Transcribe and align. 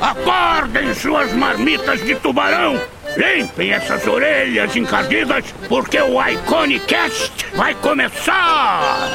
Acordem 0.00 0.94
suas 0.94 1.32
marmitas 1.32 2.00
de 2.04 2.14
tubarão! 2.16 2.80
Limpem 3.16 3.72
essas 3.72 4.06
orelhas 4.06 4.74
encardidas, 4.76 5.44
porque 5.68 6.00
o 6.00 6.22
Iconicast 6.28 7.46
vai 7.56 7.74
começar! 7.74 9.10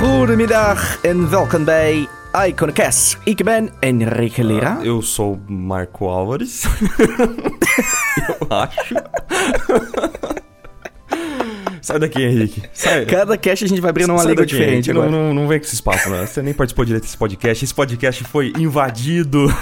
Goedemiddag 0.00 0.98
en 1.02 1.30
welkom 1.30 1.64
bij 1.64 2.08
Iconicast. 2.46 3.18
Ik 3.24 3.44
ben 3.44 3.70
Enrique 3.80 4.44
Lira. 4.44 4.78
Eu 4.82 5.02
sou 5.02 5.38
Marco 5.46 6.08
Álvares. 6.08 6.64
Eu 8.28 8.46
acho. 8.48 8.94
Sai 11.80 11.98
daqui, 11.98 12.22
Henrique. 12.22 12.62
Sai. 12.72 13.06
Cada 13.06 13.36
cast 13.36 13.64
a 13.64 13.68
gente 13.68 13.80
vai 13.80 13.90
abrindo 13.90 14.10
uma 14.10 14.22
língua 14.22 14.36
daqui, 14.36 14.52
diferente. 14.52 14.92
Não, 14.92 15.10
não, 15.10 15.34
não 15.34 15.48
vem 15.48 15.58
com 15.58 15.64
esses 15.64 15.80
papos, 15.80 16.06
né? 16.06 16.26
Você 16.26 16.42
nem 16.42 16.54
participou 16.54 16.84
direito 16.84 17.04
desse 17.04 17.16
podcast. 17.16 17.64
Esse 17.64 17.74
podcast 17.74 18.24
foi 18.24 18.52
invadido. 18.58 19.46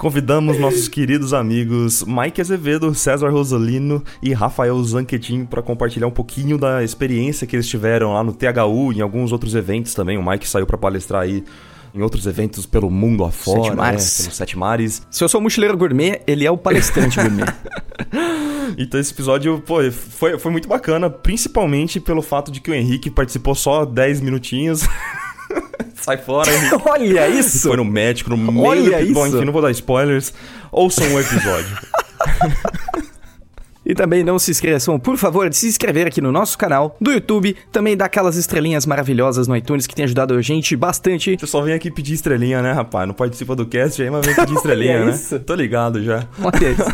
Convidamos 0.00 0.58
nossos 0.58 0.88
queridos 0.88 1.34
amigos 1.34 2.02
Mike 2.06 2.40
Azevedo, 2.40 2.94
César 2.94 3.28
Rosolino 3.28 4.02
e 4.22 4.32
Rafael 4.32 4.82
Zanquetin 4.82 5.44
para 5.44 5.60
compartilhar 5.60 6.06
um 6.06 6.10
pouquinho 6.10 6.56
da 6.56 6.82
experiência 6.82 7.46
que 7.46 7.54
eles 7.54 7.68
tiveram 7.68 8.14
lá 8.14 8.24
no 8.24 8.32
THU 8.32 8.94
e 8.94 8.98
em 8.98 9.02
alguns 9.02 9.30
outros 9.30 9.54
eventos 9.54 9.92
também. 9.92 10.16
O 10.16 10.26
Mike 10.26 10.48
saiu 10.48 10.66
para 10.66 10.78
palestrar 10.78 11.20
aí 11.20 11.44
em 11.94 12.02
outros 12.02 12.26
eventos 12.26 12.66
pelo 12.66 12.90
mundo 12.90 13.24
afora, 13.24 13.62
Sete 13.64 13.76
mares. 13.76 14.20
pelos 14.20 14.36
Sete 14.36 14.58
Mares. 14.58 15.02
Se 15.10 15.24
eu 15.24 15.28
sou 15.28 15.40
mochileiro 15.40 15.76
gourmet, 15.76 16.22
ele 16.26 16.46
é 16.46 16.50
o 16.50 16.56
palestrante 16.56 17.16
gourmet. 17.20 17.44
Então 18.78 19.00
esse 19.00 19.12
episódio, 19.12 19.60
pô, 19.66 19.78
foi, 19.90 20.38
foi 20.38 20.50
muito 20.52 20.68
bacana, 20.68 21.10
principalmente 21.10 21.98
pelo 21.98 22.22
fato 22.22 22.52
de 22.52 22.60
que 22.60 22.70
o 22.70 22.74
Henrique 22.74 23.10
participou 23.10 23.54
só 23.54 23.84
10 23.84 24.20
minutinhos. 24.20 24.82
Sai 26.00 26.16
fora, 26.16 26.50
Henrique. 26.54 26.76
Olha 26.88 27.28
isso! 27.28 27.68
Foi 27.68 27.76
no 27.76 27.84
médico, 27.84 28.30
no 28.30 28.36
meio 28.36 28.60
Olha 28.64 29.04
do... 29.04 29.12
Bom, 29.12 29.26
isso! 29.26 29.36
enfim, 29.36 29.44
não 29.44 29.52
vou 29.52 29.60
dar 29.60 29.72
spoilers. 29.72 30.32
Ouçam 30.70 31.04
o 31.12 31.20
episódio. 31.20 31.76
E 33.90 33.94
também 33.94 34.22
não 34.22 34.38
se 34.38 34.52
esqueçam, 34.52 35.00
por 35.00 35.16
favor, 35.16 35.50
de 35.50 35.56
se 35.56 35.66
inscrever 35.66 36.06
aqui 36.06 36.20
no 36.20 36.30
nosso 36.30 36.56
canal 36.56 36.96
do 37.00 37.10
YouTube. 37.10 37.56
Também 37.72 37.96
dá 37.96 38.04
aquelas 38.04 38.36
estrelinhas 38.36 38.86
maravilhosas 38.86 39.48
no 39.48 39.56
iTunes 39.56 39.84
que 39.84 39.96
tem 39.96 40.04
ajudado 40.04 40.32
a 40.32 40.40
gente 40.40 40.76
bastante. 40.76 41.36
Você 41.36 41.44
só 41.48 41.60
vem 41.60 41.74
aqui 41.74 41.90
pedir 41.90 42.14
estrelinha, 42.14 42.62
né, 42.62 42.70
rapaz? 42.70 43.08
Não 43.08 43.14
participa 43.14 43.56
do 43.56 43.66
cast 43.66 44.00
aí, 44.00 44.08
mas 44.08 44.24
vem 44.24 44.32
pedir 44.36 44.54
estrelinha, 44.54 44.94
Olha 44.98 45.04
né? 45.06 45.10
isso! 45.10 45.40
Tô 45.40 45.56
ligado 45.56 46.04
já. 46.04 46.24
Olha 46.40 46.70
isso. 46.70 46.84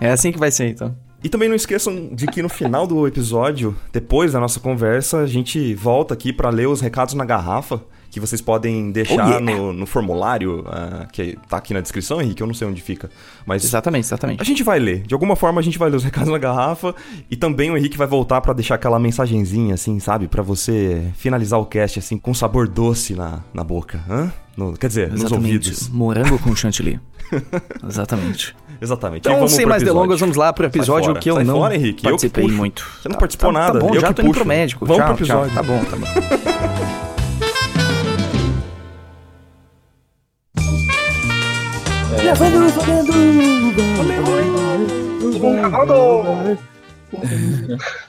É 0.00 0.10
assim 0.10 0.32
que 0.32 0.38
vai 0.38 0.50
ser, 0.50 0.68
então. 0.68 0.96
E 1.22 1.28
também 1.28 1.46
não 1.46 1.56
esqueçam 1.56 2.08
de 2.10 2.26
que 2.26 2.40
no 2.40 2.48
final 2.48 2.86
do 2.86 3.06
episódio, 3.06 3.76
depois 3.92 4.32
da 4.32 4.40
nossa 4.40 4.58
conversa, 4.60 5.18
a 5.18 5.26
gente 5.26 5.74
volta 5.74 6.14
aqui 6.14 6.32
pra 6.32 6.48
ler 6.48 6.68
os 6.68 6.80
recados 6.80 7.12
na 7.12 7.26
garrafa. 7.26 7.82
Que 8.10 8.18
vocês 8.20 8.40
podem 8.40 8.90
deixar 8.90 9.26
Oh, 9.26 9.28
yeah. 9.28 9.40
no, 9.40 9.72
no 9.72 9.86
formulário, 9.86 10.64
ah, 10.68 11.06
que 11.12 11.36
tá 11.48 11.58
aqui 11.58 11.74
na 11.74 11.80
descrição, 11.80 12.20
Henrique, 12.22 12.40
eu 12.42 12.46
não 12.46 12.54
sei 12.54 12.66
onde 12.66 12.80
fica. 12.80 13.10
Mas 13.44 13.62
Exatamente, 13.64 14.04
A 14.04 14.06
exatamente. 14.08 14.44
gente 14.44 14.62
vai 14.62 14.78
ler. 14.78 15.02
De 15.06 15.12
alguma 15.14 15.36
forma 15.36 15.60
a 15.60 15.62
gente 15.62 15.78
vai 15.78 15.90
ler 15.90 15.96
os 15.96 16.04
recados 16.04 16.30
na 16.32 16.38
garrafa 16.38 16.94
e 17.30 17.36
também 17.36 17.70
o 17.70 17.76
Henrique 17.76 17.98
vai 17.98 18.06
voltar 18.06 18.40
pra 18.40 18.52
deixar 18.54 18.76
aquela 18.76 18.98
mensagenzinha 18.98 19.74
assim, 19.74 19.98
sabe, 20.00 20.26
Pra 20.26 20.42
você 20.42 21.04
finalizar 21.16 21.60
o 21.60 21.66
cast 21.66 21.98
assim 21.98 22.16
com 22.16 22.32
sabor 22.32 22.66
doce 22.68 23.14
na, 23.14 23.40
na 23.52 23.62
boca, 23.62 24.00
hã? 24.08 24.32
No- 24.56 24.72
quer 24.72 24.88
dizer, 24.88 25.10
nos 25.10 25.20
Exatamente. 25.20 25.44
ouvidos. 25.46 25.88
Morango 25.90 26.38
com 26.38 26.56
chantilly. 26.56 26.98
Exatamente. 27.86 28.56
Exatamente. 28.80 29.28
Então, 29.28 29.46
sem 29.48 29.66
mais 29.66 29.82
episódio. 29.82 30.00
delongas, 30.00 30.20
vamos 30.20 30.36
lá 30.36 30.52
pro 30.52 30.64
episódio 30.66 31.08
fora. 31.08 31.20
que 31.20 31.30
eu 31.30 31.44
não 31.44 31.56
fora, 31.58 31.74
Henrique. 31.74 31.98
Eu 32.06 32.10
que 32.16 32.28
participei 32.28 32.44
puxo. 32.44 32.56
muito. 32.56 32.86
Você 33.02 33.08
não 33.08 33.18
participou 33.18 33.52
tá, 33.52 33.58
nada. 33.58 33.78
Tá 33.80 33.86
bom, 33.86 33.94
eu 33.94 34.00
já 34.00 34.12
tô 34.12 34.22
indo 34.22 34.28
puxo. 34.28 34.40
pro 34.40 34.48
médico. 34.48 34.86
Vamos 34.86 35.02
tchau, 35.04 35.14
pro 35.14 35.24
episódio. 35.24 35.52
Tchau. 35.54 35.62
Tá 35.64 35.68
bom, 35.68 35.84
tá 35.84 35.96
bom. 35.96 36.98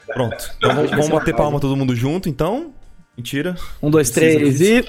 Pronto. 0.08 0.52
Então 0.58 0.76
vamos, 0.76 0.92
vamos 0.92 1.10
bater 1.10 1.36
palma 1.36 1.60
todo 1.60 1.76
mundo 1.76 1.96
junto, 1.96 2.28
então. 2.28 2.74
Mentira. 3.16 3.56
Um, 3.82 3.90
dois, 3.90 4.10
três 4.10 4.62
e... 4.62 4.86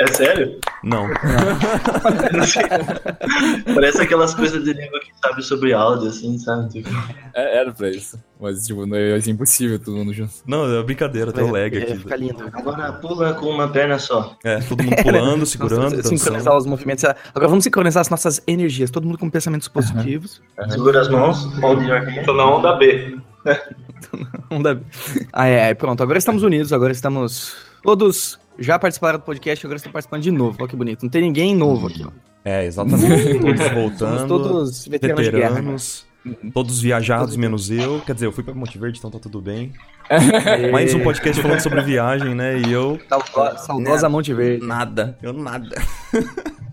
É 0.00 0.06
sério? 0.14 0.58
Não. 0.82 1.06
Parece 3.74 4.00
aquelas 4.02 4.34
coisas 4.34 4.62
de 4.64 4.72
língua 4.72 4.98
que 5.00 5.10
sabe 5.22 5.42
sobre 5.42 5.72
áudio, 5.74 6.08
assim, 6.08 6.38
sabe? 6.38 6.68
Tipo, 6.70 6.88
É, 7.34 7.58
era 7.58 7.72
pra 7.72 7.90
isso. 7.90 8.18
Mas, 8.40 8.64
tipo, 8.66 8.86
não 8.86 8.96
é 8.96 9.18
impossível 9.26 9.78
todo 9.78 9.96
mundo 9.96 10.12
junto. 10.14 10.32
Não, 10.46 10.64
é 10.64 10.82
brincadeira, 10.82 11.32
tem 11.32 11.44
o 11.44 11.52
lag 11.52 11.76
É, 11.76 11.82
aqui. 11.82 11.96
fica 11.96 12.16
lindo. 12.16 12.44
Agora 12.52 12.92
pula 12.94 13.34
com 13.34 13.46
uma 13.46 13.68
perna 13.68 13.98
só. 13.98 14.36
É, 14.44 14.58
todo 14.60 14.82
mundo 14.82 14.96
pulando, 15.02 15.44
segurando, 15.46 15.96
Nossa, 15.96 16.08
sincronizar 16.08 16.56
os 16.56 16.64
movimentos. 16.66 17.04
Agora 17.04 17.48
vamos 17.48 17.64
sincronizar 17.64 18.00
as 18.00 18.08
nossas 18.08 18.40
energias. 18.46 18.90
Todo 18.90 19.04
mundo 19.06 19.18
com 19.18 19.28
pensamentos 19.28 19.68
positivos. 19.68 20.40
Segura 20.70 21.00
as 21.02 21.08
mãos, 21.08 21.44
hold 21.60 21.82
your 21.86 21.98
hand. 22.00 22.24
Tô 22.24 22.32
na 22.32 22.44
onda 22.50 22.72
B. 22.76 23.18
Um 24.50 24.60
da- 24.60 24.76
Ah, 25.32 25.46
é, 25.46 25.72
pronto. 25.74 26.02
Agora 26.02 26.18
estamos 26.18 26.42
unidos. 26.42 26.72
Agora 26.72 26.90
estamos... 26.90 27.54
Todos 27.82 28.38
já 28.60 28.78
participaram 28.78 29.18
do 29.18 29.24
podcast, 29.24 29.66
agora 29.66 29.78
estão 29.78 29.90
participando 29.90 30.22
de 30.22 30.30
novo. 30.30 30.56
Olha 30.60 30.68
que 30.68 30.76
bonito. 30.76 31.02
Não 31.02 31.10
tem 31.10 31.22
ninguém 31.22 31.54
novo 31.56 31.88
aqui, 31.88 32.04
ó. 32.04 32.10
É, 32.44 32.64
exatamente. 32.64 33.38
Todos 33.40 33.68
voltando. 33.72 34.28
Somos 34.28 34.28
todos 34.28 34.86
veteranos, 34.86 35.24
de 35.24 35.30
guerra. 35.30 35.48
né? 35.50 35.56
veteranos, 35.56 36.06
todos 36.52 36.80
viajados, 36.80 37.36
menos 37.36 37.70
eu. 37.70 38.00
Quer 38.00 38.14
dizer, 38.14 38.26
eu 38.26 38.32
fui 38.32 38.44
pra 38.44 38.54
Monte 38.54 38.78
Verde, 38.78 38.98
então 38.98 39.10
tá 39.10 39.18
tudo 39.18 39.40
bem. 39.40 39.72
Mais 40.72 40.92
um 40.92 41.00
podcast 41.00 41.40
falando 41.40 41.60
sobre 41.60 41.82
viagem, 41.82 42.34
né? 42.34 42.58
E 42.58 42.72
eu. 42.72 42.98
Saudosa, 43.08 43.58
saudosa 43.58 44.08
Monte 44.08 44.34
Verde. 44.34 44.66
Nada. 44.66 45.16
Eu 45.22 45.32
nada. 45.32 45.76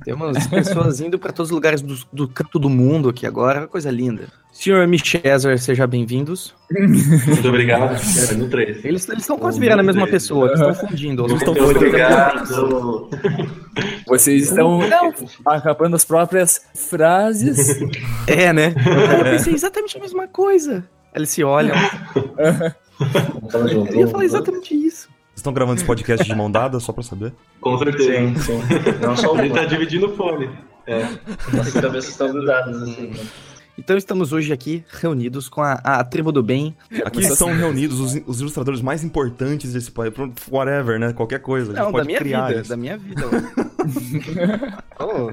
Temos 0.04 0.48
pessoas 0.48 1.02
indo 1.02 1.20
para 1.20 1.34
todos 1.34 1.52
os 1.52 1.56
lugares 1.56 1.82
do, 1.82 1.96
do 2.14 2.28
canto 2.30 2.58
do 2.58 2.70
mundo 2.70 3.10
aqui 3.10 3.28
agora. 3.28 3.68
Coisa 3.68 3.92
linda. 3.92 4.28
Senhor 4.52 4.88
Michezer, 4.88 5.60
seja 5.60 5.86
bem-vindos. 5.86 6.56
Muito 6.72 7.48
obrigado. 7.48 7.96
É, 8.32 8.34
no 8.34 8.50
3. 8.50 8.86
Eles 8.86 9.08
estão 9.08 9.38
quase 9.38 9.60
virando 9.60 9.82
a 9.82 9.84
mesma 9.84 10.08
pessoa, 10.08 10.48
eles 10.48 10.60
estão 10.60 10.74
fundindo. 10.74 11.26
Eles 11.26 11.38
estão 11.38 11.54
Muito 11.54 11.76
obrigado. 11.76 13.10
Vocês 14.08 14.50
estão 14.50 14.80
acabando 15.46 15.96
as 15.96 16.06
próprias 16.06 16.62
frases. 16.74 17.78
É, 18.26 18.52
né? 18.52 18.74
Eu 19.20 19.26
pensei 19.26 19.54
exatamente 19.54 19.98
a 19.98 20.00
mesma 20.00 20.28
coisa. 20.28 20.84
Eles 21.14 21.30
se 21.30 21.44
olham. 21.44 21.76
Eu 23.92 24.00
ia 24.00 24.08
falar 24.08 24.26
exatamente 24.26 24.74
isso. 24.74 25.08
Vocês 25.08 25.38
estão 25.38 25.54
gravando 25.54 25.78
esse 25.78 25.86
podcast 25.86 26.26
de 26.26 26.36
mão 26.36 26.50
dada, 26.50 26.80
só 26.80 26.92
pra 26.92 27.04
saber? 27.04 27.34
Com 27.62 27.78
certeza. 27.78 28.12
Sim, 28.12 28.36
sim. 28.38 28.60
Não 29.02 29.16
só 29.16 29.38
Ele 29.38 29.54
tá 29.54 29.66
dividindo 29.66 30.08
o 30.08 30.16
fone. 30.16 30.50
É. 30.88 31.04
Nossas 31.54 31.74
cabeças 31.74 32.10
estão 32.10 32.32
grudadas, 32.32 32.82
assim. 32.82 33.14
Então 33.78 33.96
estamos 33.96 34.34
hoje 34.34 34.52
aqui 34.52 34.84
reunidos 34.90 35.48
com 35.48 35.62
a, 35.62 35.74
a 35.74 36.04
tribo 36.04 36.32
do 36.32 36.42
bem. 36.42 36.76
Aqui 37.06 37.20
estão 37.20 37.54
reunidos 37.54 38.00
os, 38.00 38.20
os 38.26 38.42
ilustradores 38.42 38.82
mais 38.82 39.04
importantes 39.04 39.74
desse 39.74 39.92
país. 39.92 40.12
Whatever, 40.50 41.00
né? 41.00 41.14
Qualquer 41.14 41.40
coisa. 41.40 41.74
A 41.74 41.76
gente 41.76 41.86
Não, 41.86 41.92
da 41.92 42.04
minha 42.04 42.18
criar 42.18 42.48
vida, 42.48 42.62
isso. 42.62 42.70
da 42.70 42.78
minha 42.78 42.98
vida. 42.98 43.22
oh, 45.00 45.30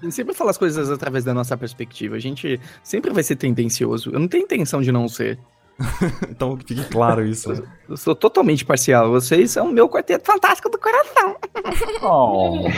a 0.00 0.04
gente 0.04 0.14
sempre 0.14 0.34
fala 0.34 0.50
as 0.50 0.58
coisas 0.58 0.90
através 0.90 1.24
da 1.24 1.34
nossa 1.34 1.56
perspectiva. 1.56 2.14
A 2.14 2.20
gente 2.20 2.60
sempre 2.84 3.12
vai 3.12 3.24
ser 3.24 3.34
tendencioso. 3.34 4.10
Eu 4.12 4.20
não 4.20 4.28
tenho 4.28 4.44
intenção 4.44 4.80
de 4.80 4.92
não 4.92 5.08
ser. 5.08 5.38
Então 6.30 6.56
que 6.56 6.74
fique 6.74 6.88
claro 6.88 7.26
isso. 7.26 7.64
Eu 7.88 7.96
sou 7.96 8.14
totalmente 8.14 8.64
parcial. 8.64 9.10
Vocês 9.10 9.50
são 9.50 9.68
o 9.68 9.72
meu 9.72 9.88
quarteto 9.88 10.24
fantástico 10.24 10.68
do 10.68 10.78
coração. 10.78 11.36
Oh. 12.04 12.64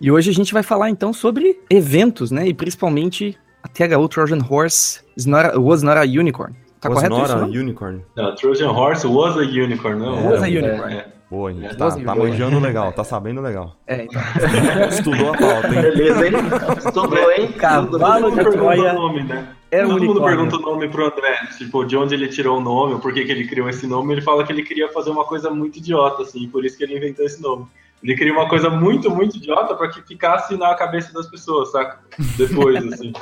E 0.00 0.10
hoje 0.12 0.30
a 0.30 0.34
gente 0.34 0.52
vai 0.52 0.62
falar 0.62 0.90
então 0.90 1.12
sobre 1.12 1.60
eventos, 1.68 2.30
né? 2.30 2.46
E 2.46 2.54
principalmente 2.54 3.36
a 3.62 3.68
THU 3.68 4.08
Trojan 4.08 4.38
Horse 4.48 5.00
is 5.16 5.26
not 5.26 5.56
a- 5.56 5.58
was 5.58 5.82
not 5.82 5.98
a 5.98 6.02
unicorn. 6.02 6.54
Tá 6.80 6.88
Was 6.88 6.98
correto 6.98 7.16
not 7.16 7.24
isso? 7.28 7.36
a 7.36 7.40
não? 7.40 7.48
unicorn. 7.48 8.04
Não, 8.16 8.34
Trojan 8.36 8.70
Horse 8.70 9.06
was 9.06 9.36
a 9.36 9.40
unicorn, 9.40 10.00
não? 10.00 10.30
Was 10.30 10.42
a 10.42 10.46
unicorn. 10.46 10.94
É, 10.94 11.06
Boa, 11.30 11.52
gente. 11.52 11.66
É, 11.66 11.74
Tá, 11.74 11.90
tá 11.90 12.14
manjando 12.14 12.58
legal, 12.58 12.92
tá 12.92 13.04
sabendo 13.04 13.40
legal. 13.42 13.76
É, 13.86 14.04
então. 14.04 14.20
Estudou 14.88 15.34
a 15.34 15.36
pauta, 15.36 15.68
hein? 15.68 15.82
Beleza, 15.82 16.26
hein? 16.26 16.32
Estudou, 16.78 17.32
hein? 17.32 17.52
Cavalo 17.52 18.30
de 18.30 18.50
Troia 18.50 18.92
o 18.92 18.94
nome, 18.94 19.22
né? 19.24 19.54
um 19.70 19.80
Todo 19.80 19.90
mundo 19.90 20.02
unicórnio. 20.10 20.24
pergunta 20.24 20.56
o 20.56 20.60
nome 20.60 20.88
pro 20.88 21.04
André, 21.06 21.36
tipo, 21.58 21.84
de 21.84 21.96
onde 21.96 22.14
ele 22.14 22.28
tirou 22.28 22.56
o 22.58 22.60
nome, 22.62 22.94
ou 22.94 22.98
por 23.00 23.12
que, 23.12 23.24
que 23.24 23.30
ele 23.32 23.46
criou 23.46 23.68
esse 23.68 23.86
nome. 23.86 24.14
Ele 24.14 24.22
fala 24.22 24.42
que 24.44 24.52
ele 24.52 24.62
queria 24.62 24.88
fazer 24.90 25.10
uma 25.10 25.24
coisa 25.24 25.50
muito 25.50 25.76
idiota, 25.76 26.22
assim, 26.22 26.48
por 26.48 26.64
isso 26.64 26.78
que 26.78 26.84
ele 26.84 26.96
inventou 26.96 27.26
esse 27.26 27.42
nome. 27.42 27.66
Ele 28.02 28.14
queria 28.16 28.32
uma 28.32 28.48
coisa 28.48 28.70
muito, 28.70 29.10
muito 29.10 29.36
idiota 29.36 29.74
pra 29.74 29.88
que 29.88 30.00
ficasse 30.02 30.56
na 30.56 30.74
cabeça 30.74 31.12
das 31.12 31.26
pessoas, 31.26 31.70
saca? 31.70 31.98
Depois, 32.38 32.82
assim. 32.90 33.12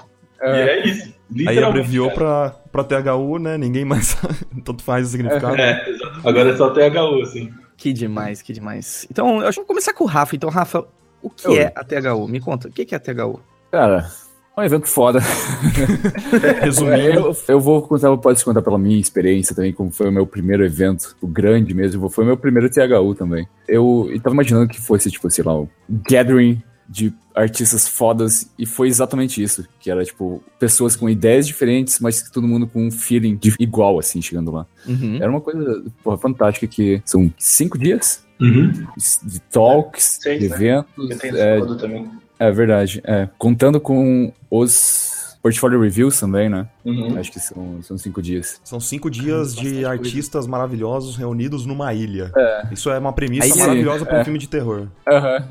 E 0.40 0.46
é 0.46 0.86
isso. 0.86 1.06
Aí 1.08 1.14
literalmente, 1.32 1.80
abreviou 1.80 2.10
cara. 2.12 2.50
pra, 2.70 2.84
pra 2.84 3.02
THU, 3.02 3.38
né? 3.38 3.58
Ninguém 3.58 3.84
mais 3.84 4.16
tanto 4.64 4.84
faz 4.84 5.08
o 5.08 5.10
significado. 5.10 5.56
É, 5.56 5.88
exato. 5.88 6.20
Agora 6.28 6.50
é 6.50 6.56
só 6.56 6.70
THU, 6.70 7.22
assim. 7.22 7.52
Que 7.76 7.92
demais, 7.92 8.42
que 8.42 8.52
demais. 8.52 9.06
Então, 9.10 9.40
eu 9.40 9.48
acho 9.48 9.56
que 9.56 9.60
vou 9.60 9.66
começar 9.66 9.92
com 9.92 10.04
o 10.04 10.06
Rafa. 10.06 10.34
Então, 10.34 10.48
Rafa, 10.48 10.86
o 11.22 11.30
que 11.30 11.48
Oi. 11.48 11.58
é 11.58 11.72
a 11.74 11.84
THU? 11.84 12.26
Me 12.26 12.40
conta, 12.40 12.68
o 12.68 12.70
que 12.70 12.94
é 12.94 12.96
a 12.96 13.00
THU? 13.00 13.40
Cara, 13.70 14.10
um 14.56 14.62
evento 14.62 14.88
foda. 14.88 15.20
Resumindo. 16.62 17.18
Eu, 17.18 17.36
eu 17.48 17.60
vou 17.60 17.82
contar, 17.82 18.16
pode 18.16 18.42
contar 18.42 18.62
pela 18.62 18.78
minha 18.78 18.98
experiência 18.98 19.54
também, 19.54 19.72
como 19.72 19.90
foi 19.90 20.08
o 20.08 20.12
meu 20.12 20.26
primeiro 20.26 20.64
evento, 20.64 21.14
o 21.20 21.26
grande 21.26 21.74
mesmo, 21.74 22.08
foi 22.08 22.24
o 22.24 22.26
meu 22.26 22.36
primeiro 22.38 22.70
THU 22.70 23.14
também. 23.14 23.46
Eu, 23.68 24.08
eu 24.10 24.20
tava 24.20 24.34
imaginando 24.34 24.68
que 24.68 24.80
fosse, 24.80 25.10
tipo, 25.10 25.30
sei 25.30 25.44
lá, 25.44 25.54
o 25.54 25.68
gathering 25.88 26.62
de 26.88 27.12
artistas 27.34 27.86
fodas 27.88 28.50
e 28.58 28.64
foi 28.64 28.88
exatamente 28.88 29.42
isso, 29.42 29.66
que 29.80 29.90
era 29.90 30.04
tipo 30.04 30.42
pessoas 30.58 30.94
com 30.96 31.08
ideias 31.08 31.46
diferentes, 31.46 31.98
mas 32.00 32.22
todo 32.30 32.46
mundo 32.46 32.66
com 32.66 32.86
um 32.86 32.90
feeling 32.90 33.36
de- 33.36 33.54
igual 33.58 33.98
assim 33.98 34.22
chegando 34.22 34.50
lá. 34.52 34.66
Uhum. 34.86 35.16
Era 35.16 35.30
uma 35.30 35.40
coisa 35.40 35.84
porra, 36.02 36.16
fantástica 36.18 36.66
que 36.66 37.02
são 37.04 37.32
cinco 37.38 37.76
dias 37.78 38.24
Uhum. 38.40 38.70
de 39.24 39.40
talks, 39.50 40.18
Seis, 40.20 40.40
de 40.42 40.48
né? 40.48 40.54
eventos, 40.56 41.10
Eu 41.10 41.18
tenho 41.18 41.36
é, 41.38 41.58
é 42.38 42.52
verdade, 42.52 43.00
é, 43.04 43.28
contando 43.38 43.80
com 43.80 44.30
os 44.50 45.15
portfolio 45.46 45.80
reviews 45.80 46.18
também, 46.18 46.48
né? 46.48 46.66
Uhum. 46.84 47.16
Acho 47.18 47.30
que 47.30 47.38
são, 47.38 47.80
são 47.80 47.96
cinco 47.96 48.20
dias. 48.20 48.60
São 48.64 48.80
cinco 48.80 49.08
dias 49.08 49.54
de 49.54 49.84
artistas 49.84 50.44
maravilhosos 50.44 51.16
reunidos 51.16 51.64
numa 51.64 51.94
ilha. 51.94 52.32
É. 52.36 52.66
Isso 52.72 52.90
é 52.90 52.98
uma 52.98 53.12
premissa 53.12 53.54
sim, 53.54 53.60
maravilhosa 53.60 54.04
para 54.04 54.18
um 54.18 54.20
é. 54.20 54.24
filme 54.24 54.38
de 54.40 54.48
terror. 54.48 54.88
Aham. 55.06 55.48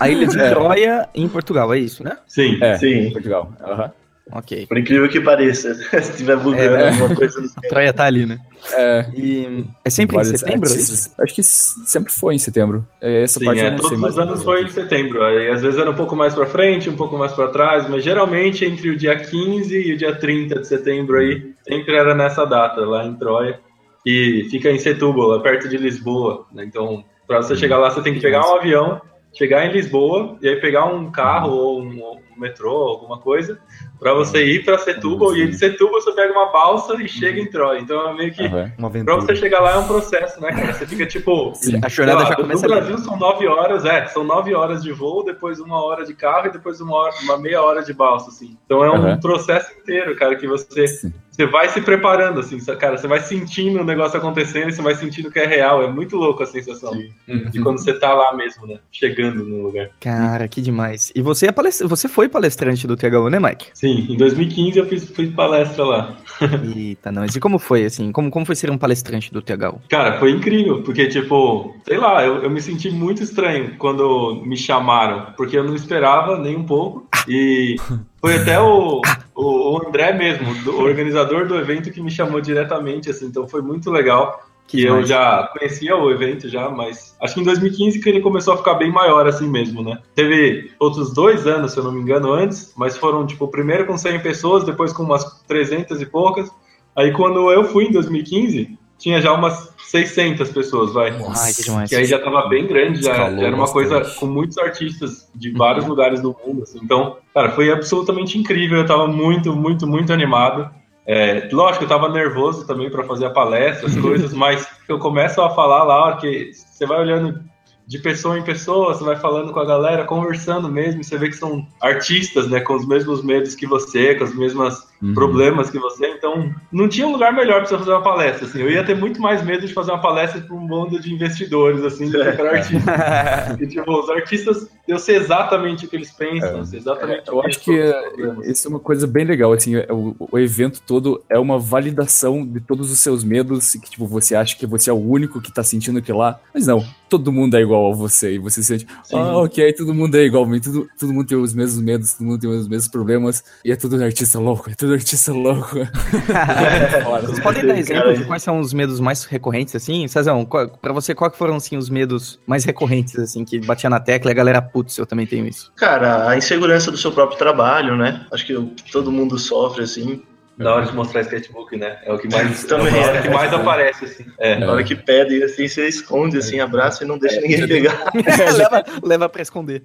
A 0.00 0.08
ilha 0.08 0.26
de 0.26 0.36
Troia 0.36 1.08
em 1.14 1.28
Portugal, 1.28 1.72
é 1.72 1.78
isso, 1.78 2.02
né? 2.02 2.18
Sim. 2.26 2.58
É, 2.60 2.76
Sim. 2.76 3.10
Portugal. 3.12 3.52
Aham. 3.60 3.92
Ok. 4.32 4.66
Por 4.66 4.76
incrível 4.76 5.08
que 5.08 5.20
pareça. 5.20 5.72
Se 6.02 6.10
estiver 6.10 6.36
bugando 6.36 6.76
É. 6.76 6.88
alguma 6.90 7.14
coisa 7.14 7.40
no 7.40 7.48
Troia 7.68 7.92
tá 7.92 8.04
ali, 8.04 8.26
né? 8.26 8.38
É, 8.72 9.06
E 9.14 9.64
é 9.84 9.90
sempre 9.90 10.16
em 10.16 10.24
setembro, 10.24 10.68
artistas. 10.68 11.14
Acho 11.20 11.34
que 11.34 11.42
sempre 11.44 12.12
foi 12.12 12.34
em 12.34 12.38
setembro. 12.38 12.84
É, 13.00 13.22
Essa 13.22 13.38
Sim, 13.38 13.44
parte 13.44 13.60
eu 13.60 13.66
é, 13.66 13.70
não 13.70 13.76
todos 13.78 14.02
os 14.02 14.18
anos 14.18 14.42
foi 14.42 14.64
em 14.64 14.68
setembro. 14.68 15.22
Aí, 15.24 15.48
às 15.50 15.62
vezes 15.62 15.78
era 15.78 15.88
um 15.90 15.94
pouco 15.94 16.16
mais 16.16 16.34
pra 16.34 16.44
frente, 16.46 16.90
um 16.90 16.96
pouco 16.96 17.16
mais 17.16 17.32
pra 17.32 17.48
trás, 17.48 17.88
mas 17.88 18.02
geralmente 18.02 18.64
entre 18.64 18.90
o 18.90 18.96
dia 18.96 19.14
15 19.16 19.76
e 19.88 19.92
o 19.92 19.96
dia 19.96 20.14
30 20.16 20.60
de 20.60 20.66
setembro 20.66 21.18
aí, 21.18 21.54
sempre 21.66 21.94
era 21.94 22.12
nessa 22.14 22.44
data, 22.44 22.80
lá 22.84 23.04
em 23.06 23.14
Troia. 23.14 23.60
E 24.04 24.48
fica 24.50 24.70
em 24.70 24.78
Setúbal, 24.78 25.40
perto 25.40 25.68
de 25.68 25.76
Lisboa. 25.76 26.46
né? 26.52 26.64
Então, 26.64 27.04
pra 27.28 27.38
você 27.38 27.54
chegar 27.56 27.78
lá, 27.78 27.90
você 27.90 28.02
tem 28.02 28.14
que 28.14 28.20
pegar 28.20 28.40
um 28.48 28.56
avião, 28.56 29.00
chegar 29.32 29.64
em 29.66 29.72
Lisboa, 29.72 30.36
e 30.42 30.48
aí 30.48 30.56
pegar 30.56 30.86
um 30.86 31.10
carro 31.12 31.52
ou 31.52 31.82
um, 31.82 31.88
um 32.36 32.40
metrô, 32.40 32.70
alguma 32.88 33.18
coisa, 33.18 33.58
pra 33.98 34.14
você 34.14 34.44
ir 34.44 34.64
pra 34.64 34.78
Setúbal, 34.78 35.36
e 35.36 35.46
de 35.48 35.56
Setúbal 35.56 36.00
você 36.00 36.12
pega 36.12 36.32
uma 36.32 36.52
balsa 36.52 37.00
e 37.02 37.08
chega 37.08 37.40
em 37.40 37.46
Troia. 37.46 37.80
Então 37.80 38.08
é 38.08 38.14
meio 38.14 38.32
que. 38.32 38.48
Pra 38.48 38.70
aventura. 38.86 39.16
você 39.16 39.36
chegar 39.36 39.60
lá 39.60 39.74
é 39.74 39.78
um 39.78 39.86
processo, 39.86 40.40
né, 40.40 40.50
cara? 40.52 40.72
Você 40.72 40.86
fica 40.86 41.06
tipo. 41.06 41.52
A 41.82 41.88
jornada 41.88 42.20
lá, 42.20 42.28
já 42.28 42.36
começa 42.36 42.66
No 42.66 42.72
ali. 42.72 42.82
Brasil 42.82 43.04
são 43.04 43.16
nove 43.18 43.46
horas, 43.46 43.84
é, 43.84 44.06
são 44.06 44.24
nove 44.24 44.54
horas 44.54 44.82
de 44.82 44.92
voo, 44.92 45.24
depois 45.24 45.60
uma 45.60 45.82
hora 45.82 46.04
de 46.04 46.14
carro 46.14 46.48
e 46.48 46.52
depois 46.52 46.80
uma, 46.80 46.94
hora, 46.94 47.14
uma 47.22 47.38
meia 47.38 47.62
hora 47.62 47.82
de 47.82 47.92
balsa, 47.92 48.30
assim. 48.30 48.56
Então 48.64 48.84
é 48.84 48.90
um 48.90 49.18
processo 49.20 49.72
inteiro, 49.78 50.14
cara, 50.16 50.36
que 50.36 50.46
você, 50.46 50.86
Sim. 50.86 51.12
Você 51.36 51.46
vai 51.46 51.68
se 51.68 51.82
preparando, 51.82 52.40
assim, 52.40 52.58
cara, 52.76 52.96
você 52.96 53.06
vai 53.06 53.20
sentindo 53.20 53.80
o 53.80 53.84
negócio 53.84 54.16
acontecendo 54.16 54.70
e 54.70 54.72
você 54.72 54.80
vai 54.80 54.94
sentindo 54.94 55.30
que 55.30 55.38
é 55.38 55.46
real. 55.46 55.82
É 55.82 55.92
muito 55.92 56.16
louco 56.16 56.42
a 56.42 56.46
sensação 56.46 56.92
de 56.96 57.60
quando 57.60 57.78
você 57.78 57.92
tá 57.92 58.14
lá 58.14 58.34
mesmo, 58.34 58.66
né? 58.66 58.78
Chegando 58.90 59.44
no 59.44 59.64
lugar. 59.64 59.90
Cara, 60.00 60.48
que 60.48 60.62
demais. 60.62 61.12
E 61.14 61.20
você, 61.20 61.48
é 61.48 61.52
palestra... 61.52 61.86
você 61.86 62.08
foi 62.08 62.26
palestrante 62.26 62.86
do 62.86 62.96
THU, 62.96 63.28
né, 63.28 63.38
Mike? 63.38 63.66
Sim, 63.74 64.06
em 64.08 64.16
2015 64.16 64.78
eu 64.78 64.86
fiz, 64.86 65.10
fiz 65.10 65.30
palestra 65.34 65.84
lá. 65.84 66.16
Eita, 66.74 67.12
não. 67.12 67.26
E 67.26 67.38
como 67.38 67.58
foi, 67.58 67.84
assim? 67.84 68.10
Como, 68.12 68.30
como 68.30 68.46
foi 68.46 68.54
ser 68.54 68.70
um 68.70 68.78
palestrante 68.78 69.30
do 69.30 69.42
THU? 69.42 69.78
Cara, 69.90 70.18
foi 70.18 70.30
incrível, 70.30 70.82
porque, 70.82 71.06
tipo, 71.06 71.76
sei 71.86 71.98
lá, 71.98 72.24
eu, 72.24 72.44
eu 72.44 72.50
me 72.50 72.62
senti 72.62 72.90
muito 72.90 73.22
estranho 73.22 73.76
quando 73.76 74.42
me 74.46 74.56
chamaram, 74.56 75.34
porque 75.36 75.58
eu 75.58 75.64
não 75.64 75.74
esperava 75.74 76.38
nem 76.38 76.56
um 76.56 76.64
pouco. 76.64 77.06
E 77.28 77.76
foi 78.26 78.42
até 78.42 78.60
o, 78.60 79.00
o, 79.34 79.72
o 79.74 79.86
André 79.88 80.12
mesmo, 80.12 80.54
do- 80.64 80.76
o 80.76 80.82
organizador 80.82 81.46
do 81.46 81.56
evento, 81.56 81.90
que 81.90 82.00
me 82.00 82.10
chamou 82.10 82.40
diretamente, 82.40 83.10
assim, 83.10 83.26
então 83.26 83.46
foi 83.48 83.62
muito 83.62 83.90
legal. 83.90 84.42
Que 84.68 84.82
eu 84.82 85.06
já 85.06 85.48
conhecia 85.56 85.94
o 85.96 86.10
evento 86.10 86.48
já, 86.48 86.68
mas 86.68 87.16
acho 87.22 87.34
que 87.34 87.40
em 87.40 87.44
2015 87.44 88.00
que 88.00 88.08
ele 88.08 88.20
começou 88.20 88.54
a 88.54 88.56
ficar 88.56 88.74
bem 88.74 88.90
maior 88.90 89.24
assim 89.24 89.48
mesmo, 89.48 89.80
né? 89.80 90.00
Teve 90.12 90.72
outros 90.80 91.14
dois 91.14 91.46
anos, 91.46 91.70
se 91.70 91.78
eu 91.78 91.84
não 91.84 91.92
me 91.92 92.00
engano, 92.00 92.32
antes, 92.32 92.72
mas 92.76 92.96
foram, 92.98 93.24
tipo, 93.24 93.46
primeiro 93.46 93.86
com 93.86 93.96
100 93.96 94.18
pessoas, 94.18 94.64
depois 94.64 94.92
com 94.92 95.04
umas 95.04 95.40
300 95.46 96.02
e 96.02 96.06
poucas. 96.06 96.50
Aí 96.96 97.12
quando 97.12 97.48
eu 97.52 97.62
fui 97.62 97.84
em 97.84 97.92
2015, 97.92 98.76
tinha 98.98 99.20
já 99.20 99.32
umas 99.32 99.72
600 99.78 100.50
pessoas, 100.50 100.92
vai. 100.92 101.10
Ai, 101.10 101.52
que 101.52 101.62
demais. 101.62 101.88
Que 101.88 101.96
aí 101.96 102.04
já 102.04 102.18
tava 102.18 102.48
bem 102.48 102.66
grande, 102.66 103.02
já, 103.02 103.12
Escalou 103.12 103.38
já 103.38 103.46
era 103.46 103.54
uma 103.54 103.64
bastante. 103.64 103.88
coisa 103.88 104.14
com 104.18 104.26
muitos 104.26 104.58
artistas 104.58 105.28
de 105.34 105.50
vários 105.52 105.86
lugares 105.86 106.20
do 106.20 106.36
mundo, 106.44 106.62
assim. 106.62 106.80
Então, 106.82 107.18
cara, 107.32 107.50
foi 107.52 107.70
absolutamente 107.70 108.38
incrível. 108.38 108.78
Eu 108.78 108.86
tava 108.86 109.06
muito, 109.06 109.54
muito, 109.54 109.86
muito 109.86 110.12
animado. 110.12 110.70
É, 111.06 111.48
lógico, 111.52 111.84
eu 111.84 111.88
tava 111.88 112.08
nervoso 112.08 112.66
também 112.66 112.90
para 112.90 113.04
fazer 113.04 113.26
a 113.26 113.30
palestra, 113.30 113.86
as 113.86 113.96
coisas, 113.96 114.32
mas 114.32 114.66
eu 114.88 114.98
começo 114.98 115.40
a 115.40 115.50
falar 115.50 115.84
lá, 115.84 116.16
que 116.16 116.50
você 116.52 116.84
vai 116.84 117.00
olhando 117.00 117.40
de 117.86 117.98
pessoa 118.00 118.36
em 118.36 118.42
pessoa, 118.42 118.92
você 118.92 119.04
vai 119.04 119.14
falando 119.14 119.52
com 119.52 119.60
a 119.60 119.64
galera, 119.64 120.04
conversando 120.04 120.68
mesmo, 120.68 121.04
você 121.04 121.16
vê 121.16 121.28
que 121.28 121.36
são 121.36 121.64
artistas, 121.80 122.48
né, 122.50 122.58
com 122.58 122.74
os 122.74 122.84
mesmos 122.84 123.22
medos 123.22 123.54
que 123.54 123.66
você, 123.66 124.16
com 124.16 124.24
os 124.24 124.34
mesmos 124.34 124.88
Uhum. 125.02 125.12
problemas 125.12 125.68
que 125.68 125.78
você, 125.78 126.06
então 126.08 126.54
não 126.72 126.88
tinha 126.88 127.06
um 127.06 127.12
lugar 127.12 127.32
melhor 127.32 127.60
para 127.60 127.66
você 127.66 127.78
fazer 127.78 127.90
uma 127.90 128.02
palestra, 128.02 128.46
assim, 128.46 128.62
eu 128.62 128.70
ia 128.70 128.82
ter 128.82 128.96
muito 128.96 129.20
mais 129.20 129.44
medo 129.44 129.66
de 129.66 129.72
fazer 129.74 129.90
uma 129.92 130.00
palestra 130.00 130.40
para 130.40 130.56
um 130.56 130.60
mundo 130.60 130.98
de 130.98 131.12
investidores, 131.12 131.84
assim, 131.84 132.10
do 132.10 132.18
que 132.18 132.32
para 132.32 132.50
artistas, 132.56 133.48
Porque, 133.48 133.66
tipo, 133.66 133.92
os 133.92 134.08
artistas, 134.08 134.68
eu 134.88 134.98
sei 134.98 135.16
exatamente 135.16 135.84
o 135.84 135.88
que 135.88 135.96
eles 135.96 136.10
pensam, 136.10 136.58
eu 136.58 136.64
sei 136.64 136.78
exatamente 136.78 137.28
Eu 137.28 137.36
o 137.36 137.40
acho 137.46 137.60
que 137.60 137.76
problemas. 137.76 138.46
isso 138.48 138.66
é 138.66 138.70
uma 138.70 138.80
coisa 138.80 139.06
bem 139.06 139.24
legal, 139.24 139.52
assim, 139.52 139.76
é 139.76 139.92
o, 139.92 140.16
o 140.18 140.38
evento 140.38 140.80
todo 140.80 141.22
é 141.28 141.38
uma 141.38 141.58
validação 141.58 142.46
de 142.46 142.60
todos 142.60 142.90
os 142.90 142.98
seus 142.98 143.22
medos, 143.22 143.74
e 143.74 143.80
que, 143.80 143.90
tipo, 143.90 144.06
você 144.06 144.34
acha 144.34 144.56
que 144.56 144.66
você 144.66 144.88
é 144.88 144.92
o 144.92 144.96
único 144.96 145.40
que 145.42 145.52
tá 145.52 145.62
sentindo 145.62 145.98
aquilo 145.98 146.18
lá, 146.18 146.40
mas 146.54 146.66
não, 146.66 146.82
todo 147.08 147.30
mundo 147.30 147.54
é 147.56 147.60
igual 147.60 147.92
a 147.92 147.94
você, 147.94 148.34
e 148.34 148.38
você 148.38 148.62
sente, 148.62 148.86
Sim. 149.04 149.16
ah, 149.16 149.38
ok, 149.38 149.72
todo 149.74 149.94
mundo 149.94 150.16
é 150.16 150.22
igual 150.22 150.44
a 150.44 150.46
mim, 150.46 150.60
todo, 150.60 150.88
todo 150.98 151.12
mundo 151.12 151.26
tem 151.26 151.36
os 151.36 151.54
mesmos 151.54 151.82
medos, 151.82 152.14
todo 152.14 152.26
mundo 152.26 152.40
tem 152.40 152.48
os 152.48 152.66
mesmos 152.66 152.88
problemas, 152.88 153.44
e 153.64 153.70
é 153.70 153.76
tudo 153.76 154.02
artista 154.02 154.38
louco, 154.38 154.70
é 154.70 154.74
tudo 154.74 154.85
artista 154.94 155.32
louco. 155.32 155.76
Vocês 157.22 157.40
podem 157.40 157.62
dar 157.62 157.68
Cara, 157.68 157.78
exemplo 157.78 158.14
de 158.14 158.24
quais 158.24 158.42
são 158.42 158.60
os 158.60 158.72
medos 158.72 159.00
mais 159.00 159.24
recorrentes, 159.24 159.74
assim? 159.74 160.06
Cezão, 160.08 160.44
pra 160.44 160.92
você, 160.92 161.14
qual 161.14 161.30
que 161.30 161.38
foram, 161.38 161.56
assim, 161.56 161.76
os 161.76 161.88
medos 161.88 162.38
mais 162.46 162.64
recorrentes, 162.64 163.18
assim, 163.18 163.44
que 163.44 163.60
batia 163.60 163.90
na 163.90 164.00
tecla 164.00 164.30
e 164.30 164.32
a 164.32 164.34
galera, 164.34 164.62
putz, 164.62 164.96
eu 164.98 165.06
também 165.06 165.26
tenho 165.26 165.46
isso. 165.46 165.72
Cara, 165.76 166.28
a 166.28 166.36
insegurança 166.36 166.90
do 166.90 166.96
seu 166.96 167.12
próprio 167.12 167.38
trabalho, 167.38 167.96
né? 167.96 168.26
Acho 168.32 168.46
que 168.46 168.54
todo 168.90 169.12
mundo 169.12 169.38
sofre, 169.38 169.84
assim. 169.84 170.22
Na 170.58 170.74
hora 170.74 170.86
de 170.86 170.94
mostrar 170.94 171.20
sketchbook, 171.20 171.76
né? 171.76 171.98
É 172.04 172.12
o 172.12 172.18
que 172.18 172.28
mais, 172.28 172.64
Também 172.66 172.94
é 172.98 173.06
hora 173.06 173.18
é. 173.18 173.22
que 173.22 173.28
mais 173.28 173.52
aparece, 173.54 174.04
assim. 174.06 174.24
É. 174.38 174.58
Na 174.58 174.72
hora 174.72 174.82
que 174.82 174.94
pedem, 174.94 175.42
assim, 175.44 175.68
você 175.68 175.86
esconde, 175.86 176.38
assim, 176.38 176.60
abraça 176.60 177.04
e 177.04 177.06
não 177.06 177.18
deixa 177.18 177.40
ninguém 177.40 177.66
pegar. 177.68 178.10
leva, 178.56 178.84
leva 179.02 179.28
pra 179.28 179.42
esconder. 179.42 179.82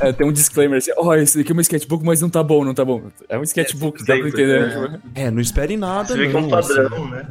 É, 0.00 0.12
tem 0.12 0.26
um 0.26 0.32
disclaimer 0.32 0.78
assim, 0.78 0.92
ó, 0.96 1.14
esse 1.14 1.38
daqui 1.38 1.52
é 1.52 1.54
um 1.54 1.60
sketchbook, 1.60 2.04
mas 2.04 2.20
não 2.20 2.28
tá 2.28 2.42
bom, 2.42 2.64
não 2.64 2.74
tá 2.74 2.84
bom. 2.84 3.02
É 3.28 3.38
um 3.38 3.42
sketchbook, 3.42 3.98
dá 4.04 4.16
pra 4.16 4.28
entender. 4.28 4.60
né? 4.60 4.88
tipo, 4.98 5.08
É, 5.14 5.30
não 5.30 5.40
espere 5.40 5.76
nada, 5.76 6.08
Você 6.08 6.18
vê 6.18 6.28
que 6.28 6.36
é 6.36 6.38
um 6.38 6.48
padrão, 6.50 6.86
assim. 6.86 7.10
né? 7.10 7.26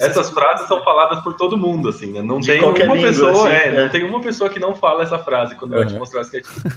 Essas 0.00 0.28
frases 0.30 0.66
são 0.68 0.82
faladas 0.84 1.20
por 1.22 1.34
todo 1.34 1.56
mundo, 1.56 1.88
assim, 1.88 2.12
né? 2.12 2.20
Não 2.22 2.38
De 2.38 2.48
tem 2.48 2.62
uma 2.62 2.72
língua, 2.78 2.96
pessoa, 2.98 3.30
assim, 3.32 3.48
é, 3.56 3.66
é. 3.68 3.82
não 3.82 3.88
tem 3.88 4.04
uma 4.04 4.20
pessoa 4.20 4.50
que 4.50 4.58
não 4.60 4.74
fala 4.74 5.02
essa 5.02 5.18
frase 5.18 5.54
quando 5.54 5.72
vai 5.74 5.86
te 5.86 5.94
mostrar 5.94 6.20
o 6.20 6.22
sketchbook. 6.22 6.68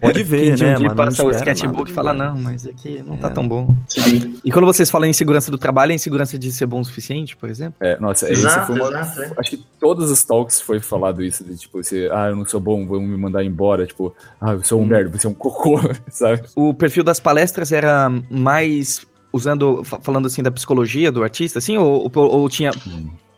Pode 0.00 0.22
ver, 0.24 0.54
de 0.54 0.64
né? 0.64 0.74
um 0.74 0.78
dia 0.78 0.88
mas 0.88 0.96
não 0.96 1.04
passa 1.04 1.24
o 1.24 1.30
sketchbook 1.30 1.78
nada 1.78 1.90
e 1.90 1.94
fala, 1.94 2.12
não, 2.14 2.36
mas 2.38 2.66
aqui 2.66 3.02
não 3.06 3.16
tá 3.16 3.28
É. 3.28 3.30
tão 3.30 3.46
bom. 3.46 3.74
Sim. 3.88 4.36
E 4.44 4.50
quando 4.50 4.64
vocês 4.64 4.90
falam 4.90 5.08
em 5.08 5.12
segurança 5.12 5.50
do 5.50 5.58
trabalho, 5.58 5.92
é 5.92 5.94
insegurança 5.94 6.38
de 6.38 6.50
ser 6.52 6.66
bom 6.66 6.80
o 6.80 6.84
suficiente, 6.84 7.36
por 7.36 7.48
exemplo? 7.50 7.74
É, 7.80 7.98
nossa, 8.00 8.30
Exato, 8.30 8.58
esse 8.58 8.66
foi 8.66 8.80
uma, 8.90 9.00
exato, 9.00 9.22
é. 9.22 9.32
Acho 9.36 9.50
que 9.50 9.64
todas 9.78 10.10
as 10.10 10.24
talks 10.24 10.60
foi 10.60 10.80
falado 10.80 11.22
isso, 11.22 11.44
de 11.44 11.56
tipo, 11.56 11.82
você, 11.82 12.08
ah, 12.12 12.28
eu 12.28 12.36
não 12.36 12.44
sou 12.44 12.60
bom, 12.60 12.86
vão 12.86 13.00
me 13.00 13.16
mandar 13.16 13.44
embora, 13.44 13.86
tipo, 13.86 14.14
ah, 14.40 14.52
eu 14.52 14.62
sou 14.64 14.80
um 14.80 14.86
merda, 14.86 15.16
você 15.18 15.26
é 15.26 15.30
um 15.30 15.34
cocô, 15.34 15.78
sabe? 16.10 16.42
O 16.56 16.72
perfil 16.74 17.04
das 17.04 17.20
palestras 17.20 17.70
era 17.72 18.08
mais 18.30 19.06
usando, 19.32 19.84
fa- 19.84 20.00
falando 20.00 20.26
assim 20.26 20.42
da 20.42 20.50
psicologia 20.50 21.12
do 21.12 21.22
artista, 21.22 21.58
assim, 21.58 21.76
ou, 21.76 22.10
ou, 22.14 22.24
ou 22.24 22.48
tinha... 22.48 22.70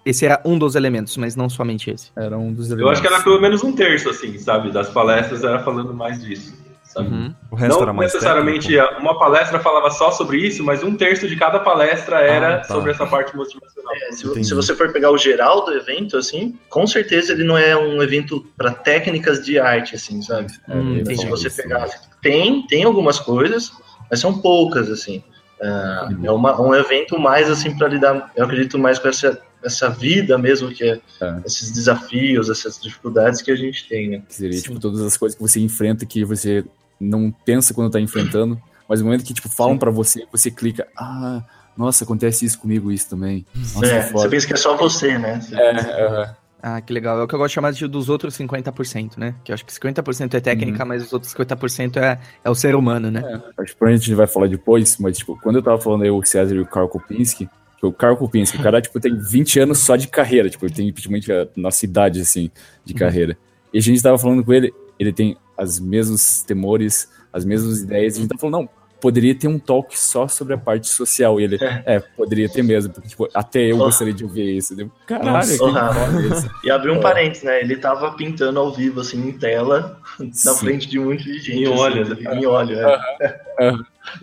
Esse 0.05 0.25
era 0.27 0.41
um 0.45 0.59
dos 0.59 0.75
elementos, 0.75 1.17
mas 1.17 1.37
não 1.37 1.49
somente 1.49 1.91
esse. 1.91 2.11
Era 2.17 2.37
um 2.37 2.53
dos 2.53 2.71
Eu 2.71 2.89
acho 2.89 3.01
que 3.01 3.07
era 3.07 3.21
pelo 3.23 3.41
menos 3.41 3.63
um 3.63 3.73
terço, 3.73 4.11
assim, 4.11 4.37
sabe? 4.39 4.71
Das 4.73 4.89
palestras 4.91 5.45
era 5.45 5.61
falando 5.61 5.95
mais 5.95 6.21
disso, 6.21 6.55
sabe? 6.83 7.09
Uhum. 7.09 7.35
O 7.53 7.55
resto 7.55 7.77
Não 7.77 7.83
era 7.83 7.93
mais 7.93 8.13
necessariamente 8.13 8.69
técnico. 8.75 9.01
uma 9.01 9.19
palestra 9.19 9.61
falava 9.61 9.91
só 9.91 10.11
sobre 10.11 10.39
isso, 10.39 10.65
mas 10.65 10.83
um 10.83 10.97
terço 10.97 11.29
de 11.29 11.37
cada 11.37 11.61
palestra 11.61 12.19
era 12.21 12.57
Ah, 12.57 12.59
tá. 12.59 12.75
sobre 12.75 12.91
essa 12.91 13.07
parte 13.07 13.37
motivacional. 13.37 13.93
É, 13.95 14.13
se, 14.13 14.45
se 14.45 14.55
você 14.55 14.75
for 14.75 14.93
pegar 14.93 15.11
o 15.13 15.19
geral 15.19 15.65
do 15.65 15.73
evento, 15.73 16.17
assim, 16.17 16.59
com 16.69 16.85
certeza 16.87 17.33
ele 17.33 17.45
não 17.45 17.57
é 17.57 17.77
um 17.77 18.03
evento 18.03 18.45
para 18.57 18.73
técnicas 18.73 19.45
de 19.45 19.59
arte, 19.59 19.95
assim, 19.95 20.21
sabe? 20.21 20.49
Hum, 20.69 20.97
Então, 20.99 21.17
se 21.17 21.27
você 21.29 21.49
pegar, 21.49 21.89
tem, 22.21 22.67
tem 22.67 22.83
algumas 22.85 23.21
coisas, 23.21 23.71
mas 24.11 24.19
são 24.19 24.37
poucas, 24.41 24.91
assim. 24.91 25.23
Ah, 25.63 26.09
é 26.25 26.31
uma, 26.33 26.61
um 26.61 26.75
evento 26.75 27.17
mais, 27.21 27.49
assim, 27.49 27.77
para 27.79 27.87
lidar, 27.87 28.33
eu 28.35 28.45
acredito 28.45 28.77
mais 28.79 28.99
com 28.99 29.07
essa, 29.09 29.41
essa 29.65 29.89
vida 29.89 30.37
mesmo, 30.39 30.71
que 30.71 30.85
é, 30.85 31.01
É. 31.21 31.41
esses 31.47 31.71
desafios, 31.71 32.49
essas 32.51 32.81
dificuldades 32.81 33.41
que 33.43 33.51
a 33.51 33.57
gente 33.57 33.89
tem, 33.89 34.09
né? 34.11 34.23
Que 34.29 34.35
seria, 34.35 34.57
Sim. 34.59 34.63
tipo, 34.65 34.81
todas 34.81 35.01
as 35.03 35.17
coisas 35.17 35.37
que 35.37 35.43
você 35.43 35.61
enfrenta 35.61 36.05
que 36.07 36.25
você 36.25 36.65
não 37.01 37.31
pensa 37.31 37.73
quando 37.75 37.91
tá 37.91 38.01
enfrentando, 38.01 38.61
Mas 38.89 39.01
no 39.01 39.07
momento 39.07 39.25
que, 39.25 39.33
tipo, 39.33 39.49
falam 39.49 39.79
pra 39.79 39.91
você, 39.91 40.27
você 40.31 40.51
clica, 40.51 40.87
ah, 40.99 41.43
nossa, 41.77 42.05
acontece 42.05 42.45
isso 42.45 42.59
comigo, 42.59 42.93
isso 42.93 43.09
também. 43.09 43.47
Nossa, 43.75 43.87
É, 43.87 44.11
você 44.13 44.29
pensa 44.29 44.47
que 44.47 44.53
é 44.53 44.57
só 44.57 44.77
você, 44.77 45.17
né? 45.19 45.41
Você 45.41 45.55
É, 45.55 45.73
pensa-. 45.75 46.37
Ah, 46.63 46.81
que 46.81 46.93
legal. 46.93 47.19
É 47.19 47.23
o 47.23 47.27
que 47.29 47.35
eu 47.35 47.39
gosto 47.39 47.49
de 47.51 47.55
chamar 47.55 47.73
de 47.73 47.87
dos 47.89 48.09
outros 48.11 48.37
50%, 48.37 49.17
né? 49.17 49.35
Que 49.43 49.51
eu 49.51 49.55
acho 49.55 49.65
que 49.65 49.73
50% 49.73 50.35
é 50.35 50.41
técnica, 50.41 50.85
mas 50.85 51.05
os 51.07 51.13
outros 51.13 51.33
50% 51.33 51.97
é, 51.97 52.19
é 52.45 52.51
o 52.51 52.55
ser 52.55 52.75
humano, 52.75 53.11
né? 53.11 53.23
Acho 53.59 53.75
que 53.77 53.85
a 53.85 53.97
gente 53.97 54.15
vai 54.15 54.27
falar 54.27 54.49
depois, 54.49 54.99
mas, 54.99 55.17
tipo, 55.19 55.39
quando 55.41 55.57
eu 55.57 55.63
tava 55.63 55.81
falando 55.81 56.03
aí 56.03 56.11
o 56.11 56.23
César 56.23 56.55
e 56.55 56.61
o 56.61 56.67
Karl 56.67 56.89
Kopinski, 56.89 57.47
tipo, 57.47 57.57
o 57.83 57.93
Karl 57.93 58.17
Kopinski, 58.17 58.57
o 58.59 58.63
cara, 58.63 58.81
tipo, 58.81 58.99
tem 59.01 59.19
20 59.19 59.59
anos 59.61 59.79
só 59.81 59.97
de 59.97 60.07
carreira, 60.07 60.49
tipo, 60.49 60.65
ele 60.65 60.73
tem 60.73 60.93
praticamente 60.93 61.33
a 61.33 61.49
nossa 61.57 61.85
idade, 61.85 62.21
assim, 62.21 62.51
de 62.85 62.95
carreira. 62.95 63.37
E 63.75 63.79
a 63.79 63.83
gente 63.83 64.01
tava 64.01 64.17
falando 64.17 64.45
com 64.45 64.53
ele, 64.53 64.73
ele 64.99 65.13
tem 65.13 65.37
os 65.59 65.81
mesmos 65.81 66.43
temores, 66.43 67.09
as 67.33 67.45
mesmas 67.45 67.81
ideias, 67.81 68.15
e 68.15 68.19
a 68.19 68.21
gente 68.21 68.29
tava 68.31 68.41
falando, 68.41 68.55
não, 68.63 68.69
poderia 69.01 69.35
ter 69.35 69.49
um 69.49 69.59
talk 69.59 69.99
só 69.99 70.29
sobre 70.29 70.55
a 70.55 70.59
parte 70.59 70.87
social. 70.87 71.41
E 71.41 71.45
ele, 71.45 71.59
é, 71.85 71.99
poderia 71.99 72.49
ter 72.49 72.63
mesmo, 72.63 72.93
porque, 72.93 73.09
tipo, 73.09 73.29
até 73.35 73.61
eu 73.73 73.75
Oh. 73.77 73.87
gostaria 73.87 74.15
de 74.15 74.23
ouvir 74.23 74.57
isso. 74.59 74.81
Eu, 74.81 74.89
Caralho, 75.05 75.33
Nossa, 75.33 76.49
que. 76.61 76.69
E 76.69 76.71
abrir 76.71 76.93
um 76.93 77.01
parênteses, 77.01 77.43
né? 77.43 77.61
Ele 77.61 77.77
tava 77.77 78.13
pintando 78.13 78.61
ao 78.61 78.73
vivo, 78.73 79.01
assim, 79.01 79.29
em 79.29 79.33
tela, 79.33 79.99
na 80.21 80.33
Sim. 80.33 80.67
frente 80.67 80.89
de 80.89 81.01
um 81.01 81.07
monte 81.07 81.25
de 81.25 81.39
gente. 81.41 81.65
Em 81.65 81.67
óleo, 81.67 82.03
assim, 82.13 82.29
em 82.29 82.47
óleo, 82.47 82.77
é. 82.79 83.73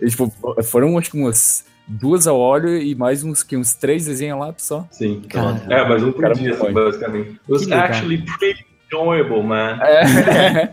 E, 0.00 0.08
tipo, 0.08 0.32
foram, 0.62 0.96
acho 0.96 1.10
que 1.10 1.18
umas 1.18 1.68
duas 1.98 2.26
ao 2.26 2.38
óleo 2.38 2.76
e 2.78 2.94
mais 2.94 3.24
uns, 3.24 3.42
que, 3.42 3.56
uns 3.56 3.74
três 3.74 4.06
desenhos 4.06 4.38
lá 4.38 4.54
só. 4.58 4.86
Sim. 4.90 5.22
Cara. 5.28 5.60
É, 5.68 5.88
mas 5.88 6.02
um 6.02 6.12
por 6.12 6.22
Cara, 6.22 6.34
dia, 6.34 6.52
assim, 6.52 6.72
basicamente. 6.72 7.30
It 7.30 7.40
was 7.48 7.62
legal. 7.66 7.80
actually 7.84 8.24
pretty 8.38 8.64
enjoyable, 8.92 9.42
man. 9.42 9.78
É. 9.82 10.72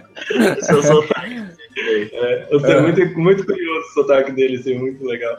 Seu 0.61 0.83
sotaque. 0.83 1.43
É, 1.79 2.47
eu 2.49 2.59
tô 2.61 2.81
muito, 2.81 3.19
muito 3.19 3.45
curioso 3.45 3.87
o 3.89 3.93
sotaque 3.93 4.31
dele, 4.31 4.57
assim, 4.57 4.77
muito 4.77 5.03
legal. 5.05 5.37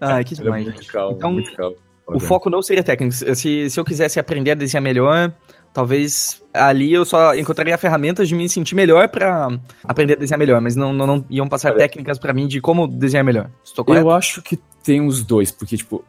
Ah, 0.00 0.22
que 0.22 0.34
Ele 0.34 0.40
é 0.40 0.44
demais. 0.44 0.64
muito 0.64 0.86
calmo, 0.86 1.16
Então, 1.16 1.32
muito 1.32 1.52
calmo. 1.56 1.76
O 2.06 2.20
foco 2.20 2.50
não 2.50 2.60
seria 2.60 2.82
técnico. 2.82 3.14
Se, 3.14 3.70
se 3.70 3.80
eu 3.80 3.84
quisesse 3.84 4.18
aprender 4.20 4.50
a 4.50 4.54
desenhar 4.54 4.82
melhor, 4.82 5.32
talvez 5.72 6.42
ali 6.52 6.92
eu 6.92 7.04
só 7.04 7.34
encontraria 7.34 7.76
ferramentas 7.78 8.28
de 8.28 8.34
me 8.34 8.48
sentir 8.48 8.74
melhor 8.74 9.08
pra 9.08 9.48
aprender 9.84 10.14
a 10.14 10.16
desenhar 10.16 10.38
melhor, 10.38 10.60
mas 10.60 10.76
não, 10.76 10.92
não, 10.92 11.06
não 11.06 11.24
iam 11.30 11.48
passar 11.48 11.74
técnicas 11.74 12.18
pra 12.18 12.32
mim 12.34 12.46
de 12.46 12.60
como 12.60 12.86
desenhar 12.86 13.24
melhor. 13.24 13.50
Estou 13.64 13.84
correto? 13.84 14.06
Eu 14.06 14.10
acho 14.10 14.42
que 14.42 14.58
tem 14.84 15.00
os 15.06 15.22
dois, 15.24 15.50
porque, 15.50 15.76
tipo, 15.76 16.04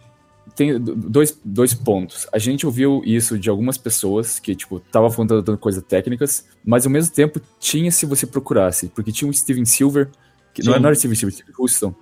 tem 0.55 0.79
do- 0.79 0.96
dois, 0.96 1.39
dois 1.43 1.74
pontos. 1.74 2.27
A 2.34 2.38
gente 2.38 2.65
ouviu 2.65 3.01
isso 3.05 3.39
de 3.39 3.50
algumas 3.50 3.77
pessoas 3.77 4.38
que, 4.39 4.53
tipo, 4.55 4.79
tava 4.79 5.10
falando 5.10 5.58
coisas 5.58 5.82
técnicas, 5.84 6.46
mas 6.65 6.86
ao 6.86 6.91
mesmo 6.91 7.13
tempo 7.13 7.39
tinha 7.60 7.89
se 7.91 8.05
você 8.05 8.27
procurasse, 8.27 8.89
porque 8.89 9.12
tinha 9.12 9.29
o 9.29 9.34
Steven 9.34 9.65
Silver, 9.65 10.10
que 10.53 10.62
não, 10.63 10.74
Sim. 10.74 10.79
não 10.79 10.88
era 10.88 10.96
Steven 10.96 11.15
Silver, 11.15 11.34
Steven 11.36 11.53
Houston, 11.58 11.96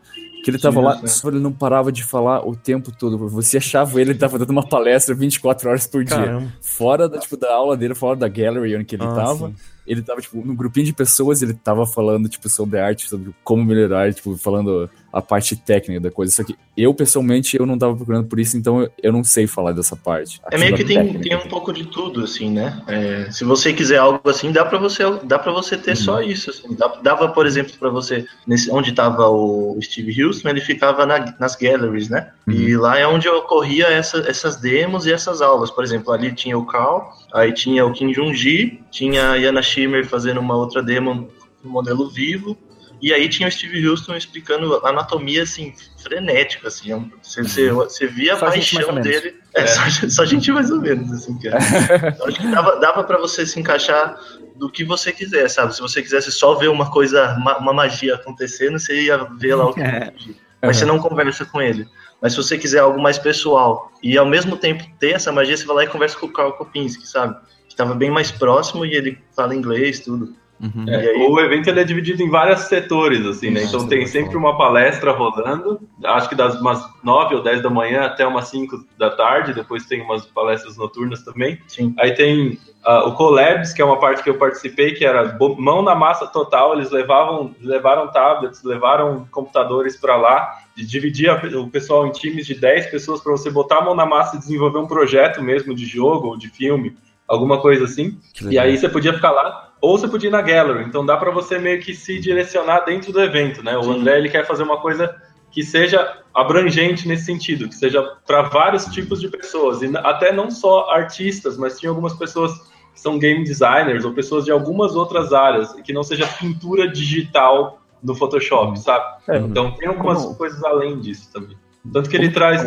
que 0.44 0.50
ele 0.50 0.58
tava 0.60 0.82
lá, 0.82 1.08
só 1.08 1.30
ele 1.30 1.40
não 1.40 1.52
parava 1.52 1.92
de 1.92 2.04
falar 2.04 2.48
o 2.48 2.56
tempo 2.56 2.92
todo. 2.92 3.18
Você 3.30 3.58
achava 3.58 4.00
ele, 4.02 4.12
ele 4.12 4.20
tava 4.20 4.40
dando 4.40 4.50
uma 4.50 4.68
palestra 4.68 5.14
24 5.14 5.70
horas 5.70 5.88
por 5.88 6.04
dia. 6.04 6.16
Caramba. 6.18 6.54
Fora 6.62 7.08
da, 7.08 7.20
tipo, 7.20 7.38
da 7.38 7.54
aula 7.54 7.78
dele, 7.78 7.94
fora 7.96 8.16
da 8.16 8.28
gallery 8.28 8.76
onde 8.76 8.96
ele 8.96 9.04
Ah, 9.04 9.14
tava, 9.14 9.48
sim. 9.50 9.56
Ele 9.92 10.02
tava, 10.02 10.22
tipo, 10.22 10.38
num 10.46 10.56
grupinho 10.56 10.86
de 10.86 10.94
pessoas, 10.94 11.42
ele 11.42 11.54
tava 11.54 11.86
falando, 11.86 12.30
tipo, 12.30 12.48
sobre 12.48 12.80
arte, 12.80 13.10
sobre 13.10 13.36
como 13.44 13.66
melhorar, 13.66 14.14
tipo, 14.14 14.38
falando 14.38 14.90
a 15.12 15.22
parte 15.22 15.54
técnica 15.56 16.00
da 16.00 16.10
coisa. 16.10 16.32
Só 16.32 16.44
que 16.46 16.56
eu, 16.78 16.94
pessoalmente, 16.94 17.58
eu 17.58 17.66
não 17.66 17.78
tava 17.78 17.94
procurando 17.96 18.28
por 18.28 18.40
isso, 18.40 18.56
então 18.56 18.90
eu, 19.04 19.12
não 19.12 19.22
sei 19.24 19.46
falar 19.46 19.74
dessa 19.74 19.96
parte. 19.96 20.40
É 20.50 20.58
meio 20.58 20.74
que 20.76 20.86
tem, 20.86 21.20
tem 21.20 21.36
um 21.36 21.50
pouco 21.50 21.74
de 21.74 21.86
tudo, 21.86 22.24
assim, 22.24 22.50
né? 22.50 22.82
É, 22.88 23.30
se 23.30 23.44
você 23.44 23.74
quiser 23.74 23.98
algo 23.98 24.22
assim, 24.30 24.54
dá 24.54 24.64
pra 24.64 24.80
você, 24.80 25.04
dá 25.24 25.38
pra 25.38 25.52
você 25.52 25.78
ter 25.78 25.98
só 25.98 26.22
isso. 26.22 26.50
Assim. 26.52 26.74
Dava, 27.04 27.28
por 27.28 27.46
exemplo, 27.46 27.74
pra 27.78 27.90
você, 27.90 28.26
nesse, 28.48 28.72
onde 28.72 28.94
tava 28.94 29.28
o 29.30 29.78
Steve 29.82 30.24
Houston, 30.24 30.48
ele 30.48 30.62
ficava 30.62 31.06
na- 31.06 31.36
nas 31.38 31.58
galleries, 31.58 32.08
né? 32.08 32.32
E 32.48 32.76
lá 32.78 32.98
é 32.98 33.06
onde 33.06 33.28
ocorria 33.28 33.88
essa, 33.88 34.20
essas 34.20 34.56
demos 34.56 35.06
e 35.06 35.12
essas 35.12 35.42
aulas. 35.42 35.70
Por 35.70 35.84
exemplo, 35.84 36.14
ali 36.14 36.34
tinha 36.34 36.58
o 36.58 36.66
Carl, 36.66 37.12
aí 37.34 37.54
tinha 37.54 37.86
o 37.86 37.94
Kim 37.94 38.12
Jong-ji, 38.12 38.84
tinha 38.92 39.32
a 39.32 39.36
Yana 39.36 39.62
Shimmer 39.62 40.06
fazendo 40.06 40.40
uma 40.40 40.56
outra 40.56 40.82
demo 40.82 41.30
no 41.64 41.70
modelo 41.70 42.10
vivo, 42.10 42.58
e 43.02 43.12
aí 43.12 43.28
tinha 43.28 43.50
o 43.50 43.52
Steve 43.52 43.88
Houston 43.88 44.16
explicando 44.16 44.86
anatomia, 44.86 45.42
assim, 45.42 45.74
frenético, 45.98 46.68
assim. 46.68 46.94
é 46.94 47.00
Você, 47.24 47.42
você, 47.42 47.72
você 47.72 48.08
via 48.08 48.34
a 48.34 48.38
Só 48.38 48.46
paixão 48.46 49.02
dele. 49.02 49.36
É, 49.56 49.66
Só, 49.66 49.82
só 50.10 50.26
gente 50.26 50.52
mais 50.52 50.70
ou 50.70 50.80
menos, 50.80 51.12
assim, 51.12 51.38
cara. 51.40 51.58
Eu 52.20 52.28
acho 52.28 52.40
que 52.40 52.48
dava, 52.48 52.80
dava 52.80 53.04
pra 53.04 53.18
você 53.18 53.46
se 53.46 53.60
encaixar 53.60 54.20
do 54.56 54.70
que 54.70 54.84
você 54.84 55.12
quiser, 55.12 55.50
sabe? 55.50 55.76
Se 55.76 55.82
você 55.82 56.00
quisesse 56.02 56.32
só 56.32 56.54
ver 56.54 56.68
uma 56.68 56.92
coisa, 56.92 57.34
uma, 57.34 57.58
uma 57.58 57.74
magia 57.74 58.14
acontecendo, 58.14 58.78
você 58.78 59.02
ia 59.02 59.18
ver 59.18 59.56
lá 59.56 59.66
o 59.66 59.74
que 59.74 59.82
É. 59.82 60.14
Mas 60.62 60.78
você 60.78 60.86
não 60.86 61.00
conversa 61.00 61.44
com 61.44 61.60
ele. 61.60 61.88
Mas 62.22 62.34
se 62.34 62.38
você 62.38 62.58
quiser 62.58 62.80
algo 62.80 63.02
mais 63.02 63.18
pessoal 63.18 63.92
e 64.04 64.18
ao 64.18 64.26
mesmo 64.26 64.56
tempo 64.56 64.84
ter 65.00 65.16
essa 65.16 65.32
magia, 65.32 65.58
você 65.58 65.66
vai 65.66 65.78
lá 65.78 65.84
e 65.86 65.88
conversa 65.88 66.18
com 66.18 66.28
o 66.28 66.32
Karl 66.32 66.54
Kopinski, 66.54 67.08
sabe? 67.08 67.36
Que 67.68 67.76
tava 67.76 67.96
bem 67.96 68.12
mais 68.12 68.32
próximo 68.32 68.86
e 68.86 68.94
ele 68.94 69.18
fala 69.36 69.56
inglês, 69.56 70.02
tudo. 70.02 70.36
Uhum. 70.62 70.86
E 70.88 70.92
É, 70.92 70.96
aí- 70.98 71.28
o 71.28 71.40
evento 71.40 71.68
ele 71.70 71.80
é 71.80 71.84
dividido 71.84 72.22
em 72.22 72.30
vários 72.30 72.62
setores, 72.62 73.26
assim, 73.26 73.50
né? 73.50 73.64
Então 73.64 73.88
tem 73.88 74.06
sempre 74.06 74.38
uma 74.38 74.58
palestra 74.58 75.12
rolando, 75.12 75.80
acho 76.04 76.30
que 76.30 76.36
das 76.36 76.60
umas 76.62 76.84
9 77.04 77.36
ou 77.36 77.42
10 77.42 77.62
da 77.62 77.70
manhã 77.70 78.04
até 78.04 78.26
umas 78.28 78.48
5 78.50 78.78
da 78.98 79.10
tarde, 79.10 79.54
depois 79.54 79.86
tem 79.86 80.02
umas 80.02 80.26
palestras 80.26 80.78
noturnas 80.78 81.24
também. 81.24 81.60
Sim. 81.68 81.94
Aí 81.98 82.14
tem 82.14 82.60
ah, 82.84 83.06
o 83.08 83.14
Collabs, 83.14 83.74
que 83.74 83.82
é 83.82 83.86
uma 83.86 84.00
parte 84.00 84.24
que 84.24 84.30
eu 84.30 84.36
participei, 84.40 84.94
que 84.94 85.06
era 85.06 85.38
mão 85.58 85.82
na 85.84 85.94
massa 85.96 86.26
total, 86.28 86.74
eles 86.74 86.90
levavam, 86.92 87.56
levaram 87.62 88.08
tablets, 88.12 88.64
levaram 88.64 89.28
computadores 89.32 89.96
para 89.98 90.16
lá, 90.16 90.58
de 90.76 90.86
dividir 90.86 91.30
a- 91.30 91.42
o 91.60 91.70
pessoal 91.70 92.08
em 92.08 92.12
times 92.12 92.46
de 92.46 92.56
10 92.56 92.88
pessoas 92.88 93.22
para 93.22 93.32
você 93.32 93.50
botar 93.52 93.78
a 93.80 93.82
mão 93.86 93.94
na 93.96 94.06
massa 94.06 94.36
e 94.36 94.40
desenvolver 94.40 94.80
um 94.80 94.88
projeto 94.88 95.42
mesmo 95.44 95.76
de 95.76 95.86
jogo 95.86 96.30
ou 96.30 96.38
de 96.38 96.50
filme, 96.50 96.96
alguma 97.28 97.60
coisa 97.62 97.86
assim. 97.86 98.18
E 98.50 98.58
aí 98.58 98.78
você 98.78 98.90
podia 98.90 99.14
ficar 99.14 99.32
lá, 99.32 99.71
ou 99.82 99.98
você 99.98 100.08
podia 100.08 100.30
ir 100.30 100.32
na 100.32 100.42
gallery. 100.42 100.86
Então 100.86 101.06
dá 101.06 101.18
para 101.18 101.32
você 101.32 101.58
meio 101.58 101.82
que 101.82 101.94
se 101.94 102.20
direcionar 102.20 102.82
dentro 102.86 103.12
do 103.12 103.22
evento, 103.22 103.64
né? 103.64 103.76
O 103.78 103.84
Sim. 103.84 104.00
André 104.00 104.18
ele 104.20 104.30
quer 104.30 104.46
fazer 104.46 104.64
uma 104.64 104.78
coisa 104.80 105.14
que 105.50 105.64
seja 105.64 106.20
abrangente 106.34 107.08
nesse 107.08 107.26
sentido, 107.26 107.68
que 107.68 107.76
seja 107.76 108.02
para 108.26 108.44
vários 108.44 108.86
tipos 108.86 109.20
de 109.20 109.28
pessoas 109.28 109.82
e 109.82 109.92
até 109.98 110.32
não 110.32 110.50
só 110.50 110.90
artistas, 110.92 111.58
mas 111.58 111.78
tinha 111.78 111.90
algumas 111.90 112.14
pessoas 112.14 112.54
que 112.94 113.00
são 113.02 113.18
game 113.20 113.44
designers 113.44 114.06
ou 114.06 114.14
pessoas 114.14 114.46
de 114.46 114.52
algumas 114.52 114.96
outras 114.96 115.34
áreas 115.34 115.74
que 115.82 115.92
não 115.92 116.04
seja 116.04 116.26
pintura 116.40 116.88
digital 116.88 117.82
no 118.02 118.16
Photoshop, 118.16 118.80
sabe? 118.80 119.06
É, 119.28 119.38
Então 119.38 119.72
tem 119.72 119.88
algumas 119.90 120.22
como- 120.24 120.36
coisas 120.36 120.64
além 120.64 121.00
disso 121.00 121.30
também. 121.34 121.58
Tanto 121.92 122.10
que 122.10 122.16
ele 122.16 122.30
traz 122.30 122.64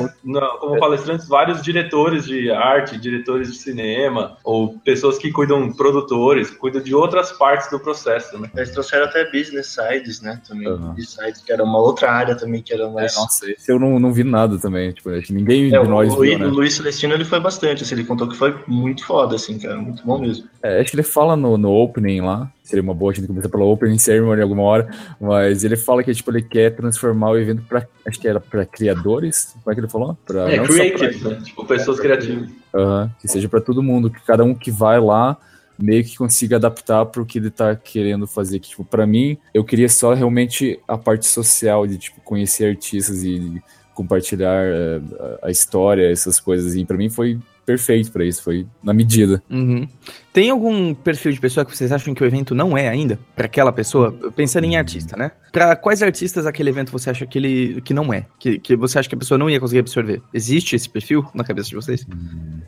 como 0.61 0.79
palestrantes 0.79 1.29
vários 1.29 1.63
diretores 1.63 2.25
de 2.25 2.51
arte, 2.51 2.99
diretores 2.99 3.53
de 3.53 3.59
cinema, 3.59 4.37
ou 4.43 4.79
pessoas 4.81 5.19
que 5.19 5.31
cuidam, 5.31 5.73
produtores, 5.73 6.51
que 6.51 6.57
cuidam 6.57 6.83
de 6.83 6.95
outras 6.95 7.31
partes 7.33 7.71
do 7.71 7.79
processo, 7.79 8.39
né? 8.39 8.51
Eles 8.57 8.73
trouxeram 8.73 9.05
até 9.05 9.25
business 9.31 9.69
sides, 9.69 10.21
né? 10.21 10.41
Também. 10.47 10.67
Uhum. 10.69 10.91
Business 10.91 11.11
sides, 11.11 11.43
que 11.43 11.53
era 11.53 11.63
uma 11.63 11.79
outra 11.79 12.11
área 12.11 12.37
também, 12.37 12.61
que 12.61 12.73
era 12.73 12.85
É, 12.85 12.91
mais. 12.93 13.17
nossa, 13.17 13.51
esse 13.51 13.71
eu 13.71 13.79
não, 13.79 14.01
não 14.01 14.13
vi 14.13 14.25
nada 14.25 14.59
também. 14.59 14.93
Tipo, 14.93 15.11
acho 15.11 15.29
que 15.29 15.33
ninguém 15.33 15.75
É, 15.75 15.81
de 15.81 15.89
nós 15.89 16.13
o, 16.13 16.21
viu, 16.21 16.35
o 16.35 16.39
né? 16.39 16.47
Luiz 16.47 16.75
Celestino 16.75 17.15
ele 17.15 17.25
foi 17.25 17.41
bastante, 17.41 17.83
assim, 17.83 17.95
ele 17.95 18.05
contou 18.05 18.29
que 18.29 18.37
foi 18.37 18.55
muito 18.67 19.05
foda, 19.07 19.37
assim, 19.37 19.59
cara, 19.59 19.77
muito 19.77 20.05
bom 20.05 20.19
mesmo. 20.19 20.49
É, 20.63 20.81
acho 20.81 20.91
que 20.91 20.97
ele 20.97 21.03
fala 21.03 21.37
no, 21.37 21.57
no 21.57 21.71
opening 21.71 22.21
lá. 22.21 22.51
Seria 22.65 22.83
uma 22.83 22.95
boa 22.95 23.13
a 23.13 23.15
gente 23.15 23.27
começar 23.29 23.51
pela 23.51 23.65
opening 23.65 23.99
ceremony 23.99 24.41
alguma 24.41 24.63
hora. 24.63 24.89
Mas 25.21 25.65
ele 25.65 25.77
fala 25.77 26.03
que 26.03 26.15
tipo, 26.15 26.31
ele 26.31 26.41
quer 26.41 26.75
transformar 26.75 27.31
o 27.33 27.39
evento 27.39 27.63
pra. 27.69 27.87
Acho 28.07 28.19
que 28.19 28.27
era 28.27 28.41
pra 28.41 28.65
criadores. 28.65 29.55
Como 29.63 29.71
é 29.71 29.75
que 29.75 29.81
ele 29.83 29.89
falou? 29.89 30.17
Pra, 30.25 30.51
É, 30.51 30.57
só 30.57 30.63
pra- 30.65 30.75
creative, 30.75 31.29
né? 31.29 31.41
Tipo, 31.45 31.67
pessoas 31.67 32.01
criativas. 32.01 32.49
Aham, 32.75 33.11
que 33.21 33.29
seja 33.29 33.51
pra 33.51 33.61
todo 33.61 33.83
mundo, 33.83 34.09
que 34.11 34.19
cada 34.25 34.43
um 34.45 34.55
que 34.55 34.71
vai 34.71 34.99
lá 34.99 35.37
meio 35.79 36.03
que 36.05 36.17
consiga 36.17 36.57
adaptar 36.57 37.05
pro 37.07 37.27
que 37.27 37.39
ele 37.39 37.51
tá 37.51 37.77
querendo 37.77 38.27
fazer. 38.27 38.59
Que, 38.61 38.71
tipo, 38.71 38.83
pra 38.85 39.07
mim, 39.07 39.37
eu 39.53 39.63
queria 39.63 39.89
só 39.89 40.15
realmente 40.15 40.81
a 40.89 40.97
parte 40.97 41.27
social 41.27 41.87
de, 41.87 41.99
tipo, 41.99 42.19
conhecer 42.23 42.71
artistas 42.71 43.23
e 43.25 43.63
compartilhar 43.93 44.65
eh, 44.65 45.01
a 45.43 45.51
história, 45.51 46.11
essas 46.11 46.41
coisas. 46.41 46.75
E 46.75 46.85
pra 46.87 46.97
mim 46.97 47.11
foi 47.11 47.39
perfeito 47.65 48.11
pra 48.13 48.25
isso, 48.25 48.43
foi 48.43 48.67
na 48.83 48.93
medida. 48.93 49.43
Uhum. 49.51 49.89
Tem 50.33 50.51
algum 50.51 50.93
perfil 50.95 51.31
de 51.33 51.41
pessoa 51.41 51.65
que 51.65 51.77
vocês 51.77 51.93
acham 51.93 52.13
que 52.13 52.23
o 52.23 52.27
evento 52.27 52.55
não 52.55 52.77
é 52.77 52.89
ainda? 52.89 53.19
Pra 53.37 53.47
aquela 53.47 53.73
pessoa? 53.73 54.13
Pensando 54.35 54.65
em 54.65 54.77
artista, 54.77 55.17
né? 55.17 55.31
Pra 55.53 55.77
quais 55.77 56.03
artistas 56.03 56.45
aquele 56.45 56.71
evento 56.71 56.91
você 56.91 57.09
acha 57.11 57.25
que 57.25 57.39
ele 57.39 57.81
que 57.83 57.95
não 57.95 58.13
é? 58.13 58.27
Que, 58.39 58.59
que 58.59 58.75
você 58.75 58.99
acha 58.99 59.09
que 59.09 59.15
a 59.15 59.19
pessoa 59.19 59.39
não 59.39 59.49
ia 59.49 59.61
conseguir 59.61 59.79
absorver? 59.81 60.21
Existe 60.33 60.75
esse 60.75 60.89
perfil 60.89 61.25
na 61.33 61.45
cabeça 61.45 61.69
de 61.69 61.77
vocês? 61.77 62.05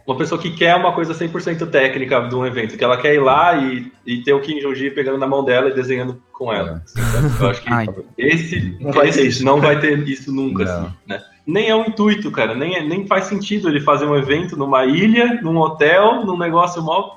Uma 0.06 0.16
pessoa 0.16 0.40
que 0.40 0.50
quer 0.52 0.76
uma 0.76 0.92
coisa 0.92 1.12
100% 1.12 1.68
técnica 1.70 2.20
de 2.28 2.34
um 2.36 2.46
evento, 2.46 2.76
que 2.76 2.84
ela 2.84 2.96
quer 3.00 3.14
ir 3.14 3.20
lá 3.20 3.56
e, 3.56 3.90
e 4.06 4.22
ter 4.22 4.32
o 4.32 4.40
Kim 4.40 4.60
Jong-gi 4.60 4.90
pegando 4.92 5.18
na 5.18 5.26
mão 5.26 5.44
dela 5.44 5.68
e 5.68 5.74
desenhando 5.74 6.22
com 6.32 6.52
ela. 6.52 6.82
assim, 6.84 7.00
sabe? 7.02 7.42
Eu 7.42 7.50
acho 7.50 7.62
que 7.62 7.72
Ai. 7.72 7.86
esse, 8.16 8.76
Não 8.80 8.92
vai 8.92 9.08
esse 9.08 9.18
ter 9.18 9.26
isso. 9.26 9.44
não 9.44 9.60
vai 9.60 9.80
ter 9.80 9.98
isso 10.08 10.32
nunca, 10.32 10.64
Não. 10.64 10.86
assim, 10.86 10.94
né? 11.08 11.20
Nem 11.46 11.68
é 11.68 11.76
o 11.76 11.82
intuito, 11.82 12.30
cara. 12.30 12.54
Nem, 12.54 12.74
é, 12.74 12.82
nem 12.82 13.06
faz 13.06 13.24
sentido 13.24 13.68
ele 13.68 13.80
fazer 13.80 14.04
um 14.04 14.16
evento 14.16 14.56
numa 14.56 14.84
ilha, 14.84 15.40
num 15.42 15.56
hotel, 15.58 16.24
num 16.24 16.36
negócio 16.36 16.82
mó. 16.82 17.16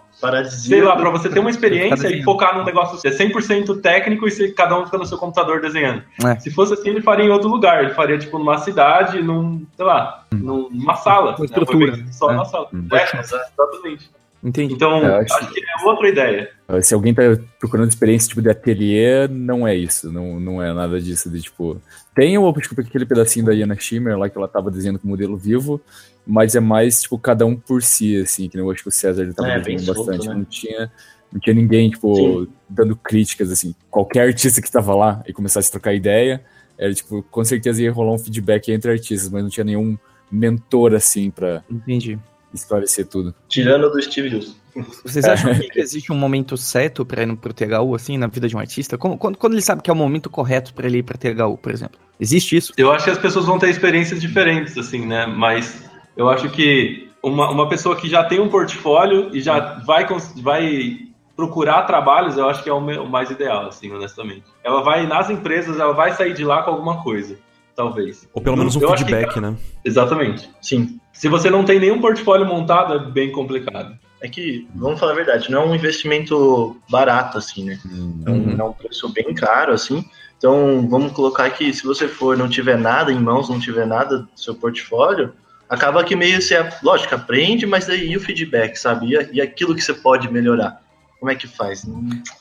Sei 0.50 0.81
lá, 0.81 0.95
pra 0.98 1.09
você 1.09 1.29
ter 1.29 1.39
uma 1.39 1.50
experiência 1.50 2.07
e 2.09 2.21
focar 2.24 2.57
num 2.57 2.65
negócio 2.65 3.00
é 3.07 3.12
100% 3.12 3.81
técnico 3.81 4.27
e 4.27 4.31
se 4.31 4.51
cada 4.51 4.77
um 4.77 4.86
fica 4.86 4.98
no 4.98 5.05
seu 5.05 5.17
computador 5.17 5.62
desenhando. 5.62 6.03
É. 6.25 6.38
Se 6.39 6.51
fosse 6.51 6.74
assim, 6.74 6.89
ele 6.89 7.01
faria 7.01 7.25
em 7.25 7.29
outro 7.29 7.50
lugar. 7.50 7.83
Ele 7.83 7.93
faria, 7.93 8.17
tipo, 8.17 8.38
numa 8.38 8.57
cidade, 8.57 9.21
num, 9.21 9.65
sei 9.75 9.86
lá, 9.86 10.25
numa 10.31 10.95
sala. 10.95 11.36
Uma 11.38 11.45
estrutura, 11.45 11.98
Né? 11.98 12.05
Só 12.12 12.31
numa 12.31 12.45
sala. 12.45 12.67
Hum. 12.74 12.88
É, 12.91 13.19
exatamente. 13.19 14.12
Entendi. 14.43 14.74
Então, 14.74 14.98
É, 14.98 15.09
eu 15.09 15.15
acho 15.17 15.33
acho 15.33 15.53
que 15.53 15.59
é 15.59 15.86
outra 15.86 16.07
ideia. 16.07 16.50
Se 16.81 16.93
alguém 16.93 17.13
tá 17.13 17.24
procurando 17.59 17.89
experiência 17.89 18.29
tipo 18.29 18.41
de 18.41 18.50
ateliê, 18.50 19.27
não 19.27 19.67
é 19.67 19.75
isso. 19.75 20.12
Não, 20.12 20.39
não 20.39 20.63
é 20.63 20.74
nada 20.74 21.00
disso 21.00 21.29
de 21.29 21.41
tipo. 21.41 21.81
Tem 22.19 22.38
o 22.38 22.53
tipo, 22.53 22.81
aquele 22.81 23.05
pedacinho 23.05 23.45
da 23.45 23.53
Iana 23.53 23.75
Schimmer 23.79 24.17
lá 24.17 24.29
que 24.29 24.38
ela 24.38 24.47
tava 24.47 24.69
desenhando 24.69 24.99
com 24.99 25.07
o 25.07 25.09
modelo 25.09 25.38
vivo, 25.38 25.79
mas 26.27 26.53
é 26.53 26.59
mais, 26.59 27.01
tipo, 27.03 27.17
cada 27.17 27.45
um 27.45 27.55
por 27.55 27.81
si, 27.81 28.17
assim, 28.17 28.49
que 28.49 28.57
eu 28.59 28.69
acho 28.69 28.83
que 28.83 28.89
o 28.89 28.91
César 28.91 29.23
ele 29.23 29.33
tava 29.33 29.47
É, 29.49 29.59
bem 29.59 29.77
desenhando 29.77 29.95
solto, 29.95 30.07
bastante. 30.11 30.27
né? 30.27 30.33
Não 30.35 30.43
tinha. 30.43 30.91
Não 31.31 31.39
tinha 31.39 31.53
ninguém, 31.53 31.89
tipo, 31.91 32.13
Sim. 32.15 32.47
dando 32.67 32.95
críticas, 32.95 33.51
assim. 33.51 33.73
Qualquer 33.89 34.27
artista 34.27 34.61
que 34.61 34.69
tava 34.69 34.93
lá 34.95 35.23
e 35.27 35.31
começasse 35.31 35.69
a 35.69 35.71
trocar 35.71 35.93
ideia, 35.93 36.43
era, 36.77 36.93
tipo, 36.93 37.23
com 37.31 37.43
certeza 37.45 37.81
ia 37.83 37.91
rolar 37.91 38.13
um 38.13 38.19
feedback 38.19 38.69
entre 38.71 38.91
artistas, 38.91 39.29
mas 39.29 39.41
não 39.43 39.49
tinha 39.49 39.63
nenhum 39.63 39.97
mentor, 40.29 40.93
assim, 40.95 41.29
pra 41.31 41.63
Entendi. 41.69 42.19
esclarecer 42.53 43.05
tudo. 43.07 43.33
Tirando 43.47 43.89
do 43.89 44.01
Steve 44.01 44.27
Hills. 44.27 44.55
Vocês 45.03 45.25
acham 45.25 45.53
que 45.53 45.79
existe 45.79 46.11
um 46.11 46.15
momento 46.15 46.55
certo 46.57 47.05
pra 47.05 47.23
ir 47.23 47.35
pro 47.38 47.53
THU, 47.53 47.95
assim, 47.95 48.17
na 48.17 48.27
vida 48.27 48.47
de 48.47 48.55
um 48.55 48.59
artista? 48.59 48.97
Como- 48.97 49.17
quando, 49.17 49.38
quando 49.38 49.53
ele 49.53 49.61
sabe 49.61 49.81
que 49.81 49.89
é 49.89 49.93
o 49.93 49.95
momento 49.95 50.29
correto 50.29 50.73
pra 50.73 50.88
ele 50.88 50.99
ir 50.99 51.03
pra 51.03 51.17
THU, 51.17 51.57
por 51.57 51.71
exemplo? 51.71 51.99
Existe 52.19 52.55
isso? 52.57 52.73
Eu 52.77 52.91
acho 52.91 53.05
que 53.05 53.11
as 53.11 53.17
pessoas 53.17 53.45
vão 53.45 53.57
ter 53.59 53.69
experiências 53.69 54.19
diferentes, 54.21 54.77
assim, 54.77 55.05
né? 55.05 55.25
Mas 55.25 55.83
eu 56.17 56.29
acho 56.29 56.49
que 56.49 57.09
uma, 57.23 57.49
uma 57.49 57.67
pessoa 57.69 57.95
que 57.95 58.09
já 58.09 58.23
tem 58.23 58.39
um 58.39 58.49
portfólio 58.49 59.29
e 59.33 59.41
já 59.41 59.79
vai, 59.85 60.05
vai 60.38 60.97
procurar 61.35 61.83
trabalhos, 61.83 62.38
eu 62.38 62.49
acho 62.49 62.61
que 62.63 62.69
é 62.69 62.73
o, 62.73 62.81
mais 63.09 63.29
ideal, 63.31 63.67
assim, 63.67 63.91
honestamente. 63.91 64.43
Ela 64.63 64.83
vai 64.83 65.07
nas 65.07 65.29
empresas, 65.29 65.79
ela 65.79 65.93
vai 65.93 66.11
sair 66.13 66.33
de 66.33 66.43
lá 66.43 66.63
com 66.63 66.71
alguma 66.71 67.01
coisa, 67.01 67.38
talvez. 67.75 68.27
Ou 68.33 68.41
pelo 68.41 68.57
menos 68.57 68.75
um 68.75 68.81
Eu 68.81 68.93
acho 68.93 69.05
que- 69.05 69.11
feedback, 69.13 69.39
né? 69.39 69.55
Exatamente. 69.85 70.49
Sim. 70.61 70.99
Se 71.13 71.29
você 71.29 71.49
não 71.49 71.63
tem 71.63 71.79
nenhum 71.79 72.01
portfólio 72.01 72.45
montado, 72.45 72.93
é 72.93 72.99
bem 72.99 73.31
complicado. 73.31 73.97
É 74.21 74.27
que, 74.27 74.67
vamos 74.75 74.99
falar 74.99 75.13
a 75.13 75.15
verdade, 75.15 75.49
não 75.49 75.61
é 75.61 75.65
um 75.65 75.75
investimento 75.75 76.75
barato, 76.89 77.38
assim, 77.38 77.63
né? 77.63 77.79
É 78.25 78.29
um, 78.29 78.33
Uhum. 78.33 78.55
é 78.59 78.63
um 78.63 78.73
preço 78.73 79.07
bem 79.09 79.33
caro, 79.33 79.71
assim. 79.73 80.03
Então, 80.38 80.88
vamos 80.89 81.11
colocar 81.13 81.49
que 81.51 81.73
se 81.73 81.83
você 81.85 82.07
for, 82.07 82.38
não 82.38 82.49
tiver 82.49 82.77
nada 82.77 83.11
em 83.11 83.19
mãos, 83.19 83.49
não 83.49 83.59
tiver 83.59 83.85
nada 83.85 84.19
do 84.19 84.29
seu 84.35 84.55
portfólio, 84.55 85.33
acaba 85.69 86.03
que 86.03 86.15
meio 86.15 86.41
você, 86.41 86.55
lógico, 86.83 87.15
aprende, 87.15 87.65
mas 87.65 87.85
daí 87.88 88.15
o 88.15 88.19
feedback, 88.21 88.75
sabe? 88.75 89.13
E, 89.15 89.29
e 89.38 89.41
aquilo 89.41 89.75
que 89.75 89.81
você 89.81 89.93
pode 89.93 90.29
melhorar. 90.31 90.81
Como 91.19 91.29
é 91.31 91.35
que 91.35 91.47
faz? 91.47 91.81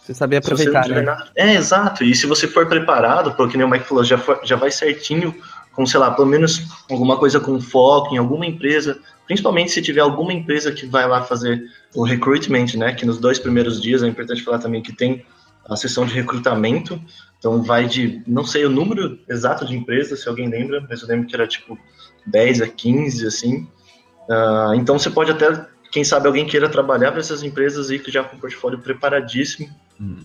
Você 0.05 0.15
você 0.15 0.27
não 0.27 0.37
aproveitar, 0.39 0.83
tiver 0.85 0.95
né? 1.01 1.03
nada- 1.03 1.31
É, 1.37 1.55
exato. 1.55 2.05
E 2.05 2.15
se 2.15 2.27
você 2.27 2.47
for 2.47 2.67
preparado, 2.67 3.33
porque 3.35 3.57
nem 3.57 3.67
o 3.67 3.71
Mike 3.71 3.85
falou, 3.87 4.05
já, 4.05 4.17
for- 4.19 4.41
já 4.45 4.55
vai 4.55 4.71
certinho 4.71 5.35
com, 5.73 5.85
sei 5.85 5.99
lá, 5.99 6.11
pelo 6.13 6.27
menos 6.29 6.67
alguma 6.91 7.17
coisa 7.17 7.41
com 7.41 7.61
foco 7.61 8.15
em 8.15 8.19
alguma 8.19 8.47
empresa, 8.47 9.01
principalmente 9.29 9.71
se 9.71 9.83
tiver 9.83 10.01
alguma 10.01 10.33
empresa 10.33 10.73
que 10.73 10.87
vai 10.87 11.07
lá 11.07 11.23
fazer 11.23 11.63
o 11.95 12.03
recruitment, 12.03 12.75
né? 12.77 12.95
Que 12.95 13.05
nos 13.05 13.19
dois 13.19 13.39
primeiros 13.39 13.81
dias 13.81 14.03
é 14.03 14.09
importante 14.09 14.43
falar 14.43 14.59
também 14.59 14.83
que 14.83 14.93
tem 14.93 15.25
a 15.69 15.77
sessão 15.77 16.07
de 16.07 16.15
recrutamento. 16.15 17.01
Então 17.39 17.63
vai 17.63 17.87
de, 17.87 18.23
não 18.27 18.45
sei 18.45 18.65
o 18.65 18.71
número 18.71 19.19
exato 19.29 19.67
de 19.67 19.77
empresas, 19.77 20.23
se 20.23 20.29
alguém 20.29 20.49
lembra, 20.49 20.85
mas 20.89 21.03
eu 21.03 21.09
lembro 21.09 21.29
que 21.29 21.37
era 21.37 21.47
tipo 21.47 21.79
10 22.27 22.63
a 22.63 22.67
15, 22.67 23.27
assim. 23.27 23.69
Ah, 24.29 24.73
então 24.75 24.99
você 24.99 25.11
pode 25.11 25.31
até, 25.31 25.67
quem 25.93 26.03
sabe 26.03 26.27
alguém 26.27 26.47
queira 26.47 26.69
trabalhar 26.69 27.13
para 27.13 27.21
essas 27.21 27.43
empresas 27.43 27.91
e 27.91 27.99
que 27.99 28.11
já 28.11 28.25
com 28.25 28.37
o 28.37 28.41
portfólio 28.41 28.79
preparadíssimo 28.79 29.69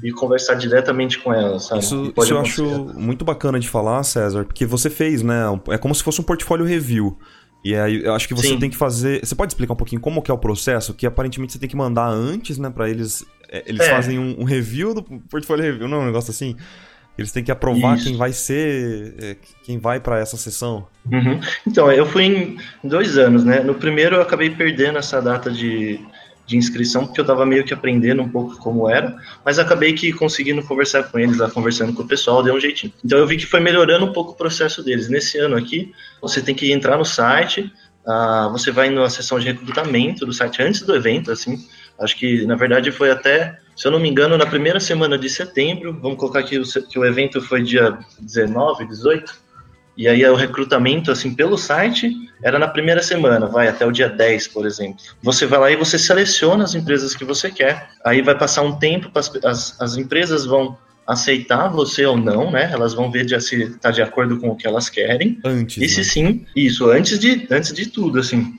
e 0.04 0.12
conversar 0.12 0.54
diretamente 0.54 1.18
com 1.20 1.34
elas, 1.34 1.66
sabe? 1.66 1.82
Isso, 1.82 2.12
pode 2.14 2.28
isso 2.28 2.34
eu 2.34 2.40
acho 2.40 2.66
muito 2.94 3.26
bacana 3.26 3.60
de 3.60 3.68
falar, 3.68 4.04
César, 4.04 4.46
porque 4.46 4.68
você 4.68 4.90
fez, 4.90 5.24
né? 5.24 5.46
É 5.70 5.78
como 5.78 5.96
se 5.96 6.04
fosse 6.04 6.22
um 6.22 6.24
portfólio 6.24 6.66
review. 6.66 7.18
E 7.64 7.76
aí 7.76 8.04
eu 8.04 8.14
acho 8.14 8.28
que 8.28 8.34
você 8.34 8.50
Sim. 8.50 8.60
tem 8.60 8.70
que 8.70 8.76
fazer. 8.78 9.26
Você 9.26 9.34
pode 9.36 9.52
explicar 9.54 9.74
um 9.74 9.78
pouquinho 9.78 10.02
como 10.02 10.22
que 10.22 10.30
é 10.30 10.34
o 10.34 10.38
processo? 10.38 10.94
Que 10.94 11.06
aparentemente 11.06 11.54
você 11.54 11.60
tem 11.60 11.70
que 11.70 11.76
mandar 11.78 12.08
antes, 12.08 12.58
né? 12.58 12.70
Pra 12.70 12.90
eles. 12.90 13.26
é, 13.50 13.64
Eles 13.66 13.82
É. 13.82 13.90
fazem 13.90 14.20
um, 14.20 14.42
um 14.42 14.44
review 14.44 14.94
do 14.94 15.02
portfólio 15.04 15.64
review, 15.64 15.88
não 15.88 16.00
é 16.00 16.02
um 16.02 16.06
negócio 16.06 16.32
assim? 16.32 16.56
Eles 17.18 17.32
têm 17.32 17.44
que 17.44 17.52
aprovar 17.52 17.96
Isso. 17.96 18.06
quem 18.08 18.18
vai 18.18 18.34
ser. 18.34 19.14
é, 19.20 19.36
quem 19.64 19.78
vai 19.78 20.00
pra 20.00 20.20
essa 20.20 20.36
sessão. 20.36 20.88
Uhum. 21.12 21.40
Então, 21.66 21.92
eu 21.92 22.06
fui 22.06 22.24
em 22.24 22.58
dois 22.84 23.18
anos, 23.18 23.44
né? 23.46 23.60
No 23.62 23.76
primeiro 23.76 24.16
eu 24.18 24.22
acabei 24.22 24.50
perdendo 24.50 24.98
essa 24.98 25.22
data 25.22 25.50
de, 25.52 26.00
de 26.46 26.58
inscrição, 26.58 27.06
porque 27.06 27.22
eu 27.22 27.26
tava 27.26 27.46
meio 27.46 27.64
que 27.64 27.74
aprendendo 27.74 28.22
um 28.22 28.30
pouco 28.30 28.58
como 28.58 28.90
era, 28.90 29.16
mas 29.46 29.60
acabei 29.60 29.94
que 29.94 30.12
conseguindo 30.12 30.62
conversar 30.64 31.04
com 31.04 31.18
eles, 31.18 31.38
lá 31.38 31.50
conversando 31.50 31.94
com 31.94 32.04
o 32.04 32.08
pessoal, 32.08 32.44
deu 32.44 32.56
um 32.56 32.60
jeitinho. 32.60 32.94
Então 33.04 33.18
eu 33.18 33.26
vi 33.26 33.38
que 33.38 33.46
foi 33.46 33.60
melhorando 33.60 34.06
um 34.06 34.14
pouco 34.14 34.32
o 34.32 34.36
processo 34.36 34.84
deles. 34.84 35.10
Nesse 35.10 35.38
ano 35.38 35.56
aqui, 35.56 35.94
você 36.22 36.42
tem 36.42 36.54
que 36.54 36.72
entrar 36.72 36.98
no 36.98 37.06
site, 37.06 37.72
ah, 38.06 38.50
você 38.52 38.72
vai 38.72 38.90
na 38.90 39.10
seção 39.10 39.40
de 39.40 39.48
recrutamento 39.48 40.26
do 40.26 40.34
site 40.34 40.62
antes 40.62 40.82
do 40.82 40.96
evento, 40.96 41.32
assim. 41.32 41.58
Acho 42.00 42.18
que, 42.18 42.46
na 42.46 42.56
verdade, 42.56 42.92
foi 42.92 43.12
até, 43.12 43.60
se 43.76 43.88
eu 43.88 43.92
não 43.92 44.00
me 44.00 44.10
engano, 44.10 44.38
na 44.38 44.46
primeira 44.46 44.80
semana 44.80 45.18
de 45.18 45.30
setembro. 45.30 45.98
Vamos 46.02 46.18
colocar 46.18 46.40
aqui 46.40 46.60
que 46.90 47.00
o 47.00 47.06
evento 47.06 47.42
foi 47.42 47.64
dia 47.64 47.98
19, 48.20 48.88
18. 48.88 49.43
E 49.96 50.08
aí 50.08 50.26
o 50.26 50.36
recrutamento, 50.36 51.12
assim, 51.12 51.34
pelo 51.36 51.58
site, 51.58 52.12
era 52.42 52.58
na 52.58 52.68
primeira 52.68 53.02
semana, 53.02 53.46
vai 53.46 53.68
até 53.68 53.86
o 53.86 53.92
dia 53.92 54.10
10, 54.10 54.48
por 54.48 54.66
exemplo. 54.66 54.98
Você 55.22 55.46
vai 55.46 55.60
lá 55.60 55.72
e 55.72 55.76
você 55.76 55.98
seleciona 56.00 56.64
as 56.64 56.74
empresas 56.74 57.16
que 57.16 57.24
você 57.24 57.52
quer. 57.52 57.90
Aí 58.04 58.22
vai 58.22 58.38
passar 58.38 58.64
um 58.64 58.78
tempo, 58.78 59.10
as, 59.14 59.32
as, 59.44 59.82
as 59.82 59.98
empresas 59.98 60.46
vão 60.46 60.78
aceitar 61.06 61.68
você 61.68 62.06
ou 62.06 62.18
não, 62.18 62.50
né? 62.50 62.70
Elas 62.72 62.94
vão 62.94 63.12
ver 63.12 63.26
de- 63.26 63.40
se 63.40 63.64
está 63.64 63.92
de 63.92 64.02
acordo 64.02 64.40
com 64.40 64.50
o 64.50 64.56
que 64.56 64.66
elas 64.66 64.90
querem. 64.90 65.40
Antes. 65.44 65.82
E 65.82 65.88
se 65.88 66.00
né? 66.00 66.04
sim, 66.04 66.46
isso, 66.56 66.90
antes 66.90 67.20
de, 67.20 67.48
antes 67.52 67.74
de 67.74 67.86
tudo, 67.88 68.20
assim. 68.20 68.54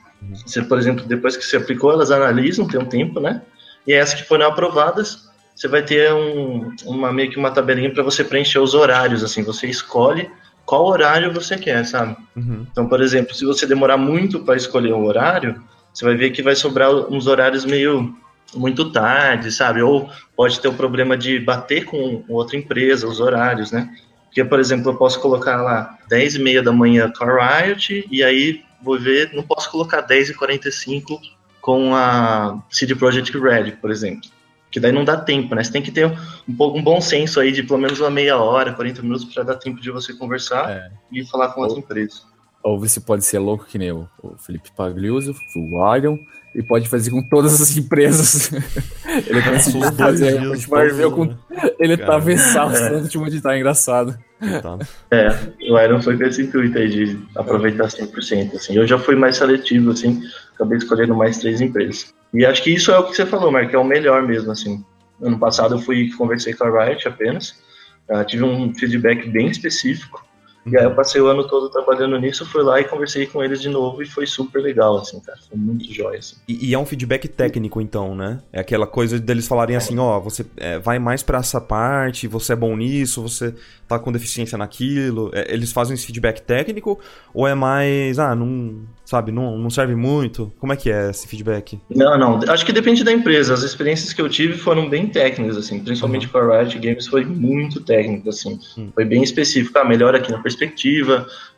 Você, 0.46 0.62
por 0.62 0.78
exemplo, 0.78 1.04
depois 1.04 1.36
que 1.36 1.44
você 1.44 1.56
aplicou, 1.56 1.92
elas 1.92 2.10
analisam, 2.10 2.66
tem 2.66 2.80
um 2.80 2.86
tempo, 2.86 3.20
né? 3.20 3.42
E 3.86 3.92
essas 3.92 4.20
que 4.20 4.26
foram 4.28 4.46
aprovadas, 4.46 5.28
você 5.54 5.68
vai 5.68 5.82
ter 5.82 6.12
um, 6.12 6.74
uma 6.86 7.12
meio 7.12 7.30
que 7.30 7.38
uma 7.38 7.50
tabelinha 7.50 7.92
para 7.92 8.02
você 8.02 8.24
preencher 8.24 8.58
os 8.58 8.74
horários, 8.74 9.22
assim. 9.22 9.42
Você 9.42 9.66
escolhe 9.66 10.30
qual 10.64 10.86
horário 10.86 11.32
você 11.32 11.56
quer, 11.56 11.84
sabe? 11.84 12.16
Uhum. 12.36 12.66
Então, 12.70 12.88
por 12.88 13.00
exemplo, 13.00 13.34
se 13.34 13.44
você 13.44 13.66
demorar 13.66 13.96
muito 13.96 14.40
para 14.40 14.56
escolher 14.56 14.92
um 14.92 15.04
horário, 15.04 15.62
você 15.92 16.04
vai 16.04 16.16
ver 16.16 16.30
que 16.30 16.42
vai 16.42 16.56
sobrar 16.56 16.90
uns 16.90 17.26
horários 17.26 17.64
meio 17.64 18.14
muito 18.54 18.90
tarde, 18.90 19.50
sabe? 19.52 19.82
Ou 19.82 20.08
pode 20.36 20.60
ter 20.60 20.68
o 20.68 20.74
problema 20.74 21.16
de 21.16 21.38
bater 21.38 21.84
com 21.84 22.24
outra 22.28 22.56
empresa, 22.56 23.06
os 23.06 23.20
horários, 23.20 23.70
né? 23.72 23.90
Porque, 24.26 24.44
por 24.44 24.58
exemplo, 24.58 24.90
eu 24.90 24.96
posso 24.96 25.20
colocar 25.20 25.62
lá 25.62 25.96
10 26.08 26.36
e 26.36 26.38
meia 26.40 26.62
da 26.62 26.72
manhã 26.72 27.12
com 27.16 27.24
a 27.24 27.62
Riot, 27.62 28.08
e 28.10 28.22
aí 28.22 28.62
vou 28.82 28.98
ver, 28.98 29.32
não 29.32 29.42
posso 29.42 29.70
colocar 29.70 30.00
10 30.00 30.30
e 30.30 30.34
45 30.34 31.20
com 31.60 31.94
a 31.94 32.60
CD 32.68 32.94
Projekt 32.94 33.38
Red, 33.38 33.72
por 33.80 33.90
exemplo. 33.90 34.28
Que 34.74 34.80
daí 34.80 34.90
não 34.90 35.04
dá 35.04 35.16
tempo, 35.16 35.54
né? 35.54 35.62
Você 35.62 35.70
tem 35.70 35.80
que 35.80 35.92
ter 35.92 36.04
um, 36.48 36.56
pouco, 36.56 36.76
um 36.76 36.82
bom 36.82 37.00
senso 37.00 37.38
aí 37.38 37.52
de 37.52 37.62
pelo 37.62 37.78
menos 37.78 38.00
uma 38.00 38.10
meia 38.10 38.36
hora, 38.36 38.72
40 38.72 39.02
minutos, 39.02 39.24
para 39.32 39.44
dar 39.44 39.54
tempo 39.54 39.80
de 39.80 39.88
você 39.88 40.12
conversar 40.12 40.68
É. 40.68 40.90
e 41.12 41.24
falar 41.24 41.50
com 41.50 41.60
outra 41.60 41.78
empresa. 41.78 42.22
Ou 42.60 42.76
você 42.80 42.98
pode 42.98 43.24
ser 43.24 43.38
louco 43.38 43.66
que 43.66 43.78
nem 43.78 43.92
o, 43.92 44.08
o 44.20 44.36
Felipe 44.36 44.72
Pagliuso, 44.76 45.32
o 45.54 45.84
Arion, 45.84 46.16
e 46.56 46.60
pode 46.60 46.88
fazer 46.88 47.12
com 47.12 47.22
todas 47.28 47.60
as 47.62 47.76
empresas. 47.76 48.50
ele 49.28 49.42
conseguiu 49.42 49.80
Os 49.82 49.90
dois 49.92 49.96
fazer. 49.96 50.68
Marvel 50.68 51.12
com, 51.12 51.24
né? 51.26 51.36
ele 51.78 51.96
Cara. 51.96 52.10
tava 52.10 52.32
exausto 52.32 52.80
tanto 52.80 53.08
de 53.08 53.16
montar, 53.16 53.54
é 53.54 53.58
engraçado. 53.58 54.18
Tá. 54.60 54.76
É, 55.12 55.28
o 55.70 55.78
Iron 55.78 56.02
foi 56.02 56.16
com 56.18 56.24
esse 56.24 56.42
intuito 56.42 56.76
aí 56.78 56.88
de 56.90 57.18
aproveitar 57.36 57.86
100%, 57.86 58.56
assim. 58.56 58.74
Eu 58.74 58.88
já 58.88 58.98
fui 58.98 59.14
mais 59.14 59.36
seletivo, 59.36 59.92
assim, 59.92 60.20
acabei 60.52 60.78
escolhendo 60.78 61.14
mais 61.14 61.38
três 61.38 61.60
empresas. 61.60 62.12
E 62.34 62.44
acho 62.44 62.62
que 62.62 62.74
isso 62.74 62.90
é 62.90 62.98
o 62.98 63.04
que 63.04 63.14
você 63.14 63.24
falou, 63.24 63.52
Mark, 63.52 63.72
é 63.72 63.78
o 63.78 63.84
melhor 63.84 64.22
mesmo, 64.26 64.50
assim. 64.50 64.84
Ano 65.22 65.38
passado 65.38 65.76
eu 65.76 65.78
fui 65.78 66.10
conversei 66.18 66.52
com 66.52 66.64
a 66.64 66.84
Riot 66.84 67.06
apenas, 67.06 67.62
ah, 68.10 68.24
tive 68.24 68.42
um 68.42 68.74
feedback 68.74 69.28
bem 69.28 69.46
específico, 69.46 70.26
e 70.66 70.76
aí 70.76 70.84
eu 70.84 70.94
passei 70.94 71.20
o 71.20 71.26
ano 71.26 71.46
todo 71.46 71.68
trabalhando 71.68 72.18
nisso, 72.18 72.46
fui 72.46 72.62
lá 72.62 72.80
e 72.80 72.84
conversei 72.84 73.26
com 73.26 73.42
eles 73.42 73.60
de 73.60 73.68
novo 73.68 74.02
e 74.02 74.06
foi 74.06 74.26
super 74.26 74.62
legal, 74.62 74.96
assim, 74.96 75.20
cara, 75.20 75.38
foi 75.48 75.58
muito 75.58 75.92
jóia, 75.92 76.18
assim. 76.18 76.36
E, 76.48 76.70
e 76.70 76.74
é 76.74 76.78
um 76.78 76.86
feedback 76.86 77.28
técnico, 77.28 77.80
então, 77.80 78.14
né? 78.14 78.40
É 78.52 78.60
aquela 78.60 78.86
coisa 78.86 79.18
deles 79.18 79.46
falarem 79.46 79.76
assim, 79.76 79.98
ó, 79.98 80.18
você 80.18 80.46
é, 80.56 80.78
vai 80.78 80.98
mais 80.98 81.22
pra 81.22 81.38
essa 81.38 81.60
parte, 81.60 82.26
você 82.26 82.52
é 82.52 82.56
bom 82.56 82.76
nisso, 82.76 83.22
você 83.22 83.54
tá 83.86 83.98
com 83.98 84.12
deficiência 84.12 84.56
naquilo. 84.56 85.30
É, 85.34 85.52
eles 85.52 85.72
fazem 85.72 85.94
esse 85.94 86.06
feedback 86.06 86.40
técnico 86.40 86.98
ou 87.32 87.46
é 87.46 87.54
mais, 87.54 88.18
ah, 88.18 88.34
não, 88.34 88.82
sabe, 89.04 89.30
não, 89.30 89.58
não 89.58 89.70
serve 89.70 89.94
muito? 89.94 90.52
Como 90.58 90.72
é 90.72 90.76
que 90.76 90.90
é 90.90 91.10
esse 91.10 91.28
feedback? 91.28 91.78
Não, 91.90 92.18
não. 92.18 92.40
Acho 92.48 92.64
que 92.64 92.72
depende 92.72 93.04
da 93.04 93.12
empresa. 93.12 93.54
As 93.54 93.62
experiências 93.62 94.12
que 94.12 94.20
eu 94.20 94.28
tive 94.28 94.54
foram 94.54 94.88
bem 94.88 95.06
técnicas, 95.06 95.56
assim. 95.56 95.80
Principalmente 95.80 96.28
com 96.28 96.38
a 96.38 96.62
Riot 96.62 96.78
Games 96.78 97.06
foi 97.06 97.24
muito 97.24 97.80
técnico, 97.80 98.28
assim. 98.28 98.58
Hum. 98.78 98.88
Foi 98.94 99.04
bem 99.04 99.22
específico. 99.22 99.78
Ah, 99.78 99.84
melhora 99.84 100.18
aqui 100.18 100.30
na 100.30 100.38
perspectiva, 100.38 100.53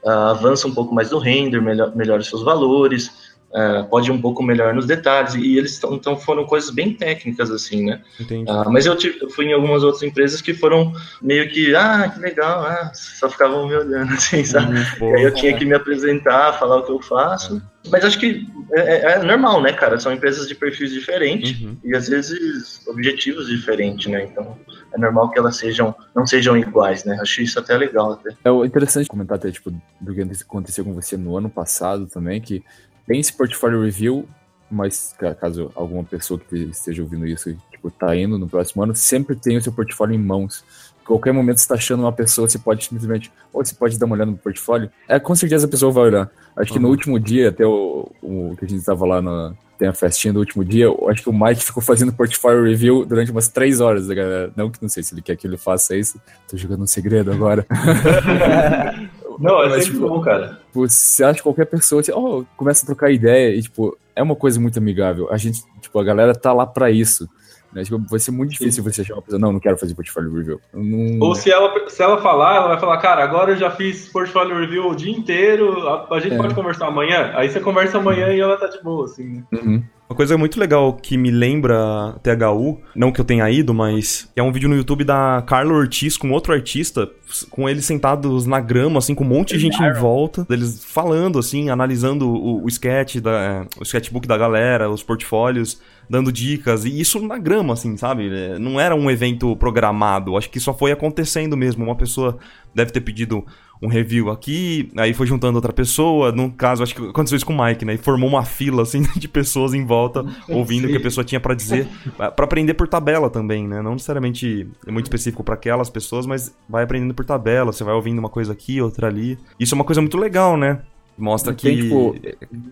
uh, 0.04 0.10
avança 0.10 0.66
um 0.66 0.74
pouco 0.74 0.94
mais 0.94 1.10
no 1.10 1.18
render, 1.18 1.60
melhor, 1.60 1.94
melhora 1.94 2.22
seus 2.22 2.42
valores, 2.42 3.25
uh, 3.56 3.88
pode 3.88 4.10
ir 4.10 4.12
um 4.12 4.20
pouco 4.20 4.42
melhor 4.42 4.74
nos 4.74 4.86
detalhes, 4.86 5.34
e 5.34 5.56
eles 5.56 5.78
tão, 5.78 5.94
então 5.94 6.16
foram 6.16 6.44
coisas 6.44 6.70
bem 6.70 6.92
técnicas, 6.92 7.50
assim, 7.50 7.86
né? 7.86 8.02
Entendi. 8.20 8.50
Uh, 8.50 8.70
mas 8.70 8.84
eu, 8.84 8.94
tive, 8.94 9.18
eu, 9.22 9.30
fui 9.30 9.46
em 9.46 9.54
algumas 9.54 9.82
outras 9.82 10.02
empresas 10.02 10.42
que 10.42 10.52
foram 10.52 10.92
meio 11.22 11.48
que, 11.48 11.74
ah, 11.74 12.10
que 12.12 12.20
legal, 12.20 12.62
ah, 12.62 12.92
só 12.94 13.28
ficavam 13.30 13.66
me 13.66 13.74
olhando, 13.74 14.12
assim, 14.14 14.44
sabe? 14.44 14.78
Uhum, 15.00 15.16
aí 15.16 15.22
eu 15.22 15.34
tinha 15.34 15.56
que 15.56 15.64
me 15.64 15.74
apresentar, 15.74 16.58
falar 16.58 16.76
o 16.76 16.82
que 16.82 16.92
eu 16.92 17.00
faço. 17.00 17.62
Mas 17.90 18.04
acho 18.04 18.18
que 18.18 18.46
é, 18.72 18.80
é, 18.80 19.12
é 19.12 19.22
normal, 19.22 19.62
né, 19.62 19.72
cara? 19.72 19.98
São 19.98 20.12
empresas 20.12 20.48
de 20.48 20.54
perfis 20.54 20.90
diferentes 20.90 21.60
Uhum. 21.60 21.76
e 21.84 21.94
às 21.94 22.08
vezes 22.08 22.84
objetivos 22.86 23.46
diferentes, 23.46 24.10
né? 24.10 24.24
Então 24.24 24.58
é 24.92 24.98
normal 24.98 25.30
que 25.30 25.38
elas 25.38 25.56
sejam 25.56 25.94
não 26.14 26.26
sejam 26.26 26.56
iguais, 26.56 27.04
né? 27.04 27.16
Acho 27.20 27.42
isso 27.42 27.58
até 27.58 27.76
legal 27.76 28.12
até. 28.12 28.34
É 28.44 28.50
o 28.50 28.64
interessante 28.64 29.08
comentar 29.08 29.38
até, 29.38 29.50
tipo, 29.50 29.72
do 30.00 30.14
que 30.14 30.22
aconteceu 30.42 30.84
com 30.84 30.92
você 30.92 31.16
no 31.16 31.36
ano 31.36 31.48
passado 31.48 32.06
também, 32.06 32.40
que 32.40 32.62
tem 33.06 33.20
esse 33.20 33.32
portfólio 33.32 33.82
review, 33.82 34.28
mas 34.70 35.14
ca- 35.18 35.34
caso 35.34 35.70
alguma 35.74 36.02
pessoa 36.04 36.38
que 36.40 36.56
esteja 36.56 37.02
ouvindo 37.02 37.26
isso, 37.26 37.56
tipo, 37.70 37.90
tá 37.90 38.14
indo 38.16 38.38
no 38.38 38.48
próximo 38.48 38.82
ano, 38.82 38.94
sempre 38.96 39.36
tem 39.36 39.56
o 39.56 39.62
seu 39.62 39.72
portfólio 39.72 40.14
em 40.14 40.18
mãos. 40.18 40.64
Qualquer 41.04 41.32
momento 41.32 41.58
você 41.58 41.68
tá 41.68 41.74
achando 41.76 42.00
uma 42.00 42.10
pessoa, 42.10 42.48
você 42.48 42.58
pode 42.58 42.84
simplesmente, 42.84 43.30
ou 43.52 43.64
você 43.64 43.72
pode 43.76 43.96
dar 43.96 44.06
uma 44.06 44.16
olhada 44.16 44.30
no 44.32 44.36
portfólio. 44.36 44.90
É, 45.08 45.20
com 45.20 45.36
certeza 45.36 45.64
a 45.66 45.70
pessoa 45.70 45.92
vai 45.92 46.04
olhar. 46.04 46.28
Acho 46.56 46.72
que 46.72 46.80
no 46.80 46.86
Uhum. 46.86 46.90
último 46.90 47.20
dia, 47.20 47.50
até 47.50 47.64
o, 47.64 48.10
o 48.20 48.56
que 48.58 48.64
a 48.64 48.68
gente 48.68 48.84
tava 48.84 49.06
lá 49.06 49.22
na, 49.22 49.52
tem 49.78 49.86
a 49.86 49.92
festinha 49.92 50.32
do 50.32 50.40
último 50.40 50.64
dia, 50.64 50.86
eu 50.86 51.08
acho 51.08 51.22
que 51.22 51.28
o 51.28 51.32
Mike 51.32 51.62
ficou 51.64 51.80
fazendo 51.80 52.12
portfólio 52.12 52.64
review 52.64 53.04
durante 53.06 53.30
umas 53.30 53.46
três 53.46 53.80
horas, 53.80 54.08
né, 54.08 54.16
galera. 54.16 54.50
Não 54.56 54.68
que 54.68 54.82
não 54.82 54.88
sei 54.88 55.04
se 55.04 55.14
ele 55.14 55.22
quer 55.22 55.36
que 55.36 55.46
ele 55.46 55.56
faça 55.56 55.94
isso. 55.96 56.20
Tô 56.50 56.56
jogando 56.56 56.82
um 56.82 56.86
segredo 56.88 57.30
agora. 57.30 57.64
Não, 59.38 59.62
é 59.62 59.68
Mas, 59.68 59.84
sempre 59.84 59.98
tipo, 59.98 60.08
bom, 60.08 60.20
cara. 60.22 60.58
Tipo, 60.76 60.88
você 60.88 61.24
acha 61.24 61.36
que 61.38 61.42
qualquer 61.42 61.64
pessoa, 61.64 62.02
você, 62.02 62.12
oh, 62.12 62.44
começa 62.56 62.84
a 62.84 62.86
trocar 62.86 63.10
ideia 63.10 63.56
e, 63.56 63.62
tipo, 63.62 63.96
é 64.14 64.22
uma 64.22 64.36
coisa 64.36 64.60
muito 64.60 64.78
amigável. 64.78 65.28
A 65.32 65.38
gente, 65.38 65.60
tipo, 65.80 65.98
a 65.98 66.04
galera 66.04 66.34
tá 66.34 66.52
lá 66.52 66.66
pra 66.66 66.90
isso. 66.90 67.26
Né? 67.72 67.82
Tipo, 67.82 67.98
vai 68.10 68.18
ser 68.18 68.30
muito 68.30 68.50
difícil 68.50 68.84
você 68.84 69.00
achar 69.00 69.14
uma 69.14 69.22
pessoa, 69.22 69.38
não, 69.38 69.52
não 69.52 69.60
quero 69.60 69.78
fazer 69.78 69.94
portfólio 69.94 70.32
review. 70.34 70.60
Não... 70.74 71.26
Ou 71.26 71.34
se 71.34 71.50
ela, 71.50 71.72
se 71.88 72.02
ela 72.02 72.18
falar, 72.18 72.56
ela 72.56 72.68
vai 72.68 72.78
falar, 72.78 72.98
cara, 72.98 73.24
agora 73.24 73.52
eu 73.52 73.56
já 73.56 73.70
fiz 73.70 74.08
portfólio 74.08 74.58
review 74.58 74.86
o 74.88 74.94
dia 74.94 75.12
inteiro, 75.12 75.88
a, 75.88 76.14
a 76.14 76.20
gente 76.20 76.34
É. 76.34 76.36
pode 76.36 76.54
conversar 76.54 76.88
amanhã? 76.88 77.32
Aí 77.34 77.48
você 77.48 77.58
conversa 77.58 77.96
amanhã 77.98 78.28
e 78.32 78.40
ela 78.40 78.58
tá 78.58 78.66
de 78.66 78.82
boa, 78.82 79.06
assim, 79.06 79.24
né? 79.24 79.44
Uhum. 79.52 79.82
Uma 80.08 80.14
coisa 80.14 80.38
muito 80.38 80.60
legal 80.60 80.92
que 80.92 81.16
me 81.16 81.32
lembra 81.32 82.14
THU, 82.22 82.80
não 82.94 83.10
que 83.10 83.20
eu 83.20 83.24
tenha 83.24 83.50
ido, 83.50 83.74
mas 83.74 84.30
é 84.36 84.42
um 84.42 84.52
vídeo 84.52 84.68
no 84.68 84.76
YouTube 84.76 85.02
da 85.02 85.42
Carla 85.44 85.72
Ortiz 85.72 86.16
com 86.16 86.30
outro 86.30 86.52
artista, 86.52 87.10
com 87.50 87.68
eles 87.68 87.84
sentados 87.84 88.46
na 88.46 88.60
grama, 88.60 88.98
assim, 88.98 89.16
com 89.16 89.24
um 89.24 89.28
monte 89.28 89.54
de 89.54 89.58
gente 89.58 89.82
em 89.82 89.92
volta, 89.94 90.46
eles 90.48 90.84
falando, 90.84 91.40
assim, 91.40 91.70
analisando 91.70 92.28
o, 92.28 92.64
o 92.64 92.68
sketch, 92.68 93.16
da, 93.16 93.66
o 93.80 93.82
sketchbook 93.82 94.28
da 94.28 94.38
galera, 94.38 94.88
os 94.88 95.02
portfólios, 95.02 95.80
dando 96.08 96.30
dicas, 96.30 96.84
e 96.84 97.00
isso 97.00 97.20
na 97.20 97.36
grama, 97.36 97.74
assim, 97.74 97.96
sabe? 97.96 98.32
É, 98.32 98.60
Não 98.60 98.78
era 98.78 98.94
um 98.94 99.10
evento 99.10 99.56
programado, 99.56 100.36
acho 100.36 100.48
que 100.48 100.60
só 100.60 100.72
foi 100.72 100.92
acontecendo 100.92 101.56
mesmo. 101.56 101.84
Uma 101.84 101.96
pessoa 101.96 102.38
deve 102.72 102.92
ter 102.92 103.00
pedido 103.00 103.44
um 103.82 103.88
review 103.88 104.30
aqui, 104.30 104.90
aí 104.96 105.12
foi 105.12 105.26
juntando 105.26 105.56
outra 105.56 105.72
pessoa, 105.72 106.32
no 106.32 106.50
caso, 106.50 106.82
acho 106.82 106.94
que 106.94 107.02
aconteceu 107.08 107.36
isso 107.36 107.44
com 107.46 107.54
o 107.54 107.64
Mike, 107.64 107.84
né? 107.84 107.94
E 107.94 107.98
formou 107.98 108.28
uma 108.28 108.44
fila, 108.44 108.82
assim, 108.82 109.02
de 109.16 109.28
pessoas 109.28 109.74
em 109.74 109.84
volta, 109.84 110.24
ouvindo 110.48 110.86
o 110.86 110.88
que 110.90 110.96
a 110.96 111.00
pessoa 111.00 111.24
tinha 111.24 111.40
pra 111.40 111.54
dizer, 111.54 111.86
pra 112.16 112.44
aprender 112.44 112.74
por 112.74 112.88
tabela 112.88 113.28
também, 113.28 113.66
né? 113.68 113.82
Não 113.82 113.92
necessariamente 113.92 114.68
é 114.86 114.90
muito 114.90 115.06
específico 115.06 115.44
pra 115.44 115.54
aquelas 115.54 115.90
pessoas, 115.90 116.26
mas 116.26 116.54
vai 116.68 116.84
aprendendo 116.84 117.14
por 117.14 117.24
tabela, 117.24 117.72
você 117.72 117.84
vai 117.84 117.94
ouvindo 117.94 118.18
uma 118.18 118.28
coisa 118.30 118.52
aqui, 118.52 118.80
outra 118.80 119.06
ali. 119.08 119.38
Isso 119.60 119.74
é 119.74 119.76
uma 119.76 119.84
coisa 119.84 120.00
muito 120.00 120.16
legal, 120.16 120.56
né? 120.56 120.80
Mostra 121.18 121.54
que 121.54 121.62
Tem, 121.66 121.76
tipo, 121.78 122.14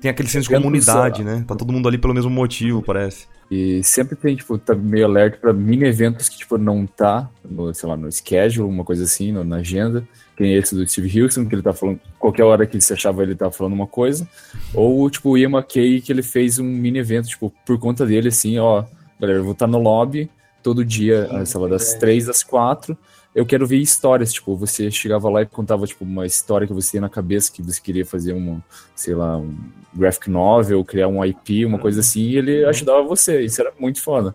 tem 0.02 0.10
aquele 0.10 0.28
senso 0.28 0.50
de 0.50 0.54
comunidade, 0.54 1.24
né? 1.24 1.44
Tá 1.48 1.54
todo 1.56 1.72
mundo 1.72 1.88
ali 1.88 1.96
pelo 1.96 2.12
mesmo 2.12 2.30
motivo, 2.30 2.82
parece. 2.82 3.26
E 3.50 3.82
sempre 3.82 4.14
tem, 4.16 4.36
tipo, 4.36 4.58
tá 4.58 4.74
meio 4.74 5.06
alerta 5.06 5.38
pra 5.38 5.52
mini 5.54 5.84
eventos 5.86 6.28
que, 6.28 6.36
tipo, 6.36 6.58
não 6.58 6.86
tá, 6.86 7.30
no, 7.42 7.72
sei 7.72 7.88
lá, 7.88 7.96
no 7.96 8.10
schedule, 8.12 8.68
uma 8.68 8.84
coisa 8.84 9.04
assim, 9.04 9.32
no- 9.32 9.44
na 9.44 9.56
agenda. 9.56 10.06
Que 10.36 10.42
nem 10.42 10.54
esse 10.54 10.74
do 10.74 10.86
Steve 10.88 11.22
Houston, 11.22 11.46
que 11.46 11.54
ele 11.54 11.62
tá 11.62 11.72
falando, 11.72 12.00
qualquer 12.18 12.42
hora 12.42 12.66
que 12.66 12.76
ele 12.76 12.82
se 12.82 12.92
achava, 12.92 13.22
ele 13.22 13.34
tava 13.34 13.52
falando 13.52 13.72
uma 13.72 13.86
coisa. 13.86 14.28
Ou, 14.74 15.08
tipo, 15.08 15.30
o 15.30 15.38
Ian 15.38 15.50
McKay, 15.50 16.00
que 16.00 16.10
ele 16.10 16.22
fez 16.22 16.58
um 16.58 16.64
mini 16.64 16.98
evento, 16.98 17.28
tipo, 17.28 17.52
por 17.64 17.78
conta 17.78 18.04
dele, 18.04 18.28
assim, 18.28 18.58
ó, 18.58 18.84
galera, 19.20 19.38
eu 19.38 19.44
vou 19.44 19.52
estar 19.52 19.66
no 19.66 19.78
lobby 19.78 20.28
todo 20.62 20.84
dia, 20.84 21.28
ah, 21.30 21.44
sei 21.44 21.60
lá, 21.60 21.68
das 21.68 21.94
três 21.94 22.28
às 22.28 22.42
quatro. 22.42 22.96
Eu 23.34 23.44
quero 23.44 23.66
ver 23.66 23.78
histórias, 23.78 24.32
tipo, 24.32 24.56
você 24.56 24.90
chegava 24.90 25.28
lá 25.28 25.42
e 25.42 25.46
contava, 25.46 25.86
tipo, 25.86 26.04
uma 26.04 26.26
história 26.26 26.66
que 26.66 26.72
você 26.72 26.92
tinha 26.92 27.00
na 27.02 27.08
cabeça, 27.08 27.52
que 27.52 27.62
você 27.62 27.80
queria 27.80 28.06
fazer 28.06 28.32
um, 28.32 28.60
sei 28.94 29.14
lá, 29.14 29.36
um 29.36 29.54
graphic 29.94 30.28
novel, 30.28 30.85
criar 30.85 31.09
um 31.09 31.24
IP, 31.24 31.64
uma 31.64 31.78
coisa 31.78 32.00
assim, 32.00 32.20
e 32.20 32.37
ele 32.37 32.64
ajudava 32.64 33.02
você. 33.02 33.42
Isso 33.42 33.61
era 33.61 33.72
muito 33.78 34.00
foda. 34.00 34.35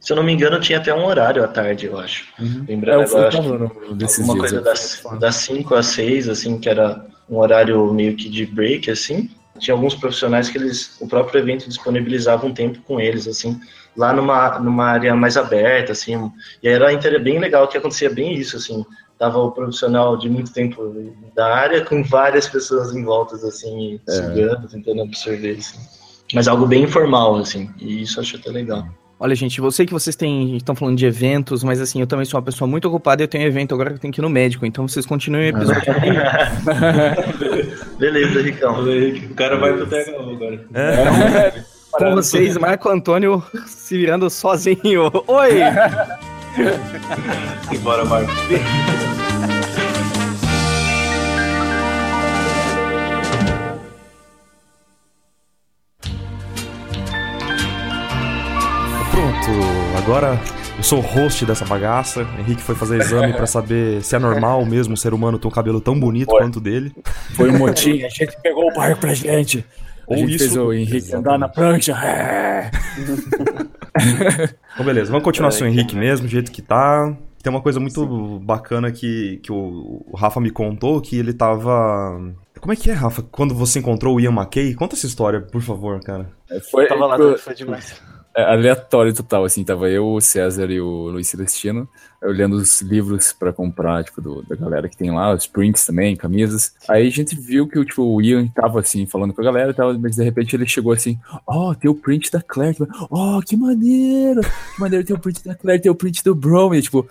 Se 0.00 0.12
eu 0.12 0.16
não 0.16 0.22
me 0.22 0.32
engano, 0.32 0.60
tinha 0.60 0.78
até 0.78 0.92
um 0.92 1.04
horário 1.04 1.44
à 1.44 1.48
tarde, 1.48 1.86
eu 1.86 1.98
acho. 1.98 2.26
É, 2.38 2.42
Lembrando 2.68 3.02
eu 3.02 3.08
fui 3.08 3.24
agora, 3.24 3.70
dias. 3.94 4.16
coisa 4.16 4.60
das, 4.60 5.02
das 5.18 5.34
5 5.36 5.74
às 5.74 5.86
6, 5.86 6.28
assim, 6.28 6.58
que 6.58 6.68
era 6.68 7.04
um 7.28 7.38
horário 7.38 7.92
meio 7.92 8.16
que 8.16 8.28
de 8.28 8.46
break, 8.46 8.90
assim. 8.90 9.30
Tinha 9.58 9.74
alguns 9.74 9.94
profissionais 9.94 10.50
que 10.50 10.58
eles, 10.58 10.96
o 11.00 11.08
próprio 11.08 11.40
evento 11.40 11.68
disponibilizava 11.68 12.46
um 12.46 12.52
tempo 12.52 12.78
com 12.82 13.00
eles, 13.00 13.26
assim, 13.26 13.58
lá 13.96 14.12
numa, 14.12 14.58
numa 14.58 14.84
área 14.84 15.14
mais 15.14 15.36
aberta, 15.36 15.92
assim. 15.92 16.30
E 16.62 16.68
era 16.68 17.18
bem 17.18 17.38
legal 17.38 17.66
que 17.66 17.78
acontecia 17.78 18.10
bem 18.10 18.34
isso, 18.34 18.56
assim. 18.56 18.84
Tava 19.18 19.38
o 19.38 19.50
profissional 19.50 20.16
de 20.16 20.28
muito 20.28 20.52
tempo 20.52 20.92
da 21.34 21.54
área 21.54 21.84
com 21.84 22.02
várias 22.04 22.48
pessoas 22.48 22.94
em 22.94 23.02
volta, 23.04 23.36
assim, 23.36 23.98
É. 24.06 24.12
sugando, 24.12 24.68
tentando 24.68 25.02
absorver, 25.02 25.56
assim. 25.58 25.78
Mas 26.34 26.46
algo 26.48 26.66
bem 26.66 26.84
informal, 26.84 27.36
assim. 27.36 27.70
E 27.80 28.02
isso 28.02 28.18
eu 28.18 28.22
acho 28.22 28.36
até 28.36 28.50
legal. 28.50 28.84
Olha, 29.18 29.34
gente, 29.34 29.58
eu 29.58 29.70
sei 29.70 29.86
que 29.86 29.94
vocês 29.94 30.14
têm- 30.14 30.56
estão 30.58 30.74
falando 30.76 30.98
de 30.98 31.06
eventos, 31.06 31.64
mas 31.64 31.80
assim, 31.80 32.00
eu 32.00 32.06
também 32.06 32.26
sou 32.26 32.38
uma 32.38 32.44
pessoa 32.44 32.68
muito 32.68 32.86
ocupada 32.86 33.22
e 33.22 33.24
eu 33.24 33.28
tenho 33.28 33.44
um 33.44 33.46
evento 33.46 33.74
agora 33.74 33.88
que 33.88 33.96
eu 33.96 34.00
tenho 34.00 34.12
que 34.12 34.20
ir 34.20 34.22
no 34.22 34.28
médico, 34.28 34.66
então 34.66 34.86
vocês 34.86 35.06
continuem 35.06 35.46
o 35.46 35.56
episódio. 35.56 35.94
Beleza, 37.98 38.42
Ricão. 38.42 38.84
O 38.84 39.34
cara 39.34 39.56
vai 39.56 39.72
pro 39.72 39.86
THU 39.86 40.30
agora. 40.30 41.64
Com 41.92 42.14
vocês, 42.14 42.58
Marco 42.58 42.90
Antônio 42.90 43.42
se 43.66 43.96
virando 43.96 44.28
sozinho. 44.28 45.10
Oi! 45.26 45.50
Bora, 47.82 48.04
Marco. 48.04 48.32
Pronto, 59.10 59.50
agora 59.98 60.40
eu 60.78 60.82
sou 60.82 60.98
o 60.98 61.02
host 61.02 61.44
dessa 61.44 61.64
bagaça. 61.64 62.26
Henrique 62.38 62.62
foi 62.62 62.74
fazer 62.74 63.00
exame 63.00 63.32
pra 63.34 63.46
saber 63.46 64.02
se 64.02 64.16
é 64.16 64.18
normal 64.18 64.64
mesmo 64.64 64.94
o 64.94 64.96
ser 64.96 65.12
humano 65.12 65.38
ter 65.38 65.48
um 65.48 65.50
cabelo 65.50 65.80
tão 65.80 65.98
bonito 65.98 66.30
Foi. 66.30 66.40
quanto 66.40 66.56
o 66.56 66.60
dele. 66.60 66.92
Foi 67.34 67.50
um 67.50 67.58
motim, 67.58 68.02
a 68.02 68.08
gente 68.08 68.36
pegou 68.42 68.70
o 68.70 68.74
barco 68.74 69.00
pra 69.00 69.12
gente. 69.12 69.64
A 70.08 70.12
Ou 70.12 70.16
gente 70.18 70.36
isso- 70.36 70.38
fez 70.44 70.56
o 70.56 70.72
Henrique 70.72 71.14
andar 71.14 71.38
na 71.38 71.48
prancha. 71.48 71.92
É. 71.92 72.70
Então, 74.74 74.84
beleza, 74.84 75.10
vamos 75.10 75.24
continuar 75.24 75.50
sem 75.50 75.66
o 75.66 75.70
Henrique 75.70 75.96
mesmo, 75.96 76.26
do 76.26 76.30
jeito 76.30 76.52
que 76.52 76.60
tá. 76.60 77.16
Tem 77.42 77.50
uma 77.50 77.62
coisa 77.62 77.80
muito 77.80 78.38
bacana 78.40 78.92
que, 78.92 79.38
que 79.42 79.50
o, 79.50 80.04
o 80.06 80.16
Rafa 80.16 80.38
me 80.40 80.50
contou, 80.50 81.00
que 81.00 81.18
ele 81.18 81.32
tava. 81.32 82.20
Como 82.60 82.72
é 82.72 82.76
que 82.76 82.90
é, 82.90 82.92
Rafa? 82.92 83.22
Quando 83.22 83.54
você 83.54 83.78
encontrou 83.78 84.16
o 84.16 84.20
Ian 84.20 84.32
McKay? 84.32 84.74
Conta 84.74 84.94
essa 84.94 85.06
história, 85.06 85.40
por 85.40 85.62
favor, 85.62 85.98
cara. 86.00 86.30
Foi, 86.70 86.86
Tava 86.86 87.06
lá, 87.06 87.16
foi- 87.16 87.38
foi 87.38 87.54
demais. 87.54 88.00
é, 88.36 88.42
aleatório 88.42 89.14
total, 89.14 89.44
assim, 89.46 89.64
tava 89.64 89.88
eu, 89.88 90.06
o 90.06 90.20
César 90.20 90.70
e 90.70 90.78
o 90.80 91.08
Luiz 91.08 91.28
Celestino, 91.28 91.88
olhando 92.22 92.56
os 92.56 92.80
livros 92.82 93.32
pra 93.32 93.52
comprar, 93.52 94.02
tipo, 94.04 94.20
do- 94.20 94.42
da 94.42 94.56
galera 94.56 94.88
que 94.88 94.96
tem 94.96 95.10
lá, 95.10 95.32
os 95.34 95.46
prints 95.46 95.84
também, 95.86 96.16
camisas. 96.16 96.72
Aí 96.88 97.06
a 97.06 97.10
gente 97.10 97.34
viu 97.38 97.66
que 97.68 97.84
tipo, 97.84 98.02
o 98.02 98.20
Ian 98.22 98.46
tava, 98.48 98.80
assim, 98.80 99.06
falando 99.06 99.32
com 99.34 99.40
a 99.40 99.44
galera 99.44 99.70
e 99.70 99.74
tal, 99.74 99.96
mas 99.98 100.16
de 100.16 100.24
repente 100.24 100.54
ele 100.56 100.66
chegou 100.66 100.92
assim, 100.92 101.18
ó, 101.46 101.74
tem 101.74 101.90
o 101.90 101.94
print 101.94 102.30
da 102.30 102.42
Claire, 102.42 102.76
ó, 103.10 103.40
que 103.40 103.56
maneiro, 103.56 104.40
que 104.42 104.80
maneiro, 104.80 105.04
tem 105.04 105.14
o 105.16 105.18
print 105.18 105.44
da 105.44 105.54
Claire, 105.54 105.82
tem 105.82 105.90
o 105.92 105.94
print 105.94 106.22
do 106.24 106.34
Brom, 106.34 106.74
e 106.74 106.82
tipo, 106.82 107.06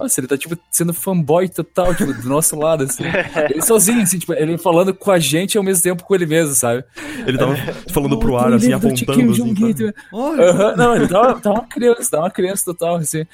nossa, 0.00 0.18
ele 0.20 0.26
tá, 0.26 0.38
tipo, 0.38 0.56
sendo 0.70 0.94
fanboy 0.94 1.48
total, 1.50 1.94
tipo, 1.94 2.12
do 2.14 2.28
nosso 2.28 2.56
lado, 2.58 2.84
assim. 2.84 3.04
Ele 3.50 3.60
sozinho, 3.62 4.00
assim, 4.02 4.18
tipo, 4.18 4.32
ele 4.32 4.56
falando 4.56 4.94
com 4.94 5.10
a 5.10 5.18
gente 5.18 5.58
ao 5.58 5.62
mesmo 5.64 5.82
tempo 5.82 6.02
com 6.02 6.14
ele 6.14 6.24
mesmo, 6.24 6.54
sabe? 6.54 6.82
Ele 7.26 7.36
tava 7.36 7.54
falando 7.92 8.18
pro 8.18 8.32
Oh, 8.32 8.38
ar, 8.38 8.52
assim, 8.54 8.72
apontando. 8.72 9.32
Assim, 9.32 9.54
sabe? 9.54 9.92
Aham, 10.40 10.76
não, 10.76 10.96
ele 10.96 11.06
tava, 11.08 11.40
tava 11.40 11.56
uma 11.56 11.66
criança, 11.66 12.10
tava 12.10 12.22
uma 12.24 12.30
criança 12.30 12.64
total, 12.64 12.96
assim. 12.96 13.26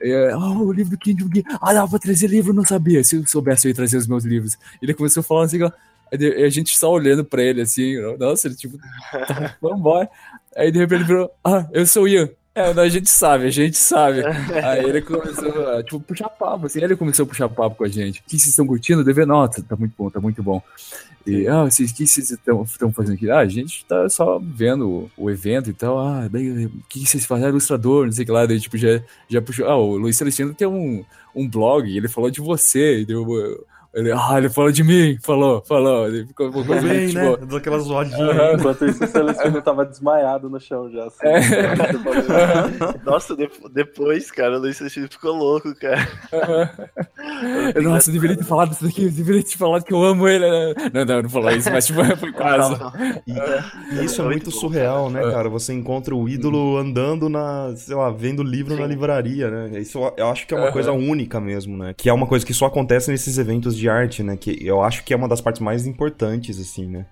É, 0.00 0.36
oh, 0.36 0.64
o 0.64 0.72
livro 0.72 0.96
do 0.96 1.14
Jong-un. 1.14 1.42
Ah, 1.60 1.72
dava 1.72 1.88
pra 1.88 1.98
trazer 1.98 2.28
livro, 2.28 2.52
não 2.52 2.64
sabia. 2.64 3.02
Se 3.02 3.16
eu 3.16 3.26
soubesse, 3.26 3.66
eu 3.66 3.70
ia 3.70 3.74
trazer 3.74 3.96
os 3.96 4.06
meus 4.06 4.24
livros. 4.24 4.56
Ele 4.80 4.94
começou 4.94 5.20
a 5.20 5.24
falar 5.24 5.44
assim, 5.44 5.62
ó, 5.62 5.70
a 6.12 6.48
gente 6.48 6.76
só 6.78 6.90
olhando 6.92 7.24
pra 7.24 7.42
ele, 7.42 7.62
assim, 7.62 7.96
nossa, 8.18 8.48
ele 8.48 8.54
tipo, 8.54 8.78
tava 9.26 9.56
fanboy. 9.60 10.06
Aí 10.56 10.70
de 10.70 10.78
repente 10.78 11.00
ele 11.00 11.04
virou, 11.04 11.30
ah, 11.44 11.66
eu 11.72 11.86
sou 11.86 12.04
o 12.04 12.08
Ian. 12.08 12.28
É, 12.56 12.72
não, 12.72 12.84
a 12.84 12.88
gente 12.88 13.10
sabe, 13.10 13.44
a 13.44 13.50
gente 13.50 13.76
sabe. 13.76 14.22
Aí 14.64 14.82
ele 14.82 15.02
começou 15.02 15.68
a, 15.68 15.82
tipo, 15.82 16.00
puxar 16.00 16.30
papo, 16.30 16.64
assim, 16.64 16.82
ele 16.82 16.96
começou 16.96 17.24
a 17.24 17.26
puxar 17.28 17.50
papo 17.50 17.76
com 17.76 17.84
a 17.84 17.88
gente. 17.88 18.20
O 18.20 18.22
que 18.24 18.30
vocês 18.30 18.46
estão 18.46 18.66
curtindo? 18.66 19.04
Deve, 19.04 19.26
nossa, 19.26 19.62
tá 19.62 19.76
muito 19.76 19.92
bom, 19.94 20.08
tá 20.08 20.18
muito 20.18 20.42
bom. 20.42 20.62
E, 21.26 21.46
ah, 21.46 21.64
vocês, 21.64 21.90
o 21.90 21.94
que 21.94 22.06
vocês 22.06 22.30
estão 22.30 22.90
fazendo 22.92 23.16
aqui? 23.16 23.30
Ah, 23.30 23.40
a 23.40 23.46
gente 23.46 23.84
tá 23.84 24.08
só 24.08 24.40
vendo 24.42 24.88
o, 24.88 25.10
o 25.18 25.30
evento 25.30 25.68
e 25.68 25.74
tal. 25.74 25.98
Ah, 25.98 26.26
bem, 26.30 26.64
o 26.64 26.72
que 26.88 27.04
vocês 27.06 27.26
fazem? 27.26 27.44
Ah, 27.44 27.50
ilustrador, 27.50 28.06
não 28.06 28.12
sei 28.12 28.22
o 28.22 28.26
que 28.26 28.32
lá. 28.32 28.46
Daí, 28.46 28.58
tipo, 28.58 28.78
já, 28.78 29.02
já 29.28 29.42
puxou. 29.42 29.68
Ah, 29.68 29.76
o 29.76 29.98
Luiz 29.98 30.16
Celestino 30.16 30.54
tem 30.54 30.66
um, 30.66 31.04
um 31.34 31.46
blog, 31.46 31.94
ele 31.94 32.08
falou 32.08 32.30
de 32.30 32.40
você. 32.40 33.04
Deu, 33.04 33.26
ele, 33.96 34.12
ah, 34.12 34.34
ele 34.36 34.50
falou 34.50 34.70
de 34.70 34.84
mim, 34.84 35.16
falou, 35.22 35.64
falou. 35.66 36.06
Ele 36.06 36.26
ficou 36.26 36.52
ficou 36.52 36.82
bem, 36.82 37.08
tipo, 37.08 37.18
né? 37.18 37.36
Deu 37.48 37.56
aquela 37.56 37.78
zoadinha. 37.78 38.18
Uhum. 38.18 38.56
Enquanto 38.56 38.84
isso, 38.84 39.02
o 39.02 39.06
Celestino 39.06 39.62
tava 39.62 39.86
desmaiado 39.86 40.50
no 40.50 40.60
chão 40.60 40.90
já. 40.90 41.06
Assim, 41.06 41.26
é. 41.26 41.40
Nossa, 43.06 43.34
depois, 43.72 44.30
cara, 44.30 44.58
o 44.58 44.60
Luiz 44.60 44.76
Celestino 44.76 45.08
ficou 45.10 45.32
louco, 45.32 45.74
cara. 45.76 46.06
Uhum. 46.30 47.82
Nossa, 47.84 48.10
eu 48.10 48.14
deveria 48.14 48.36
ter 48.36 48.44
falado 48.44 48.72
isso 48.72 48.84
daqui, 48.84 49.04
eu 49.04 49.10
deveria 49.10 49.42
ter 49.42 49.56
falado 49.56 49.82
que 49.82 49.94
eu 49.94 50.04
amo 50.04 50.28
ele. 50.28 50.46
Né? 50.46 50.74
Não, 50.92 51.04
não, 51.06 51.22
não 51.22 51.30
falou 51.30 51.50
isso, 51.52 51.70
mas 51.70 51.86
tipo, 51.86 52.04
foi 52.20 52.32
quase. 52.32 52.74
E, 53.26 53.94
e 53.94 54.04
isso 54.04 54.20
é 54.20 54.24
muito 54.26 54.50
surreal, 54.50 55.08
né, 55.08 55.22
cara? 55.22 55.48
Você 55.48 55.72
encontra 55.72 56.14
o 56.14 56.28
ídolo 56.28 56.76
andando 56.76 57.30
na, 57.30 57.72
sei 57.76 57.96
lá, 57.96 58.10
vendo 58.10 58.42
livro 58.42 58.74
Sim. 58.74 58.80
na 58.82 58.86
livraria, 58.86 59.50
né? 59.50 59.80
Isso 59.80 59.98
eu 60.18 60.28
acho 60.28 60.46
que 60.46 60.52
é 60.52 60.58
uma 60.58 60.70
coisa 60.70 60.92
única 60.92 61.40
mesmo, 61.40 61.78
né? 61.78 61.94
Que 61.96 62.10
é 62.10 62.12
uma 62.12 62.26
coisa 62.26 62.44
que 62.44 62.52
só 62.52 62.66
acontece 62.66 63.10
nesses 63.10 63.38
eventos 63.38 63.74
de 63.74 63.85
arte, 63.88 64.22
né? 64.22 64.36
Que 64.36 64.64
eu 64.66 64.82
acho 64.82 65.04
que 65.04 65.12
é 65.12 65.16
uma 65.16 65.28
das 65.28 65.40
partes 65.40 65.60
mais 65.60 65.86
importantes, 65.86 66.60
assim, 66.60 66.86
né? 66.86 67.06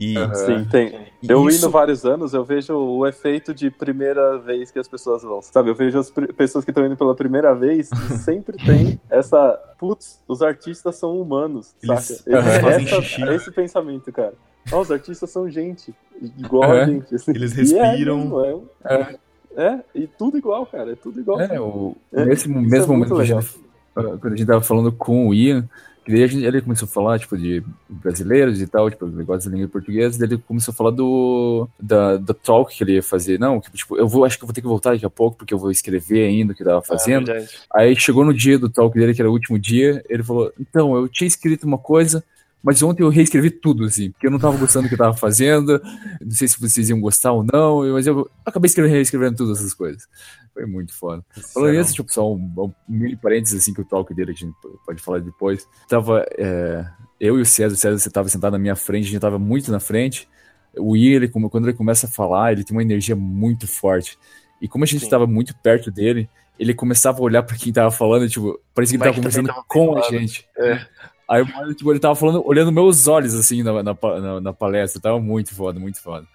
E, 0.00 0.16
uhum. 0.16 0.34
Sim, 0.34 0.64
tem. 0.70 1.08
Eu 1.28 1.48
isso... 1.48 1.58
indo 1.58 1.70
vários 1.70 2.04
anos, 2.04 2.32
eu 2.32 2.44
vejo 2.44 2.72
o 2.72 3.04
efeito 3.04 3.52
de 3.52 3.68
primeira 3.68 4.38
vez 4.38 4.70
que 4.70 4.78
as 4.78 4.86
pessoas 4.86 5.22
vão. 5.22 5.42
Sabe, 5.42 5.70
eu 5.70 5.74
vejo 5.74 5.98
as 5.98 6.08
pessoas 6.36 6.64
que 6.64 6.70
estão 6.70 6.86
indo 6.86 6.96
pela 6.96 7.16
primeira 7.16 7.52
vez 7.52 7.90
e 7.90 8.14
sempre 8.18 8.56
tem 8.64 9.00
essa. 9.10 9.58
Putz, 9.76 10.22
os 10.28 10.40
artistas 10.40 10.94
são 10.94 11.20
humanos, 11.20 11.74
Eles, 11.82 12.04
saca? 12.04 12.30
Eles, 12.30 12.92
essa, 12.92 13.34
esse 13.34 13.50
pensamento, 13.50 14.12
cara. 14.12 14.34
Oh, 14.70 14.80
os 14.80 14.90
artistas 14.90 15.30
são 15.30 15.50
gente, 15.50 15.92
igual 16.38 16.70
a 16.70 16.84
gente. 16.84 17.14
Assim. 17.14 17.32
Eles 17.32 17.52
é 17.52 17.56
respiram. 17.56 18.20
É, 18.20 18.46
mesmo, 18.46 18.70
é, 18.84 19.16
é, 19.56 19.80
e 19.94 20.06
tudo 20.06 20.38
igual, 20.38 20.64
cara. 20.66 20.92
É 20.92 20.94
tudo 20.94 21.18
igual. 21.18 21.40
É, 21.40 21.60
o, 21.60 21.96
nesse 22.12 22.48
mesmo 22.48 22.92
momento 22.92 23.16
que 23.16 23.22
a 23.22 23.24
gente, 23.24 23.58
quando 23.92 24.26
a 24.26 24.36
gente 24.36 24.46
tava 24.46 24.60
falando 24.60 24.92
com 24.92 25.26
o 25.26 25.34
Ian, 25.34 25.68
e 26.08 26.12
daí 26.12 26.26
gente, 26.26 26.42
ele 26.42 26.62
começou 26.62 26.86
a 26.86 26.90
falar, 26.90 27.18
tipo, 27.18 27.36
de 27.36 27.62
brasileiros 27.86 28.62
e 28.62 28.66
tal, 28.66 28.90
tipo, 28.90 29.06
negócio 29.06 29.50
da 29.50 29.54
língua 29.54 29.70
portuguesa, 29.70 30.18
daí 30.18 30.26
ele 30.26 30.38
começou 30.38 30.72
a 30.72 30.74
falar 30.74 30.90
do, 30.90 31.68
da, 31.78 32.16
da 32.16 32.32
talk 32.32 32.74
que 32.74 32.82
ele 32.82 32.94
ia 32.94 33.02
fazer. 33.02 33.38
Não, 33.38 33.60
que, 33.60 33.70
tipo, 33.70 33.94
eu 33.94 34.08
vou, 34.08 34.24
acho 34.24 34.38
que 34.38 34.42
eu 34.42 34.46
vou 34.46 34.54
ter 34.54 34.62
que 34.62 34.66
voltar 34.66 34.92
daqui 34.92 35.04
a 35.04 35.10
pouco, 35.10 35.36
porque 35.36 35.52
eu 35.52 35.58
vou 35.58 35.70
escrever 35.70 36.26
ainda 36.26 36.54
o 36.54 36.56
que 36.56 36.64
tava 36.64 36.78
ah, 36.78 36.82
fazendo. 36.82 37.30
É 37.30 37.46
Aí 37.74 37.94
chegou 37.94 38.24
no 38.24 38.32
dia 38.32 38.58
do 38.58 38.70
talk 38.70 38.98
dele, 38.98 39.12
que 39.12 39.20
era 39.20 39.28
o 39.28 39.34
último 39.34 39.58
dia, 39.58 40.02
ele 40.08 40.22
falou, 40.22 40.50
então, 40.58 40.96
eu 40.96 41.08
tinha 41.08 41.28
escrito 41.28 41.66
uma 41.66 41.76
coisa, 41.76 42.24
mas 42.62 42.82
ontem 42.82 43.02
eu 43.02 43.08
reescrevi 43.08 43.50
tudo, 43.50 43.84
assim, 43.84 44.10
porque 44.10 44.26
eu 44.26 44.30
não 44.30 44.38
tava 44.38 44.56
gostando 44.56 44.86
do 44.86 44.88
que 44.88 44.94
eu 44.94 44.98
tava 44.98 45.16
fazendo, 45.16 45.80
não 46.20 46.30
sei 46.30 46.48
se 46.48 46.60
vocês 46.60 46.90
iam 46.90 47.00
gostar 47.00 47.32
ou 47.32 47.44
não, 47.44 47.92
mas 47.92 48.06
eu 48.06 48.28
acabei 48.44 48.66
escrevendo, 48.66 48.94
reescrevendo 48.94 49.36
todas 49.36 49.58
essas 49.58 49.72
coisas. 49.72 50.08
Foi 50.52 50.66
muito 50.66 50.92
foda. 50.92 51.24
Falando 51.54 51.74
isso, 51.74 51.94
tipo, 51.94 52.12
só 52.12 52.34
um, 52.34 52.52
um 52.58 52.72
mil 52.88 53.16
parênteses, 53.18 53.60
assim, 53.60 53.72
que 53.72 53.80
o 53.80 53.84
talk 53.84 54.12
dele, 54.12 54.32
a 54.32 54.34
gente 54.34 54.52
pode 54.84 55.00
falar 55.00 55.20
depois. 55.20 55.68
Tava, 55.88 56.26
é, 56.36 56.84
eu 57.20 57.38
e 57.38 57.42
o 57.42 57.46
César, 57.46 57.74
o 57.74 57.78
César, 57.78 57.98
você 57.98 58.10
tava 58.10 58.28
sentado 58.28 58.52
na 58.52 58.58
minha 58.58 58.74
frente, 58.74 59.06
a 59.06 59.10
gente 59.10 59.20
tava 59.20 59.38
muito 59.38 59.70
na 59.70 59.78
frente. 59.78 60.28
O 60.76 60.96
Ian, 60.96 61.16
ele, 61.16 61.28
quando 61.28 61.68
ele 61.68 61.76
começa 61.76 62.06
a 62.06 62.10
falar, 62.10 62.52
ele 62.52 62.64
tem 62.64 62.76
uma 62.76 62.82
energia 62.82 63.14
muito 63.14 63.68
forte. 63.68 64.18
E 64.60 64.66
como 64.66 64.82
a 64.82 64.86
gente 64.86 65.04
Sim. 65.04 65.10
tava 65.10 65.26
muito 65.26 65.56
perto 65.58 65.90
dele, 65.92 66.28
ele 66.58 66.74
começava 66.74 67.18
a 67.18 67.22
olhar 67.22 67.42
para 67.44 67.56
quem 67.56 67.72
tava 67.72 67.90
falando, 67.90 68.28
tipo, 68.28 68.60
parecia 68.74 68.98
que 68.98 69.04
ele 69.04 69.10
tava 69.12 69.22
conversando 69.22 69.64
com 69.68 69.96
a 69.96 70.02
gente. 70.10 70.48
É. 70.58 70.84
Aí 71.28 71.44
tipo, 71.74 71.92
ele 71.92 72.00
tava 72.00 72.14
falando, 72.14 72.42
olhando 72.46 72.72
meus 72.72 73.06
olhos, 73.06 73.34
assim, 73.34 73.62
na, 73.62 73.82
na, 73.82 73.96
na, 74.20 74.40
na 74.40 74.52
palestra. 74.52 75.00
Tava 75.00 75.20
muito 75.20 75.54
foda, 75.54 75.78
muito 75.78 76.00
foda. 76.00 76.26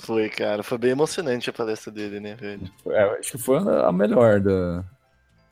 Foi, 0.00 0.28
cara. 0.28 0.62
Foi 0.62 0.76
bem 0.76 0.90
emocionante 0.90 1.48
a 1.48 1.52
palestra 1.52 1.92
dele, 1.92 2.20
né, 2.20 2.34
velho? 2.34 2.68
É, 2.88 3.18
acho 3.18 3.32
que 3.32 3.38
foi 3.38 3.58
a 3.58 3.90
melhor 3.92 4.40
da, 4.40 4.84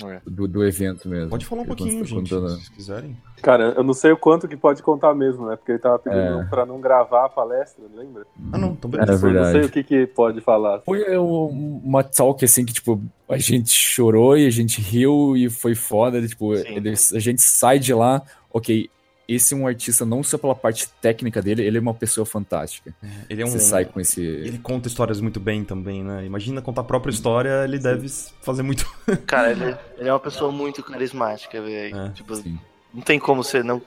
é. 0.05 0.21
do, 0.27 0.49
do 0.49 0.65
evento 0.65 1.09
mesmo. 1.09 1.31
Pode 1.31 1.47
falar 1.47 1.63
um 1.63 1.67
pouquinho, 1.67 2.05
gente, 2.05 2.31
contando... 2.31 2.51
se 2.51 2.71
quiserem. 2.73 3.17
Cara, 3.41 3.75
eu 3.77 3.83
não 3.83 3.95
sei 3.95 4.13
o 4.13 4.17
quanto 4.17 4.47
que 4.47 4.57
pode 4.57 4.83
contar 4.83 5.15
mesmo, 5.15 5.47
né? 5.47 5.57
Porque 5.57 5.73
ele 5.73 5.79
tava 5.79 5.99
pedindo 5.99 6.43
é. 6.43 6.45
pra 6.45 6.67
não 6.67 6.81
gravar 6.81 7.27
a 7.27 7.29
palestra, 7.29 7.85
lembra? 7.95 8.25
Ah, 8.53 8.59
não, 8.59 8.73
então 8.73 8.91
beleza. 8.91 9.13
É 9.13 9.17
verdade. 9.17 9.37
Eu 9.37 9.43
não 9.43 9.53
sei 9.53 9.69
o 9.69 9.73
que, 9.73 9.83
que 9.83 10.07
pode 10.07 10.41
falar. 10.41 10.81
Foi 10.81 11.17
uma 11.17 12.05
talk, 12.05 12.45
assim, 12.45 12.65
que, 12.65 12.73
tipo, 12.73 13.01
a 13.29 13.39
gente 13.39 13.71
chorou 13.71 14.37
e 14.37 14.47
a 14.47 14.51
gente 14.51 14.81
riu 14.81 15.37
e 15.37 15.49
foi 15.49 15.75
foda. 15.75 16.27
Tipo, 16.27 16.53
a 16.53 17.19
gente 17.19 17.41
sai 17.41 17.79
de 17.79 17.93
lá, 17.95 18.23
ok, 18.53 18.91
esse 19.29 19.55
é 19.55 19.57
um 19.57 19.67
artista 19.67 20.05
não 20.05 20.23
só 20.23 20.37
pela 20.37 20.55
parte 20.55 20.89
técnica 21.01 21.41
dele, 21.41 21.65
ele 21.65 21.79
é 21.79 21.81
uma 21.81 21.95
pessoa 21.95 22.27
fantástica. 22.27 22.95
É, 23.03 23.07
ele 23.31 23.43
é 23.43 23.45
um. 23.45 23.49
Você 23.49 23.61
sai 23.61 23.85
com 23.85 24.01
esse. 24.01 24.21
Ele 24.21 24.59
conta 24.59 24.89
histórias 24.89 25.21
muito 25.21 25.41
bem 25.41 25.65
também, 25.65 26.03
né? 26.03 26.25
Imagina 26.25 26.61
contar 26.61 26.83
a 26.83 26.85
própria 26.85 27.11
história, 27.11 27.65
ele 27.65 27.77
Sim. 27.77 27.83
deve 27.83 28.09
fazer 28.43 28.63
muito. 28.63 28.85
Cara, 29.27 29.53
ele, 29.53 29.77
ele, 29.99 30.09
é 30.09 30.13
uma 30.13 30.21
pessoa 30.21 30.51
muito 30.51 30.83
carismática, 30.83 31.61
velho. 31.63 31.97
É. 31.97 32.11
Tipo, 32.11 32.35
Sim. 32.37 32.59
não 32.93 33.03
tem 33.03 33.19
como 33.19 33.43
você 33.43 33.63
não 33.63 33.81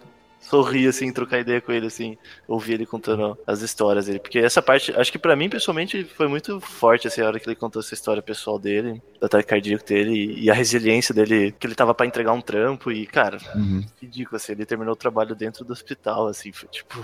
sorrir, 0.50 0.88
assim, 0.88 1.12
trocar 1.12 1.40
ideia 1.40 1.60
com 1.60 1.72
ele, 1.72 1.88
assim, 1.88 2.18
ouvir 2.48 2.74
ele 2.74 2.86
contando 2.86 3.38
as 3.46 3.62
histórias 3.62 4.06
dele. 4.06 4.20
Porque 4.20 4.40
essa 4.40 4.62
parte, 4.62 4.94
acho 4.96 5.12
que 5.12 5.20
para 5.20 5.36
mim, 5.36 5.50
pessoalmente, 5.50 6.04
foi 6.04 6.28
muito 6.28 6.60
forte, 6.60 7.08
assim, 7.08 7.22
a 7.22 7.28
hora 7.28 7.40
que 7.40 7.48
ele 7.48 7.56
contou 7.56 7.82
essa 7.82 7.94
história 7.94 8.22
pessoal 8.22 8.60
dele, 8.60 9.02
do 9.20 9.26
ataque 9.26 9.48
cardíaco 9.48 9.86
dele 9.86 10.36
e, 10.40 10.50
a 10.50 10.54
resiliência 10.54 11.14
dele, 11.14 11.52
que 11.52 11.66
ele 11.66 11.76
tava 11.76 11.94
para 11.94 12.06
entregar 12.06 12.34
um 12.34 12.42
trampo 12.42 12.92
e, 12.92 13.06
cara, 13.06 13.38
uhum. 13.56 13.84
ridículo, 14.02 14.38
assim, 14.38 14.52
ele 14.52 14.66
terminou 14.66 14.94
o 14.94 14.98
trabalho 14.98 15.36
dentro 15.36 15.66
do 15.66 15.74
hospital, 15.74 16.28
assim, 16.28 16.52
foi 16.52 16.70
tipo. 16.70 17.00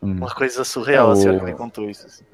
Uhum. 0.00 0.16
Uma 0.16 0.34
coisa 0.34 0.64
surreal, 0.64 1.10
é, 1.10 1.12
assim, 1.12 1.28
a 1.28 1.30
hora 1.30 1.40
que 1.40 1.46
ele 1.46 1.56
contou 1.56 1.88
isso. 1.88 2.06
Assim. 2.06 2.24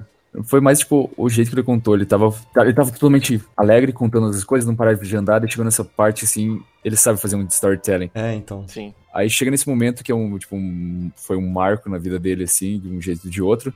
Foi 0.43 0.61
mais, 0.61 0.79
tipo, 0.79 1.11
o 1.17 1.27
jeito 1.27 1.49
que 1.49 1.55
ele 1.55 1.63
contou. 1.63 1.95
Ele 1.95 2.05
tava, 2.05 2.33
ele 2.57 2.73
tava 2.73 2.91
totalmente 2.91 3.41
alegre 3.57 3.91
contando 3.91 4.27
as 4.27 4.43
coisas, 4.43 4.67
não 4.67 4.75
parava 4.75 5.03
de 5.03 5.15
andar, 5.15 5.43
e 5.43 5.49
chegou 5.49 5.65
nessa 5.65 5.83
parte, 5.83 6.25
assim, 6.25 6.61
ele 6.85 6.95
sabe 6.95 7.19
fazer 7.19 7.35
um 7.35 7.45
storytelling. 7.45 8.11
É, 8.13 8.33
então. 8.35 8.67
Sim. 8.67 8.93
Aí 9.13 9.29
chega 9.29 9.49
nesse 9.49 9.67
momento 9.67 10.03
que 10.03 10.11
é 10.11 10.15
um, 10.15 10.37
tipo, 10.37 10.55
um, 10.55 11.11
foi 11.15 11.35
um 11.35 11.49
marco 11.49 11.89
na 11.89 11.97
vida 11.97 12.19
dele, 12.19 12.43
assim, 12.43 12.79
de 12.79 12.89
um 12.89 13.01
jeito 13.01 13.25
ou 13.25 13.31
de 13.31 13.41
outro. 13.41 13.73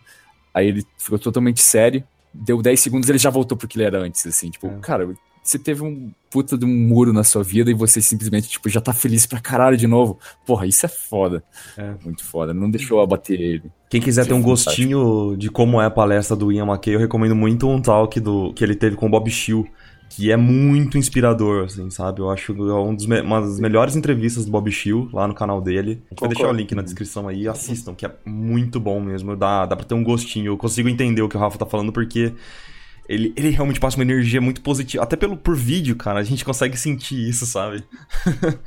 Aí 0.54 0.68
ele 0.68 0.86
ficou 0.98 1.18
totalmente 1.18 1.62
sério. 1.62 2.04
Deu 2.32 2.62
10 2.62 2.80
segundos 2.80 3.10
ele 3.10 3.18
já 3.18 3.30
voltou 3.30 3.58
pro 3.58 3.68
que 3.68 3.78
ele 3.78 3.86
era 3.86 4.00
antes, 4.00 4.26
assim. 4.28 4.50
Tipo, 4.52 4.68
é. 4.68 4.80
cara, 4.80 5.08
você 5.44 5.60
teve 5.60 5.84
um 5.84 6.12
puta 6.32 6.58
de 6.58 6.66
um 6.66 6.70
muro 6.70 7.12
na 7.12 7.24
sua 7.24 7.44
vida 7.44 7.70
e 7.70 7.74
você 7.74 8.02
simplesmente, 8.02 8.50
tipo, 8.50 8.70
já 8.70 8.82
tá 8.82 8.94
feliz 8.94 9.26
pra 9.26 9.40
caralho 9.40 9.78
de 9.78 9.86
novo. 9.86 10.18
Porra, 10.46 10.66
isso 10.66 10.86
é 10.86 10.90
foda. 10.90 11.44
É. 11.78 11.94
Muito 12.04 12.24
foda. 12.24 12.54
Não 12.54 12.72
deixou 12.72 13.02
abater 13.02 13.40
ele. 13.40 13.72
Quem 13.90 14.02
quiser 14.02 14.26
ter 14.26 14.34
um 14.34 14.42
gostinho 14.42 15.36
de 15.38 15.50
como 15.52 15.80
é 15.80 15.86
a 15.86 15.92
palestra 15.92 16.36
do 16.36 16.52
Ian 16.52 16.66
McKay, 16.66 16.96
eu 16.96 17.00
recomendo 17.00 17.36
muito 17.36 17.70
um 17.70 17.80
talk 17.80 18.20
do, 18.20 18.52
que 18.54 18.64
ele 18.64 18.74
teve 18.74 18.96
com 18.96 19.06
o 19.06 19.10
Bob 19.10 19.30
Shill 19.30 19.68
que 20.16 20.32
é 20.32 20.38
muito 20.38 20.98
inspirador, 20.98 21.66
assim, 21.66 21.90
sabe? 21.90 22.22
Eu 22.22 22.30
acho 22.30 22.52
é 22.52 22.74
um 22.76 22.94
dos 22.94 23.06
uma 23.06 23.42
das 23.42 23.60
melhores 23.60 23.96
entrevistas 23.96 24.46
do 24.46 24.52
Bob 24.52 24.72
Shill 24.72 25.10
lá 25.12 25.28
no 25.28 25.34
canal 25.34 25.60
dele. 25.60 26.04
A 26.06 26.14
gente 26.14 26.20
vai 26.20 26.30
deixar 26.30 26.50
o 26.50 26.54
link 26.54 26.74
na 26.76 26.84
descrição 26.84 27.28
aí, 27.28 27.48
assistam, 27.48 27.96
que 27.96 28.06
é 28.06 28.12
muito 28.24 28.80
bom 28.80 29.02
mesmo. 29.02 29.36
Dá, 29.36 29.66
dá 29.66 29.76
pra 29.76 29.86
ter 29.86 29.96
um 29.96 30.04
gostinho. 30.04 30.52
Eu 30.52 30.58
consigo 30.58 30.88
entender 30.88 31.24
o 31.24 31.30
que 31.30 31.36
o 31.36 31.40
Rafa 31.40 31.58
tá 31.58 31.66
falando, 31.66 31.92
porque 31.92 32.32
ele, 33.08 33.34
ele 33.36 33.50
realmente 33.50 33.80
passa 33.80 33.98
uma 33.98 34.04
energia 34.04 34.40
muito 34.40 34.62
positiva. 34.62 35.04
Até 35.04 35.16
pelo, 35.16 35.36
por 35.36 35.56
vídeo, 35.56 35.96
cara, 35.96 36.20
a 36.20 36.24
gente 36.24 36.46
consegue 36.46 36.78
sentir 36.78 37.30
isso, 37.30 37.46
sabe? 37.46 37.84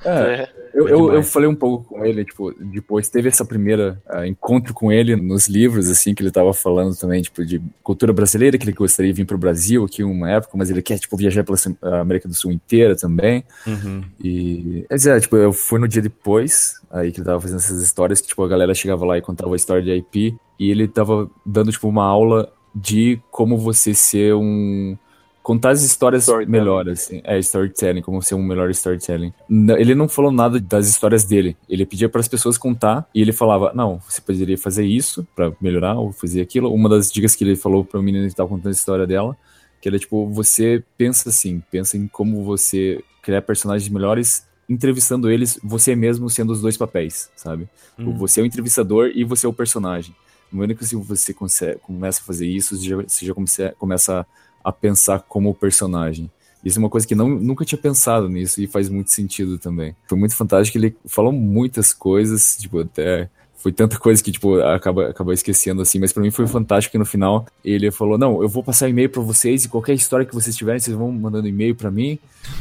É, 0.05 0.11
é. 0.11 0.53
eu, 0.75 0.89
eu, 0.89 1.13
eu, 1.15 1.23
falei 1.23 1.49
um 1.49 1.55
pouco 1.55 1.85
com 1.85 2.05
ele, 2.05 2.25
tipo, 2.25 2.53
depois 2.61 3.09
teve 3.09 3.29
essa 3.29 3.45
primeira 3.45 4.01
uh, 4.09 4.25
encontro 4.25 4.75
com 4.75 4.93
ele 4.93 5.17
nos 5.17 5.49
livros, 5.49 5.89
assim, 5.91 6.15
que 6.15 6.23
ele 6.23 6.31
tava 6.31 6.53
falando 6.53 6.95
também, 6.95 7.23
tipo, 7.23 7.45
de 7.45 7.61
cultura 7.83 8.13
brasileira, 8.13 8.59
que 8.59 8.65
ele 8.65 8.73
gostaria 8.73 9.13
de 9.13 9.17
vir 9.17 9.27
pro 9.27 9.39
Brasil 9.39 9.85
aqui 9.85 10.05
uma 10.05 10.31
época, 10.31 10.57
mas 10.57 10.71
ele 10.71 10.83
quer, 10.83 10.99
tipo, 10.99 11.17
viajar 11.17 11.45
pela 11.45 11.59
América 12.01 12.29
do 12.29 12.35
Sul 12.35 12.53
inteira 12.53 12.95
também. 12.95 13.43
Uhum. 13.67 14.03
E, 14.23 14.85
mas 14.91 15.07
é, 15.07 15.19
tipo, 15.19 15.37
eu 15.37 15.53
fui 15.53 15.81
no 15.81 15.89
dia 15.89 16.03
depois, 16.03 16.75
aí 16.91 17.11
que 17.11 17.19
ele 17.19 17.27
tava 17.27 17.41
fazendo 17.41 17.59
essas 17.59 17.83
histórias, 17.83 18.21
que, 18.21 18.29
tipo, 18.29 18.43
a 18.45 18.49
galera 18.49 18.75
chegava 18.75 19.05
lá 19.05 19.17
e 19.17 19.23
contava 19.23 19.55
a 19.55 19.57
história 19.57 19.83
de 19.83 19.91
IP, 19.91 20.37
e 20.59 20.71
ele 20.71 20.87
tava 20.87 21.31
dando, 21.45 21.71
tipo, 21.71 21.89
uma 21.89 22.05
aula 22.05 22.53
de 22.77 23.19
como 23.31 23.57
você 23.57 23.95
ser 23.95 24.35
um 24.35 24.99
contar 25.43 25.71
as 25.71 25.83
histórias 25.83 26.27
melhores, 26.47 27.05
assim. 27.05 27.21
É, 27.25 27.39
storytelling, 27.39 28.03
como 28.03 28.21
ser 28.21 28.35
um 28.35 28.43
melhor 28.43 28.69
storytelling. 28.71 29.33
Ele 29.49 29.95
não 29.95 30.09
falou 30.09 30.31
nada 30.31 30.61
das 30.61 30.89
histórias 30.89 31.25
dele. 31.25 31.57
Ele 31.69 31.87
pedia 31.87 32.09
para 32.09 32.21
as 32.21 32.29
pessoas 32.29 32.59
contar 32.59 33.09
e 33.15 33.23
ele 33.23 33.33
falava: 33.33 33.73
"Não, 33.75 34.01
você 34.07 34.21
poderia 34.21 34.59
fazer 34.59 34.85
isso 34.85 35.27
para 35.35 35.53
melhorar 35.61 35.95
ou 35.95 36.13
fazer 36.13 36.43
aquilo". 36.43 36.73
Uma 36.75 36.89
das 36.89 37.11
dicas 37.11 37.35
que 37.35 37.45
ele 37.45 37.57
falou 37.57 37.85
para 37.85 37.99
o 37.99 38.03
menino 38.03 38.25
que 38.25 38.33
estava 38.33 38.49
contando 38.49 38.69
a 38.69 38.73
história 38.73 39.07
dela, 39.07 39.37
que 39.81 39.89
era 39.89 39.99
tipo, 39.99 40.29
você 40.29 40.83
pensa 40.99 41.29
assim, 41.31 41.63
pensa 41.71 41.97
em 41.97 42.07
como 42.09 42.43
você 42.45 43.03
criar 43.23 43.41
personagens 43.43 43.89
melhores 43.89 44.45
entrevistando 44.69 45.31
eles, 45.31 45.61
você 45.63 45.95
mesmo 45.95 46.29
sendo 46.29 46.53
os 46.53 46.61
dois 46.61 46.77
papéis, 46.77 47.31
sabe? 47.37 47.69
Hum. 47.97 48.13
Você 48.19 48.41
é 48.41 48.43
o 48.43 48.47
entrevistador 48.47 49.13
e 49.15 49.23
você 49.23 49.47
é 49.47 49.49
o 49.49 49.53
personagem. 49.53 50.15
No 50.57 50.63
momento 50.63 50.79
que 50.79 50.97
você 50.97 51.35
consegue, 51.35 51.79
começa 51.81 52.23
a 52.23 52.25
fazer 52.25 52.47
isso, 52.47 52.75
você 52.75 52.89
já, 52.89 52.97
você 52.97 53.27
já 53.27 53.35
começa, 53.35 53.75
começa 53.79 54.27
a 54.65 54.73
pensar 54.73 55.21
como 55.21 55.55
personagem. 55.55 56.31
Isso 56.65 56.79
é 56.79 56.81
uma 56.81 56.89
coisa 56.89 57.07
que 57.07 57.15
não, 57.15 57.29
nunca 57.29 57.63
tinha 57.63 57.79
pensado 57.79 58.27
nisso 58.27 58.63
e 58.63 58.67
faz 58.67 58.89
muito 58.89 59.13
sentido 59.13 59.59
também. 59.59 59.95
Foi 60.09 60.17
muito 60.17 60.35
fantástico, 60.35 60.79
ele 60.79 60.97
falou 61.05 61.31
muitas 61.31 61.93
coisas, 61.93 62.57
tipo, 62.59 62.81
até 62.81 63.29
foi 63.59 63.71
tanta 63.71 63.99
coisa 63.99 64.23
que, 64.23 64.33
tipo, 64.33 64.59
acaba, 64.61 65.11
acaba 65.11 65.35
esquecendo, 65.35 65.83
assim, 65.83 65.99
mas 65.99 66.11
para 66.11 66.23
mim 66.23 66.31
foi 66.31 66.47
fantástico 66.47 66.93
que 66.93 66.99
no 66.99 67.05
final 67.05 67.47
ele 67.63 67.91
falou, 67.91 68.17
não, 68.17 68.41
eu 68.41 68.49
vou 68.49 68.65
passar 68.65 68.89
e-mail 68.89 69.11
para 69.11 69.21
vocês 69.21 69.67
e 69.67 69.69
qualquer 69.69 69.93
história 69.93 70.25
que 70.25 70.35
vocês 70.35 70.57
tiverem, 70.57 70.81
vocês 70.81 70.97
vão 70.97 71.13
mandando 71.13 71.47
e-mail 71.47 71.75
para 71.75 71.91
mim 71.91 72.19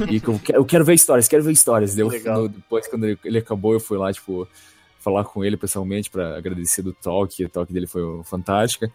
e 0.09 0.19
que 0.19 0.27
eu, 0.27 0.37
quero, 0.37 0.59
eu 0.59 0.65
quero 0.65 0.83
ver 0.83 0.95
histórias, 0.95 1.29
quero 1.29 1.43
ver 1.43 1.53
histórias. 1.53 1.95
Deu, 1.95 2.09
depois, 2.49 2.87
quando 2.87 3.05
ele, 3.05 3.17
ele 3.23 3.37
acabou, 3.37 3.71
eu 3.71 3.79
fui 3.79 3.97
lá, 3.97 4.11
tipo, 4.11 4.45
falar 5.05 5.23
com 5.23 5.45
ele 5.45 5.55
pessoalmente 5.55 6.09
para 6.09 6.35
agradecer 6.35 6.81
do 6.81 6.91
talk, 6.91 7.45
o 7.45 7.49
talk 7.49 7.71
dele 7.71 7.85
foi 7.85 8.01
fantástica. 8.23 8.91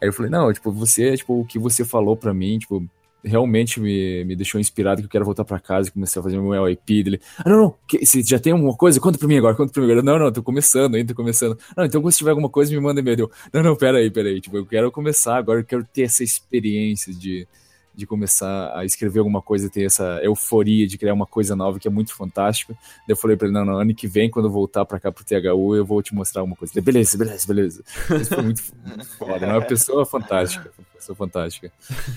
Aí 0.00 0.08
eu 0.08 0.12
falei, 0.12 0.30
não, 0.30 0.50
tipo, 0.50 0.72
você, 0.72 1.14
tipo, 1.14 1.38
o 1.38 1.44
que 1.44 1.58
você 1.58 1.84
falou 1.84 2.16
para 2.16 2.32
mim, 2.32 2.58
tipo, 2.58 2.82
realmente 3.22 3.78
me, 3.78 4.24
me 4.24 4.34
deixou 4.34 4.58
inspirado 4.58 5.02
que 5.02 5.06
eu 5.06 5.10
quero 5.10 5.24
voltar 5.26 5.44
para 5.44 5.60
casa 5.60 5.90
e 5.90 5.92
começar 5.92 6.20
a 6.20 6.22
fazer 6.22 6.40
meu 6.40 6.66
LIP 6.66 7.02
dele. 7.02 7.20
Ah, 7.36 7.50
não, 7.50 7.58
não, 7.58 7.74
que, 7.86 8.06
se 8.06 8.22
já 8.22 8.38
tem 8.38 8.54
alguma 8.54 8.74
coisa, 8.74 8.98
conta 8.98 9.18
pra 9.18 9.28
mim 9.28 9.36
agora, 9.36 9.54
conta 9.54 9.70
pra 9.70 9.82
mim 9.82 9.90
agora. 9.90 10.02
Não, 10.02 10.18
não, 10.18 10.32
tô 10.32 10.42
começando 10.42 10.94
ainda, 10.94 11.12
tô 11.12 11.14
começando. 11.14 11.58
Não, 11.76 11.84
então 11.84 12.00
quando 12.00 12.14
tiver 12.14 12.30
alguma 12.30 12.48
coisa, 12.48 12.72
me 12.72 12.80
manda 12.80 13.00
e-mail. 13.00 13.30
Não, 13.52 13.62
não, 13.62 13.76
pera 13.76 13.98
aí, 13.98 14.10
pera 14.10 14.30
aí. 14.30 14.40
Tipo, 14.40 14.56
eu 14.56 14.64
quero 14.64 14.90
começar 14.90 15.36
agora, 15.36 15.60
eu 15.60 15.64
quero 15.64 15.84
ter 15.84 16.04
essa 16.04 16.24
experiência 16.24 17.12
de, 17.12 17.46
de 18.00 18.06
começar 18.06 18.72
a 18.74 18.84
escrever 18.84 19.18
alguma 19.18 19.42
coisa, 19.42 19.68
ter 19.68 19.84
essa 19.84 20.18
euforia 20.22 20.86
de 20.86 20.96
criar 20.96 21.12
uma 21.12 21.26
coisa 21.26 21.54
nova 21.54 21.78
que 21.78 21.86
é 21.86 21.90
muito 21.90 22.14
fantástico. 22.14 22.72
Daí 22.72 23.10
eu 23.10 23.16
falei 23.16 23.36
pra 23.36 23.46
ele, 23.46 23.54
não, 23.54 23.64
não, 23.64 23.78
ano 23.78 23.94
que 23.94 24.08
vem, 24.08 24.30
quando 24.30 24.46
eu 24.46 24.50
voltar 24.50 24.84
pra 24.84 24.98
cá 24.98 25.12
pro 25.12 25.24
THU, 25.24 25.76
eu 25.76 25.84
vou 25.84 26.02
te 26.02 26.14
mostrar 26.14 26.40
alguma 26.40 26.56
coisa. 26.56 26.72
Ele, 26.74 26.80
beleza, 26.80 27.18
beleza, 27.18 27.46
beleza. 27.46 27.84
Isso 28.20 28.34
foi 28.34 28.42
muito, 28.42 28.62
muito 28.84 29.04
foda, 29.18 29.46
é 29.46 29.52
uma 29.52 29.62
pessoa 29.62 30.06
fantástica, 30.06 30.70
uma 30.78 30.86
pessoa 30.94 31.14
fantástica. 31.14 31.70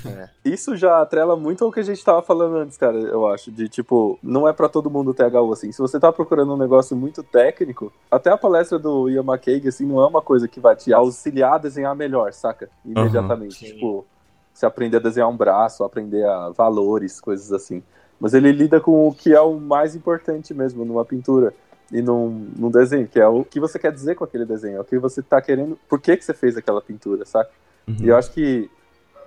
É. 0.05 0.29
Isso 0.45 0.75
já 0.75 1.01
atrela 1.01 1.35
muito 1.35 1.65
ao 1.65 1.71
que 1.71 1.81
a 1.81 1.83
gente 1.83 2.03
tava 2.03 2.21
falando 2.21 2.55
antes, 2.55 2.77
cara, 2.77 2.97
eu 2.97 3.27
acho, 3.27 3.51
de 3.51 3.67
tipo, 3.67 4.17
não 4.23 4.47
é 4.47 4.53
para 4.53 4.69
todo 4.69 4.89
mundo 4.89 5.11
o 5.11 5.13
THU, 5.13 5.51
assim. 5.51 5.71
Se 5.71 5.79
você 5.79 5.99
tá 5.99 6.11
procurando 6.11 6.53
um 6.53 6.57
negócio 6.57 6.95
muito 6.95 7.21
técnico, 7.21 7.91
até 8.09 8.29
a 8.29 8.37
palestra 8.37 8.79
do 8.79 9.09
Ian 9.09 9.23
McKague, 9.23 9.67
assim, 9.67 9.85
não 9.85 10.01
é 10.01 10.07
uma 10.07 10.21
coisa 10.21 10.47
que 10.47 10.59
vai 10.59 10.75
te 10.75 10.93
auxiliar 10.93 11.55
a 11.55 11.57
desenhar 11.57 11.95
melhor, 11.95 12.31
saca? 12.33 12.69
Imediatamente. 12.85 13.65
Uhum, 13.65 13.73
tipo, 13.73 14.05
se 14.53 14.65
aprender 14.65 14.97
a 14.97 14.99
desenhar 14.99 15.29
um 15.29 15.35
braço, 15.35 15.83
aprender 15.83 16.25
a 16.25 16.49
valores, 16.49 17.19
coisas 17.19 17.51
assim. 17.51 17.81
Mas 18.19 18.33
ele 18.33 18.51
lida 18.51 18.79
com 18.79 19.07
o 19.07 19.13
que 19.13 19.33
é 19.33 19.41
o 19.41 19.59
mais 19.59 19.95
importante 19.95 20.53
mesmo 20.53 20.85
numa 20.85 21.03
pintura 21.03 21.53
e 21.91 22.01
num, 22.01 22.29
num 22.55 22.71
desenho, 22.71 23.07
que 23.07 23.19
é 23.19 23.27
o 23.27 23.43
que 23.43 23.59
você 23.59 23.77
quer 23.77 23.91
dizer 23.91 24.15
com 24.15 24.23
aquele 24.23 24.45
desenho, 24.45 24.77
é 24.77 24.79
o 24.81 24.85
que 24.85 24.97
você 24.97 25.21
tá 25.21 25.41
querendo, 25.41 25.77
por 25.87 25.99
que, 25.99 26.15
que 26.15 26.23
você 26.23 26.33
fez 26.33 26.57
aquela 26.57 26.81
pintura, 26.81 27.25
saca? 27.25 27.51
Uhum. 27.87 27.97
E 27.99 28.07
eu 28.07 28.17
acho 28.17 28.31
que, 28.31 28.69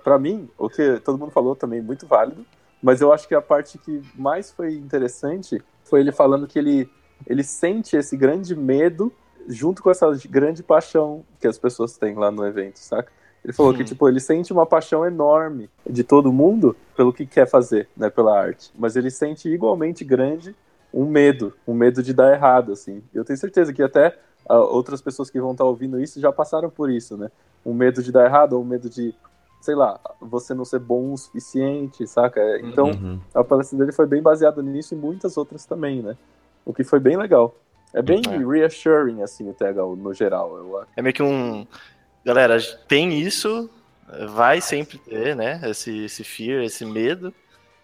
para 0.03 0.17
mim, 0.17 0.49
o 0.57 0.69
que 0.69 0.99
todo 0.99 1.17
mundo 1.17 1.31
falou 1.31 1.55
também 1.55 1.79
é 1.79 1.81
muito 1.81 2.07
válido, 2.07 2.45
mas 2.81 3.01
eu 3.01 3.13
acho 3.13 3.27
que 3.27 3.35
a 3.35 3.41
parte 3.41 3.77
que 3.77 4.01
mais 4.15 4.51
foi 4.51 4.73
interessante 4.73 5.63
foi 5.83 6.01
ele 6.01 6.11
falando 6.11 6.47
que 6.47 6.59
ele, 6.59 6.89
ele 7.25 7.43
sente 7.43 7.95
esse 7.95 8.17
grande 8.17 8.55
medo 8.55 9.11
junto 9.47 9.81
com 9.81 9.89
essa 9.89 10.11
grande 10.29 10.61
paixão 10.61 11.23
que 11.39 11.47
as 11.47 11.57
pessoas 11.57 11.97
têm 11.97 12.15
lá 12.15 12.29
no 12.29 12.45
evento, 12.45 12.79
saca? 12.79 13.11
Ele 13.47 13.53
falou 13.53 13.71
Sim. 13.71 13.77
que, 13.77 13.83
tipo, 13.85 14.09
ele 14.09 14.19
sente 14.19 14.51
uma 14.51 14.65
paixão 14.65 15.05
enorme 15.05 15.69
de 15.89 16.03
todo 16.03 16.33
mundo 16.33 16.75
pelo 16.97 17.13
que 17.13 17.25
quer 17.25 17.47
fazer, 17.47 17.87
né, 17.95 18.09
pela 18.09 18.37
arte. 18.37 18.69
Mas 18.77 18.97
ele 18.97 19.09
sente 19.09 19.47
igualmente 19.47 20.03
grande 20.03 20.53
um 20.93 21.05
medo, 21.05 21.53
um 21.65 21.73
medo 21.73 22.03
de 22.03 22.13
dar 22.13 22.33
errado, 22.33 22.73
assim. 22.73 23.01
Eu 23.13 23.23
tenho 23.23 23.39
certeza 23.39 23.71
que 23.71 23.81
até 23.81 24.19
uh, 24.49 24.55
outras 24.55 25.01
pessoas 25.01 25.29
que 25.29 25.39
vão 25.39 25.51
estar 25.51 25.63
tá 25.63 25.69
ouvindo 25.69 25.97
isso 25.97 26.19
já 26.19 26.29
passaram 26.29 26.69
por 26.69 26.91
isso, 26.91 27.15
né? 27.15 27.31
Um 27.65 27.73
medo 27.73 28.03
de 28.03 28.11
dar 28.11 28.25
errado, 28.25 28.51
ou 28.51 28.61
um 28.61 28.65
medo 28.65 28.89
de, 28.89 29.15
sei 29.61 29.75
lá, 29.75 29.97
você 30.19 30.53
não 30.53 30.65
ser 30.65 30.79
bom 30.79 31.13
o 31.13 31.17
suficiente, 31.17 32.05
saca? 32.05 32.41
Então, 32.59 32.87
uhum. 32.87 33.17
a 33.33 33.45
palestra 33.45 33.77
dele 33.77 33.93
foi 33.93 34.07
bem 34.07 34.21
baseada 34.21 34.61
nisso 34.61 34.93
e 34.93 34.97
muitas 34.97 35.37
outras 35.37 35.65
também, 35.65 36.01
né? 36.01 36.17
O 36.65 36.73
que 36.73 36.83
foi 36.83 36.99
bem 36.99 37.15
legal. 37.15 37.55
É 37.93 38.01
bem 38.01 38.21
é. 38.27 38.37
reassuring, 38.37 39.21
assim, 39.21 39.49
o 39.49 39.53
THU 39.53 39.95
no 39.95 40.13
geral, 40.13 40.57
eu 40.57 40.79
acho. 40.79 40.89
É 40.97 41.01
meio 41.01 41.13
que 41.13 41.23
um 41.23 41.65
galera, 42.27 42.61
tem 42.89 43.17
isso, 43.17 43.69
vai 44.29 44.59
sempre 44.59 44.97
ter, 44.97 45.33
né? 45.33 45.61
Esse, 45.63 46.03
esse 46.03 46.25
fear, 46.25 46.61
esse 46.61 46.85
medo, 46.85 47.33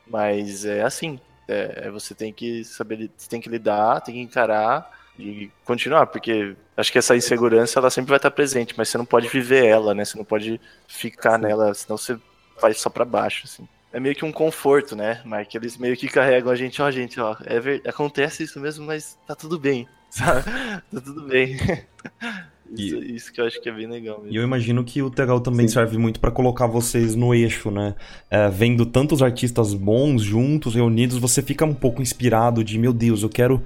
mas 0.05 0.65
é 0.65 0.81
assim. 0.81 1.17
É, 1.47 1.83
é, 1.85 1.91
você 1.91 2.13
tem 2.13 2.33
que 2.33 2.63
saber, 2.65 3.09
tem 3.29 3.39
que 3.39 3.49
lidar, 3.49 4.01
tem 4.01 4.15
que 4.15 4.21
encarar 4.21 4.91
e 5.17 5.49
continuar, 5.63 6.07
porque 6.07 6.55
acho 6.75 6.91
que 6.91 6.97
essa 6.97 7.15
insegurança 7.15 7.79
ela 7.79 7.89
sempre 7.89 8.09
vai 8.09 8.17
estar 8.17 8.31
presente, 8.31 8.73
mas 8.77 8.89
você 8.89 8.97
não 8.97 9.05
pode 9.05 9.29
viver 9.29 9.65
ela, 9.65 9.93
né? 9.93 10.03
Você 10.03 10.17
não 10.17 10.25
pode 10.25 10.59
ficar 10.87 11.37
nela, 11.37 11.73
senão 11.73 11.97
você 11.97 12.17
vai 12.61 12.73
só 12.73 12.89
para 12.89 13.05
baixo, 13.05 13.43
assim. 13.45 13.67
É 13.93 13.99
meio 13.99 14.15
que 14.15 14.25
um 14.25 14.31
conforto, 14.31 14.95
né, 14.95 15.21
Mike? 15.23 15.55
Eles 15.55 15.77
meio 15.77 15.95
que 15.95 16.09
carregam 16.09 16.51
a 16.51 16.55
gente, 16.55 16.81
ó, 16.81 16.91
gente, 16.91 17.19
ó, 17.19 17.35
é 17.45 17.59
ver... 17.61 17.81
acontece 17.87 18.43
isso 18.43 18.59
mesmo, 18.59 18.85
mas 18.85 19.17
tá 19.25 19.35
tudo 19.35 19.57
bem, 19.57 19.87
sabe? 20.09 20.43
tá 20.43 21.01
tudo 21.01 21.23
bem. 21.27 21.57
Isso, 22.71 22.95
e, 22.95 23.15
isso 23.15 23.31
que 23.31 23.41
eu 23.41 23.45
acho 23.45 23.61
que 23.61 23.69
é 23.69 23.71
bem 23.71 23.87
legal 23.87 24.17
mesmo. 24.19 24.33
E 24.33 24.35
eu 24.35 24.43
imagino 24.43 24.83
que 24.83 25.01
o 25.01 25.09
Tegal 25.09 25.39
também 25.39 25.67
Sim. 25.67 25.75
serve 25.75 25.97
muito 25.97 26.19
para 26.19 26.31
colocar 26.31 26.67
vocês 26.67 27.15
no 27.15 27.33
eixo, 27.33 27.69
né? 27.69 27.95
É, 28.29 28.49
vendo 28.49 28.85
tantos 28.85 29.21
artistas 29.21 29.73
bons 29.73 30.23
juntos, 30.23 30.75
reunidos, 30.75 31.17
você 31.17 31.41
fica 31.41 31.65
um 31.65 31.73
pouco 31.73 32.01
inspirado 32.01 32.63
de, 32.63 32.79
meu 32.79 32.93
Deus, 32.93 33.23
eu 33.23 33.29
quero. 33.29 33.61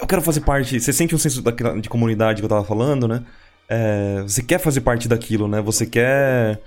Eu 0.00 0.06
quero 0.06 0.22
fazer 0.22 0.40
parte. 0.40 0.80
Você 0.80 0.92
sente 0.92 1.14
um 1.14 1.18
senso 1.18 1.42
de 1.80 1.88
comunidade 1.88 2.40
que 2.40 2.44
eu 2.44 2.48
tava 2.48 2.64
falando, 2.64 3.06
né? 3.06 3.24
É, 3.68 4.22
você 4.22 4.42
quer 4.42 4.58
fazer 4.58 4.80
parte 4.80 5.08
daquilo, 5.08 5.48
né? 5.48 5.60
Você 5.60 5.86
quer 5.86 6.60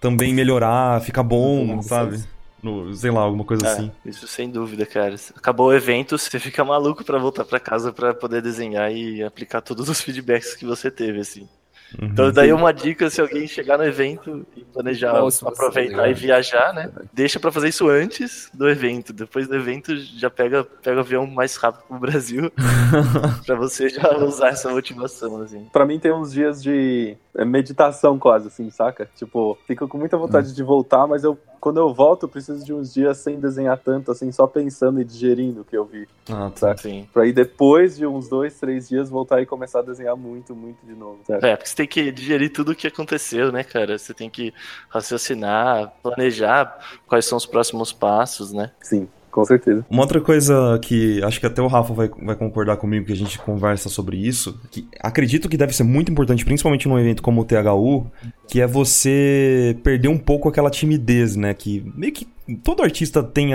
também 0.00 0.34
melhorar, 0.34 1.00
ficar 1.00 1.22
bom, 1.22 1.80
sabe? 1.82 2.22
No, 2.66 2.92
sei 2.92 3.12
lá, 3.12 3.20
alguma 3.20 3.44
coisa 3.44 3.64
é, 3.64 3.70
assim. 3.70 3.92
Isso 4.04 4.26
sem 4.26 4.50
dúvida, 4.50 4.84
cara. 4.84 5.14
Acabou 5.36 5.68
o 5.68 5.72
evento, 5.72 6.18
você 6.18 6.40
fica 6.40 6.64
maluco 6.64 7.04
para 7.04 7.16
voltar 7.16 7.44
para 7.44 7.60
casa 7.60 7.92
para 7.92 8.12
poder 8.12 8.42
desenhar 8.42 8.92
e 8.92 9.22
aplicar 9.22 9.60
todos 9.60 9.88
os 9.88 10.00
feedbacks 10.00 10.56
que 10.56 10.66
você 10.66 10.90
teve, 10.90 11.20
assim. 11.20 11.48
Uhum. 12.00 12.08
Então, 12.08 12.32
daí 12.32 12.52
uma 12.52 12.72
dica: 12.72 13.08
se 13.08 13.20
alguém 13.20 13.46
chegar 13.46 13.78
no 13.78 13.84
evento 13.84 14.44
e 14.56 14.64
planejar 14.64 15.12
Nossa, 15.12 15.48
aproveitar 15.48 16.10
e 16.10 16.14
viajar, 16.14 16.74
né? 16.74 16.90
Deixa 17.12 17.38
para 17.38 17.52
fazer 17.52 17.68
isso 17.68 17.88
antes 17.88 18.50
do 18.52 18.68
evento. 18.68 19.12
Depois 19.12 19.46
do 19.46 19.54
evento, 19.54 19.96
já 19.96 20.28
pega, 20.28 20.64
pega 20.64 20.96
o 20.96 21.00
avião 21.00 21.24
mais 21.24 21.54
rápido 21.54 21.84
pro 21.86 22.00
Brasil 22.00 22.50
para 23.46 23.54
você 23.54 23.88
já 23.88 24.12
usar 24.18 24.48
essa 24.48 24.68
motivação, 24.70 25.40
assim. 25.40 25.68
Pra 25.72 25.86
mim, 25.86 26.00
tem 26.00 26.12
uns 26.12 26.32
dias 26.32 26.60
de 26.60 27.16
é, 27.36 27.44
meditação 27.44 28.18
quase, 28.18 28.48
assim, 28.48 28.70
saca? 28.70 29.08
Tipo, 29.14 29.58
fico 29.66 29.86
com 29.86 29.98
muita 29.98 30.16
vontade 30.16 30.48
uhum. 30.48 30.54
de 30.54 30.62
voltar, 30.62 31.06
mas 31.06 31.24
eu 31.24 31.38
quando 31.66 31.80
eu 31.80 31.92
volto, 31.92 32.26
eu 32.26 32.28
preciso 32.28 32.64
de 32.64 32.72
uns 32.72 32.94
dias 32.94 33.18
sem 33.18 33.40
desenhar 33.40 33.76
tanto, 33.76 34.12
assim, 34.12 34.30
só 34.30 34.46
pensando 34.46 35.00
e 35.00 35.04
digerindo 35.04 35.62
o 35.62 35.64
que 35.64 35.76
eu 35.76 35.84
vi. 35.84 36.06
Ah, 36.30 36.48
tá. 36.48 36.76
Sim. 36.76 37.08
Pra 37.12 37.26
ir 37.26 37.32
depois 37.32 37.96
de 37.96 38.06
uns 38.06 38.28
dois, 38.28 38.54
três 38.60 38.88
dias 38.88 39.10
voltar 39.10 39.42
e 39.42 39.46
começar 39.46 39.80
a 39.80 39.82
desenhar 39.82 40.16
muito, 40.16 40.54
muito 40.54 40.86
de 40.86 40.94
novo. 40.94 41.18
É, 41.28 41.56
porque 41.56 41.68
você 41.68 41.74
tem 41.74 41.88
que 41.88 42.12
digerir 42.12 42.52
tudo 42.52 42.70
o 42.70 42.74
que 42.74 42.86
aconteceu, 42.86 43.50
né, 43.50 43.64
cara? 43.64 43.98
Você 43.98 44.14
tem 44.14 44.30
que 44.30 44.54
raciocinar, 44.88 45.92
planejar 46.04 46.78
quais 47.08 47.24
são 47.24 47.36
os 47.36 47.46
próximos 47.46 47.92
passos, 47.92 48.52
né? 48.52 48.70
Sim 48.80 49.08
com 49.36 49.44
certeza. 49.44 49.84
Uma 49.90 50.00
outra 50.00 50.18
coisa 50.18 50.78
que 50.80 51.22
acho 51.22 51.38
que 51.38 51.44
até 51.44 51.60
o 51.60 51.66
Rafa 51.66 51.92
vai, 51.92 52.10
vai 52.22 52.34
concordar 52.34 52.78
comigo 52.78 53.04
que 53.04 53.12
a 53.12 53.16
gente 53.16 53.38
conversa 53.38 53.90
sobre 53.90 54.16
isso, 54.16 54.58
que 54.70 54.88
acredito 54.98 55.46
que 55.46 55.58
deve 55.58 55.76
ser 55.76 55.82
muito 55.82 56.10
importante, 56.10 56.42
principalmente 56.42 56.88
num 56.88 56.98
evento 56.98 57.22
como 57.22 57.42
o 57.42 57.44
THU, 57.44 58.06
que 58.48 58.62
é 58.62 58.66
você 58.66 59.76
perder 59.84 60.08
um 60.08 60.16
pouco 60.16 60.48
aquela 60.48 60.70
timidez, 60.70 61.36
né? 61.36 61.52
Que 61.52 61.84
meio 61.94 62.14
que 62.14 62.26
todo 62.64 62.82
artista 62.82 63.22
tem 63.22 63.50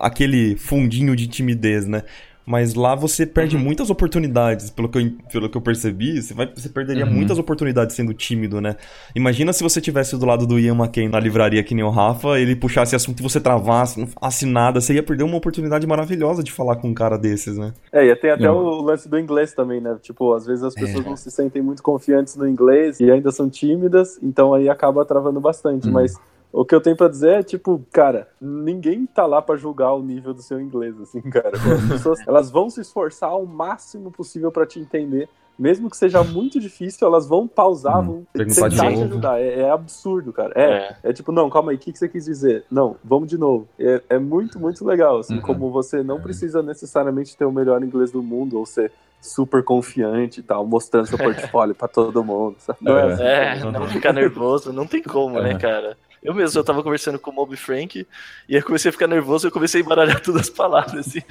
aquele 0.00 0.56
fundinho 0.56 1.14
de 1.14 1.28
timidez, 1.28 1.86
né? 1.86 2.02
Mas 2.50 2.74
lá 2.74 2.96
você 2.96 3.24
perde 3.24 3.54
uhum. 3.54 3.62
muitas 3.62 3.90
oportunidades, 3.90 4.70
pelo 4.70 4.88
que 4.88 4.98
eu, 4.98 5.12
pelo 5.32 5.48
que 5.48 5.56
eu 5.56 5.60
percebi, 5.60 6.20
você, 6.20 6.34
vai, 6.34 6.52
você 6.52 6.68
perderia 6.68 7.06
uhum. 7.06 7.12
muitas 7.12 7.38
oportunidades 7.38 7.94
sendo 7.94 8.12
tímido, 8.12 8.60
né? 8.60 8.74
Imagina 9.14 9.52
se 9.52 9.62
você 9.62 9.80
tivesse 9.80 10.18
do 10.18 10.26
lado 10.26 10.48
do 10.48 10.58
Ian 10.58 10.74
McKay 10.74 11.08
na 11.08 11.20
livraria 11.20 11.62
que 11.62 11.76
nem 11.76 11.84
o 11.84 11.90
Rafa, 11.90 12.40
ele 12.40 12.56
puxasse 12.56 12.96
assunto 12.96 13.20
e 13.20 13.22
você 13.22 13.40
travasse, 13.40 14.00
não 14.00 14.08
falasse 14.08 14.46
nada, 14.46 14.80
você 14.80 14.94
ia 14.94 15.02
perder 15.02 15.22
uma 15.22 15.36
oportunidade 15.36 15.86
maravilhosa 15.86 16.42
de 16.42 16.50
falar 16.50 16.74
com 16.74 16.88
um 16.88 16.94
cara 16.94 17.16
desses, 17.16 17.56
né? 17.56 17.72
É, 17.92 18.04
e 18.04 18.16
tem 18.16 18.32
até 18.32 18.48
não. 18.48 18.56
o 18.56 18.82
lance 18.82 19.08
do 19.08 19.16
inglês 19.16 19.54
também, 19.54 19.80
né? 19.80 19.96
Tipo, 20.02 20.34
às 20.34 20.44
vezes 20.44 20.64
as 20.64 20.74
pessoas 20.74 21.06
é. 21.06 21.08
não 21.08 21.16
se 21.16 21.30
sentem 21.30 21.62
muito 21.62 21.84
confiantes 21.84 22.34
no 22.34 22.48
inglês 22.48 22.98
e 22.98 23.08
ainda 23.08 23.30
são 23.30 23.48
tímidas, 23.48 24.18
então 24.20 24.52
aí 24.52 24.68
acaba 24.68 25.04
travando 25.04 25.38
bastante, 25.40 25.86
uhum. 25.86 25.92
mas 25.92 26.16
o 26.52 26.64
que 26.64 26.74
eu 26.74 26.80
tenho 26.80 26.96
para 26.96 27.08
dizer 27.08 27.30
é, 27.30 27.42
tipo, 27.42 27.84
cara, 27.92 28.28
ninguém 28.40 29.06
tá 29.06 29.24
lá 29.26 29.40
para 29.40 29.56
julgar 29.56 29.94
o 29.94 30.02
nível 30.02 30.34
do 30.34 30.42
seu 30.42 30.60
inglês, 30.60 31.00
assim, 31.00 31.20
cara. 31.22 31.52
As 31.54 31.88
pessoas, 31.88 32.18
elas 32.26 32.50
vão 32.50 32.68
se 32.68 32.80
esforçar 32.80 33.30
ao 33.30 33.46
máximo 33.46 34.10
possível 34.10 34.50
para 34.50 34.66
te 34.66 34.80
entender, 34.80 35.28
mesmo 35.58 35.90
que 35.90 35.96
seja 35.96 36.24
muito 36.24 36.58
difícil, 36.58 37.06
elas 37.06 37.28
vão 37.28 37.46
pausar, 37.46 38.00
hum, 38.00 38.04
vão 38.04 38.26
tentar 38.32 38.70
te 38.70 38.80
ajudar. 38.80 39.40
É, 39.40 39.60
é, 39.60 39.70
absurdo, 39.70 40.32
cara. 40.32 40.52
É, 40.56 40.64
é, 40.64 40.96
é. 41.04 41.12
tipo, 41.12 41.30
não, 41.30 41.50
calma 41.50 41.70
aí, 41.70 41.76
o 41.76 41.78
que, 41.78 41.92
que 41.92 41.98
você 41.98 42.08
quis 42.08 42.24
dizer? 42.24 42.64
Não, 42.70 42.96
vamos 43.04 43.28
de 43.28 43.38
novo. 43.38 43.68
É, 43.78 44.02
é 44.08 44.18
muito, 44.18 44.58
muito 44.58 44.84
legal, 44.84 45.18
assim, 45.18 45.36
uhum. 45.36 45.42
como 45.42 45.70
você 45.70 46.02
não 46.02 46.20
precisa 46.20 46.62
necessariamente 46.62 47.36
ter 47.36 47.44
o 47.44 47.52
melhor 47.52 47.82
inglês 47.84 48.10
do 48.10 48.22
mundo 48.22 48.58
ou 48.58 48.66
ser 48.66 48.90
super 49.20 49.62
confiante 49.62 50.40
e 50.40 50.42
tal, 50.42 50.66
mostrando 50.66 51.06
seu 51.06 51.18
portfólio 51.18 51.74
para 51.74 51.88
todo 51.88 52.24
mundo. 52.24 52.56
Sabe? 52.58 52.78
Não 52.80 52.98
é, 52.98 53.58
é, 53.58 53.70
não 53.70 53.86
ficar 53.86 54.12
nervoso, 54.12 54.72
não 54.72 54.86
tem 54.86 55.02
como, 55.02 55.40
né, 55.40 55.58
cara? 55.58 55.96
Eu 56.22 56.34
mesmo, 56.34 56.58
eu 56.58 56.64
tava 56.64 56.82
conversando 56.82 57.18
com 57.18 57.30
o 57.30 57.34
Mob 57.34 57.56
Frank, 57.56 58.06
e 58.48 58.54
eu 58.54 58.62
comecei 58.62 58.90
a 58.90 58.92
ficar 58.92 59.06
nervoso, 59.06 59.46
eu 59.46 59.52
comecei 59.52 59.80
a 59.80 59.84
embaralhar 59.84 60.20
todas 60.22 60.42
as 60.42 60.50
palavras, 60.50 61.08
assim. 61.08 61.22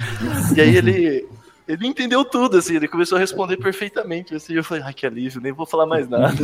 E 0.56 0.60
aí 0.60 0.76
ele, 0.76 1.28
ele 1.70 1.86
entendeu 1.86 2.24
tudo, 2.24 2.58
assim, 2.58 2.74
ele 2.76 2.88
começou 2.88 3.16
a 3.16 3.20
responder 3.20 3.56
perfeitamente, 3.56 4.34
assim, 4.34 4.54
eu 4.54 4.64
falei, 4.64 4.82
ai, 4.84 4.92
que 4.92 5.06
alívio, 5.06 5.40
nem 5.40 5.52
vou 5.52 5.64
falar 5.64 5.86
mais 5.86 6.08
nada. 6.08 6.34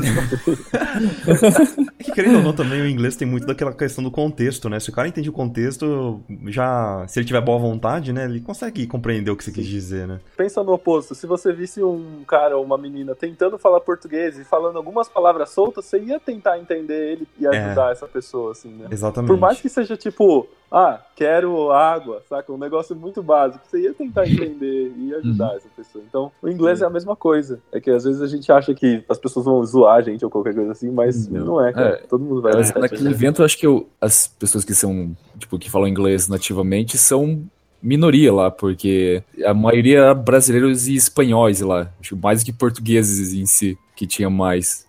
É 1.99 2.03
que 2.05 2.13
querendo 2.13 2.37
ou 2.37 2.43
não, 2.43 2.53
também 2.53 2.81
o 2.81 2.89
inglês 2.89 3.17
tem 3.17 3.27
muito 3.27 3.45
daquela 3.47 3.73
questão 3.73 4.05
do 4.05 4.11
contexto, 4.11 4.69
né? 4.69 4.79
Se 4.79 4.91
o 4.91 4.93
cara 4.93 5.09
entende 5.09 5.29
o 5.29 5.33
contexto, 5.33 6.21
já. 6.47 7.05
Se 7.09 7.19
ele 7.19 7.27
tiver 7.27 7.41
boa 7.41 7.59
vontade, 7.59 8.13
né? 8.13 8.25
Ele 8.25 8.41
consegue 8.41 8.87
compreender 8.87 9.31
o 9.31 9.37
que 9.37 9.43
você 9.43 9.51
quis 9.51 9.67
dizer, 9.67 10.07
né? 10.07 10.21
Pensa 10.37 10.63
no 10.63 10.73
oposto, 10.73 11.15
se 11.15 11.27
você 11.27 11.53
visse 11.53 11.83
um 11.83 12.23
cara 12.27 12.57
ou 12.57 12.65
uma 12.65 12.79
menina 12.79 13.15
tentando 13.15 13.59
falar 13.59 13.81
português 13.81 14.39
e 14.39 14.45
falando 14.45 14.77
algumas 14.77 15.09
palavras 15.09 15.51
soltas, 15.51 15.87
você 15.87 15.99
ia 15.99 16.21
tentar 16.21 16.59
entender 16.59 17.13
ele 17.13 17.29
e 17.39 17.47
ajudar 17.47 17.93
essa 17.93 18.07
pessoa, 18.07 18.53
assim, 18.53 18.69
né? 18.69 18.87
Exatamente. 18.91 19.29
Por 19.29 19.39
mais 19.39 19.61
que 19.61 19.69
seja 19.69 19.97
tipo, 19.97 20.49
ah, 20.71 21.01
quero 21.15 21.71
água, 21.71 22.23
saca? 22.29 22.53
Um 22.53 22.59
negócio 22.59 22.95
muito 22.97 23.23
básico. 23.23 23.65
Você 23.67 23.81
ia 23.83 23.95
tentar 23.95 24.27
entender 24.29 24.93
e 24.97 25.15
ajudar 25.15 25.57
essa 25.57 25.69
pessoa. 25.77 26.05
Então, 26.09 26.31
o 26.43 26.49
inglês 26.49 26.83
é 26.83 26.85
a 26.87 26.91
mesma 26.91 27.15
coisa. 27.17 27.61
É 27.73 27.81
que 27.81 27.91
às 27.91 28.05
vezes 28.05 28.21
a 28.21 28.27
gente 28.27 28.51
acha 28.51 28.75
que 28.75 29.05
as 29.09 29.19
pessoas 29.19 29.45
vão 29.47 29.65
zoar 29.65 29.97
a 29.97 30.03
gente 30.03 30.25
ou 30.25 30.31
qualquer 30.31 30.55
coisa 30.55 30.73
assim, 30.73 30.91
mas 30.91 31.29
não 31.29 31.65
é, 31.65 31.73
cara. 31.73 32.03
Todo 32.09 32.25
mundo 32.25 32.43
vai. 32.43 32.53
Mas 32.55 32.73
naquele 32.75 33.11
evento, 33.11 33.43
acho 33.45 33.57
que 33.59 33.67
eu- 33.67 33.89
as 34.01 34.27
pessoas 34.27 34.65
que 34.65 34.75
são, 34.75 35.17
tipo, 35.39 35.59
que 35.59 35.71
falam 35.71 35.89
inglês 35.89 36.29
nativamente 36.29 36.99
são 36.99 37.43
minoria 37.83 38.33
lá, 38.33 38.51
porque 38.51 39.23
a 39.45 39.55
maioria 39.55 39.99
era 40.01 40.15
brasileiros 40.15 40.89
e 40.89 40.97
espanhóis 40.97 41.61
lá. 41.61 41.91
Acho 42.01 42.17
mais 42.17 42.43
do 42.43 42.47
que 42.47 42.53
portugueses 42.53 43.33
em 43.33 43.47
si, 43.47 43.79
que 43.95 44.07
tinha 44.07 44.29
mais. 44.29 44.85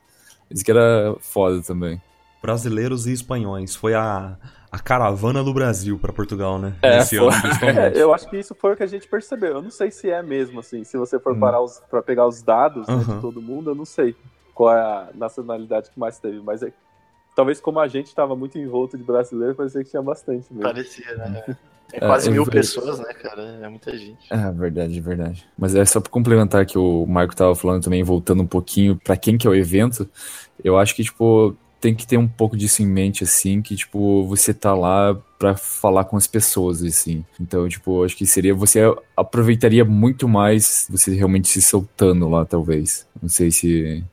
Isso 0.50 0.64
que 0.66 0.72
era 0.72 1.16
foda 1.20 1.62
também. 1.62 2.02
Brasileiros 2.52 3.06
e 3.08 3.12
espanhóis. 3.12 3.76
Foi 3.76 3.93
a, 3.93 4.38
a 4.72 4.80
caravana 4.80 5.43
do 5.43 5.54
Brasil 5.54 6.00
pra 6.00 6.14
Portugal, 6.14 6.58
né? 6.58 6.74
É, 6.82 7.00
Esse 7.00 7.18
foi. 7.18 7.28
ano, 7.28 7.41
principalmente. 7.41 7.78
É, 8.00 8.02
eu 8.02 8.14
acho 8.14 8.30
que 8.30 8.38
isso 8.38 8.56
foi 8.56 8.72
o 8.74 8.78
que 8.78 8.84
a 8.84 8.88
gente 8.88 9.06
percebeu. 9.06 9.56
Eu 9.56 9.62
não 9.62 9.70
sei 9.70 9.91
se 9.91 10.10
é 10.10 10.24
mesmo 10.24 10.62
assim. 10.62 10.86
Se 10.86 10.95
você 10.98 11.20
for 11.20 11.34
Hum. 11.36 11.39
parar 11.41 11.60
os, 11.62 11.82
pra 11.89 12.02
pegar 12.02 12.26
os 12.26 12.41
dados 12.41 12.88
né, 12.88 12.95
de 13.00 13.20
todo 13.20 13.41
mundo, 13.41 13.72
eu 13.72 13.76
não 13.76 13.84
sei 13.84 14.16
qual 14.54 14.74
é 14.74 14.80
a 14.80 15.10
nacionalidade 15.14 15.89
que 15.91 16.00
mais 16.00 16.20
teve. 16.20 16.39
Mas 16.39 16.64
é, 16.64 16.72
talvez 17.36 17.60
como 17.60 17.82
a 17.82 17.88
gente 17.89 18.08
estava 18.08 18.34
muito 18.34 18.58
envolto 18.58 18.98
de 18.98 19.04
brasileiro, 19.04 19.54
parecia 19.54 19.84
que 19.84 19.89
tinha 19.89 20.02
bastante 20.02 20.45
mesmo. 20.50 20.62
Parecia, 20.62 21.16
né? 21.18 21.43
Tem 21.89 22.00
É, 22.02 22.08
quase 22.08 22.28
eu 22.30 22.32
mil 22.32 22.45
vejo. 22.45 22.58
pessoas, 22.58 22.98
né, 23.00 23.14
cara? 23.14 23.41
É 23.62 23.68
muita 23.68 23.91
gente. 23.98 24.26
Ah, 24.32 24.52
verdade, 24.52 25.02
verdade. 25.02 25.45
Mas 25.58 25.76
é 25.76 25.84
só 25.84 26.00
pra 26.00 26.10
complementar 26.10 26.66
que 26.66 26.78
o 26.78 27.06
Marco 27.06 27.36
tava 27.36 27.54
falando 27.56 27.84
também, 27.84 28.04
voltando 28.04 28.41
um 28.41 28.48
pouquinho 28.48 28.95
pra 29.04 29.18
quem 29.18 29.38
que 29.38 29.45
é 29.45 29.50
o 29.50 29.56
evento, 29.56 30.10
eu 30.64 30.78
acho 30.78 30.95
que, 30.95 31.04
tipo, 31.04 31.56
tem 31.80 31.94
que 31.94 32.08
ter 32.08 32.18
um 32.18 32.28
pouco 32.28 32.58
disso 32.58 32.82
em 32.82 32.88
mente, 32.88 33.24
assim, 33.24 33.62
que, 33.62 33.76
tipo, 33.76 34.26
você 34.28 34.54
tá 34.54 34.74
lá 34.74 35.16
pra 35.38 35.56
falar 35.56 36.06
com 36.06 36.18
as 36.18 36.28
pessoas, 36.28 36.84
assim. 36.84 37.24
Então, 37.40 37.68
tipo, 37.70 38.04
acho 38.04 38.16
que 38.16 38.26
seria, 38.26 38.54
você 38.54 38.82
aproveitaria 39.16 39.86
muito 39.86 40.28
mais 40.28 40.88
você 40.90 41.14
realmente 41.14 41.48
se 41.48 41.62
soltando 41.62 42.28
lá, 42.28 42.46
talvez. 42.46 43.08
Não 43.22 43.30
sei 43.30 43.52
se... 43.52 44.04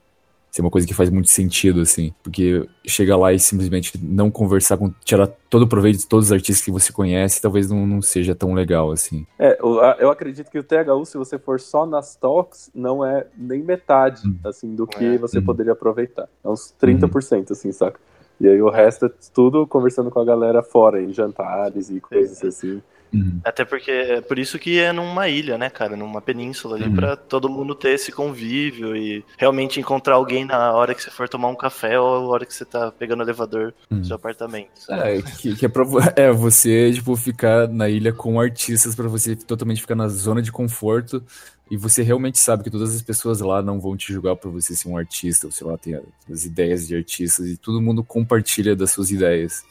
se 0.54 0.60
é 0.60 0.62
uma 0.64 0.70
coisa 0.70 0.86
que 0.86 0.94
faz 0.94 1.10
muito 1.10 1.28
sentido, 1.30 1.80
assim. 1.80 2.14
Porque 2.22 2.64
chegar 2.86 3.16
lá 3.16 3.32
e 3.32 3.40
simplesmente 3.40 3.98
não 4.00 4.30
conversar 4.30 4.76
com. 4.76 4.88
tirar 5.04 5.26
todo 5.50 5.62
o 5.62 5.66
proveito 5.68 5.98
de 5.98 6.06
todos 6.06 6.26
os 6.26 6.32
artistas 6.32 6.64
que 6.64 6.70
você 6.70 6.92
conhece, 6.92 7.42
talvez 7.42 7.68
não, 7.68 7.84
não 7.84 8.00
seja 8.00 8.36
tão 8.36 8.54
legal, 8.54 8.92
assim. 8.92 9.26
É, 9.36 9.58
a- 9.60 9.96
eu 9.98 10.12
acredito 10.12 10.48
que 10.52 10.58
o 10.58 10.62
THU, 10.62 11.04
se 11.04 11.18
você 11.18 11.40
for 11.40 11.58
só 11.58 11.84
nas 11.84 12.14
talks, 12.14 12.70
não 12.72 13.04
é 13.04 13.26
nem 13.36 13.64
metade, 13.64 14.22
Hum. 14.28 14.36
assim, 14.44 14.76
do 14.76 14.86
que 14.86 15.04
É. 15.16 15.18
você 15.18 15.38
Uhum. 15.38 15.44
poderia 15.44 15.72
aproveitar. 15.72 16.28
É 16.44 16.48
uns 16.48 16.70
30%, 16.78 17.52
assim, 17.52 17.72
saca? 17.72 17.98
E 18.40 18.46
aí 18.46 18.62
o 18.62 18.70
resto 18.70 19.06
é 19.06 19.10
tudo 19.34 19.66
conversando 19.66 20.08
com 20.08 20.20
a 20.20 20.24
galera 20.24 20.62
fora, 20.62 21.02
em 21.02 21.12
jantares 21.12 21.90
e 21.90 22.00
coisas 22.00 22.40
assim. 22.44 22.80
Uhum. 23.14 23.40
Até 23.44 23.64
porque 23.64 23.90
é 23.90 24.20
por 24.20 24.38
isso 24.38 24.58
que 24.58 24.78
é 24.78 24.92
numa 24.92 25.28
ilha, 25.28 25.56
né, 25.56 25.70
cara? 25.70 25.96
Numa 25.96 26.20
península 26.20 26.76
ali, 26.76 26.86
Uhum. 26.88 26.94
pra 26.96 27.16
todo 27.16 27.48
mundo 27.48 27.74
ter 27.74 27.90
esse 27.94 28.10
convívio 28.10 28.96
e 28.96 29.24
realmente 29.38 29.78
encontrar 29.78 30.14
alguém 30.16 30.44
na 30.44 30.72
hora 30.72 30.94
que 30.94 31.02
você 31.02 31.10
for 31.10 31.28
tomar 31.28 31.48
um 31.48 31.54
café 31.54 31.98
ou 31.98 32.22
na 32.22 32.26
hora 32.28 32.44
que 32.46 32.52
você 32.52 32.64
tá 32.64 32.90
pegando 32.90 33.20
o 33.20 33.22
elevador 33.22 33.72
Uhum. 33.90 34.00
do 34.00 34.06
seu 34.06 34.16
apartamento. 34.16 34.70
É, 34.90 35.22
que, 35.22 35.54
que 35.54 35.66
é, 35.66 35.68
pra, 35.68 35.84
é 36.16 36.32
você, 36.32 36.92
tipo, 36.92 37.14
ficar 37.16 37.68
na 37.68 37.88
ilha 37.88 38.12
com 38.12 38.40
artistas 38.40 38.94
pra 38.94 39.06
você 39.08 39.36
totalmente 39.36 39.80
ficar 39.80 39.94
na 39.94 40.08
zona 40.08 40.42
de 40.42 40.50
conforto 40.50 41.22
e 41.70 41.76
você 41.76 42.02
realmente 42.02 42.38
sabe 42.38 42.62
que 42.64 42.70
todas 42.70 42.94
as 42.94 43.00
pessoas 43.02 43.40
lá 43.40 43.62
não 43.62 43.80
vão 43.80 43.96
te 43.96 44.12
julgar 44.12 44.36
por 44.36 44.50
você 44.50 44.74
ser 44.74 44.88
um 44.88 44.98
artista, 44.98 45.46
ou 45.46 45.52
sei 45.52 45.66
lá, 45.66 45.78
tem 45.78 45.98
as 46.30 46.44
ideias 46.44 46.86
de 46.86 46.94
artistas 46.96 47.46
e 47.46 47.56
todo 47.56 47.80
mundo 47.80 48.02
compartilha 48.04 48.76
das 48.76 48.90
suas 48.90 49.10
ideias. 49.10 49.62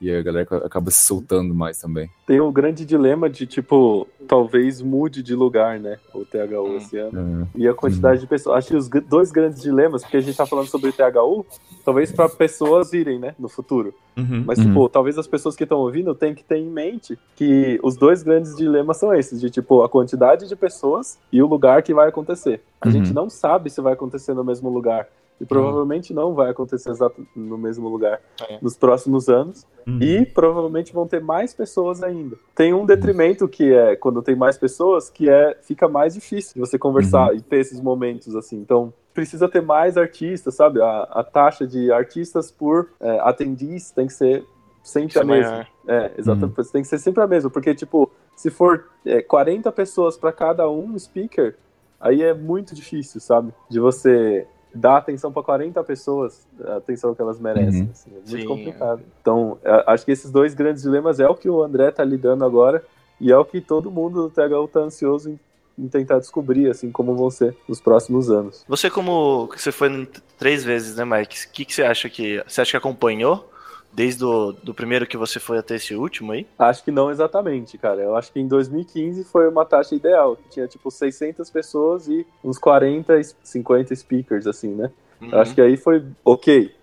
E 0.00 0.10
a 0.10 0.22
galera 0.22 0.44
ca- 0.44 0.58
acaba 0.58 0.90
se 0.90 1.06
soltando 1.06 1.54
mais 1.54 1.78
também. 1.78 2.10
Tem 2.26 2.40
o 2.40 2.50
grande 2.52 2.84
dilema 2.84 3.30
de, 3.30 3.46
tipo, 3.46 4.06
talvez 4.26 4.82
mude 4.82 5.22
de 5.22 5.34
lugar, 5.34 5.78
né? 5.78 5.98
O 6.12 6.24
THU 6.24 6.64
Hum. 6.68 6.76
esse 6.76 6.98
ano. 6.98 7.48
É, 7.54 7.58
E 7.60 7.68
a 7.68 7.72
quantidade 7.74 8.20
de 8.20 8.26
pessoas. 8.26 8.58
Acho 8.58 8.68
que 8.68 8.76
os 8.76 8.88
dois 9.08 9.30
grandes 9.30 9.62
dilemas, 9.62 10.02
porque 10.02 10.16
a 10.16 10.20
gente 10.20 10.36
tá 10.36 10.44
falando 10.46 10.66
sobre 10.66 10.90
o 10.90 10.92
THU, 10.92 11.46
talvez 11.84 12.10
para 12.12 12.28
pessoas 12.28 12.92
irem, 12.92 13.18
né, 13.18 13.34
no 13.38 13.48
futuro. 13.48 13.94
Uhum. 14.16 14.44
Mas, 14.46 14.58
Uhum. 14.58 14.64
tipo, 14.66 14.88
talvez 14.88 15.16
as 15.18 15.26
pessoas 15.26 15.54
que 15.56 15.62
estão 15.64 15.78
ouvindo 15.78 16.14
tenham 16.14 16.34
que 16.34 16.44
ter 16.44 16.56
em 16.58 16.68
mente 16.70 17.18
que 17.36 17.78
os 17.82 17.96
dois 17.96 18.22
grandes 18.22 18.54
dilemas 18.56 18.96
são 18.98 19.14
esses, 19.14 19.40
de, 19.40 19.48
tipo, 19.50 19.82
a 19.82 19.88
quantidade 19.88 20.48
de 20.48 20.56
pessoas 20.56 21.18
e 21.32 21.42
o 21.42 21.46
lugar 21.46 21.82
que 21.82 21.94
vai 21.94 22.08
acontecer. 22.08 22.60
A 22.80 22.86
Uhum. 22.88 22.92
gente 22.92 23.12
não 23.12 23.30
sabe 23.30 23.70
se 23.70 23.80
vai 23.80 23.92
acontecer 23.92 24.34
no 24.34 24.44
mesmo 24.44 24.68
lugar. 24.68 25.06
E 25.40 25.44
provavelmente 25.44 26.14
não 26.14 26.32
vai 26.32 26.50
acontecer 26.50 26.90
exato 26.90 27.26
no 27.34 27.58
mesmo 27.58 27.88
lugar 27.88 28.20
É. 28.48 28.58
nos 28.62 28.76
próximos 28.76 29.28
anos. 29.28 29.66
Uhum. 29.86 29.98
E 30.00 30.24
provavelmente 30.24 30.92
vão 30.92 31.06
ter 31.06 31.20
mais 31.20 31.52
pessoas 31.52 32.02
ainda. 32.02 32.36
Tem 32.54 32.72
um 32.72 32.86
detrimento 32.86 33.48
que 33.48 33.72
é, 33.72 33.96
quando 33.96 34.22
tem 34.22 34.36
mais 34.36 34.56
pessoas, 34.56 35.10
que 35.10 35.28
é 35.28 35.58
fica 35.62 35.88
mais 35.88 36.14
difícil 36.14 36.54
de 36.54 36.60
você 36.60 36.78
conversar 36.78 37.34
e 37.34 37.40
ter 37.40 37.58
esses 37.58 37.80
momentos 37.80 38.34
assim. 38.36 38.56
Então, 38.58 38.92
precisa 39.12 39.48
ter 39.48 39.60
mais 39.60 39.96
artistas, 39.96 40.54
sabe? 40.54 40.80
A, 40.80 41.02
a 41.10 41.22
taxa 41.24 41.66
de 41.66 41.90
artistas 41.92 42.50
por 42.50 42.88
é, 43.00 43.18
attendees 43.20 43.90
tem 43.90 44.06
que 44.06 44.12
ser 44.12 44.44
sempre 44.82 45.10
Isso 45.10 45.18
a 45.18 45.22
é 45.22 45.24
mesma. 45.24 45.50
maior. 45.50 45.66
É, 45.86 46.12
exatamente. 46.16 46.72
Tem 46.72 46.82
que 46.82 46.88
ser 46.88 46.98
sempre 46.98 47.22
a 47.22 47.26
mesma, 47.26 47.50
porque, 47.50 47.74
tipo, 47.74 48.10
se 48.36 48.50
for 48.50 48.86
é, 49.04 49.20
40 49.20 49.70
pessoas 49.72 50.16
para 50.16 50.32
cada 50.32 50.68
um 50.70 50.98
speaker, 50.98 51.56
aí 52.00 52.22
é 52.22 52.32
muito 52.34 52.74
difícil, 52.74 53.20
sabe? 53.20 53.52
De 53.68 53.78
você 53.80 54.46
dar 54.74 54.96
atenção 54.96 55.32
para 55.32 55.42
40 55.42 55.82
pessoas, 55.84 56.46
a 56.64 56.76
atenção 56.76 57.14
que 57.14 57.22
elas 57.22 57.38
merecem. 57.38 57.82
Uhum. 57.82 57.88
assim, 57.92 58.10
é 58.10 58.14
muito 58.14 58.30
Sim. 58.30 58.44
complicado. 58.46 59.02
Então, 59.20 59.58
é, 59.62 59.84
acho 59.86 60.04
que 60.04 60.12
esses 60.12 60.30
dois 60.30 60.54
grandes 60.54 60.82
dilemas 60.82 61.20
é 61.20 61.28
o 61.28 61.34
que 61.34 61.48
o 61.48 61.62
André 61.62 61.90
tá 61.90 62.04
lidando 62.04 62.44
agora 62.44 62.84
e 63.20 63.30
é 63.30 63.38
o 63.38 63.44
que 63.44 63.60
todo 63.60 63.90
mundo 63.90 64.22
do 64.22 64.30
THU 64.30 64.68
tá 64.68 64.80
ansioso 64.80 65.30
em, 65.30 65.38
em 65.78 65.88
tentar 65.88 66.18
descobrir, 66.18 66.68
assim, 66.68 66.90
como 66.90 67.14
vão 67.14 67.30
ser 67.30 67.56
nos 67.68 67.80
próximos 67.80 68.30
anos. 68.30 68.64
Você 68.68 68.90
como 68.90 69.46
você 69.46 69.70
foi 69.70 70.08
três 70.36 70.64
vezes, 70.64 70.96
né, 70.96 71.04
Mike? 71.04 71.46
O 71.46 71.50
que, 71.52 71.64
que 71.64 71.74
você 71.74 71.84
acha 71.84 72.10
que 72.10 72.42
você 72.46 72.60
acha 72.60 72.72
que 72.72 72.76
acompanhou 72.76 73.48
desde 73.94 74.24
o 74.24 74.52
do 74.52 74.74
primeiro 74.74 75.06
que 75.06 75.16
você 75.16 75.38
foi 75.38 75.58
até 75.58 75.76
esse 75.76 75.94
último 75.94 76.32
aí? 76.32 76.46
Acho 76.58 76.82
que 76.84 76.90
não 76.90 77.10
exatamente, 77.10 77.78
cara. 77.78 78.02
Eu 78.02 78.16
acho 78.16 78.32
que 78.32 78.40
em 78.40 78.48
2015 78.48 79.24
foi 79.24 79.48
uma 79.48 79.64
taxa 79.64 79.94
ideal, 79.94 80.36
que 80.36 80.48
tinha 80.50 80.66
tipo 80.66 80.90
600 80.90 81.48
pessoas 81.50 82.08
e 82.08 82.26
uns 82.42 82.58
40, 82.58 83.20
50 83.42 83.94
speakers, 83.94 84.46
assim, 84.46 84.74
né? 84.74 84.90
Uhum. 85.20 85.30
Eu 85.30 85.40
acho 85.40 85.54
que 85.54 85.60
aí 85.60 85.76
foi 85.76 86.04
ok. 86.24 86.74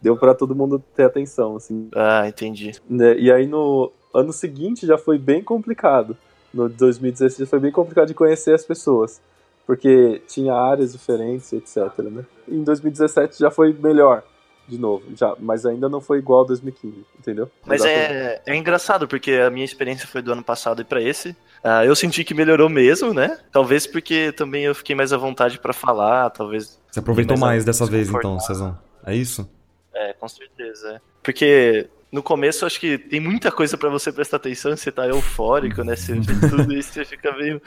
Deu 0.00 0.16
pra 0.16 0.34
todo 0.34 0.54
mundo 0.54 0.82
ter 0.94 1.04
atenção, 1.04 1.56
assim. 1.56 1.88
Ah, 1.94 2.28
entendi. 2.28 2.72
né? 2.88 3.18
E 3.18 3.32
aí 3.32 3.46
no 3.46 3.90
ano 4.14 4.32
seguinte 4.32 4.86
já 4.86 4.96
foi 4.98 5.18
bem 5.18 5.42
complicado. 5.42 6.16
No 6.52 6.68
2016 6.68 7.48
foi 7.48 7.58
bem 7.58 7.72
complicado 7.72 8.08
de 8.08 8.14
conhecer 8.14 8.54
as 8.54 8.64
pessoas. 8.64 9.20
Porque 9.66 10.22
tinha 10.26 10.54
áreas 10.54 10.92
diferentes, 10.92 11.52
etc, 11.52 11.98
né? 11.98 12.24
Em 12.48 12.62
2017 12.62 13.38
já 13.38 13.50
foi 13.50 13.72
melhor, 13.72 14.22
de 14.68 14.78
novo. 14.78 15.02
Já, 15.16 15.34
mas 15.38 15.64
ainda 15.64 15.88
não 15.88 16.00
foi 16.00 16.18
igual 16.18 16.44
a 16.44 16.48
2015, 16.48 17.04
entendeu? 17.18 17.50
Mas 17.64 17.84
Exatamente. 17.84 18.12
é, 18.12 18.42
é 18.46 18.56
engraçado, 18.56 19.08
porque 19.08 19.32
a 19.32 19.50
minha 19.50 19.64
experiência 19.64 20.06
foi 20.06 20.20
do 20.20 20.30
ano 20.30 20.42
passado 20.42 20.82
e 20.82 20.84
pra 20.84 21.00
esse. 21.00 21.34
Ah, 21.64 21.84
eu 21.84 21.96
senti 21.96 22.22
que 22.22 22.34
melhorou 22.34 22.68
mesmo, 22.68 23.14
né? 23.14 23.38
Talvez 23.50 23.86
porque 23.86 24.30
também 24.32 24.64
eu 24.64 24.74
fiquei 24.74 24.94
mais 24.94 25.12
à 25.12 25.16
vontade 25.16 25.58
pra 25.58 25.72
falar, 25.72 26.30
talvez. 26.30 26.78
Você 26.90 27.00
aproveitou 27.00 27.36
Mas 27.36 27.42
é 27.42 27.46
mais 27.46 27.64
dessa 27.64 27.86
vez, 27.86 28.08
então. 28.08 28.38
Cezão. 28.38 28.78
É 29.04 29.14
isso? 29.14 29.48
É, 29.94 30.12
com 30.12 30.28
certeza. 30.28 30.96
é. 30.96 31.00
Porque 31.22 31.88
no 32.12 32.22
começo 32.22 32.64
acho 32.64 32.78
que 32.78 32.98
tem 32.98 33.20
muita 33.20 33.50
coisa 33.50 33.76
pra 33.76 33.88
você 33.88 34.12
prestar 34.12 34.36
atenção, 34.36 34.76
você 34.76 34.92
tá 34.92 35.06
eufórico, 35.06 35.82
né? 35.82 35.96
Você 35.96 36.14
vê 36.14 36.34
tudo 36.48 36.72
isso, 36.72 36.92
você 36.92 37.04
fica 37.04 37.32
meio 37.36 37.60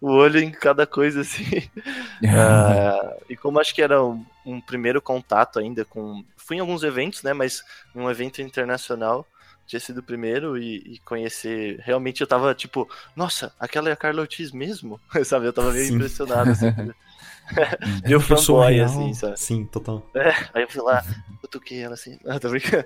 o 0.00 0.10
olho 0.10 0.38
em 0.38 0.50
cada 0.50 0.86
coisa 0.86 1.20
assim. 1.22 1.44
Ah, 2.30 3.16
e 3.30 3.36
como 3.36 3.60
acho 3.60 3.72
que 3.72 3.80
era 3.80 4.04
um, 4.04 4.24
um 4.44 4.60
primeiro 4.60 5.00
contato 5.00 5.60
ainda 5.60 5.84
com. 5.84 6.24
Fui 6.48 6.56
em 6.56 6.60
alguns 6.60 6.82
eventos, 6.82 7.22
né? 7.22 7.34
Mas 7.34 7.62
em 7.94 8.00
um 8.00 8.10
evento 8.10 8.40
internacional 8.40 9.26
tinha 9.66 9.78
sido 9.78 9.98
o 9.98 10.02
primeiro 10.02 10.56
e, 10.56 10.94
e 10.94 10.98
conhecer. 11.00 11.78
Realmente 11.80 12.22
eu 12.22 12.26
tava 12.26 12.54
tipo, 12.54 12.88
nossa, 13.14 13.52
aquela 13.60 13.90
é 13.90 13.92
a 13.92 13.96
Carla 13.96 14.22
Ortiz 14.22 14.50
mesmo? 14.50 14.98
sabe? 15.26 15.44
Eu 15.44 15.52
tava 15.52 15.72
meio 15.72 15.84
Sim. 15.84 15.96
impressionado, 15.96 16.50
assim. 16.50 16.68
É 16.68 18.08
Meu 18.08 18.18
uma 18.18 18.26
pessoa 18.26 18.64
fanboy, 18.64 18.74
real. 18.74 18.86
assim, 18.86 19.14
sabe? 19.14 19.38
Sim, 19.38 19.64
total. 19.66 20.10
Aí 20.54 20.62
eu 20.62 20.68
fui 20.70 20.82
lá, 20.82 21.04
cutuquei 21.42 21.80
ela 21.80 21.94
assim. 21.94 22.18
Ah, 22.26 22.40
tô 22.40 22.48
brincando. 22.48 22.84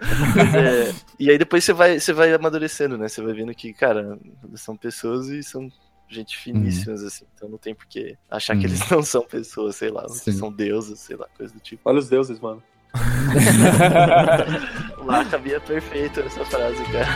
É, 0.56 0.92
e 1.20 1.30
aí 1.30 1.38
depois 1.38 1.62
você 1.62 1.72
vai, 1.72 2.00
você 2.00 2.12
vai 2.12 2.34
amadurecendo, 2.34 2.98
né? 2.98 3.08
Você 3.08 3.22
vai 3.22 3.32
vendo 3.32 3.54
que, 3.54 3.72
cara, 3.72 4.18
são 4.56 4.76
pessoas 4.76 5.28
e 5.28 5.42
são 5.42 5.68
gente 6.08 6.36
finíssimas, 6.36 7.00
uhum. 7.00 7.06
assim. 7.06 7.24
Então 7.34 7.48
não 7.48 7.58
tem 7.58 7.76
por 7.76 7.86
que 7.86 8.16
achar 8.28 8.54
uhum. 8.54 8.60
que 8.60 8.66
eles 8.66 8.90
não 8.90 9.02
são 9.02 9.22
pessoas, 9.22 9.76
sei 9.76 9.90
lá, 9.90 10.08
são 10.08 10.52
deuses, 10.52 10.98
sei 10.98 11.16
lá, 11.16 11.26
coisa 11.36 11.54
do 11.54 11.60
tipo. 11.60 11.82
Olha 11.84 11.98
os 11.98 12.08
deuses, 12.08 12.40
mano. 12.40 12.62
Lá 15.04 15.24
cabia 15.24 15.58
perfeito 15.60 16.20
essa 16.20 16.44
frase, 16.44 16.82
cara. 16.84 17.08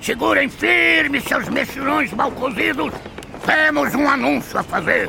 Segurem 0.00 0.48
firme 0.48 1.20
seus 1.20 1.48
mexilhões 1.48 2.12
mal 2.12 2.32
cozidos. 2.32 2.92
Temos 3.46 3.94
um 3.94 4.08
anúncio 4.08 4.58
a 4.58 4.64
fazer. 4.64 5.08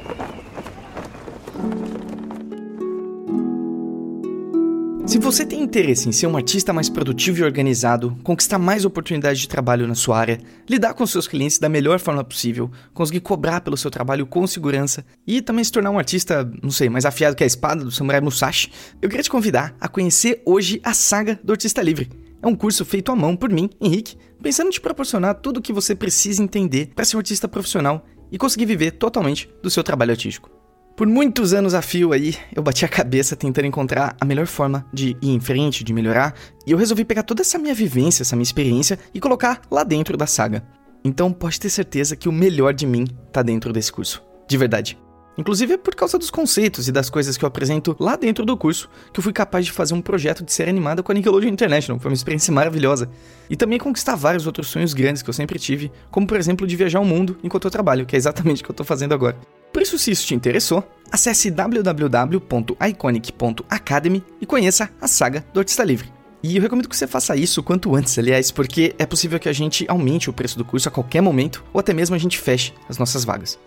Se 5.06 5.20
você 5.20 5.46
tem 5.46 5.62
interesse 5.62 6.08
em 6.08 6.14
ser 6.14 6.28
um 6.28 6.38
artista 6.38 6.72
mais 6.72 6.90
produtivo 6.90 7.40
e 7.40 7.44
organizado, 7.44 8.18
conquistar 8.24 8.58
mais 8.58 8.86
oportunidades 8.86 9.42
de 9.42 9.50
trabalho 9.50 9.86
na 9.86 9.96
sua 9.96 10.18
área, 10.18 10.40
lidar 10.68 10.94
com 10.94 11.06
seus 11.06 11.28
clientes 11.28 11.60
da 11.60 11.68
melhor 11.68 12.00
forma 12.00 12.24
possível, 12.24 12.72
conseguir 12.94 13.20
cobrar 13.20 13.60
pelo 13.60 13.76
seu 13.76 13.92
trabalho 13.92 14.26
com 14.26 14.48
segurança 14.48 15.06
e 15.28 15.42
também 15.42 15.64
se 15.64 15.74
tornar 15.74 15.92
um 15.92 16.00
artista, 16.00 16.50
não 16.64 16.72
sei, 16.72 16.90
mais 16.90 17.06
afiado 17.06 17.36
que 17.36 17.44
a 17.44 17.48
espada 17.48 17.84
do 17.84 17.92
Samurai 17.92 18.22
Musashi, 18.22 18.72
eu 19.02 19.10
queria 19.10 19.24
te 19.24 19.30
convidar 19.30 19.76
a 19.80 19.90
conhecer 19.90 20.42
hoje 20.46 20.80
a 20.86 20.94
saga 20.94 21.38
do 21.44 21.52
Artista 21.52 21.82
Livre. 21.82 22.10
É 22.42 22.48
um 22.48 22.56
curso 22.56 22.86
feito 22.86 23.12
à 23.12 23.16
mão 23.16 23.36
por 23.36 23.50
mim, 23.50 23.70
Henrique, 23.82 24.16
pensando 24.42 24.68
em 24.68 24.72
te 24.72 24.82
proporcionar 24.82 25.36
tudo 25.36 25.58
o 25.58 25.62
que 25.62 25.74
você 25.74 25.94
precisa 25.94 26.42
entender 26.42 26.92
para 26.96 27.04
ser 27.04 27.18
um 27.18 27.20
artista 27.20 27.48
profissional 27.48 28.06
e 28.32 28.38
conseguir 28.38 28.66
viver 28.66 28.92
totalmente 28.92 29.50
do 29.62 29.70
seu 29.70 29.84
trabalho 29.84 30.12
artístico. 30.12 30.63
Por 30.96 31.08
muitos 31.08 31.56
anos 31.56 31.74
a 31.74 31.82
fio 31.82 32.14
aí, 32.14 32.36
eu 32.56 32.62
bati 32.62 32.86
a 32.86 32.88
cabeça 32.88 33.36
tentando 33.36 33.66
encontrar 33.66 34.16
a 34.22 34.26
melhor 34.26 34.46
forma 34.46 34.86
de 34.94 35.18
ir 35.24 35.30
em 35.30 35.40
frente, 35.40 35.84
de 35.84 35.92
melhorar, 35.92 36.36
e 36.68 36.72
eu 36.72 36.78
resolvi 36.78 37.04
pegar 37.04 37.24
toda 37.24 37.42
essa 37.42 37.58
minha 37.58 37.74
vivência, 37.74 38.22
essa 38.22 38.36
minha 38.36 38.44
experiência 38.44 39.00
e 39.12 39.20
colocar 39.20 39.60
lá 39.72 39.84
dentro 39.84 40.16
da 40.16 40.28
saga. 40.28 40.64
Então 41.04 41.34
pode 41.34 41.60
ter 41.60 41.72
certeza 41.72 42.16
que 42.16 42.30
o 42.30 42.32
melhor 42.32 42.76
de 42.76 42.86
mim 42.86 43.08
tá 43.32 43.42
dentro 43.42 43.74
desse 43.74 43.92
curso. 43.92 44.24
De 44.48 44.56
verdade. 44.56 44.96
Inclusive 45.36 45.74
é 45.74 45.78
por 45.78 45.96
causa 45.96 46.20
dos 46.20 46.30
conceitos 46.30 46.88
e 46.88 46.92
das 46.92 47.10
coisas 47.10 47.38
que 47.38 47.44
eu 47.44 47.48
apresento 47.48 47.96
lá 48.00 48.16
dentro 48.16 48.46
do 48.46 48.56
curso 48.56 48.88
que 49.12 49.20
eu 49.20 49.24
fui 49.24 49.34
capaz 49.34 49.66
de 49.66 49.72
fazer 49.72 49.96
um 49.96 50.02
projeto 50.02 50.44
de 50.44 50.54
série 50.54 50.70
animada 50.70 51.02
com 51.02 51.12
a 51.12 51.16
Nickelodeon 51.16 51.50
International. 51.50 52.00
Foi 52.00 52.12
uma 52.12 52.16
experiência 52.16 52.54
maravilhosa. 52.54 53.10
E 53.50 53.56
também 53.56 53.80
conquistar 53.80 54.14
vários 54.14 54.46
outros 54.46 54.68
sonhos 54.68 54.94
grandes 54.94 55.24
que 55.24 55.30
eu 55.30 55.34
sempre 55.34 55.58
tive, 55.58 55.92
como 56.12 56.28
por 56.28 56.38
exemplo 56.38 56.68
de 56.68 56.76
viajar 56.76 57.00
o 57.00 57.06
mundo 57.06 57.36
enquanto 57.44 57.66
eu 57.66 57.72
trabalho, 57.72 58.06
que 58.06 58.16
é 58.16 58.18
exatamente 58.18 58.62
o 58.62 58.66
que 58.66 58.70
eu 58.70 58.76
tô 58.76 58.84
fazendo 58.84 59.16
agora. 59.16 59.36
Por 59.74 59.82
isso, 59.82 59.98
se 59.98 60.12
isso 60.12 60.28
te 60.28 60.36
interessou, 60.36 60.88
acesse 61.12 61.50
www.iconic.academy 61.50 64.24
e 64.40 64.46
conheça 64.46 64.92
a 65.02 65.08
saga 65.08 65.44
do 65.52 65.60
Artista 65.60 65.84
Livre. 65.84 66.14
E 66.44 66.56
eu 66.56 66.62
recomendo 66.62 66.88
que 66.88 66.96
você 66.96 67.08
faça 67.08 67.36
isso 67.36 67.64
quanto 67.64 67.96
antes, 67.96 68.16
aliás, 68.20 68.52
porque 68.52 68.94
é 69.00 69.06
possível 69.06 69.40
que 69.40 69.50
a 69.50 69.54
gente 69.54 69.86
aumente 69.88 70.30
o 70.30 70.34
preço 70.34 70.56
do 70.58 70.66
curso 70.66 70.90
a 70.90 70.92
qualquer 70.92 71.22
momento 71.22 71.64
ou 71.74 71.80
até 71.80 71.92
mesmo 71.94 72.16
a 72.16 72.20
gente 72.20 72.38
feche 72.38 72.72
as 72.88 73.00
nossas 73.00 73.26
vagas. 73.26 73.58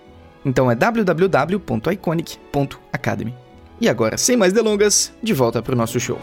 Então 0.45 0.71
é 0.71 0.77
www.iconic.academy. 0.77 3.35
E 3.81 3.89
agora, 3.89 4.17
sem 4.17 4.37
mais 4.37 4.53
delongas, 4.53 5.13
de 5.23 5.33
volta 5.33 5.61
para 5.61 5.75
o 5.75 5.77
nosso 5.77 5.99
show. 5.99 6.21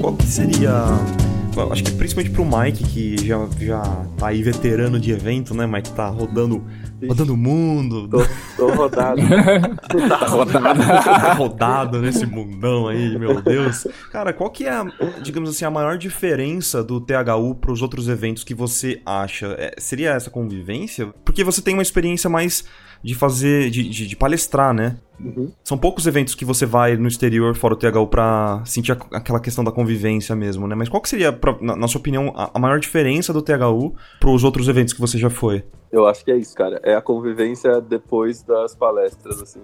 Qual 0.00 0.14
que 0.14 0.26
seria 0.26 1.25
acho 1.72 1.84
que 1.84 1.92
principalmente 1.92 2.32
pro 2.32 2.44
Mike, 2.44 2.84
que 2.84 3.26
já, 3.26 3.38
já 3.58 3.82
tá 4.16 4.28
aí 4.28 4.42
veterano 4.42 4.98
de 5.00 5.10
evento, 5.10 5.54
né? 5.54 5.66
Mike 5.66 5.92
tá 5.92 6.08
rodando 6.08 6.64
rodando 7.06 7.34
o 7.34 7.36
mundo. 7.36 8.08
Tô, 8.08 8.18
tô 8.56 8.74
rodado. 8.74 9.20
tá 10.08 10.26
rodado. 10.26 10.78
tá 11.04 11.32
rodado 11.34 12.00
nesse 12.00 12.24
mundão 12.26 12.88
aí, 12.88 13.18
meu 13.18 13.40
Deus. 13.42 13.86
Cara, 14.10 14.32
qual 14.32 14.50
que 14.50 14.64
é, 14.64 14.70
a, 14.70 14.84
digamos 15.22 15.50
assim, 15.50 15.64
a 15.64 15.70
maior 15.70 15.98
diferença 15.98 16.82
do 16.82 17.00
THU 17.00 17.54
para 17.60 17.72
os 17.72 17.82
outros 17.82 18.08
eventos 18.08 18.44
que 18.44 18.54
você 18.54 19.00
acha? 19.04 19.54
É, 19.58 19.74
seria 19.78 20.10
essa 20.10 20.30
convivência? 20.30 21.12
Porque 21.24 21.44
você 21.44 21.60
tem 21.60 21.74
uma 21.74 21.82
experiência 21.82 22.30
mais 22.30 22.64
de 23.06 23.14
fazer, 23.14 23.70
de, 23.70 23.88
de, 23.88 24.04
de 24.08 24.16
palestrar, 24.16 24.74
né? 24.74 24.96
Uhum. 25.20 25.52
São 25.62 25.78
poucos 25.78 26.08
eventos 26.08 26.34
que 26.34 26.44
você 26.44 26.66
vai 26.66 26.96
no 26.96 27.06
exterior, 27.06 27.54
fora 27.54 27.74
o 27.74 27.76
THU, 27.76 28.04
pra 28.08 28.60
sentir 28.66 28.90
a, 28.90 28.98
aquela 29.12 29.38
questão 29.38 29.62
da 29.62 29.70
convivência 29.70 30.34
mesmo, 30.34 30.66
né? 30.66 30.74
Mas 30.74 30.88
qual 30.88 31.00
que 31.00 31.08
seria, 31.08 31.32
pra, 31.32 31.56
na, 31.60 31.76
na, 31.76 31.86
sua 31.86 32.00
opinião, 32.00 32.32
a, 32.34 32.50
a, 32.52 32.58
maior 32.58 32.80
diferença 32.80 33.32
do 33.32 33.40
THU 33.40 33.94
pros 34.18 34.42
outros 34.42 34.66
eventos 34.68 34.92
que 34.92 35.00
você 35.00 35.18
já 35.18 35.30
foi? 35.30 35.64
Eu 35.92 36.04
acho 36.04 36.24
que 36.24 36.32
é 36.32 36.36
isso, 36.36 36.52
cara. 36.56 36.80
É 36.82 36.96
a 36.96 37.00
convivência 37.00 37.80
depois 37.80 38.42
das 38.42 38.74
palestras, 38.74 39.40
assim. 39.40 39.62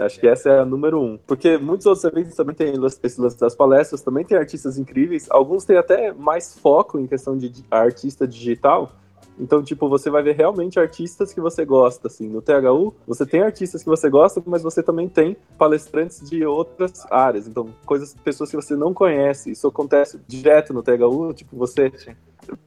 Acho 0.00 0.18
que 0.18 0.26
essa 0.26 0.50
é 0.50 0.58
a 0.58 0.64
número 0.64 1.00
um. 1.00 1.16
Porque 1.24 1.56
muitos 1.58 1.86
outros 1.86 2.04
eventos 2.04 2.34
também 2.34 2.56
têm 2.56 2.74
esse 3.04 3.20
lance 3.20 3.38
das 3.38 3.54
palestras, 3.54 4.02
também 4.02 4.24
tem 4.24 4.36
artistas 4.36 4.76
incríveis. 4.76 5.28
Alguns 5.30 5.64
têm 5.64 5.76
até 5.76 6.12
mais 6.12 6.58
foco 6.58 6.98
em 6.98 7.06
questão 7.06 7.38
de 7.38 7.52
artista 7.70 8.26
digital, 8.26 8.90
então, 9.38 9.62
tipo, 9.62 9.88
você 9.88 10.10
vai 10.10 10.22
ver 10.22 10.34
realmente 10.34 10.78
artistas 10.78 11.32
que 11.32 11.40
você 11.40 11.64
gosta, 11.64 12.08
assim. 12.08 12.28
No 12.28 12.40
THU, 12.40 12.94
você 13.06 13.26
tem 13.26 13.42
artistas 13.42 13.82
que 13.82 13.88
você 13.88 14.08
gosta, 14.08 14.42
mas 14.46 14.62
você 14.62 14.82
também 14.82 15.08
tem 15.08 15.36
palestrantes 15.58 16.28
de 16.28 16.44
outras 16.44 17.06
áreas. 17.10 17.46
Então, 17.46 17.68
coisas, 17.84 18.14
pessoas 18.14 18.50
que 18.50 18.56
você 18.56 18.74
não 18.74 18.94
conhece. 18.94 19.50
Isso 19.50 19.68
acontece 19.68 20.18
direto 20.26 20.72
no 20.72 20.82
THU, 20.82 21.34
tipo, 21.34 21.56
você 21.56 21.92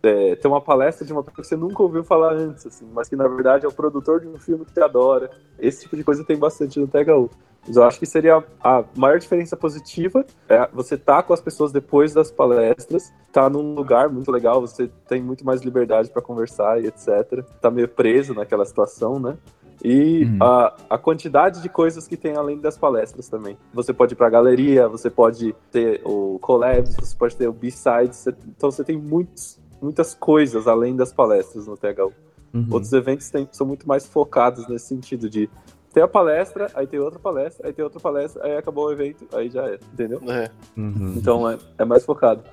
é, 0.04 0.36
tem 0.36 0.52
uma 0.52 0.62
palestra 0.62 1.06
de 1.06 1.14
uma 1.14 1.24
pessoa 1.24 1.42
que 1.42 1.48
você 1.48 1.56
nunca 1.56 1.82
ouviu 1.82 2.04
falar 2.04 2.34
antes, 2.34 2.66
assim, 2.66 2.88
mas 2.94 3.08
que 3.08 3.16
na 3.16 3.28
verdade 3.28 3.66
é 3.66 3.70
o 3.70 3.74
produtor 3.74 4.20
de 4.20 4.28
um 4.28 4.38
filme 4.38 4.66
que 4.66 4.74
você 4.74 4.82
adora. 4.82 5.32
Esse 5.58 5.82
tipo 5.82 5.96
de 5.96 6.04
coisa 6.04 6.24
tem 6.24 6.38
bastante 6.38 6.80
no 6.80 6.88
THU. 6.88 7.30
Mas 7.68 7.76
eu 7.76 7.84
acho 7.84 8.00
que 8.00 8.06
seria 8.06 8.44
a 8.64 8.84
maior 8.96 9.20
diferença 9.20 9.56
positiva 9.56 10.26
é 10.48 10.68
você 10.74 10.98
tá 10.98 11.22
com 11.22 11.34
as 11.34 11.42
pessoas 11.42 11.72
depois 11.72 12.14
das 12.14 12.32
palestras, 12.32 13.14
tá 13.32 13.50
num 13.50 13.74
lugar 13.76 14.10
muito 14.10 14.32
legal, 14.32 14.62
você 14.62 14.90
tem 15.08 15.22
muito 15.22 15.46
mais 15.46 15.62
liberdade 15.62 16.10
para 16.10 16.22
conversar 16.22 16.82
e 16.82 16.88
etc. 16.88 17.44
Tá 17.62 17.70
meio 17.70 17.88
preso 17.88 18.34
naquela 18.34 18.66
situação, 18.66 19.20
né? 19.20 19.38
E 19.84 20.26
uhum. 20.26 20.38
a, 20.42 20.76
a 20.90 20.98
quantidade 20.98 21.62
de 21.62 21.70
coisas 21.70 22.08
que 22.08 22.18
tem 22.18 22.36
além 22.36 22.60
das 22.60 22.78
palestras 22.78 23.30
também. 23.30 23.58
Você 23.74 23.94
pode 23.94 24.14
ir 24.14 24.18
pra 24.18 24.30
galeria, 24.30 24.88
você 24.90 25.10
pode 25.10 25.56
ter 25.72 26.02
o 26.04 26.38
collabs, 26.40 26.96
você 26.96 27.16
pode 27.16 27.36
ter 27.36 27.48
o 27.48 27.54
B-sides, 27.54 28.28
então 28.48 28.70
você 28.70 28.84
tem 28.84 28.98
muitos, 28.98 29.58
muitas 29.82 30.14
coisas 30.14 30.68
além 30.68 30.96
das 30.96 31.14
palestras 31.14 31.66
no 31.66 31.78
THU. 31.78 32.12
Uhum. 32.54 32.68
Outros 32.72 32.92
eventos 32.92 33.30
tem, 33.30 33.48
são 33.52 33.66
muito 33.66 33.88
mais 33.88 34.06
focados 34.06 34.68
nesse 34.68 34.88
sentido 34.88 35.30
de 35.30 35.50
tem 35.94 36.04
a 36.04 36.08
palestra, 36.08 36.70
aí 36.76 36.86
tem 36.86 37.00
outra 37.00 37.20
palestra, 37.20 37.68
aí 37.68 37.74
tem 37.74 37.84
outra 37.84 38.00
palestra, 38.00 38.46
aí 38.46 38.58
acabou 38.58 38.88
o 38.88 38.92
evento, 38.92 39.28
aí 39.34 39.50
já 39.50 39.68
é, 39.68 39.80
entendeu? 39.94 40.22
É. 40.28 40.50
Uhum. 40.78 41.14
Então 41.18 41.50
é, 41.50 41.58
é 41.78 41.86
mais 41.86 42.06
focado. 42.06 42.44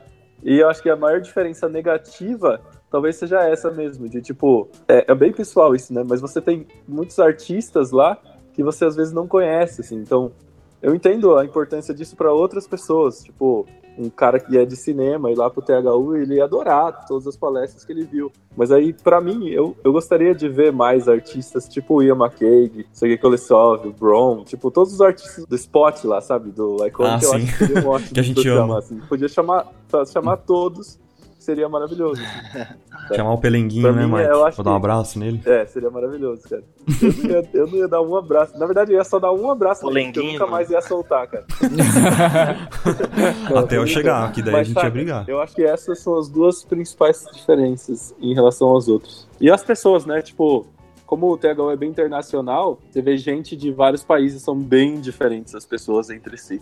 E 0.43 0.59
eu 0.59 0.69
acho 0.69 0.83
que 0.83 0.91
a 0.91 0.97
maior 0.97 1.21
diferença 1.21 1.69
negativa 1.69 2.61
talvez 2.91 3.17
seja 3.17 3.43
essa 3.43 3.71
mesmo, 3.71 4.09
de 4.09 4.23
tipo, 4.23 4.69
é, 4.89 5.05
é, 5.11 5.15
bem 5.15 5.33
pessoal 5.33 5.75
isso, 5.75 5.93
né? 5.93 6.05
Mas 6.09 6.21
você 6.21 6.41
tem 6.41 6.67
muitos 6.87 7.19
artistas 7.19 7.91
lá 7.91 8.19
que 8.55 8.63
você 8.63 8.85
às 8.85 8.97
vezes 8.97 9.13
não 9.13 9.27
conhece, 9.27 9.83
assim. 9.83 9.97
Então, 9.97 10.33
eu 10.81 10.95
entendo 10.95 11.37
a 11.37 11.45
importância 11.45 11.93
disso 11.93 12.17
para 12.17 12.33
outras 12.33 12.67
pessoas, 12.67 13.23
tipo, 13.23 13.67
um 13.99 14.11
cara 14.11 14.39
que 14.39 14.57
é 14.57 14.65
de 14.65 14.77
cinema 14.77 15.31
e 15.31 15.35
lá 15.35 15.49
pro 15.49 15.63
THU, 15.63 16.17
ele 16.17 16.37
ia 16.37 16.45
adorar 16.45 17.07
todas 17.07 17.27
as 17.27 17.37
palestras 17.37 17.85
que 17.85 17.93
ele 17.93 18.05
viu. 18.05 18.31
Mas 18.57 18.73
aí, 18.73 18.93
para 18.93 19.21
mim, 19.21 19.49
eu, 19.49 19.77
eu 19.85 19.93
gostaria 19.93 20.35
de 20.35 20.49
ver 20.49 20.73
mais 20.73 21.09
artistas 21.09 21.69
tipo 21.69 21.95
o 21.95 22.03
Ian 22.03 22.17
McCaig, 22.17 22.87
Sergei 22.93 23.19
Kolesov, 23.19 23.87
o 23.87 23.93
Bron, 23.93 24.45
tipo, 24.45 24.71
todos 24.71 24.93
os 24.93 25.01
artistas 25.01 25.47
do 25.47 25.57
Spot 25.57 26.05
lá, 26.05 26.21
sabe? 26.21 26.51
Do 26.51 26.85
Icon, 26.87 27.05
ah, 27.05 27.19
que 27.19 27.25
eu 27.25 27.33
acho 27.35 27.47
que 27.47 27.67
seria 27.67 27.85
um 27.85 27.89
ótimo 27.89 28.11
que 28.15 28.21
a 28.21 28.23
gente 28.23 28.49
ama. 28.49 28.79
assim. 28.79 29.01
Podia 29.09 29.29
chamar, 29.29 29.67
chamar 30.13 30.39
todos 30.39 30.99
seria 31.47 31.69
maravilhoso. 31.69 32.21
Assim. 32.21 33.15
Chamar 33.15 33.35
o 33.35 33.39
Pelenguinho, 33.39 33.93
né, 33.93 34.05
Mike? 34.05 34.29
Eu 34.29 34.45
acho 34.45 34.57
Vou 34.57 34.65
dar 34.65 34.73
um 34.73 34.77
abraço 34.77 35.19
nele. 35.19 35.41
É, 35.47 35.65
seria 35.65 35.89
maravilhoso, 35.89 36.43
cara. 36.49 36.65
Eu 37.01 37.13
não, 37.13 37.31
ia, 37.31 37.49
eu 37.55 37.67
não 37.69 37.77
ia 37.77 37.89
dar 37.89 38.03
um 38.03 38.17
abraço. 38.17 38.59
Na 38.59 38.67
verdade, 38.67 38.93
eu 38.93 38.99
ia 38.99 39.05
só 39.05 39.21
dar 39.21 39.33
um 39.33 39.51
abraço 39.51 39.89
nele, 39.89 40.13
eu 40.17 40.25
nunca 40.25 40.47
mais 40.47 40.69
ia 40.69 40.83
soltar, 40.83 41.29
cara. 41.29 41.47
Até 43.57 43.77
eu 43.77 43.87
chegar, 43.87 44.33
que 44.33 44.43
daí 44.43 44.53
Mas, 44.53 44.61
a 44.61 44.65
gente 44.65 44.75
sabe, 44.75 44.87
ia 44.87 44.93
brigar. 44.93 45.25
Eu 45.29 45.41
acho 45.41 45.55
que 45.55 45.63
essas 45.63 46.01
são 46.01 46.19
as 46.19 46.29
duas 46.29 46.65
principais 46.65 47.25
diferenças 47.33 48.13
em 48.21 48.35
relação 48.35 48.69
aos 48.69 48.89
outros. 48.89 49.29
E 49.41 49.49
as 49.49 49.63
pessoas, 49.63 50.05
né? 50.05 50.21
Tipo, 50.21 50.67
como 51.07 51.31
o 51.31 51.39
THU 51.39 51.71
é 51.71 51.77
bem 51.77 51.91
internacional, 51.91 52.81
você 52.91 53.01
vê 53.01 53.17
gente 53.17 53.57
de 53.57 53.71
vários 53.71 54.03
países, 54.03 54.43
são 54.43 54.59
bem 54.59 55.01
diferentes 55.01 55.55
as 55.55 55.65
pessoas 55.65 56.11
entre 56.11 56.37
si. 56.37 56.61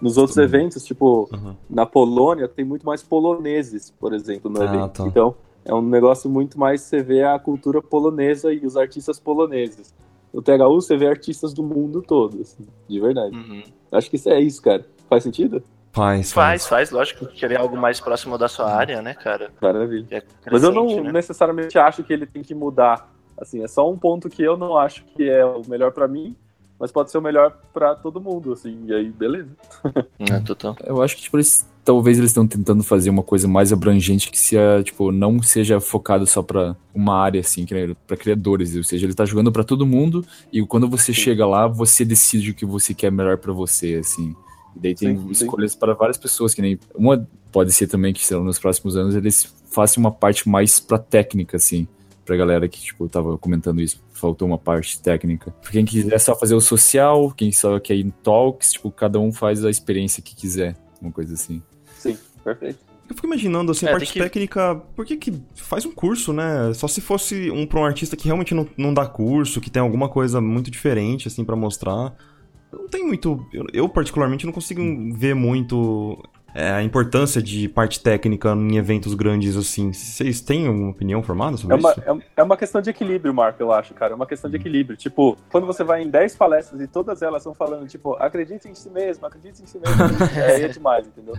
Nos 0.00 0.16
outros 0.18 0.36
eventos, 0.36 0.84
tipo, 0.84 1.28
uhum. 1.32 1.54
na 1.68 1.86
Polônia, 1.86 2.48
tem 2.48 2.64
muito 2.64 2.84
mais 2.84 3.02
poloneses, 3.02 3.90
por 3.90 4.12
exemplo, 4.12 4.50
no 4.50 4.60
ah, 4.60 4.64
evento. 4.64 5.02
Tá. 5.02 5.08
Então, 5.08 5.34
é 5.64 5.72
um 5.72 5.82
negócio 5.82 6.28
muito 6.28 6.58
mais 6.58 6.82
você 6.82 7.02
vê 7.02 7.22
a 7.22 7.38
cultura 7.38 7.80
polonesa 7.80 8.52
e 8.52 8.66
os 8.66 8.76
artistas 8.76 9.18
poloneses. 9.18 9.94
no 10.32 10.42
THU 10.42 10.74
você 10.74 10.96
vê 10.96 11.06
artistas 11.06 11.54
do 11.54 11.62
mundo 11.62 12.02
todo, 12.02 12.40
assim, 12.40 12.66
de 12.88 13.00
verdade. 13.00 13.36
Uhum. 13.36 13.62
Acho 13.90 14.10
que 14.10 14.16
isso 14.16 14.28
é 14.28 14.40
isso, 14.40 14.60
cara. 14.60 14.84
Faz 15.08 15.22
sentido? 15.22 15.62
Faz, 15.94 16.32
Faz, 16.32 16.66
faz, 16.66 16.90
lógico. 16.90 17.24
Querer 17.26 17.56
algo 17.56 17.76
mais 17.76 18.00
próximo 18.00 18.36
da 18.36 18.48
sua 18.48 18.68
área, 18.68 19.00
né, 19.00 19.14
cara? 19.14 19.52
Maravilha. 19.62 20.08
É 20.10 20.50
Mas 20.50 20.64
eu 20.64 20.72
não 20.72 21.04
né? 21.04 21.12
necessariamente 21.12 21.78
acho 21.78 22.02
que 22.02 22.12
ele 22.12 22.26
tem 22.26 22.42
que 22.42 22.52
mudar. 22.52 23.08
Assim, 23.38 23.62
é 23.62 23.68
só 23.68 23.88
um 23.88 23.96
ponto 23.96 24.28
que 24.28 24.42
eu 24.42 24.56
não 24.56 24.76
acho 24.76 25.04
que 25.04 25.28
é 25.30 25.44
o 25.44 25.62
melhor 25.68 25.92
pra 25.92 26.08
mim, 26.08 26.36
mas 26.78 26.90
pode 26.92 27.10
ser 27.10 27.18
o 27.18 27.22
melhor 27.22 27.56
pra 27.72 27.94
todo 27.94 28.20
mundo, 28.20 28.52
assim. 28.52 28.78
E 28.86 28.92
aí, 28.92 29.10
beleza. 29.10 29.50
É, 30.18 30.40
total. 30.40 30.76
Eu 30.84 31.00
acho 31.02 31.16
que, 31.16 31.22
tipo, 31.22 31.36
eles, 31.36 31.66
talvez 31.84 32.18
eles 32.18 32.30
estão 32.30 32.46
tentando 32.46 32.82
fazer 32.82 33.10
uma 33.10 33.22
coisa 33.22 33.46
mais 33.46 33.72
abrangente 33.72 34.30
que 34.30 34.38
se, 34.38 34.56
tipo, 34.82 35.12
não 35.12 35.40
seja 35.42 35.80
focado 35.80 36.26
só 36.26 36.42
pra 36.42 36.76
uma 36.94 37.16
área, 37.16 37.40
assim, 37.40 37.64
que 37.64 37.96
pra 38.06 38.16
criadores. 38.16 38.74
Ou 38.76 38.84
seja, 38.84 39.06
ele 39.06 39.14
tá 39.14 39.24
jogando 39.24 39.52
pra 39.52 39.64
todo 39.64 39.86
mundo 39.86 40.24
e 40.52 40.64
quando 40.66 40.88
você 40.88 41.12
chega 41.12 41.46
lá, 41.46 41.66
você 41.66 42.04
decide 42.04 42.50
o 42.50 42.54
que 42.54 42.66
você 42.66 42.92
quer 42.92 43.10
melhor 43.10 43.38
pra 43.38 43.52
você, 43.52 43.94
assim. 43.94 44.34
E 44.76 44.80
daí 44.80 44.94
tem 44.94 45.16
Sim, 45.16 45.22
sim. 45.22 45.44
escolhas 45.44 45.74
para 45.74 45.94
várias 45.94 46.18
pessoas, 46.18 46.52
que 46.54 46.60
nem... 46.60 46.78
Uma 46.94 47.26
pode 47.52 47.72
ser 47.72 47.86
também 47.86 48.12
que, 48.12 48.26
sei 48.26 48.36
lá, 48.36 48.42
nos 48.42 48.58
próximos 48.58 48.96
anos 48.96 49.14
eles 49.14 49.54
façam 49.70 50.00
uma 50.00 50.10
parte 50.10 50.48
mais 50.48 50.80
pra 50.80 50.98
técnica, 50.98 51.56
assim. 51.56 51.86
Pra 52.24 52.36
galera 52.36 52.66
que, 52.68 52.80
tipo, 52.80 53.08
tava 53.08 53.36
comentando 53.36 53.80
isso, 53.80 54.02
faltou 54.12 54.48
uma 54.48 54.56
parte 54.58 55.00
técnica. 55.00 55.50
Pra 55.62 55.70
quem 55.70 55.84
quiser 55.84 56.18
só 56.18 56.34
fazer 56.34 56.54
o 56.54 56.60
social, 56.60 57.30
quem 57.30 57.52
só 57.52 57.78
quer 57.78 57.94
ir 57.96 58.06
em 58.06 58.10
talks, 58.10 58.72
tipo, 58.72 58.90
cada 58.90 59.18
um 59.20 59.30
faz 59.32 59.64
a 59.64 59.70
experiência 59.70 60.22
que 60.22 60.34
quiser, 60.34 60.74
uma 61.02 61.12
coisa 61.12 61.34
assim. 61.34 61.62
Sim, 61.98 62.16
perfeito. 62.42 62.78
Eu 63.06 63.14
fico 63.14 63.26
imaginando, 63.26 63.70
assim, 63.72 63.84
É, 63.84 63.90
parte 63.90 64.06
tem 64.06 64.12
que- 64.14 64.20
técnica, 64.20 64.76
por 64.96 65.04
que 65.04 65.18
que 65.18 65.34
faz 65.54 65.84
um 65.84 65.92
curso, 65.92 66.32
né? 66.32 66.72
Só 66.72 66.88
se 66.88 67.02
fosse 67.02 67.50
um 67.50 67.66
pra 67.66 67.80
um 67.80 67.84
artista 67.84 68.16
que 68.16 68.24
realmente 68.24 68.54
não, 68.54 68.66
não 68.78 68.94
dá 68.94 69.04
curso, 69.06 69.60
que 69.60 69.70
tem 69.70 69.82
alguma 69.82 70.08
coisa 70.08 70.40
muito 70.40 70.70
diferente, 70.70 71.28
assim, 71.28 71.44
pra 71.44 71.54
mostrar. 71.54 72.14
Não 72.72 72.88
tem 72.88 73.06
muito... 73.06 73.46
Eu, 73.52 73.66
eu, 73.74 73.88
particularmente, 73.90 74.46
não 74.46 74.52
consigo 74.54 74.80
ver 75.14 75.34
muito 75.34 76.18
é, 76.54 76.70
a 76.70 76.82
importância 76.82 77.42
de 77.42 77.68
parte 77.68 78.00
técnica 78.00 78.50
em 78.52 78.76
eventos 78.76 79.12
grandes, 79.14 79.56
assim. 79.56 79.92
Vocês 79.92 80.40
têm 80.40 80.66
alguma 80.68 80.90
opinião 80.90 81.22
formada 81.22 81.56
sobre 81.56 81.74
É 81.76 81.78
uma, 81.78 81.90
isso? 81.90 82.00
é, 82.00 82.18
é 82.36 82.42
uma 82.42 82.56
questão 82.56 82.80
de 82.80 82.90
equilíbrio, 82.90 83.34
Marco, 83.34 83.60
eu 83.62 83.72
acho, 83.72 83.92
cara. 83.94 84.12
É 84.12 84.16
uma 84.16 84.26
questão 84.26 84.48
de 84.48 84.56
equilíbrio. 84.56 84.96
Tipo, 84.96 85.36
quando 85.50 85.66
você 85.66 85.82
vai 85.82 86.02
em 86.02 86.08
10 86.08 86.36
palestras 86.36 86.80
e 86.80 86.86
todas 86.86 87.22
elas 87.22 87.42
estão 87.42 87.54
falando, 87.54 87.86
tipo, 87.88 88.14
acredite 88.14 88.68
em 88.68 88.74
si 88.74 88.88
mesmo, 88.88 89.26
acredite 89.26 89.62
em 89.62 89.66
si 89.66 89.78
mesmo, 89.78 89.96
aí 90.48 90.62
é 90.62 90.68
demais, 90.68 91.06
entendeu? 91.06 91.34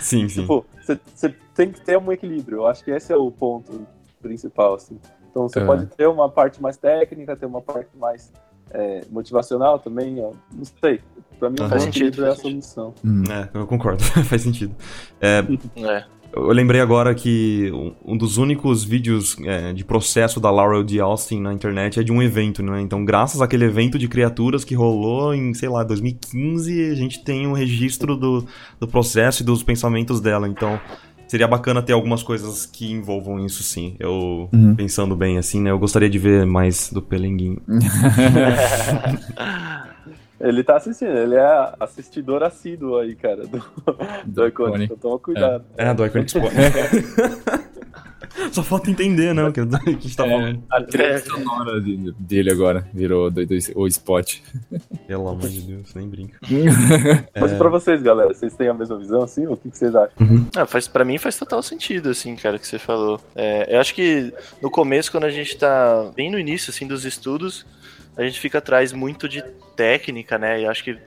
Sim, 0.00 0.28
sim. 0.28 0.40
Tipo, 0.40 0.64
você 0.80 0.98
você 1.14 1.34
tem 1.54 1.70
que 1.70 1.80
ter 1.80 1.98
um 1.98 2.10
equilíbrio. 2.10 2.58
Eu 2.58 2.66
acho 2.66 2.82
que 2.82 2.90
esse 2.90 3.12
é 3.12 3.16
o 3.16 3.30
ponto 3.30 3.86
principal, 4.22 4.74
assim. 4.74 4.98
Então 5.30 5.48
você 5.48 5.58
É. 5.60 5.64
pode 5.66 5.86
ter 5.86 6.06
uma 6.08 6.28
parte 6.30 6.62
mais 6.62 6.76
técnica, 6.76 7.36
ter 7.36 7.44
uma 7.46 7.60
parte 7.60 7.90
mais 7.98 8.32
é, 8.70 9.02
motivacional 9.10 9.78
também, 9.78 10.20
ó. 10.20 10.32
não 10.54 10.64
sei. 10.80 11.00
Pra 11.38 11.50
mim, 11.50 11.56
Faz 11.56 11.82
sentido, 11.82 12.06
equilíbrio 12.06 12.24
é 12.24 12.28
a 12.28 12.30
faz 12.30 12.42
sentido. 12.42 12.62
solução. 12.62 12.94
É, 13.30 13.58
eu 13.58 13.66
concordo, 13.66 14.02
faz 14.24 14.42
sentido. 14.42 14.74
É, 15.20 15.42
É. 15.76 16.04
Eu 16.36 16.48
lembrei 16.48 16.80
agora 16.80 17.14
que 17.14 17.70
um- 18.04 18.16
dos 18.16 18.38
únicos 18.38 18.82
vídeos 18.82 19.36
é, 19.44 19.72
de 19.72 19.84
processo 19.84 20.40
da 20.40 20.50
Laurel 20.50 20.82
D. 20.82 20.98
Austin 20.98 21.40
na 21.40 21.52
internet 21.52 22.00
é 22.00 22.02
de 22.02 22.10
um 22.10 22.20
evento, 22.20 22.60
né? 22.60 22.80
Então, 22.80 23.04
graças 23.04 23.40
àquele 23.40 23.64
evento 23.66 23.96
de 23.96 24.08
criaturas 24.08 24.64
que 24.64 24.74
rolou 24.74 25.32
em, 25.32 25.54
sei 25.54 25.68
lá, 25.68 25.84
2015, 25.84 26.90
a 26.90 26.94
gente 26.96 27.22
tem 27.22 27.46
um 27.46 27.52
registro 27.52 28.16
do, 28.16 28.44
do 28.80 28.88
processo 28.88 29.42
e 29.42 29.46
dos 29.46 29.62
pensamentos 29.62 30.20
dela. 30.20 30.48
Então, 30.48 30.80
seria 31.28 31.46
bacana 31.48 31.82
ter 31.82 31.92
algumas 31.92 32.22
coisas 32.22 32.66
que 32.66 32.90
envolvam 32.92 33.44
isso, 33.44 33.62
sim. 33.62 33.96
Eu, 33.98 34.48
Uhum. 34.52 34.74
pensando 34.74 35.16
bem 35.16 35.38
assim, 35.38 35.60
né? 35.60 35.70
Eu 35.70 35.78
gostaria 35.78 36.08
de 36.10 36.18
ver 36.18 36.46
mais 36.46 36.90
do 36.92 37.00
Pelenguinho. 37.02 37.60
Ele 40.46 40.62
tá 40.62 40.76
assistindo, 40.76 41.16
ele 41.16 41.34
é 41.36 41.72
assistidor 41.80 42.42
assíduo 42.42 42.98
aí, 42.98 43.14
cara, 43.14 43.46
do, 43.46 43.64
do 44.26 44.46
Iconic. 44.46 44.84
Então 44.84 44.96
toma 44.96 45.18
cuidado. 45.18 45.64
É, 45.76 45.92
do 45.94 46.04
Iconic 46.04 46.26
Spot. 46.28 46.52
Só 48.50 48.62
falta 48.64 48.90
entender, 48.90 49.32
né? 49.32 49.44
O 49.44 49.52
que 49.52 49.60
a 49.60 49.64
gente 49.90 50.16
tá 50.16 50.24
falando. 50.24 50.62
A 50.70 50.82
trilha 50.82 51.18
sonora 51.20 51.80
de- 51.80 52.12
dele 52.18 52.50
agora 52.50 52.86
virou 52.92 53.30
do, 53.30 53.46
do, 53.46 53.54
o 53.76 53.86
spot. 53.86 54.38
Pelo 55.06 55.28
amor 55.28 55.48
de 55.48 55.60
Deus, 55.60 55.94
nem 55.94 56.08
brinca. 56.08 56.38
Mas 57.40 57.52
É. 57.52 57.56
pra 57.56 57.68
vocês, 57.68 58.02
galera, 58.02 58.34
vocês 58.34 58.54
têm 58.54 58.68
a 58.68 58.74
mesma 58.74 58.98
visão, 58.98 59.22
assim? 59.22 59.46
O 59.46 59.56
que, 59.56 59.70
que 59.70 59.78
vocês 59.78 59.94
acham? 59.94 60.12
Ah, 60.56 60.66
faz, 60.66 60.88
pra 60.88 61.04
mim 61.04 61.16
faz 61.16 61.38
total 61.38 61.62
sentido, 61.62 62.10
assim, 62.10 62.34
cara, 62.34 62.58
que 62.58 62.66
você 62.66 62.78
falou. 62.78 63.20
É, 63.36 63.76
eu 63.76 63.80
acho 63.80 63.94
que 63.94 64.32
no 64.60 64.70
começo, 64.70 65.12
quando 65.12 65.24
a 65.24 65.30
gente 65.30 65.56
tá 65.56 66.10
bem 66.16 66.28
no 66.30 66.38
início, 66.38 66.70
assim, 66.70 66.86
dos 66.88 67.04
estudos, 67.04 67.64
a 68.16 68.24
gente 68.24 68.38
fica 68.38 68.58
atrás 68.58 68.92
muito 68.92 69.28
de 69.28 69.42
técnica, 69.76 70.38
né? 70.38 70.62
E 70.62 70.66
acho 70.66 70.84
que 70.84 70.98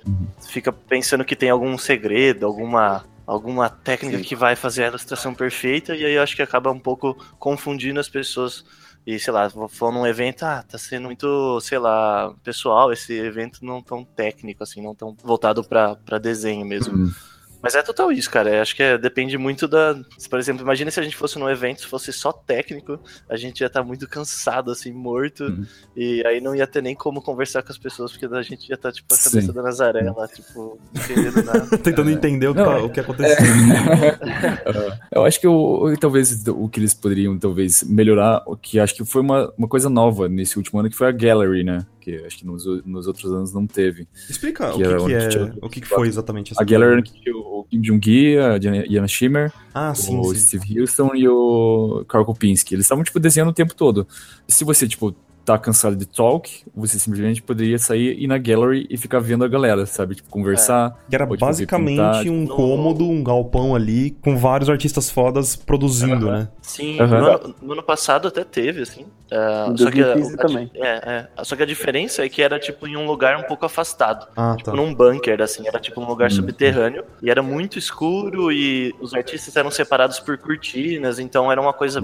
fica 0.49 0.72
pensando 0.72 1.24
que 1.24 1.36
tem 1.36 1.49
algum 1.49 1.78
segredo, 1.78 2.45
alguma, 2.45 3.05
alguma 3.26 3.70
técnica 3.70 4.20
que 4.20 4.36
vai 4.36 4.55
fazer 4.55 4.84
a 4.84 4.88
ilustração 4.88 5.34
perfeita, 5.34 5.95
e 5.95 6.05
aí 6.05 6.18
acho 6.18 6.36
que 6.36 6.41
acaba 6.41 6.72
um 6.72 6.80
pouco 6.80 7.14
confundindo 7.39 7.99
as 7.99 8.10
pessoas. 8.10 8.66
E, 9.05 9.18
sei 9.18 9.32
lá, 9.32 9.49
for 9.70 9.89
num 9.93 10.05
evento, 10.05 10.43
ah, 10.43 10.62
tá 10.68 10.78
sendo 10.78 11.05
muito, 11.05 11.62
sei 11.62 11.80
lá, 11.80 12.34
pessoal, 12.43 12.91
esse 12.91 13.14
evento 13.14 13.64
não 13.64 13.82
tão 13.82 14.03
técnico, 14.03 14.64
assim, 14.64 14.82
não 14.82 14.93
tão 14.93 15.16
voltado 15.24 15.64
pra 15.64 16.18
desenho 16.22 16.66
mesmo. 16.66 16.93
Hum. 16.93 17.14
Mas 17.62 17.74
é 17.76 17.82
total 17.82 18.12
isso, 18.12 18.30
cara. 18.30 18.55
Eu 18.55 18.62
acho 18.62 18.76
que 18.76 18.84
é- 18.84 18.97
depende 18.97 19.38
muito 19.38 19.68
da. 19.68 19.95
se, 20.18 20.30
Por 20.30 20.38
exemplo, 20.39 20.62
imagina 20.64 20.91
se 20.91 20.99
a 20.99 21.03
gente 21.03 21.16
fosse 21.16 21.39
num 21.39 21.49
evento, 21.49 21.82
se 21.82 21.88
fosse 21.88 22.14
só 22.14 22.32
técnico, 22.32 22.99
a 23.30 23.36
gente 23.36 23.62
ia 23.62 23.68
estar 23.68 23.84
muito 23.84 24.08
cansado, 24.08 24.70
assim, 24.72 24.91
morto. 24.91 25.43
Uhum. 25.45 25.66
E 25.95 26.24
aí 26.26 26.39
não 26.39 26.55
ia 26.55 26.68
ter 26.68 26.82
nem 26.84 26.93
como 26.95 27.22
conversar 27.22 27.64
com 27.64 27.72
as 27.72 27.78
pessoas, 27.78 28.12
porque 28.12 28.26
a 28.34 28.41
gente 28.41 28.70
ia 28.70 28.76
estar, 28.76 28.91
tipo, 28.91 29.14
a 29.14 29.18
cabeça 29.18 29.41
Sim. 29.47 29.51
da 29.53 29.62
Nazaré 29.64 30.10
lá, 30.12 30.28
tipo, 30.28 30.80
não 30.93 31.01
entendendo 31.03 31.43
nada. 31.43 31.78
Tentando 31.80 32.10
entender 32.12 32.47
o 32.47 32.53
que, 32.53 32.60
Não, 32.62 32.66
tá- 32.66 32.84
o 32.84 32.89
que 32.89 32.99
aconteceu. 32.99 33.36
Eu 35.12 35.26
acho 35.26 35.39
que 35.39 35.47
o, 35.47 35.86
o- 35.86 35.97
talvez 35.97 36.45
o 36.47 36.70
que 36.70 36.80
eles 36.80 36.93
poderiam 36.93 37.38
talvez 37.38 37.84
melhorar, 37.84 38.43
o 38.45 38.55
que 38.55 38.80
acho 38.80 38.95
que 38.95 39.05
foi 39.05 39.22
uma, 39.22 39.51
uma 39.58 39.68
coisa 39.68 39.89
nova 39.89 40.28
nesse 40.30 40.58
último 40.58 40.80
ano, 40.80 40.89
que 40.89 40.95
foi 40.95 41.08
a 41.08 41.12
Gallery, 41.12 41.64
né? 41.64 41.86
Que 42.08 42.24
acho 42.26 42.38
que 42.38 42.45
nos, 42.47 42.64
nos 42.86 43.05
outros 43.05 43.30
anos 43.34 43.53
não 43.53 43.68
teve. 43.68 44.08
Explica 44.30 44.70
o 44.70 44.72
Que 44.72 44.78
que, 44.78 44.84
era 44.86 44.95
que 44.97 45.03
onde 45.03 45.14
é, 45.14 45.28
tinha- 45.28 45.53
o 45.62 45.70
que, 45.70 45.82
que 45.82 45.88
foi 45.88 46.08
exatamente 46.08 46.53
essa 46.53 46.62
A 46.62 46.66
que 46.66 47.12
tinha 47.22 47.36
o 47.36 47.66
Kim 47.70 47.82
Jong-gi, 47.82 48.38
a 48.38 48.58
Diana 48.58 49.08
Schimmer, 49.10 49.51
Ah, 49.74 49.93
sim, 49.93 50.18
o 50.18 50.34
sim. 50.34 50.39
Steve 50.39 50.80
Houston 50.80 51.12
e 51.16 51.28
o 51.28 52.05
Carl 52.08 52.24
Kopinski. 52.24 52.76
Eles 52.76 52.86
estavam, 52.86 53.03
tipo, 53.03 53.20
desenhando 53.20 53.49
o 53.49 53.53
tempo 53.53 53.76
todo. 53.76 54.08
E 54.47 54.53
se 54.53 54.64
você, 54.64 54.88
tipo, 54.88 55.14
tá 55.47 55.57
cansado 55.57 55.95
de 55.95 56.05
talk, 56.05 56.63
você 56.75 56.99
simplesmente 56.99 57.41
poderia 57.41 57.79
sair, 57.79 58.21
ir 58.21 58.27
na 58.27 58.37
gallery 58.37 58.85
e 58.89 58.97
ficar 58.97 59.19
vendo 59.19 59.45
a 59.45 59.47
galera, 59.47 59.85
sabe? 59.85 60.15
Tipo, 60.15 60.29
conversar. 60.29 60.93
Que 61.09 61.15
era 61.15 61.25
basicamente 61.25 61.95
pintar, 61.95 62.27
um 62.27 62.45
cômodo, 62.45 63.09
um 63.09 63.23
galpão 63.23 63.73
ali, 63.73 64.11
com 64.21 64.35
vários 64.37 64.69
artistas 64.69 65.09
fodas 65.09 65.55
produzindo, 65.55 66.29
né? 66.29 66.49
Sim, 66.61 66.99
Aham. 66.99 67.21
no, 67.21 67.27
ano, 67.27 67.55
no 67.61 67.73
ano 67.73 67.83
passado 67.83 68.27
até 68.27 68.43
teve, 68.43 68.81
assim. 68.81 69.05
Em 69.29 69.77
só 69.77 69.89
que 69.91 70.01
a- 70.01 70.13
2015 70.15 70.33
a- 70.35 70.37
também. 70.37 70.71
É, 70.75 71.27
é. 71.37 71.43
Só 71.43 71.55
que 71.55 71.63
a 71.63 71.65
diferença 71.65 72.25
é 72.25 72.29
que 72.29 72.41
era, 72.41 72.59
tipo, 72.59 72.85
em 72.87 72.95
um 72.97 73.05
lugar 73.07 73.37
um 73.37 73.43
pouco 73.43 73.65
afastado. 73.65 74.27
Ah, 74.35 74.51
tá. 74.51 74.55
tipo, 74.57 74.75
num 74.75 74.93
bunker, 74.93 75.41
assim, 75.41 75.65
era 75.67 75.79
tipo 75.79 75.99
um 76.01 76.05
lugar 76.07 76.29
subterrâneo, 76.31 77.03
e 77.21 77.29
era 77.29 77.41
muito 77.41 77.77
escuro, 77.79 78.51
e 78.51 78.93
os 79.01 79.13
artistas 79.13 79.55
eram 79.55 79.71
separados 79.71 80.19
por 80.19 80.37
cortinas, 80.37 81.19
então 81.19 81.49
era 81.51 81.59
uma 81.61 81.73
coisa 81.73 82.01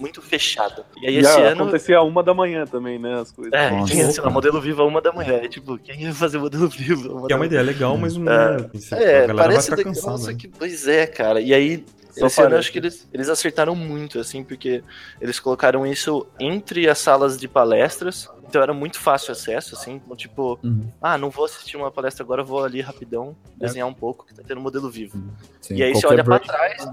muito 0.00 0.20
fechada. 0.22 0.84
E 1.00 1.06
aí 1.08 1.14
E 1.14 1.18
esse 1.18 1.30
a- 1.40 1.48
ano. 1.50 1.62
acontecia 1.62 1.98
a 1.98 2.02
uma 2.02 2.22
da 2.22 2.32
manhã 2.34 2.64
também, 2.72 2.98
né? 2.98 3.20
As 3.20 3.30
coisas. 3.30 3.52
É, 3.52 3.70
Nossa. 3.70 3.92
tinha, 3.92 4.10
sei 4.10 4.22
lá, 4.24 4.30
modelo 4.30 4.60
vivo 4.60 4.82
a 4.82 4.86
uma 4.86 5.00
da 5.00 5.12
manhã. 5.12 5.40
E, 5.44 5.48
tipo, 5.48 5.78
quem 5.78 6.02
ia 6.02 6.14
fazer 6.14 6.38
modelo 6.38 6.68
vivo? 6.68 7.10
a 7.10 7.14
uma 7.14 7.26
Que 7.28 7.32
é 7.32 7.36
uma 7.36 7.46
ideia 7.46 7.62
legal, 7.62 7.96
mas 7.96 8.16
não 8.16 8.32
É. 8.32 8.56
é. 8.92 9.02
É, 9.02 9.24
a 9.24 9.26
galera 9.26 9.26
vai 9.34 9.36
parece 9.36 9.70
ficar 9.70 9.84
cansada. 9.84 10.18
só 10.18 10.26
né? 10.30 10.34
que, 10.34 10.48
pois 10.48 10.88
é, 10.88 11.06
cara. 11.06 11.40
E 11.40 11.52
aí, 11.54 11.84
esse 12.16 12.40
ano 12.42 12.54
eu 12.54 12.58
acho 12.58 12.70
que 12.72 12.78
eles, 12.78 13.08
eles 13.12 13.28
acertaram 13.28 13.74
muito, 13.74 14.18
assim, 14.18 14.42
porque 14.44 14.82
eles 15.20 15.40
colocaram 15.40 15.86
isso 15.86 16.26
entre 16.38 16.88
as 16.88 16.98
salas 16.98 17.38
de 17.38 17.48
palestras, 17.48 18.28
então 18.46 18.60
era 18.62 18.74
muito 18.74 18.98
fácil 18.98 19.32
acesso, 19.32 19.74
assim, 19.74 19.92
então, 20.04 20.14
tipo, 20.16 20.58
Uhum. 20.62 20.90
ah, 21.00 21.16
não 21.16 21.30
vou 21.30 21.44
assistir 21.46 21.76
uma 21.76 21.90
palestra 21.90 22.22
agora, 22.22 22.42
vou 22.44 22.62
ali 22.64 22.80
rapidão 22.80 23.36
desenhar 23.56 23.88
um 23.88 23.94
pouco, 23.94 24.26
que 24.26 24.34
tá 24.34 24.42
tendo 24.46 24.60
modelo 24.60 24.90
vivo. 24.90 25.16
Sim, 25.60 25.76
E 25.76 25.82
aí 25.82 25.94
você 25.94 26.06
olha 26.06 26.22
pra 26.24 26.38
break- 26.38 26.46
trás, 26.48 26.84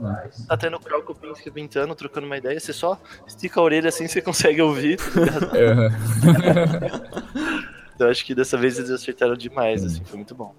tá 0.48 0.56
tendo 0.56 0.78
o 0.78 0.80
Krau 0.80 1.02
Kopinski 1.02 1.50
pintando, 1.52 1.94
trocando 1.96 2.26
uma 2.28 2.38
ideia, 2.38 2.60
você 2.60 2.72
só 2.72 2.98
estica 3.28 3.60
a 3.60 3.64
orelha 3.64 3.90
assim, 3.90 4.08
você 4.08 4.22
consegue 4.22 4.62
ouvir. 4.62 5.00
É, 5.54 5.90
então 7.96 8.08
acho 8.10 8.26
que 8.26 8.34
dessa 8.36 8.58
vez 8.58 8.78
eles 8.78 8.92
acertaram 8.92 9.36
demais, 9.36 9.84
assim, 9.84 10.04
foi 10.06 10.18
muito 10.18 10.36
bom, 10.36 10.54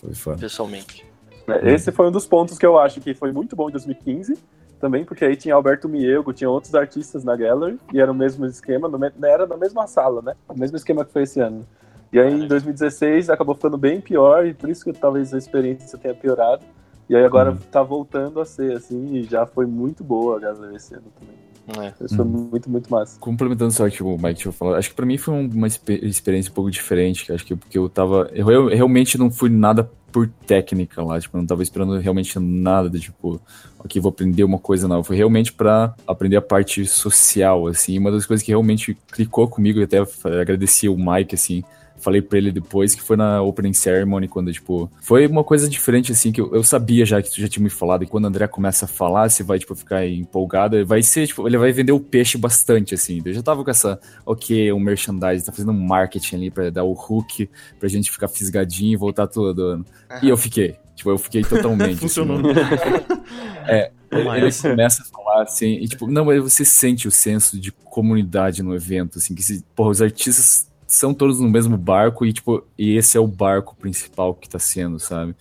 foi 0.00 0.14
foda. 0.14 0.38
pessoalmente. 0.38 1.04
É, 1.48 1.72
Esse 1.74 1.90
foi 1.92 2.06
um 2.08 2.10
dos 2.12 2.26
pontos 2.26 2.58
que 2.58 2.64
eu 2.66 2.78
acho 2.78 3.00
que 3.00 3.14
foi 3.14 3.32
muito 3.32 3.54
bom 3.56 3.68
em 3.68 3.72
2015, 3.72 4.38
também, 4.80 5.04
porque 5.04 5.24
aí 5.24 5.36
tinha 5.36 5.54
Alberto 5.54 5.88
Miego, 5.88 6.32
tinha 6.32 6.50
outros 6.50 6.74
artistas 6.74 7.22
na 7.22 7.36
gallery, 7.36 7.78
e 7.92 8.00
era 8.00 8.10
o 8.10 8.14
mesmo 8.14 8.44
esquema, 8.46 8.88
no 8.88 8.98
me- 8.98 9.12
era 9.22 9.46
na 9.46 9.56
mesma 9.56 9.86
sala, 9.86 10.20
né? 10.22 10.34
O 10.48 10.58
mesmo 10.58 10.76
esquema 10.76 11.04
que 11.04 11.12
foi 11.12 11.22
esse 11.22 11.38
ano. 11.40 11.64
E 12.12 12.18
aí 12.18 12.32
em 12.32 12.46
2016 12.48 13.30
acabou 13.30 13.54
ficando 13.54 13.78
bem 13.78 14.00
pior, 14.00 14.44
e 14.46 14.52
por 14.54 14.68
isso 14.68 14.84
que 14.84 14.92
talvez 14.92 15.32
a 15.32 15.38
experiência 15.38 15.96
tenha 15.98 16.14
piorado. 16.14 16.62
E 17.08 17.14
aí 17.16 17.24
agora 17.24 17.50
Uhum. 17.52 17.58
tá 17.70 17.82
voltando 17.82 18.40
a 18.40 18.44
ser 18.44 18.72
assim, 18.76 19.14
e 19.14 19.22
já 19.24 19.46
foi 19.46 19.66
muito 19.66 20.02
boa 20.02 20.36
a 20.36 20.40
gallery 20.40 20.76
esse 20.76 20.94
ano 20.94 21.04
também. 21.18 21.42
É. 21.86 22.04
Isso 22.04 22.16
foi 22.16 22.24
muito, 22.24 22.68
muito 22.68 22.90
massa. 22.90 23.20
Complementando 23.20 23.70
só 23.70 23.86
o 23.86 23.90
que 23.90 24.02
o 24.02 24.16
Mike 24.18 24.40
tinha 24.40 24.52
falado, 24.52 24.76
acho 24.78 24.88
que 24.90 24.96
pra 24.96 25.06
mim 25.06 25.16
foi 25.16 25.32
uma 25.32 25.68
experiência 25.68 26.50
um 26.50 26.54
pouco 26.54 26.70
diferente, 26.72 27.32
acho 27.32 27.46
que 27.46 27.54
porque 27.54 27.78
eu 27.78 27.88
tava. 27.88 28.28
Eu 28.34 28.66
realmente 28.66 29.16
não 29.16 29.30
fui 29.30 29.48
nada 29.48 29.88
por 30.12 30.28
técnica 30.46 31.02
lá, 31.02 31.18
tipo, 31.18 31.36
eu 31.36 31.40
não 31.40 31.46
tava 31.46 31.62
esperando 31.62 31.98
realmente 31.98 32.38
nada 32.38 32.90
de 32.90 33.00
tipo, 33.00 33.40
ok, 33.78 34.00
vou 34.00 34.10
aprender 34.10 34.44
uma 34.44 34.58
coisa 34.58 34.86
nova. 34.86 35.02
Foi 35.02 35.16
realmente 35.16 35.52
para 35.52 35.94
aprender 36.06 36.36
a 36.36 36.42
parte 36.42 36.84
social, 36.86 37.66
assim, 37.66 37.98
uma 37.98 38.12
das 38.12 38.26
coisas 38.26 38.44
que 38.44 38.52
realmente 38.52 38.96
clicou 39.10 39.48
comigo, 39.48 39.80
e 39.80 39.84
até 39.84 39.98
agradeci 40.40 40.88
o 40.88 40.96
Mike, 40.96 41.34
assim, 41.34 41.64
falei 42.02 42.20
pra 42.20 42.36
ele 42.36 42.50
depois 42.50 42.94
que 42.94 43.00
foi 43.00 43.16
na 43.16 43.40
Opening 43.40 43.72
Ceremony, 43.72 44.26
quando, 44.28 44.52
tipo, 44.52 44.90
foi 45.00 45.26
uma 45.26 45.44
coisa 45.44 45.68
diferente, 45.68 46.12
assim, 46.12 46.32
que 46.32 46.40
eu, 46.40 46.54
eu 46.54 46.62
sabia 46.64 47.06
já 47.06 47.22
que 47.22 47.30
tu 47.30 47.40
já 47.40 47.48
tinha 47.48 47.62
me 47.62 47.70
falado, 47.70 48.02
e 48.02 48.06
quando 48.06 48.24
o 48.24 48.26
André 48.26 48.46
começa 48.48 48.84
a 48.84 48.88
falar, 48.88 49.30
você 49.30 49.42
vai, 49.42 49.58
tipo, 49.58 49.74
ficar 49.74 50.06
empolgado, 50.06 50.84
vai 50.84 51.02
ser, 51.02 51.26
tipo, 51.26 51.46
ele 51.46 51.56
vai 51.56 51.72
vender 51.72 51.92
o 51.92 52.00
peixe 52.00 52.36
bastante, 52.36 52.94
assim. 52.94 53.22
Eu 53.24 53.32
já 53.32 53.42
tava 53.42 53.62
com 53.62 53.70
essa, 53.70 54.00
ok, 54.26 54.72
um 54.72 54.80
merchandise, 54.80 55.44
tá 55.44 55.52
fazendo 55.52 55.72
um 55.72 55.86
marketing 55.86 56.36
ali 56.36 56.50
pra 56.50 56.70
dar 56.70 56.84
o 56.84 56.92
hook, 56.92 57.48
pra 57.78 57.88
gente 57.88 58.10
ficar 58.10 58.28
fisgadinho 58.28 58.92
e 58.92 58.96
voltar 58.96 59.26
todo 59.28 59.62
ano. 59.62 59.86
E 60.22 60.28
eu 60.28 60.36
fiquei. 60.36 60.76
Tipo, 60.94 61.10
eu 61.10 61.18
fiquei 61.18 61.42
totalmente. 61.42 61.92
Assim, 61.94 61.96
Funcionou. 61.96 62.38
Assim, 62.38 63.22
é, 63.66 63.90
ele 64.10 64.52
começa 64.52 65.02
a 65.02 65.06
falar 65.06 65.42
assim, 65.42 65.74
e 65.74 65.88
tipo, 65.88 66.06
não, 66.06 66.24
mas 66.26 66.42
você 66.42 66.64
sente 66.64 67.08
o 67.08 67.10
senso 67.10 67.58
de 67.58 67.72
comunidade 67.72 68.62
no 68.62 68.74
evento, 68.74 69.18
assim, 69.18 69.34
que 69.34 69.42
se, 69.42 69.64
porra, 69.74 69.90
os 69.90 70.02
artistas 70.02 70.70
são 70.92 71.14
todos 71.14 71.40
no 71.40 71.48
mesmo 71.48 71.76
barco 71.76 72.26
e, 72.26 72.32
tipo, 72.32 72.62
e 72.78 72.96
esse 72.96 73.16
é 73.16 73.20
o 73.20 73.26
barco 73.26 73.74
principal 73.74 74.34
que 74.34 74.48
tá 74.48 74.58
sendo, 74.58 74.98
sabe? 74.98 75.34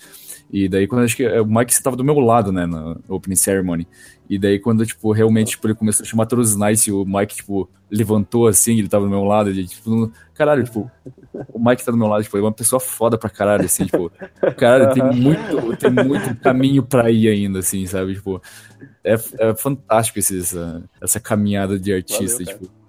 E 0.52 0.68
daí, 0.68 0.88
quando 0.88 1.04
acho 1.04 1.16
que 1.16 1.28
o 1.28 1.46
Mike 1.46 1.72
estava 1.72 1.96
do 1.96 2.04
meu 2.04 2.20
lado, 2.20 2.52
né, 2.52 2.66
na 2.66 2.98
Opening 3.08 3.36
Ceremony. 3.36 3.88
E 4.30 4.40
daí, 4.40 4.60
quando, 4.60 4.86
tipo, 4.86 5.12
realmente, 5.12 5.52
tipo, 5.52 5.68
ele 5.68 5.76
começou 5.76 6.04
a 6.04 6.08
chamar 6.08 6.26
todos 6.26 6.52
os 6.52 6.56
Knights 6.58 6.88
e 6.88 6.92
o 6.92 7.04
Mike, 7.06 7.36
tipo, 7.36 7.70
levantou 7.90 8.48
assim, 8.48 8.80
ele 8.80 8.88
tava 8.88 9.04
do 9.04 9.10
meu 9.10 9.26
lado, 9.26 9.50
ele, 9.50 9.68
tipo, 9.68 10.12
caralho, 10.34 10.64
tipo, 10.64 10.90
o 11.54 11.60
Mike 11.60 11.84
tá 11.84 11.92
do 11.92 11.98
meu 11.98 12.08
lado, 12.08 12.24
tipo, 12.24 12.38
é 12.38 12.42
uma 12.42 12.52
pessoa 12.52 12.80
foda 12.80 13.18
pra 13.18 13.30
caralho, 13.30 13.66
assim, 13.66 13.86
tipo, 13.86 14.10
caralho, 14.58 14.94
tem 14.94 15.04
muito, 15.04 15.78
tem 15.78 15.92
muito 15.92 16.36
caminho 16.40 16.84
pra 16.84 17.12
ir 17.12 17.28
ainda, 17.28 17.60
assim, 17.60 17.86
sabe? 17.86 18.16
Tipo, 18.16 18.42
é, 19.04 19.16
é 19.40 19.56
fantástico 19.56 20.20
esse, 20.20 20.40
essa, 20.40 20.82
essa 21.02 21.20
caminhada 21.20 21.78
de 21.78 21.94
artista, 21.94 22.44
Valeu, 22.44 22.58
tipo 22.58 22.81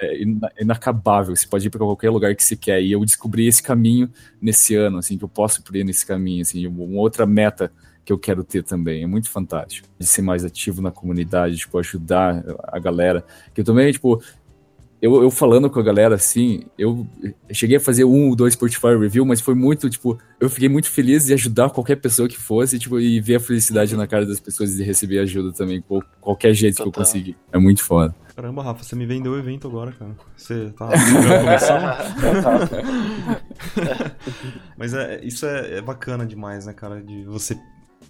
é 0.00 0.22
inacabável. 0.60 1.34
Você 1.34 1.46
pode 1.46 1.66
ir 1.66 1.70
para 1.70 1.80
qualquer 1.80 2.10
lugar 2.10 2.34
que 2.34 2.42
você 2.44 2.56
quer. 2.56 2.82
E 2.82 2.92
eu 2.92 3.04
descobri 3.04 3.46
esse 3.46 3.62
caminho 3.62 4.10
nesse 4.40 4.74
ano, 4.74 4.98
assim, 4.98 5.18
que 5.18 5.24
eu 5.24 5.28
posso 5.28 5.62
ir 5.72 5.84
nesse 5.84 6.06
caminho, 6.06 6.42
assim, 6.42 6.66
uma 6.66 7.00
outra 7.00 7.26
meta 7.26 7.72
que 8.04 8.12
eu 8.12 8.18
quero 8.18 8.44
ter 8.44 8.62
também. 8.62 9.02
É 9.02 9.06
muito 9.06 9.30
fantástico. 9.30 9.88
De 9.98 10.06
ser 10.06 10.22
mais 10.22 10.44
ativo 10.44 10.82
na 10.82 10.90
comunidade, 10.90 11.56
tipo, 11.56 11.78
ajudar 11.78 12.44
a 12.62 12.78
galera. 12.78 13.24
Que 13.54 13.62
eu 13.62 13.64
também, 13.64 13.90
tipo, 13.92 14.22
eu, 15.04 15.22
eu 15.22 15.30
falando 15.30 15.68
com 15.68 15.78
a 15.78 15.82
galera 15.82 16.14
assim, 16.14 16.62
eu 16.78 17.06
cheguei 17.52 17.76
a 17.76 17.80
fazer 17.80 18.04
um 18.04 18.30
ou 18.30 18.34
dois 18.34 18.56
portfólio 18.56 18.98
review, 18.98 19.26
mas 19.26 19.38
foi 19.38 19.54
muito, 19.54 19.90
tipo, 19.90 20.18
eu 20.40 20.48
fiquei 20.48 20.66
muito 20.66 20.90
feliz 20.90 21.26
de 21.26 21.34
ajudar 21.34 21.68
qualquer 21.68 21.96
pessoa 21.96 22.26
que 22.26 22.38
fosse, 22.38 22.78
tipo, 22.78 22.98
e 22.98 23.20
ver 23.20 23.34
a 23.34 23.40
felicidade 23.40 23.94
na 23.94 24.06
cara 24.06 24.24
das 24.24 24.40
pessoas 24.40 24.74
de 24.74 24.82
receber 24.82 25.18
ajuda 25.18 25.52
também, 25.52 25.82
por 25.82 26.02
qualquer 26.22 26.54
jeito 26.54 26.76
Total. 26.76 26.90
que 26.90 26.98
eu 26.98 27.04
consegui. 27.04 27.36
É 27.52 27.58
muito 27.58 27.82
foda. 27.82 28.14
Caramba, 28.34 28.62
Rafa, 28.62 28.82
você 28.82 28.96
me 28.96 29.04
vendeu 29.04 29.32
o 29.32 29.38
evento 29.38 29.68
agora, 29.68 29.92
cara. 29.92 30.16
Você 30.34 30.70
tá? 30.70 30.88
Mas 34.78 34.94
é, 34.94 35.22
isso 35.22 35.44
é, 35.44 35.76
é, 35.76 35.82
bacana 35.82 36.24
demais, 36.24 36.64
né, 36.64 36.72
cara? 36.72 37.02
De 37.02 37.24
você. 37.24 37.58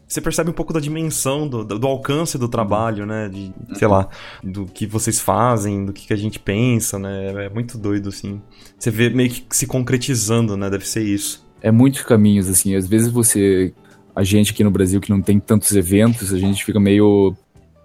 Você 0.07 0.21
percebe 0.21 0.51
um 0.51 0.53
pouco 0.53 0.73
da 0.73 0.81
dimensão, 0.81 1.49
do, 1.49 1.65
do 1.65 1.87
alcance 1.87 2.39
do 2.39 2.49
trabalho, 2.49 3.07
né? 3.07 3.29
De, 3.29 3.53
sei 3.75 3.89
lá, 3.89 4.09
do 4.43 4.67
que 4.67 4.87
vocês 4.87 5.19
fazem, 5.19 5.85
do 5.85 5.93
que, 5.93 6.07
que 6.07 6.13
a 6.13 6.17
gente 6.17 6.39
pensa, 6.39 6.99
né? 6.99 7.47
É 7.47 7.49
muito 7.49 7.79
doido, 7.79 8.11
assim. 8.11 8.41
Você 8.79 8.91
vê 8.91 9.11
meio 9.11 9.31
que 9.31 9.45
se 9.51 9.67
concretizando, 9.67 10.57
né? 10.57 10.69
Deve 10.71 10.87
ser 10.87 11.03
isso. 11.03 11.45
É 11.61 11.71
muitos 11.71 12.03
caminhos, 12.03 12.49
assim. 12.49 12.77
Às 12.77 12.87
vezes 12.87 13.09
você 13.09 13.73
a 14.15 14.23
gente 14.23 14.53
aqui 14.53 14.63
no 14.63 14.71
Brasil 14.71 15.01
que 15.01 15.11
não 15.11 15.21
tem 15.21 15.41
tantos 15.41 15.73
eventos, 15.73 16.33
a 16.33 16.39
gente 16.39 16.65
fica 16.65 16.79
meio 16.79 17.35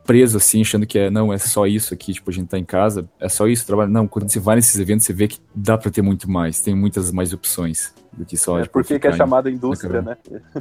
preso, 0.06 0.38
assim, 0.38 0.62
achando 0.62 0.86
que 0.86 0.98
é, 0.98 1.10
não, 1.10 1.32
é 1.32 1.38
só 1.38 1.68
isso 1.68 1.94
aqui, 1.94 2.14
tipo, 2.14 2.30
a 2.30 2.34
gente 2.34 2.48
tá 2.48 2.58
em 2.58 2.66
casa, 2.66 3.08
é 3.20 3.30
só 3.30 3.48
isso, 3.48 3.66
trabalho. 3.66 3.92
Não, 3.92 4.08
quando 4.08 4.30
você 4.30 4.40
vai 4.40 4.56
nesses 4.56 4.80
eventos, 4.80 5.06
você 5.06 5.14
vê 5.14 5.28
que 5.28 5.38
dá 5.54 5.78
para 5.78 5.92
ter 5.92 6.02
muito 6.02 6.30
mais, 6.30 6.60
tem 6.60 6.76
muitas 6.76 7.12
mais 7.12 7.32
opções 7.32 7.94
do 8.12 8.26
que 8.26 8.36
só. 8.36 8.60
É 8.60 8.64
tipo, 8.64 8.74
porque 8.74 9.00
que 9.00 9.08
é 9.08 9.14
chamada 9.14 9.52
indústria, 9.52 10.02
né? 10.02 10.18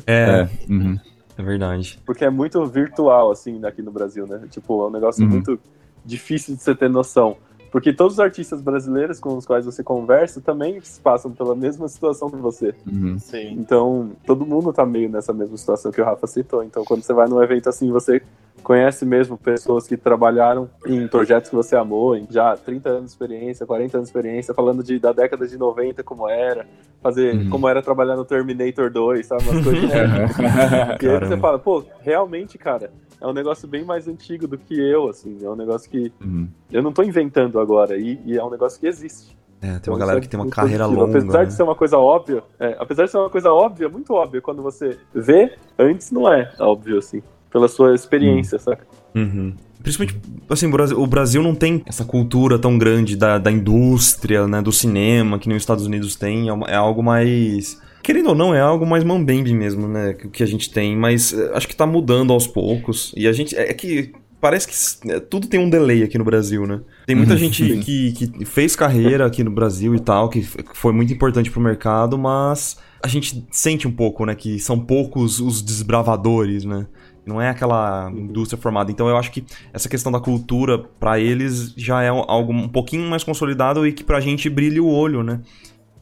É. 0.07 0.13
É, 0.15 0.49
uhum. 0.69 0.99
É, 1.39 1.43
verdade. 1.43 2.01
Porque 2.05 2.25
é 2.25 2.31
muito 2.31 2.65
virtual, 2.67 3.31
assim, 3.31 3.65
aqui 3.65 3.81
no 3.81 3.93
Brasil, 3.93 4.27
né? 4.27 4.43
Tipo, 4.51 4.85
é 4.85 4.89
um 4.89 4.91
negócio 4.91 5.25
uhum. 5.25 5.31
muito 5.31 5.59
difícil 6.05 6.57
de 6.57 6.63
você 6.63 6.75
ter 6.75 6.91
noção. 6.91 7.37
Porque 7.71 7.93
todos 7.93 8.15
os 8.15 8.21
artistas 8.21 8.61
brasileiros 8.61 9.21
com 9.21 9.37
os 9.37 9.47
quais 9.47 9.65
você 9.65 9.83
conversa 9.83 10.41
também 10.41 10.81
passam 11.03 11.31
pela 11.31 11.55
mesma 11.55 11.87
situação 11.87 12.31
que 12.31 12.37
você. 12.37 12.75
Uhum. 12.87 13.17
Então, 13.53 14.13
todo 14.27 14.47
mundo 14.47 14.73
tá 14.73 14.87
meio 14.87 15.09
nessa 15.09 15.33
mesma 15.33 15.57
situação 15.57 15.93
que 15.93 16.01
o 16.01 16.05
Rafa 16.05 16.27
citou. 16.27 16.65
Então, 16.65 16.85
quando 16.85 17.03
você 17.03 17.13
vai 17.13 17.29
num 17.29 17.43
evento 17.43 17.69
assim, 17.69 17.91
você 17.91 18.23
conhece 18.63 19.05
mesmo 19.05 19.37
pessoas 19.37 19.87
que 19.87 19.97
trabalharam 19.97 20.69
em 20.87 21.07
projetos 21.09 21.51
que 21.51 21.57
você 21.57 21.77
amou, 21.77 22.17
em 22.17 22.27
já 22.31 22.57
30 22.57 22.89
anos 22.89 23.05
de 23.05 23.11
experiência, 23.11 23.67
40 23.67 23.97
anos 23.97 24.09
de 24.09 24.11
experiência, 24.11 24.55
falando 24.55 24.83
de, 24.83 24.99
da 24.99 25.13
década 25.13 25.47
de 25.47 25.57
90 25.57 26.03
como 26.03 26.29
era, 26.29 26.67
fazer 27.03 27.35
uhum. 27.35 27.51
como 27.51 27.69
era 27.69 27.83
trabalhar 27.83 28.17
no 28.17 28.25
Terminator 28.25 28.91
2, 28.91 29.27
sabe? 29.27 29.43
Umas 29.45 29.65
coisas 29.65 29.85
assim. 29.85 30.43
e 31.03 31.09
aí 31.09 31.19
você 31.21 31.37
fala, 31.37 31.59
pô, 31.59 31.85
realmente, 32.01 32.59
cara, 32.59 32.91
é 33.21 33.27
um 33.27 33.33
negócio 33.33 33.67
bem 33.67 33.85
mais 33.85 34.07
antigo 34.07 34.47
do 34.47 34.59
que 34.59 34.79
eu, 34.79 35.09
assim. 35.09 35.39
É 35.43 35.49
um 35.49 35.57
negócio 35.57 35.89
que 35.91 36.13
uhum. 36.21 36.49
eu 36.71 36.83
não 36.83 36.93
tô 36.93 37.03
inventando 37.03 37.59
agora, 37.59 37.97
e, 37.97 38.21
e, 38.25 38.37
é 38.37 38.45
um 38.45 38.51
negócio 38.51 38.79
que 38.79 38.87
existe. 38.87 39.37
É, 39.61 39.67
tem 39.67 39.71
uma 39.71 39.79
então, 39.79 39.99
galera 39.99 40.19
é 40.19 40.21
que 40.21 40.29
tem 40.29 40.39
uma 40.39 40.49
carreira 40.49 40.85
positivo. 40.85 41.07
longa. 41.07 41.19
Apesar 41.19 41.39
né? 41.41 41.45
de 41.47 41.53
ser 41.53 41.63
uma 41.63 41.75
coisa 41.75 41.99
óbvia, 41.99 42.45
é, 42.61 42.77
apesar 42.79 43.05
de 43.07 43.11
ser 43.11 43.19
uma 43.19 43.31
coisa 43.31 43.53
óbvia, 43.53 43.89
muito 43.89 44.13
óbvia, 44.13 44.41
quando 44.41 44.63
você 44.63 44.97
vê, 45.13 45.57
antes 45.77 46.13
não 46.13 46.33
é 46.33 46.53
óbvio, 46.61 46.99
assim 46.99 47.23
pela 47.51 47.69
sua 47.69 47.95
experiência, 47.95 48.57
uhum. 48.57 48.65
saca? 48.65 48.87
Uhum. 49.15 49.55
Principalmente, 49.83 50.21
assim, 50.51 50.67
o 50.95 51.07
Brasil 51.07 51.43
não 51.43 51.55
tem 51.55 51.83
essa 51.87 52.05
cultura 52.05 52.59
tão 52.59 52.77
grande 52.77 53.17
da, 53.17 53.39
da 53.39 53.51
indústria, 53.51 54.47
né, 54.47 54.61
do 54.61 54.73
cinema, 54.73 55.39
que 55.39 55.49
nem 55.49 55.57
os 55.57 55.63
Estados 55.63 55.87
Unidos 55.87 56.17
tem. 56.17 56.49
É, 56.49 56.73
é 56.73 56.75
algo 56.75 57.03
mais. 57.03 57.81
Querendo 58.03 58.31
ou 58.31 58.35
não, 58.35 58.55
é 58.55 58.61
algo 58.61 58.85
mais 58.87 59.05
mambembe 59.05 59.53
mesmo, 59.55 59.87
né, 59.87 60.15
que, 60.15 60.29
que 60.29 60.43
a 60.43 60.47
gente 60.47 60.71
tem. 60.71 60.97
Mas 60.97 61.33
eh, 61.33 61.51
acho 61.55 61.69
que 61.69 61.77
tá 61.77 61.87
mudando 61.87 62.33
aos 62.33 62.47
poucos. 62.47 63.13
E 63.17 63.29
a 63.29 63.33
gente. 63.33 63.57
É, 63.57 63.71
é 63.71 63.75
que 63.75 64.13
parece 64.41 64.69
que 64.69 65.13
é, 65.13 65.21
tudo 65.21 65.47
tem 65.47 65.61
um 65.61 65.71
delay 65.71 66.03
aqui 66.03 66.19
no 66.19 66.25
Brasil, 66.25 66.67
né? 66.67 66.81
Tem 67.07 67.15
muita 67.15 67.33
uhum. 67.33 67.39
gente 67.39 67.79
que, 67.79 68.13
que 68.13 68.45
fez 68.45 68.75
carreira 68.75 69.27
aqui 69.27 69.45
no 69.45 69.51
Brasil 69.51 69.95
e 69.95 70.01
tal, 70.01 70.29
que 70.29 70.43
foi 70.75 70.93
muito 70.93 71.13
importante 71.13 71.51
pro 71.51 71.61
mercado, 71.61 72.19
mas 72.19 72.77
a 73.03 73.09
gente 73.09 73.47
sente 73.51 73.87
um 73.87 73.93
pouco, 73.93 74.27
né, 74.27 74.35
que 74.35 74.59
são 74.59 74.79
poucos 74.79 75.41
os 75.41 75.63
desbravadores, 75.63 76.65
né? 76.65 76.87
Não 77.29 77.41
é 77.41 77.51
aquela 77.51 78.11
indústria 78.11 78.61
formada. 78.61 78.91
Então 78.91 79.09
eu 79.09 79.17
acho 79.17 79.31
que 79.31 79.45
essa 79.73 79.89
questão 79.89 80.11
da 80.11 80.19
cultura, 80.19 80.79
para 80.79 81.21
eles, 81.21 81.75
já 81.77 82.03
é 82.03 82.09
algo 82.09 82.53
um 82.53 82.69
pouquinho 82.69 83.09
mais 83.09 83.23
consolidado 83.23 83.87
e 83.87 83.93
que 83.93 84.03
pra 84.03 84.19
gente 84.19 84.49
brilha 84.49 84.83
o 84.83 84.89
olho, 84.89 85.23
né? 85.23 85.41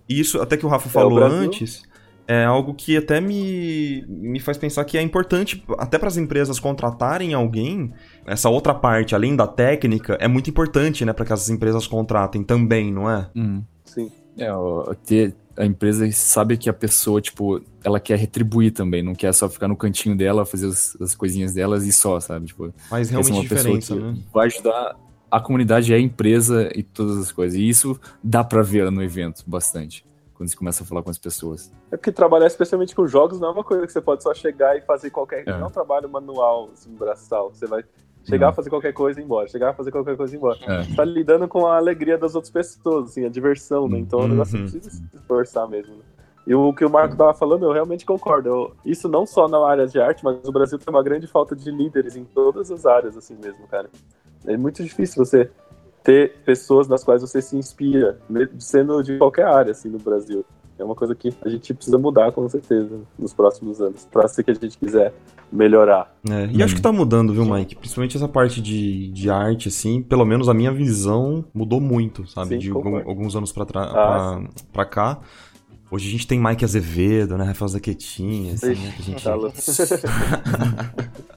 E 0.08 0.20
isso, 0.20 0.40
até 0.40 0.56
que 0.56 0.64
o 0.64 0.68
Rafa 0.68 0.88
é, 0.88 0.92
falou 0.92 1.18
o 1.18 1.24
antes, 1.24 1.82
é 2.28 2.44
algo 2.44 2.74
que 2.74 2.96
até 2.96 3.20
me, 3.20 4.04
me 4.08 4.40
faz 4.40 4.56
pensar 4.56 4.84
que 4.84 4.96
é 4.96 5.02
importante, 5.02 5.64
até 5.78 5.98
para 5.98 6.08
as 6.08 6.16
empresas 6.16 6.58
contratarem 6.58 7.34
alguém, 7.34 7.92
essa 8.24 8.48
outra 8.48 8.74
parte, 8.74 9.14
além 9.14 9.34
da 9.34 9.46
técnica, 9.46 10.16
é 10.20 10.28
muito 10.28 10.50
importante, 10.50 11.04
né, 11.04 11.12
para 11.12 11.24
que 11.24 11.32
as 11.32 11.48
empresas 11.48 11.86
contratem 11.86 12.42
também, 12.42 12.92
não 12.92 13.10
é? 13.10 13.28
Hum. 13.34 13.62
Sim. 13.84 14.10
É, 14.38 14.48
ter, 15.04 15.34
a 15.56 15.64
empresa 15.64 16.10
sabe 16.12 16.56
que 16.56 16.68
a 16.68 16.72
pessoa, 16.72 17.20
tipo, 17.20 17.62
ela 17.82 17.98
quer 17.98 18.18
retribuir 18.18 18.72
também, 18.72 19.02
não 19.02 19.14
quer 19.14 19.32
só 19.32 19.48
ficar 19.48 19.68
no 19.68 19.76
cantinho 19.76 20.16
dela, 20.16 20.44
fazer 20.44 20.66
as, 20.66 20.96
as 21.00 21.14
coisinhas 21.14 21.54
delas 21.54 21.84
e 21.84 21.92
só, 21.92 22.20
sabe? 22.20 22.46
Tipo, 22.46 22.72
Mas 22.90 23.10
realmente 23.10 23.32
uma 23.32 23.48
pessoa 23.48 23.78
que 23.78 23.94
né? 23.94 24.22
vai 24.32 24.46
ajudar 24.46 24.96
a 25.30 25.40
comunidade 25.40 25.92
é 25.92 25.96
a 25.96 26.00
empresa 26.00 26.70
e 26.74 26.82
todas 26.82 27.18
as 27.18 27.32
coisas. 27.32 27.58
E 27.58 27.68
isso 27.68 27.98
dá 28.22 28.44
para 28.44 28.62
ver 28.62 28.90
no 28.90 29.02
evento 29.02 29.42
bastante, 29.46 30.06
quando 30.34 30.48
você 30.48 30.56
começa 30.56 30.82
a 30.82 30.86
falar 30.86 31.02
com 31.02 31.10
as 31.10 31.18
pessoas. 31.18 31.72
É 31.90 31.96
porque 31.96 32.12
trabalhar 32.12 32.46
especialmente 32.46 32.94
com 32.94 33.06
jogos 33.06 33.40
não 33.40 33.48
é 33.48 33.52
uma 33.52 33.64
coisa 33.64 33.86
que 33.86 33.92
você 33.92 34.00
pode 34.00 34.22
só 34.22 34.32
chegar 34.32 34.76
e 34.76 34.80
fazer 34.82 35.10
qualquer. 35.10 35.42
É. 35.46 35.50
Não 35.50 35.62
é 35.62 35.66
um 35.66 35.70
trabalho 35.70 36.08
manual, 36.08 36.70
assim, 36.72 36.90
braçal. 36.94 37.50
Você 37.50 37.66
vai 37.66 37.84
chegar 38.28 38.48
a 38.48 38.52
fazer 38.52 38.70
qualquer 38.70 38.92
coisa 38.92 39.20
e 39.20 39.22
ir 39.22 39.24
embora, 39.24 39.48
chegar 39.48 39.70
a 39.70 39.74
fazer 39.74 39.90
qualquer 39.90 40.16
coisa 40.16 40.34
e 40.34 40.36
ir 40.36 40.38
embora. 40.38 40.58
É. 40.62 40.82
Você 40.82 40.94
tá 40.94 41.04
lidando 41.04 41.46
com 41.48 41.66
a 41.66 41.76
alegria 41.76 42.18
das 42.18 42.34
outras 42.34 42.50
pessoas, 42.50 43.10
assim, 43.10 43.24
a 43.24 43.28
diversão, 43.28 43.88
né? 43.88 43.98
Então 43.98 44.20
o 44.20 44.28
negócio 44.28 44.56
uhum. 44.56 44.62
precisa 44.62 44.90
se 44.90 45.02
esforçar 45.14 45.68
mesmo, 45.68 45.94
né? 45.96 46.02
E 46.46 46.54
o 46.54 46.72
que 46.72 46.84
o 46.84 46.90
Marco 46.90 47.16
tava 47.16 47.34
falando, 47.34 47.64
eu 47.64 47.72
realmente 47.72 48.06
concordo. 48.06 48.48
Eu, 48.48 48.76
isso 48.84 49.08
não 49.08 49.26
só 49.26 49.48
na 49.48 49.58
área 49.66 49.86
de 49.86 49.98
arte, 49.98 50.24
mas 50.24 50.38
o 50.44 50.52
Brasil 50.52 50.78
tem 50.78 50.94
uma 50.94 51.02
grande 51.02 51.26
falta 51.26 51.56
de 51.56 51.70
líderes 51.72 52.14
em 52.14 52.24
todas 52.24 52.70
as 52.70 52.86
áreas, 52.86 53.16
assim 53.16 53.36
mesmo, 53.42 53.66
cara. 53.66 53.90
É 54.46 54.56
muito 54.56 54.82
difícil 54.82 55.24
você 55.24 55.50
ter 56.04 56.36
pessoas 56.44 56.86
nas 56.86 57.02
quais 57.02 57.20
você 57.20 57.42
se 57.42 57.56
inspira, 57.56 58.20
sendo 58.60 59.02
de 59.02 59.18
qualquer 59.18 59.46
área, 59.46 59.72
assim, 59.72 59.88
no 59.88 59.98
Brasil. 59.98 60.44
É 60.78 60.84
uma 60.84 60.94
coisa 60.94 61.14
que 61.14 61.32
a 61.44 61.48
gente 61.48 61.72
precisa 61.72 61.96
mudar 61.98 62.32
com 62.32 62.46
certeza 62.48 63.00
nos 63.18 63.32
próximos 63.32 63.80
anos, 63.80 64.06
para 64.12 64.28
ser 64.28 64.42
que 64.44 64.50
a 64.50 64.54
gente 64.54 64.76
quiser 64.76 65.14
melhorar. 65.50 66.14
É, 66.28 66.46
e 66.52 66.62
acho 66.62 66.74
que 66.74 66.82
tá 66.82 66.92
mudando, 66.92 67.32
viu, 67.32 67.44
Mike? 67.46 67.76
Principalmente 67.76 68.16
essa 68.16 68.28
parte 68.28 68.60
de, 68.60 69.08
de 69.10 69.30
arte, 69.30 69.68
assim, 69.68 70.02
pelo 70.02 70.24
menos 70.24 70.48
a 70.48 70.54
minha 70.54 70.72
visão 70.72 71.44
mudou 71.54 71.80
muito, 71.80 72.26
sabe? 72.26 72.48
Sim, 72.50 72.58
de 72.58 72.70
concordo. 72.70 73.08
alguns 73.08 73.34
anos 73.36 73.52
pra, 73.52 73.64
tra- 73.64 73.84
Ah, 73.84 73.92
pra, 73.92 74.42
pra 74.72 74.84
cá. 74.84 75.20
Hoje 75.90 76.08
a 76.08 76.10
gente 76.10 76.26
tem 76.26 76.38
Mike 76.42 76.64
Azevedo, 76.64 77.38
né? 77.38 77.44
Rafael 77.44 77.68
Zaquetin, 77.68 78.50
assim, 78.50 78.74
né? 78.74 78.92
Que 78.96 79.02
a 79.02 79.04
gente... 79.04 79.24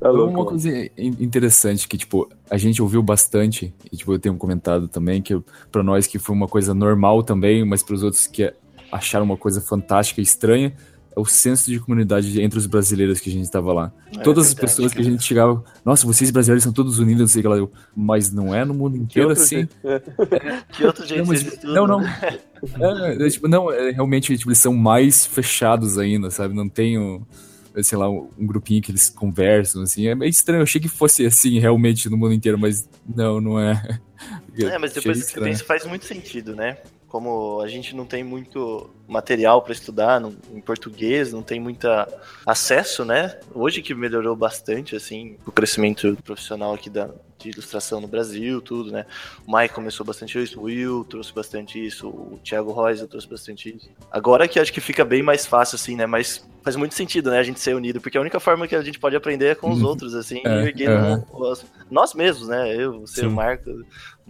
Tá 0.00 0.10
louco. 0.10 0.32
uma 0.34 0.44
coisa 0.46 0.68
in- 0.70 1.16
interessante 1.20 1.88
que, 1.88 1.96
tipo, 1.96 2.28
a 2.50 2.56
gente 2.56 2.80
ouviu 2.82 3.02
bastante, 3.02 3.72
e, 3.90 3.96
tipo, 3.96 4.12
eu 4.12 4.18
tenho 4.18 4.36
comentado 4.36 4.88
também, 4.88 5.20
que 5.22 5.38
pra 5.70 5.82
nós 5.82 6.06
que 6.06 6.18
foi 6.18 6.34
uma 6.34 6.48
coisa 6.48 6.74
normal 6.74 7.22
também, 7.22 7.64
mas 7.64 7.82
pros 7.82 8.02
outros 8.02 8.26
que 8.26 8.52
acharam 8.92 9.24
uma 9.24 9.36
coisa 9.36 9.60
fantástica 9.60 10.20
e 10.20 10.24
estranha, 10.24 10.72
é 11.16 11.18
o 11.18 11.24
senso 11.24 11.68
de 11.70 11.80
comunidade 11.80 12.40
entre 12.40 12.56
os 12.56 12.66
brasileiros 12.66 13.18
que 13.18 13.28
a 13.28 13.32
gente 13.32 13.50
tava 13.50 13.72
lá. 13.72 13.92
É 14.16 14.20
Todas 14.20 14.46
as 14.46 14.54
pessoas 14.54 14.92
que 14.94 15.00
a 15.00 15.04
gente 15.04 15.22
chegava, 15.24 15.62
nossa, 15.84 16.06
vocês 16.06 16.30
brasileiros 16.30 16.62
são 16.62 16.72
todos 16.72 17.00
unidos, 17.00 17.20
não 17.22 17.26
sei 17.26 17.40
o 17.40 17.42
que 17.42 17.48
lá, 17.48 17.56
eu, 17.56 17.72
mas 17.96 18.32
não 18.32 18.54
é 18.54 18.64
no 18.64 18.72
mundo 18.74 18.96
inteiro 18.96 19.30
assim. 19.30 19.66
É. 19.84 20.00
Que 20.70 20.84
outro 20.84 21.04
jeito 21.04 21.26
Não, 21.64 21.86
não, 21.86 22.00
não. 22.00 22.06
É, 22.06 23.26
é, 23.26 23.28
tipo, 23.28 23.48
não, 23.48 23.72
é, 23.72 23.90
realmente 23.90 24.36
tipo, 24.36 24.50
eles 24.50 24.58
são 24.58 24.72
mais 24.74 25.26
fechados 25.26 25.98
ainda, 25.98 26.30
sabe? 26.30 26.54
Não 26.54 26.68
tem 26.68 26.96
um, 26.96 27.22
sei 27.82 27.98
lá, 27.98 28.08
um 28.08 28.46
grupinho 28.46 28.82
que 28.82 28.90
eles 28.90 29.08
conversam, 29.08 29.82
assim. 29.82 30.06
É 30.06 30.14
meio 30.14 30.30
estranho. 30.30 30.60
Eu 30.60 30.64
achei 30.64 30.80
que 30.80 30.88
fosse 30.88 31.26
assim 31.26 31.58
realmente 31.58 32.08
no 32.08 32.16
mundo 32.16 32.34
inteiro, 32.34 32.58
mas 32.58 32.88
não, 33.06 33.40
não 33.40 33.60
é. 33.60 34.00
É, 34.58 34.78
mas 34.78 34.92
depois 34.94 35.24
que 35.24 35.32
você 35.32 35.40
pensa, 35.40 35.64
faz 35.64 35.84
muito 35.86 36.04
sentido, 36.04 36.54
né? 36.54 36.78
Como 37.10 37.60
a 37.60 37.66
gente 37.66 37.94
não 37.94 38.06
tem 38.06 38.22
muito 38.22 38.88
material 39.08 39.60
para 39.62 39.72
estudar 39.72 40.20
não- 40.20 40.32
em 40.54 40.60
português, 40.60 41.32
não 41.32 41.42
tem 41.42 41.58
muita 41.58 42.06
acesso, 42.46 43.04
né? 43.04 43.36
Hoje 43.52 43.82
que 43.82 43.92
melhorou 43.92 44.36
bastante, 44.36 44.94
assim, 44.94 45.36
o 45.44 45.50
crescimento 45.50 46.16
profissional 46.24 46.72
aqui 46.72 46.88
da, 46.88 47.10
de 47.36 47.48
ilustração 47.50 48.00
no 48.00 48.06
Brasil, 48.06 48.60
tudo, 48.62 48.92
né? 48.92 49.04
O 49.44 49.56
Mike 49.56 49.74
começou 49.74 50.06
bastante 50.06 50.40
isso, 50.40 50.60
o 50.60 50.64
Will 50.64 51.04
trouxe 51.04 51.34
bastante 51.34 51.84
isso, 51.84 52.06
o 52.08 52.38
Thiago 52.44 52.70
Rosa 52.70 53.08
trouxe 53.08 53.28
bastante 53.28 53.74
isso. 53.76 53.90
Agora 54.08 54.46
que 54.46 54.60
acho 54.60 54.72
que 54.72 54.80
fica 54.80 55.04
bem 55.04 55.20
mais 55.22 55.44
fácil, 55.44 55.74
assim, 55.74 55.96
né? 55.96 56.06
Mas 56.06 56.48
faz 56.62 56.76
muito 56.76 56.94
sentido, 56.94 57.30
né? 57.32 57.38
A 57.40 57.42
gente 57.42 57.58
ser 57.58 57.74
unido, 57.74 58.00
porque 58.00 58.18
a 58.18 58.20
única 58.20 58.38
forma 58.38 58.68
que 58.68 58.76
a 58.76 58.82
gente 58.82 59.00
pode 59.00 59.16
aprender 59.16 59.46
é 59.46 59.54
com 59.56 59.70
os 59.72 59.82
outros, 59.82 60.14
assim, 60.14 60.42
É, 60.44 60.72
e 60.76 60.84
é. 60.86 61.24
os- 61.32 61.64
nós 61.90 62.14
mesmos, 62.14 62.46
né? 62.46 62.76
Eu, 62.76 63.00
você, 63.00 63.22
Sim. 63.22 63.26
o 63.26 63.32
Marco, 63.32 63.68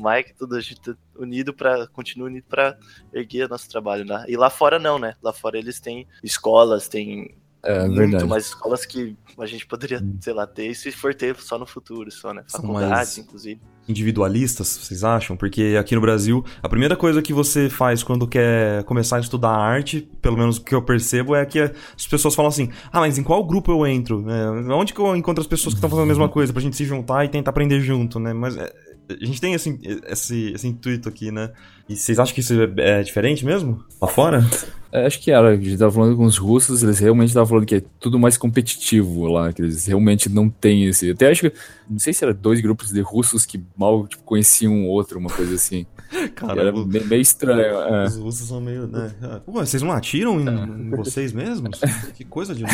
Mike, 0.00 0.34
tudo 0.38 0.56
a 0.56 0.60
gente 0.60 0.80
tá 0.80 0.94
unido 1.16 1.52
para 1.52 1.86
continuar 1.88 2.26
unido 2.28 2.44
para 2.48 2.76
erguer 3.12 3.48
nosso 3.48 3.68
trabalho, 3.68 4.04
né? 4.04 4.24
E 4.28 4.36
lá 4.36 4.48
fora 4.50 4.78
não, 4.78 4.98
né? 4.98 5.14
Lá 5.22 5.32
fora 5.32 5.58
eles 5.58 5.78
têm 5.80 6.06
escolas, 6.22 6.88
tem 6.88 7.34
É 7.62 7.80
muito 7.84 7.96
verdade. 7.96 8.24
mais 8.26 8.46
escolas 8.46 8.86
que 8.86 9.16
a 9.38 9.46
gente 9.46 9.66
poderia, 9.66 10.02
sei 10.20 10.32
lá, 10.32 10.46
ter, 10.46 10.66
e 10.68 10.74
se 10.74 10.90
for 10.90 11.14
ter 11.14 11.36
só 11.36 11.58
no 11.58 11.66
futuro, 11.66 12.10
só, 12.10 12.32
né? 12.32 12.42
Faculdades, 12.48 13.18
inclusive. 13.18 13.60
individualistas, 13.88 14.68
vocês 14.68 15.02
acham? 15.04 15.36
Porque 15.36 15.76
aqui 15.78 15.94
no 15.94 16.00
Brasil, 16.00 16.44
a 16.62 16.68
primeira 16.68 16.96
coisa 16.96 17.20
que 17.20 17.32
você 17.32 17.68
faz 17.68 18.02
quando 18.02 18.26
quer 18.26 18.84
começar 18.84 19.16
a 19.16 19.20
estudar 19.20 19.50
arte, 19.50 20.08
pelo 20.22 20.36
menos 20.38 20.56
o 20.58 20.64
que 20.64 20.74
eu 20.74 20.80
percebo, 20.82 21.34
é 21.34 21.44
que 21.44 21.58
as 21.58 22.06
pessoas 22.06 22.34
falam 22.34 22.48
assim: 22.48 22.70
ah, 22.92 23.00
mas 23.00 23.18
em 23.18 23.22
qual 23.22 23.44
grupo 23.44 23.70
eu 23.72 23.86
entro? 23.86 24.24
É, 24.30 24.72
onde 24.72 24.94
que 24.94 25.00
eu 25.00 25.14
encontro 25.16 25.40
as 25.42 25.46
pessoas 25.46 25.74
que 25.74 25.78
estão 25.78 25.90
fazendo 25.90 26.04
a 26.04 26.08
mesma 26.08 26.28
coisa 26.28 26.52
pra 26.52 26.62
gente 26.62 26.76
se 26.76 26.84
juntar 26.84 27.24
e 27.24 27.28
tentar 27.28 27.50
aprender 27.50 27.80
junto, 27.80 28.18
né? 28.20 28.32
Mas 28.32 28.56
é, 28.56 28.72
a 29.20 29.24
gente 29.24 29.40
tem 29.40 29.54
esse, 29.54 29.78
esse, 30.08 30.52
esse 30.52 30.68
intuito 30.68 31.08
aqui, 31.08 31.30
né? 31.30 31.50
E 31.88 31.96
vocês 31.96 32.18
acham 32.18 32.34
que 32.34 32.40
isso 32.40 32.54
é, 32.54 32.98
é 33.00 33.02
diferente 33.02 33.44
mesmo? 33.44 33.82
Lá 34.00 34.06
fora? 34.08 34.44
É, 34.92 35.06
acho 35.06 35.20
que 35.20 35.30
era, 35.30 35.50
a 35.50 35.56
gente 35.56 35.76
tava 35.76 35.90
falando 35.92 36.16
com 36.16 36.24
os 36.24 36.36
russos, 36.36 36.82
eles 36.82 36.98
realmente 36.98 37.28
estavam 37.28 37.48
falando 37.48 37.66
que 37.66 37.76
é 37.76 37.82
tudo 38.00 38.18
mais 38.18 38.36
competitivo 38.36 39.26
lá, 39.26 39.52
que 39.52 39.62
eles 39.62 39.86
realmente 39.86 40.28
não 40.28 40.48
têm 40.48 40.84
esse. 40.86 41.10
Até 41.10 41.30
acho 41.30 41.42
que, 41.42 41.52
não 41.88 41.98
sei 41.98 42.12
se 42.12 42.24
era 42.24 42.34
dois 42.34 42.60
grupos 42.60 42.90
de 42.90 43.00
russos 43.00 43.44
que 43.46 43.60
mal 43.76 44.06
tipo, 44.06 44.22
conheciam 44.24 44.72
um 44.72 44.86
outro, 44.88 45.18
uma 45.18 45.30
coisa 45.30 45.54
assim. 45.54 45.86
Cara, 46.34 46.60
era 46.60 46.74
o- 46.74 46.84
me- 46.86 47.00
meio 47.00 47.22
estranho. 47.22 47.60
é. 47.60 48.04
os 48.04 48.16
russos 48.16 48.48
são 48.48 48.60
meio, 48.60 48.86
né? 48.88 49.12
Pô, 49.46 49.52
vocês 49.52 49.82
não 49.82 49.92
atiram 49.92 50.40
em, 50.40 50.48
em 50.48 50.90
vocês 50.90 51.32
mesmos? 51.32 51.80
Que 52.14 52.24
coisa 52.24 52.54
de. 52.54 52.64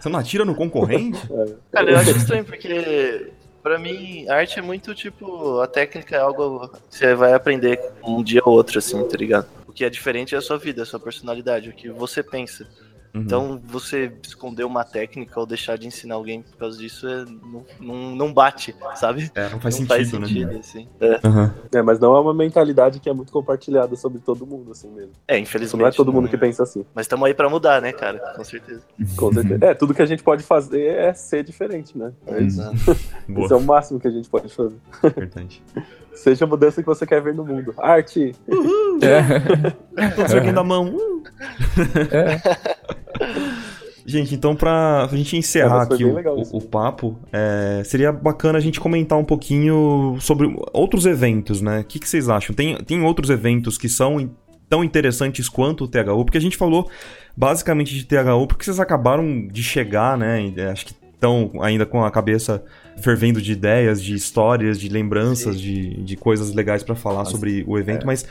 Você 0.00 0.08
não 0.08 0.18
atira 0.18 0.44
no 0.44 0.54
concorrente? 0.54 1.18
Cara, 1.72 1.90
eu 1.90 1.98
acho 1.98 2.10
estranho, 2.10 2.44
porque 2.44 3.30
pra 3.64 3.78
mim, 3.78 4.28
arte 4.28 4.58
é 4.58 4.62
muito 4.62 4.94
tipo, 4.94 5.58
a 5.58 5.66
técnica 5.66 6.14
é 6.14 6.18
algo 6.18 6.68
que 6.68 6.98
você 6.98 7.14
vai 7.14 7.32
aprender 7.32 7.80
um 8.06 8.22
dia 8.22 8.42
ou 8.44 8.52
outro, 8.52 8.78
assim, 8.78 9.02
tá 9.08 9.16
ligado? 9.16 9.48
O 9.66 9.72
que 9.72 9.86
é 9.86 9.88
diferente 9.88 10.34
é 10.34 10.38
a 10.38 10.42
sua 10.42 10.58
vida, 10.58 10.82
a 10.82 10.86
sua 10.86 11.00
personalidade, 11.00 11.70
o 11.70 11.72
que 11.72 11.88
você 11.88 12.22
pensa. 12.22 12.68
Uhum. 13.14 13.20
Então, 13.22 13.62
você 13.64 14.12
esconder 14.26 14.64
uma 14.64 14.82
técnica 14.82 15.38
ou 15.38 15.46
deixar 15.46 15.78
de 15.78 15.86
ensinar 15.86 16.16
alguém 16.16 16.42
por 16.42 16.56
causa 16.58 16.76
disso 16.76 17.06
é, 17.06 17.24
não, 17.24 17.64
não, 17.78 18.16
não 18.16 18.32
bate, 18.32 18.74
sabe? 18.96 19.30
É, 19.36 19.48
não 19.50 19.60
faz 19.60 19.78
não 19.78 19.86
sentido, 19.86 19.88
faz 19.88 20.12
né? 20.12 20.26
sentido, 20.26 20.58
assim. 20.58 20.88
É, 21.00 21.20
Aham. 21.24 21.54
É, 21.72 21.80
mas 21.82 22.00
não 22.00 22.16
é 22.16 22.20
uma 22.20 22.34
mentalidade 22.34 22.98
que 22.98 23.08
é 23.08 23.12
muito 23.12 23.32
compartilhada 23.32 23.94
sobre 23.94 24.18
todo 24.20 24.44
mundo, 24.44 24.72
assim 24.72 24.90
mesmo. 24.90 25.12
é 25.28 25.34
Isso 25.38 25.42
infelizmente. 25.42 25.80
não 25.80 25.86
é 25.88 25.92
todo 25.92 26.12
mundo 26.12 26.24
não- 26.24 26.30
que 26.30 26.36
pensa 26.36 26.64
assim, 26.64 26.84
Mas 26.92 27.04
estamos 27.04 27.24
aí 27.26 27.34
pra 27.34 27.48
mudar, 27.48 27.80
né, 27.80 27.92
cara? 27.92 28.18
Com 28.34 28.42
certeza. 28.42 28.82
com 29.16 29.32
certeza. 29.32 29.64
É, 29.64 29.74
tudo 29.74 29.94
que 29.94 30.02
a 30.02 30.06
gente 30.06 30.22
pode 30.24 30.42
fazer 30.42 30.84
é 30.84 31.14
ser 31.14 31.44
diferente, 31.44 31.96
né? 31.96 32.12
É 32.26 32.42
isso. 32.42 32.60
Boa, 33.28 33.44
Isso 33.44 33.54
é 33.54 33.56
o 33.56 33.62
máximo 33.62 34.00
que 34.00 34.08
a 34.08 34.10
gente 34.10 34.28
pode 34.28 34.52
fazer. 34.52 34.76
importante. 35.04 35.62
Seja 36.14 36.44
a 36.44 36.48
mudança 36.48 36.80
que 36.80 36.86
você 36.86 37.04
quer 37.06 37.20
ver 37.20 37.34
no 37.34 37.44
mundo. 37.44 37.74
Arte! 37.76 38.34
É. 39.02 40.10
Todos 40.14 40.32
erguendo 40.32 40.60
a 40.60 40.64
mão. 40.64 40.94
Uh! 40.94 41.22
Gente, 44.06 44.34
então 44.34 44.54
pra, 44.54 45.06
pra 45.08 45.16
gente 45.16 45.34
É, 45.34 45.38
encerrar 45.38 45.82
aqui 45.82 46.04
o, 46.04 46.14
o- 46.52 46.60
papo, 46.60 47.18
é, 47.32 47.80
seria 47.86 48.12
bacana 48.12 48.58
a 48.58 48.60
gente 48.60 48.78
comentar 48.78 49.18
um 49.18 49.24
pouquinho 49.24 50.18
sobre 50.20 50.54
outros 50.74 51.06
eventos, 51.06 51.62
né? 51.62 51.80
O 51.80 51.84
que, 51.84 51.98
que 51.98 52.06
vocês 52.06 52.28
acham? 52.28 52.54
Tem, 52.54 52.76
tem 52.84 53.02
outros 53.02 53.30
eventos 53.30 53.78
que 53.78 53.88
são 53.88 54.30
tão 54.68 54.84
interessantes 54.84 55.48
quanto 55.48 55.84
o 55.84 55.88
THU? 55.88 56.22
Porque 56.24 56.36
a 56.36 56.40
gente 56.40 56.54
falou 56.56 56.90
basicamente 57.34 57.94
de 57.94 58.04
THU 58.04 58.46
porque 58.46 58.64
vocês 58.66 58.78
acabaram 58.78 59.46
de 59.46 59.62
chegar, 59.62 60.18
né? 60.18 60.52
É, 60.54 60.66
Acho 60.70 60.84
que 60.84 60.94
estão 61.14 61.52
ainda 61.62 61.86
com 61.86 62.04
a 62.04 62.10
cabeça 62.10 62.62
fervendo 63.00 63.40
de 63.40 63.52
ideias, 63.52 64.02
de 64.02 64.14
histórias, 64.14 64.78
de 64.78 64.90
lembranças, 64.90 65.58
de, 65.58 66.02
de 66.02 66.14
coisas 66.16 66.52
legais 66.52 66.82
pra 66.82 66.94
falar 66.94 67.24
sobre 67.24 67.64
o 67.66 67.78
evento, 67.78 68.06
mas 68.06 68.26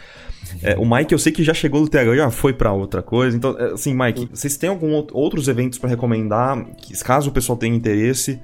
é, 0.62 0.78
o 0.78 0.86
Mike, 0.86 1.14
eu 1.14 1.20
sei 1.20 1.32
que 1.32 1.44
já 1.44 1.54
chegou 1.54 1.82
do 1.82 1.88
TH, 1.90 2.16
já 2.16 2.32
foi 2.32 2.54
pra 2.54 2.72
outra 2.72 3.02
coisa. 3.02 3.36
Então, 3.36 3.56
é, 3.58 3.74
assim, 3.74 3.94
Mike, 3.94 4.30
vocês 4.34 4.56
têm 4.58 4.70
algum 4.70 4.96
out- 4.96 5.12
outros 5.14 5.48
eventos 5.48 5.80
pra 5.80 5.90
recomendar? 5.90 6.66
Caso 7.04 7.30
o 7.30 7.34
pessoal 7.34 7.58
tenha 7.58 7.76
interesse, 7.76 8.40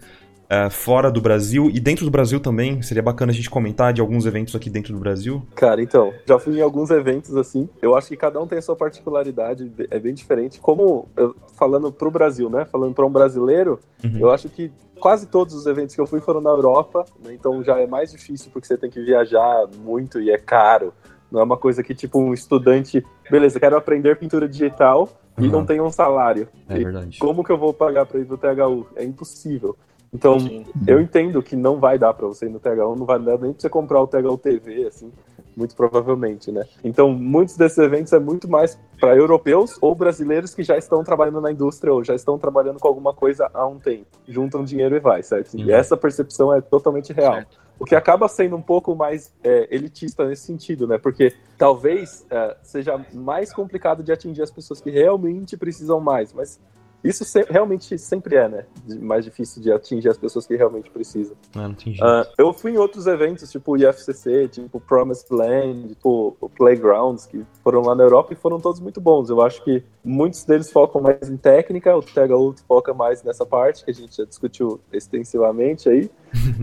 é, 0.50 0.68
fora 0.70 1.12
do 1.12 1.22
Brasil 1.22 1.70
e 1.72 1.80
dentro 1.80 2.04
do 2.06 2.12
Brasil 2.12 2.40
também? 2.40 2.82
Seria 2.82 3.04
bacana 3.04 3.32
a 3.32 3.36
gente 3.36 3.50
comentar 3.50 3.94
de 3.94 4.02
alguns 4.02 4.26
eventos 4.26 4.56
aqui 4.56 4.70
dentro 4.70 4.94
do 4.94 5.00
Brasil? 5.00 5.42
Cara, 5.56 5.82
então, 5.82 6.12
já 6.28 6.40
fui 6.40 6.58
em 6.58 6.62
alguns 6.62 6.90
eventos 6.90 7.36
assim. 7.36 7.70
Eu 7.82 7.96
acho 7.96 8.08
que 8.08 8.18
cada 8.18 8.42
um 8.42 8.48
tem 8.48 8.58
a 8.58 8.62
sua 8.62 8.76
particularidade, 8.76 9.72
é 9.92 10.00
bem 10.00 10.14
diferente. 10.14 10.60
Como 10.60 11.08
falando 11.56 11.92
pro 11.92 12.10
Brasil, 12.10 12.50
né? 12.50 12.66
Falando 12.66 12.94
para 12.94 13.06
um 13.06 13.12
brasileiro, 13.12 13.80
Uhum. 14.04 14.18
eu 14.20 14.32
acho 14.32 14.50
que 14.50 14.72
quase 15.00 15.28
todos 15.28 15.54
os 15.54 15.66
eventos 15.66 15.94
que 15.96 16.02
eu 16.02 16.08
fui 16.08 16.20
foram 16.20 16.42
na 16.42 16.50
Europa, 16.50 17.06
né? 17.24 17.34
então 17.34 17.64
já 17.64 17.80
é 17.80 17.88
mais 17.88 18.12
difícil 18.12 18.50
porque 18.52 18.68
você 18.68 18.78
tem 18.78 18.90
que 18.90 19.02
viajar 19.02 19.66
muito 19.84 20.20
e 20.20 20.30
é 20.30 20.38
caro. 20.38 20.94
Não 21.32 21.40
é 21.40 21.44
uma 21.44 21.58
coisa 21.58 21.84
que 21.84 21.94
tipo 21.94 22.20
um 22.20 22.34
estudante, 22.34 23.06
beleza, 23.30 23.60
quero 23.60 23.78
aprender 23.78 24.18
pintura 24.18 24.48
digital 24.48 25.10
e 25.38 25.44
Uhum. 25.44 25.52
não 25.52 25.66
tem 25.66 25.80
um 25.80 25.92
salário. 25.92 26.48
É 26.68 26.78
E 26.78 26.84
verdade. 26.84 27.20
como 27.20 27.44
que 27.44 27.52
eu 27.52 27.58
vou 27.58 27.74
pagar 27.74 28.06
para 28.06 28.20
ir 28.20 28.26
pro 28.26 28.38
THU? 28.38 28.88
É 28.96 29.04
impossível. 29.04 29.78
Então, 30.12 30.40
Sim. 30.40 30.66
eu 30.88 31.00
entendo 31.00 31.42
que 31.44 31.56
não 31.56 31.80
vai 31.80 32.00
dar 32.00 32.14
pra 32.16 32.26
você 32.28 32.48
ir 32.48 32.50
no 32.50 32.60
TH1, 32.60 32.96
não 32.98 33.06
vai 33.06 33.20
dar 33.20 33.38
nem 33.38 33.54
pra 33.54 33.62
você 33.62 33.70
comprar 33.70 34.02
o 34.02 34.08
TH1 34.08 34.38
TV, 34.40 34.88
assim, 34.88 35.12
muito 35.56 35.76
provavelmente, 35.76 36.52
né? 36.52 36.66
Então, 36.84 37.12
muitos 37.12 37.56
desses 37.56 37.78
eventos 37.78 38.12
é 38.12 38.18
muito 38.18 38.50
mais 38.50 38.76
para 39.00 39.16
europeus 39.16 39.78
ou 39.80 39.94
brasileiros 39.94 40.56
que 40.56 40.64
já 40.64 40.76
estão 40.78 41.04
trabalhando 41.04 41.40
na 41.40 41.52
indústria 41.52 41.94
ou 41.94 42.04
já 42.04 42.16
estão 42.16 42.40
trabalhando 42.40 42.80
com 42.80 42.88
alguma 42.88 43.14
coisa 43.14 43.52
há 43.54 43.68
um 43.68 43.78
tempo. 43.78 44.08
Juntam 44.28 44.64
dinheiro 44.64 44.96
e 44.96 45.00
vai, 45.00 45.22
certo? 45.22 45.50
Sim. 45.50 45.64
E 45.66 45.72
essa 45.72 45.96
percepção 45.96 46.52
é 46.52 46.60
totalmente 46.60 47.14
real. 47.14 47.36
Certo. 47.36 47.69
O 47.80 47.86
que 47.86 47.96
acaba 47.96 48.28
sendo 48.28 48.56
um 48.56 48.62
pouco 48.62 48.94
mais 48.96 49.34
é, 49.44 49.68
elitista 49.74 50.26
nesse 50.28 50.44
sentido, 50.44 50.86
né? 50.86 50.98
Porque 50.98 51.34
talvez 51.58 52.26
é, 52.30 52.58
seja 52.62 53.00
mais 53.14 53.54
complicado 53.54 54.04
de 54.04 54.12
atingir 54.12 54.42
as 54.42 54.52
pessoas 54.52 54.82
que 54.82 54.90
realmente 54.90 55.56
precisam 55.56 56.00
mais, 56.00 56.34
mas 56.34 56.60
isso 57.02 57.24
se- 57.24 57.46
realmente 57.50 57.98
sempre 57.98 58.36
é, 58.36 58.50
né? 58.50 58.66
Mais 59.00 59.24
difícil 59.24 59.62
de 59.62 59.72
atingir 59.72 60.10
as 60.10 60.18
pessoas 60.18 60.46
que 60.46 60.58
realmente 60.58 60.90
precisam. 60.90 61.38
Ah, 61.56 61.70
não 61.70 61.74
tem 61.74 61.94
jeito. 61.94 62.04
Ah, 62.06 62.28
eu 62.38 62.52
fui 62.52 62.72
em 62.74 62.78
outros 62.78 63.08
eventos, 63.08 63.50
tipo 63.50 63.72
o 63.72 63.78
IFCC, 63.78 64.50
tipo 64.50 64.82
Promised 64.82 65.32
Land, 65.32 65.88
tipo 65.88 66.36
o 66.42 66.50
Playgrounds, 66.50 67.26
que 67.26 67.46
foram 67.64 67.80
lá 67.82 67.96
na 67.96 68.04
Europa 68.04 68.34
e 68.34 68.36
foram 68.36 68.60
todos 68.60 68.82
muito 68.82 69.00
bons. 69.00 69.30
Eu 69.30 69.42
acho 69.42 69.64
que 69.64 69.82
muitos 70.04 70.44
deles 70.44 70.70
focam 70.70 71.00
mais 71.02 71.30
em 71.30 71.38
técnica, 71.38 71.96
o 71.96 72.02
THU 72.02 72.54
foca 72.68 72.94
mais 72.94 73.24
nessa 73.24 73.46
parte, 73.46 73.86
que 73.86 73.92
a 73.92 73.94
gente 73.94 74.18
já 74.18 74.26
discutiu 74.26 74.82
extensivamente 74.92 75.88
aí. 75.88 76.12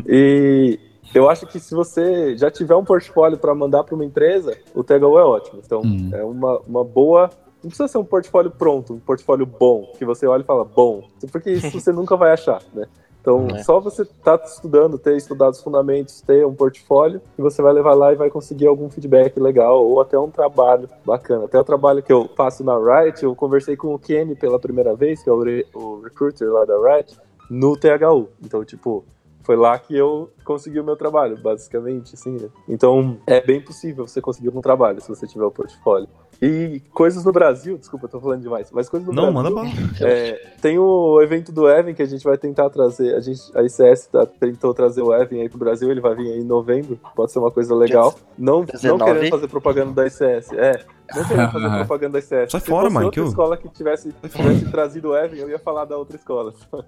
e 0.07 0.79
eu 1.15 1.29
acho 1.29 1.47
que 1.47 1.59
se 1.59 1.75
você 1.75 2.37
já 2.37 2.51
tiver 2.51 2.75
um 2.77 2.85
portfólio 2.85 3.39
para 3.39 3.55
mandar 3.55 3.85
para 3.85 3.95
uma 3.95 4.05
empresa, 4.05 4.57
o 4.75 4.83
THU 4.85 5.19
é 5.19 5.25
ótimo. 5.25 5.61
Então, 5.65 5.83
Hum. 5.85 6.11
é 6.13 6.23
uma, 6.25 6.59
uma 6.67 6.85
boa. 6.85 7.31
Não 7.63 7.69
precisa 7.69 7.89
ser 7.89 7.99
um 7.99 8.05
portfólio 8.05 8.51
pronto, 8.51 8.93
um 8.95 8.99
portfólio 9.01 9.47
bom, 9.47 9.93
que 9.99 10.05
você 10.05 10.27
olha 10.27 10.43
e 10.43 10.45
fala 10.45 10.65
bom, 10.65 11.03
porque 11.33 11.51
isso 11.51 11.71
você 11.81 11.91
nunca 11.93 12.17
vai 12.17 12.33
achar, 12.33 12.61
né? 12.75 12.87
Então, 13.21 13.49
É. 13.57 13.59
só 13.65 13.81
você 13.81 14.05
tá 14.05 14.41
estudando, 14.45 14.97
ter 14.99 15.17
estudado 15.17 15.53
os 15.53 15.61
fundamentos, 15.61 16.21
ter 16.21 16.47
um 16.47 16.55
portfólio, 16.55 17.21
e 17.37 17.43
você 17.43 17.61
vai 17.61 17.73
levar 17.73 17.95
lá 17.95 18.13
e 18.13 18.15
vai 18.17 18.31
conseguir 18.31 18.69
algum 18.69 18.89
feedback 18.89 19.37
legal, 19.41 19.85
ou 19.85 20.01
até 20.01 20.17
um 20.17 20.31
trabalho 20.31 20.89
bacana. 21.05 21.47
Até 21.47 21.59
o 21.59 21.65
trabalho 21.65 22.05
que 22.05 22.13
eu 22.13 22.31
faço 22.37 22.63
na 22.63 22.77
Riot, 22.79 23.25
eu 23.25 23.35
conversei 23.35 23.75
com 23.77 23.93
o 23.93 23.99
Kenny 23.99 24.37
pela 24.37 24.61
primeira 24.61 24.95
vez, 24.95 25.25
que 25.25 25.29
é 25.29 25.33
o, 25.33 25.43
re- 25.43 25.67
o 25.75 26.03
recruiter 26.03 26.49
lá 26.53 26.65
da 26.65 26.75
Riot, 26.79 27.17
no 27.51 27.77
THU. 27.77 28.29
Então, 28.45 28.65
tipo, 28.65 29.05
foi 29.47 29.55
lá 29.57 29.79
que 29.79 29.97
eu 29.97 30.29
consegui 30.45 30.81
o 30.81 30.85
meu 30.85 30.97
trabalho, 30.97 31.37
basicamente, 31.39 32.15
assim, 32.15 32.33
né? 32.33 32.49
Então, 32.69 33.17
é 33.27 33.41
bem 33.41 33.61
possível 33.61 34.07
você 34.07 34.21
conseguir 34.21 34.49
um 34.49 34.61
trabalho 34.61 35.01
se 35.01 35.09
você 35.09 35.25
tiver 35.27 35.45
o 35.45 35.51
portfólio. 35.53 36.09
E 36.43 36.83
coisas 36.93 37.25
no 37.25 37.33
Brasil, 37.33 37.79
desculpa, 37.79 38.07
eu 38.07 38.11
tô 38.11 38.21
falando 38.21 38.43
demais, 38.43 38.71
mas 38.71 38.89
coisas 38.89 39.07
no 39.09 39.15
Não, 39.15 39.33
Brasil. 39.33 39.43
manda 39.43 39.51
bala. 39.55 39.69
É, 40.03 40.33
tem 40.61 40.79
o 40.79 41.23
evento 41.23 41.51
do 41.53 41.67
Evan 41.69 41.95
que 41.95 42.03
a 42.03 42.07
gente 42.07 42.25
vai 42.25 42.37
tentar 42.37 42.69
trazer. 42.69 43.15
A, 43.15 43.21
gente, 43.21 43.41
a 43.57 43.63
ICS 43.63 44.09
tá- 44.09 44.27
tentou 44.27 44.75
trazer 44.75 45.01
o 45.01 45.15
Evan 45.15 45.37
aí 45.37 45.49
pro 45.49 45.59
Brasil, 45.59 45.91
ele 45.91 46.01
vai 46.01 46.15
vir 46.15 46.31
aí 46.33 46.41
em 46.41 46.45
novembro. 46.45 46.99
Pode 47.15 47.33
ser 47.33 47.39
uma 47.39 47.51
coisa 47.51 47.75
legal. 47.75 48.15
Não, 48.37 48.59
não 48.59 48.65
19? 48.65 49.05
querendo 49.05 49.31
fazer 49.31 49.49
propaganda 49.49 49.93
da 49.93 50.07
ICS. 50.07 50.53
É, 50.53 50.85
não 51.15 51.25
querendo 51.25 51.53
fazer 51.53 51.69
propaganda 51.77 52.13
da 52.13 52.19
ICS. 52.19 52.51
Sai 52.53 52.61
Se 52.61 52.67
fora, 52.67 52.91
fosse 52.91 53.05
outra 53.05 53.11
Michael. 53.11 53.27
escola 53.29 53.57
que 53.57 53.69
tivesse, 53.69 54.13
tivesse 54.13 54.71
trazido 54.71 55.11
o 55.11 55.17
Evan, 55.17 55.37
eu 55.37 55.49
ia 55.51 55.59
falar 55.59 55.85
da 55.85 55.97
outra 55.97 56.17
escola. 56.17 56.53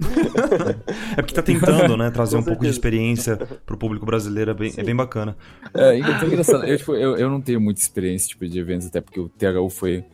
É 1.16 1.22
porque 1.22 1.34
tá 1.34 1.42
tentando, 1.42 1.96
né, 1.96 2.10
trazer 2.10 2.36
Com 2.36 2.42
um 2.42 2.44
pouco 2.44 2.62
de 2.64 2.70
experiência 2.70 3.36
pro 3.66 3.76
público 3.76 4.06
brasileiro, 4.06 4.50
é 4.50 4.54
bem, 4.54 4.72
é 4.76 4.82
bem 4.82 4.94
bacana. 4.94 5.36
É, 5.74 5.98
então, 5.98 6.26
engraçado. 6.26 6.64
Eu, 6.64 6.76
tipo, 6.76 6.94
eu, 6.94 7.16
eu 7.16 7.28
não 7.28 7.40
tenho 7.40 7.60
muita 7.60 7.80
experiência 7.80 8.28
tipo, 8.28 8.46
de 8.46 8.58
eventos, 8.58 8.86
até 8.86 9.00
porque 9.00 9.20
o 9.20 9.28
THU 9.28 9.68
foi. 9.70 10.04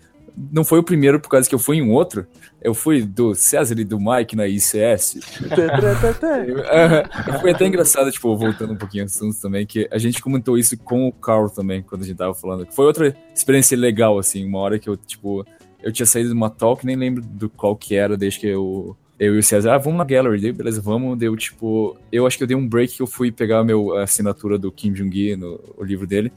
Não 0.51 0.65
foi 0.65 0.81
o 0.81 0.83
primeiro 0.83 1.21
por 1.21 1.29
causa 1.29 1.49
que 1.49 1.55
eu 1.55 1.59
fui 1.59 1.77
em 1.77 1.83
um 1.83 1.93
outro. 1.93 2.27
Eu 2.61 2.75
fui 2.75 3.03
do 3.03 3.35
César 3.35 3.79
e 3.79 3.85
do 3.85 4.01
Mike 4.01 4.35
na 4.35 4.49
ICS. 4.49 5.19
Foi 7.41 7.51
até 7.51 7.67
engraçado, 7.67 8.11
tipo, 8.11 8.35
voltando 8.37 8.73
um 8.73 8.77
pouquinho 8.77 9.05
ao 9.05 9.07
assunto 9.07 9.39
também, 9.41 9.67
que 9.67 9.87
a 9.93 9.99
gente 9.99 10.23
comentou 10.23 10.59
isso 10.59 10.77
com 10.79 11.07
o 11.07 11.13
Carl 11.13 11.51
também, 11.51 11.83
quando 11.83 12.03
a 12.03 12.07
gente 12.07 12.17
tava 12.17 12.35
falando. 12.35 12.67
Foi 12.73 12.87
outra 12.87 13.15
experiência 13.35 13.77
legal, 13.77 14.19
assim, 14.19 14.45
uma 14.45 14.59
hora 14.61 14.79
que 14.79 14.89
eu, 14.89 14.97
tipo, 14.97 15.47
eu 15.83 15.93
tinha 15.93 16.07
saído 16.07 16.31
de 16.31 16.35
uma 16.35 16.49
talk, 16.49 16.87
nem 16.87 16.97
lembro 16.97 17.23
do 17.23 17.51
qual 17.51 17.77
que 17.77 17.95
era, 17.95 18.17
desde 18.17 18.41
que 18.41 18.47
eu. 18.47 18.97
Eu 19.17 19.37
e 19.37 19.39
o 19.39 19.43
César, 19.45 19.75
ah, 19.75 19.79
vamos 19.79 19.99
na 19.99 20.05
gallery, 20.05 20.41
daí, 20.41 20.53
beleza, 20.53 20.81
vamos, 20.81 21.17
deu 21.17 21.37
tipo, 21.37 21.97
eu 22.11 22.27
acho 22.27 22.37
que 22.37 22.43
eu 22.43 22.49
dei 22.49 22.57
um 22.57 22.69
break 22.69 22.97
que 22.97 23.03
eu 23.03 23.07
fui 23.07 23.31
pegar 23.31 23.61
a 23.61 23.65
meu 23.65 23.97
a 23.97 24.03
assinatura 24.03 24.59
do 24.59 24.73
Kim 24.73 24.93
Jong-gi 24.93 25.37
no 25.37 25.61
o 25.77 25.85
livro 25.85 26.05
dele, 26.05 26.33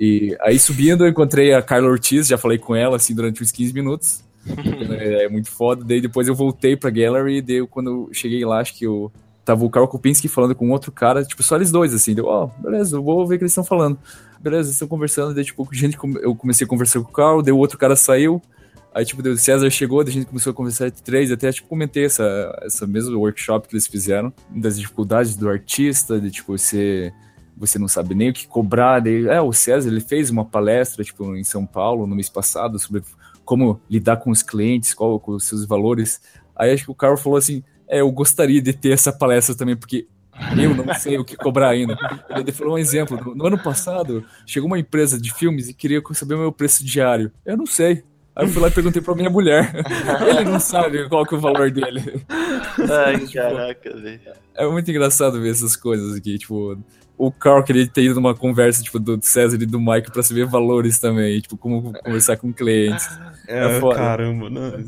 e 0.00 0.34
aí 0.40 0.58
subindo 0.58 1.04
eu 1.04 1.10
encontrei 1.10 1.52
a 1.52 1.60
Carla 1.60 1.90
Ortiz, 1.90 2.26
já 2.26 2.38
falei 2.38 2.56
com 2.56 2.74
ela, 2.74 2.96
assim, 2.96 3.14
durante 3.14 3.42
uns 3.42 3.52
15 3.52 3.74
minutos, 3.74 4.24
é, 4.98 5.24
é 5.24 5.28
muito 5.28 5.50
foda, 5.50 5.84
daí 5.84 6.00
depois 6.00 6.26
eu 6.26 6.34
voltei 6.34 6.74
pra 6.74 6.88
gallery, 6.88 7.36
e 7.36 7.42
daí 7.42 7.56
eu, 7.56 7.68
quando 7.68 7.90
eu 7.90 8.08
cheguei 8.10 8.42
lá, 8.42 8.60
acho 8.60 8.74
que 8.78 8.86
eu 8.86 9.12
tava 9.44 9.62
o 9.62 9.68
Carl 9.68 9.86
Kopinski 9.86 10.26
falando 10.26 10.54
com 10.54 10.70
outro 10.70 10.90
cara, 10.90 11.22
tipo, 11.22 11.42
só 11.42 11.56
eles 11.56 11.70
dois, 11.70 11.92
assim, 11.92 12.14
deu, 12.14 12.24
ó, 12.24 12.46
beleza, 12.46 12.96
eu 12.96 13.02
vou 13.02 13.26
ver 13.26 13.34
o 13.34 13.38
que 13.38 13.42
eles 13.42 13.52
estão 13.52 13.64
falando. 13.64 13.98
Beleza, 14.40 14.68
eles 14.68 14.76
estão 14.76 14.88
conversando, 14.88 15.34
daí, 15.34 15.44
tipo, 15.44 15.68
gente, 15.70 15.98
eu 16.22 16.34
comecei 16.34 16.64
a 16.64 16.68
conversar 16.68 17.00
com 17.00 17.10
o 17.10 17.12
Carl, 17.12 17.42
daí 17.42 17.52
o 17.52 17.58
outro 17.58 17.76
cara 17.76 17.94
saiu, 17.94 18.40
aí, 18.94 19.04
tipo, 19.04 19.20
o 19.28 19.36
César 19.36 19.68
chegou, 19.68 20.00
a 20.00 20.04
gente 20.06 20.24
começou 20.24 20.52
a 20.52 20.54
conversar 20.54 20.86
entre 20.86 21.02
três, 21.02 21.30
até, 21.30 21.52
tipo, 21.52 21.68
comentei 21.68 22.06
essa, 22.06 22.58
essa 22.62 22.86
mesma 22.86 23.18
workshop 23.18 23.68
que 23.68 23.74
eles 23.74 23.86
fizeram, 23.86 24.32
das 24.48 24.80
dificuldades 24.80 25.36
do 25.36 25.46
artista, 25.46 26.18
de, 26.18 26.30
tipo, 26.30 26.56
você 26.56 27.12
você 27.60 27.78
não 27.78 27.86
sabe 27.86 28.14
nem 28.14 28.30
o 28.30 28.32
que 28.32 28.48
cobrar. 28.48 29.00
Daí, 29.00 29.26
é, 29.26 29.40
o 29.40 29.52
César 29.52 29.90
ele 29.90 30.00
fez 30.00 30.30
uma 30.30 30.46
palestra 30.46 31.04
tipo 31.04 31.36
em 31.36 31.44
São 31.44 31.66
Paulo 31.66 32.06
no 32.06 32.16
mês 32.16 32.30
passado 32.30 32.78
sobre 32.78 33.02
como 33.44 33.78
lidar 33.88 34.16
com 34.16 34.30
os 34.30 34.42
clientes, 34.42 34.94
qual 34.94 35.20
com 35.20 35.32
os 35.32 35.44
seus 35.44 35.66
valores. 35.66 36.22
Aí 36.56 36.72
acho 36.72 36.84
que 36.84 36.90
o 36.90 36.94
Carl 36.94 37.18
falou 37.18 37.36
assim: 37.36 37.62
"É, 37.86 38.00
eu 38.00 38.10
gostaria 38.10 38.62
de 38.62 38.72
ter 38.72 38.92
essa 38.92 39.12
palestra 39.12 39.54
também 39.54 39.76
porque 39.76 40.08
eu 40.56 40.74
não 40.74 40.94
sei 40.94 41.18
o 41.18 41.24
que 41.24 41.36
cobrar 41.36 41.68
ainda. 41.68 41.96
Ele 42.30 42.50
falou 42.50 42.74
um 42.74 42.78
exemplo. 42.78 43.22
No, 43.22 43.34
no 43.34 43.46
ano 43.46 43.58
passado, 43.62 44.24
chegou 44.46 44.66
uma 44.66 44.78
empresa 44.78 45.20
de 45.20 45.32
filmes 45.34 45.68
e 45.68 45.74
queria 45.74 46.02
saber 46.12 46.34
o 46.34 46.38
meu 46.38 46.52
preço 46.52 46.84
diário. 46.84 47.30
Eu 47.44 47.58
não 47.58 47.66
sei. 47.66 48.02
Aí 48.34 48.46
eu 48.46 48.48
fui 48.48 48.62
lá 48.62 48.68
e 48.68 48.70
perguntei 48.70 49.02
pra 49.02 49.14
minha 49.14 49.28
mulher. 49.28 49.70
Ele 50.26 50.48
não 50.48 50.60
sabe 50.60 51.08
qual 51.08 51.26
que 51.26 51.34
é 51.34 51.38
o 51.38 51.40
valor 51.40 51.70
dele. 51.70 52.24
Ai, 52.28 53.26
caraca, 53.28 53.96
velho. 53.96 54.20
É 54.54 54.66
muito 54.66 54.90
engraçado 54.90 55.40
ver 55.40 55.50
essas 55.50 55.76
coisas 55.76 56.16
aqui, 56.16 56.38
tipo, 56.38 56.78
o 57.26 57.30
Carl 57.32 57.62
queria 57.62 57.86
ter 57.86 58.02
ido 58.02 58.14
numa 58.14 58.34
conversa, 58.34 58.82
tipo, 58.82 58.98
do 58.98 59.18
César 59.22 59.56
e 59.60 59.66
do 59.66 59.80
Mike 59.80 60.10
pra 60.10 60.22
saber 60.22 60.46
valores 60.46 60.98
também, 60.98 61.40
tipo, 61.40 61.56
como 61.56 61.92
conversar 61.92 62.36
com 62.36 62.52
clientes. 62.52 63.06
É 63.46 63.78
foda. 63.80 63.96
caramba, 63.96 64.48
não. 64.48 64.84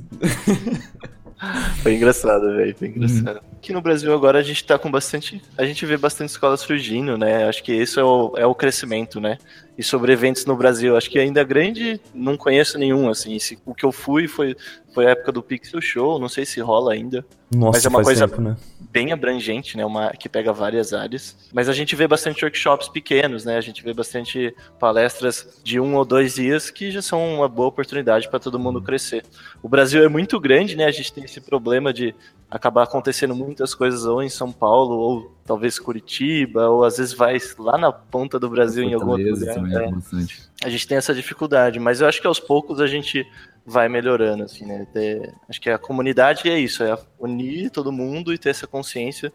Foi 1.82 1.94
engraçado, 1.96 2.54
velho. 2.56 2.74
Foi 2.76 2.88
engraçado. 2.88 3.40
Aqui 3.56 3.72
no 3.72 3.80
Brasil 3.82 4.14
agora 4.14 4.38
a 4.38 4.42
gente 4.42 4.64
tá 4.64 4.78
com 4.78 4.88
bastante. 4.90 5.42
A 5.58 5.64
gente 5.64 5.84
vê 5.84 5.96
bastante 5.96 6.30
escolas 6.30 6.60
surgindo, 6.60 7.18
né? 7.18 7.48
Acho 7.48 7.62
que 7.64 7.72
isso 7.72 7.98
é 7.98 8.04
o, 8.04 8.32
é 8.36 8.46
o 8.46 8.54
crescimento, 8.54 9.20
né? 9.20 9.38
E 9.76 9.82
sobre 9.82 10.12
eventos 10.12 10.44
no 10.46 10.56
Brasil, 10.56 10.96
acho 10.96 11.10
que 11.10 11.18
ainda 11.18 11.42
grande, 11.42 12.00
não 12.14 12.36
conheço 12.36 12.78
nenhum, 12.78 13.08
assim. 13.08 13.36
Se- 13.40 13.58
o 13.66 13.74
que 13.74 13.84
eu 13.84 13.90
fui 13.90 14.28
foi, 14.28 14.54
foi 14.93 15.07
a 15.07 15.11
época 15.11 15.32
do 15.32 15.43
Pixel 15.43 15.80
Show, 15.80 16.18
não 16.18 16.28
sei 16.28 16.45
se 16.45 16.61
rola 16.61 16.93
ainda. 16.93 17.24
Nossa, 17.55 17.78
Mas 17.78 17.84
é 17.84 17.88
uma 17.88 18.03
coisa- 18.03 18.28
tempo, 18.28 18.40
né? 18.40 18.57
bem 18.90 19.11
abrangente, 19.12 19.76
né? 19.76 19.84
Uma 19.86 20.11
que 20.11 20.28
pega 20.28 20.53
várias 20.53 20.93
áreas. 20.93 21.36
Mas 21.53 21.68
a 21.68 21.72
gente 21.72 21.97
vê 21.97 22.07
bastante 22.07 22.45
workshops 22.45 22.88
pequenos, 22.88 23.45
né? 23.45 23.57
A 23.57 23.61
gente 23.61 23.82
vê 23.82 23.93
bastante 23.95 24.55
palestras 24.78 25.61
de 25.64 25.80
um 25.80 25.95
ou 25.97 26.05
dois 26.05 26.34
dias 26.34 26.70
que 26.70 26.90
já 26.90 27.01
são 27.01 27.36
uma 27.36 27.49
boa 27.49 27.68
oportunidade 27.68 28.28
para 28.28 28.38
todo 28.38 28.59
mundo 28.59 28.82
crescer. 28.82 29.24
O 29.62 29.68
Brasil 29.68 30.05
é 30.05 30.09
muito 30.09 30.38
grande, 30.38 30.76
né? 30.76 30.84
A 30.84 30.90
gente 30.90 31.12
tem 31.12 31.24
esse 31.24 31.40
problema 31.40 31.93
de 31.93 32.14
acabar 32.51 32.82
acontecendo 32.82 33.34
muitas 33.34 33.74
coisas 33.74 34.05
ou 34.05 34.22
em 34.22 34.28
São 34.28 34.53
Paulo 34.53 34.95
ou 34.99 35.34
talvez 35.47 35.78
Curitiba 35.78 36.68
ou 36.68 36.84
às 36.84 36.99
vezes 36.99 37.14
vai 37.14 37.38
lá 37.59 37.78
na 37.78 37.90
ponta 37.90 38.38
do 38.38 38.49
Brasil 38.51 38.84
em 38.84 38.93
algum 38.93 39.16
lugar. 39.16 39.57
é. 39.82 39.90
bastante. 39.90 40.43
A 40.62 40.68
gente 40.68 40.86
tem 40.86 40.99
essa 40.99 41.14
dificuldade, 41.14 41.80
mas 41.80 42.01
eu 42.01 42.07
acho 42.07 42.20
que 42.20 42.26
aos 42.26 42.38
poucos 42.38 42.78
a 42.80 42.86
gente 42.86 43.26
vai 43.64 43.88
melhorando, 43.88 44.42
assim, 44.42 44.66
né? 44.66 44.86
Ter- 44.92 45.34
acho 45.48 45.60
que 45.60 45.70
a 45.70 45.78
comunidade 45.78 46.48
é 46.48 46.58
isso, 46.58 46.82
é 46.82 46.96
unir 47.18 47.70
todo 47.70 47.92
mundo 47.92 48.32
e 48.32 48.38
ter 48.38 48.50
essa 48.50 48.66
consciência 48.66 49.32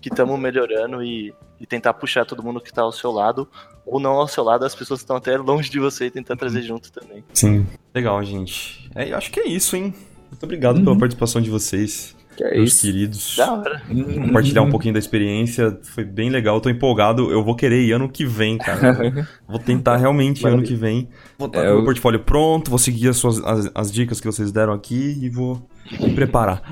que 0.00 0.08
estamos 0.08 0.38
melhorando 0.38 1.02
e, 1.02 1.34
e 1.60 1.66
tentar 1.66 1.94
puxar 1.94 2.24
todo 2.24 2.42
mundo 2.42 2.60
que 2.60 2.70
está 2.70 2.82
ao 2.82 2.92
seu 2.92 3.10
lado, 3.10 3.48
ou 3.84 4.00
não 4.00 4.12
ao 4.12 4.28
seu 4.28 4.42
lado, 4.42 4.64
as 4.64 4.74
pessoas 4.74 5.00
que 5.00 5.04
estão 5.04 5.16
até 5.16 5.36
longe 5.36 5.70
de 5.70 5.78
você 5.78 6.06
e 6.06 6.10
tentar 6.10 6.36
trazer 6.36 6.62
junto 6.62 6.90
também. 6.90 7.24
Sim. 7.34 7.66
Legal, 7.94 8.22
gente. 8.24 8.90
É, 8.94 9.12
eu 9.12 9.16
acho 9.16 9.30
que 9.30 9.40
é 9.40 9.46
isso, 9.46 9.76
hein? 9.76 9.94
Muito 10.30 10.42
obrigado 10.44 10.82
pela 10.82 10.96
participação 10.96 11.40
de 11.42 11.50
vocês, 11.50 12.16
Que 12.40 12.54
é 12.54 12.56
meus 12.56 12.72
isso. 12.72 12.82
queridos. 12.86 13.34
Da 13.36 13.52
hora. 13.52 13.82
Compartilhar 13.86 14.62
um 14.62 14.70
pouquinho 14.70 14.94
da 14.94 14.98
experiência. 14.98 15.78
Foi 15.82 16.04
bem 16.04 16.30
legal, 16.30 16.60
tô 16.60 16.70
empolgado. 16.70 17.30
Eu 17.30 17.44
vou 17.44 17.54
querer 17.54 17.82
ir 17.82 17.92
ano 17.92 18.08
que 18.08 18.24
vem, 18.24 18.56
cara. 18.56 19.28
Vou 19.48 19.58
tentar 19.58 19.96
realmente 19.96 20.46
ano 20.46 20.62
que 20.62 20.74
vem. 20.74 21.08
Vou 21.38 21.48
estar 21.48 21.58
É, 21.60 21.62
com 21.64 21.68
o 21.68 21.72
meu 21.72 21.80
eu- 21.80 21.84
portfólio 21.84 22.20
pronto, 22.20 22.70
vou 22.70 22.78
seguir 22.78 23.08
as, 23.08 23.16
suas, 23.16 23.42
as, 23.44 23.70
as 23.74 23.92
dicas 23.92 24.20
que 24.20 24.26
vocês 24.26 24.52
deram 24.52 24.72
aqui 24.72 25.18
e 25.20 25.28
vou 25.28 25.60
me 25.98 26.14
preparar. 26.14 26.62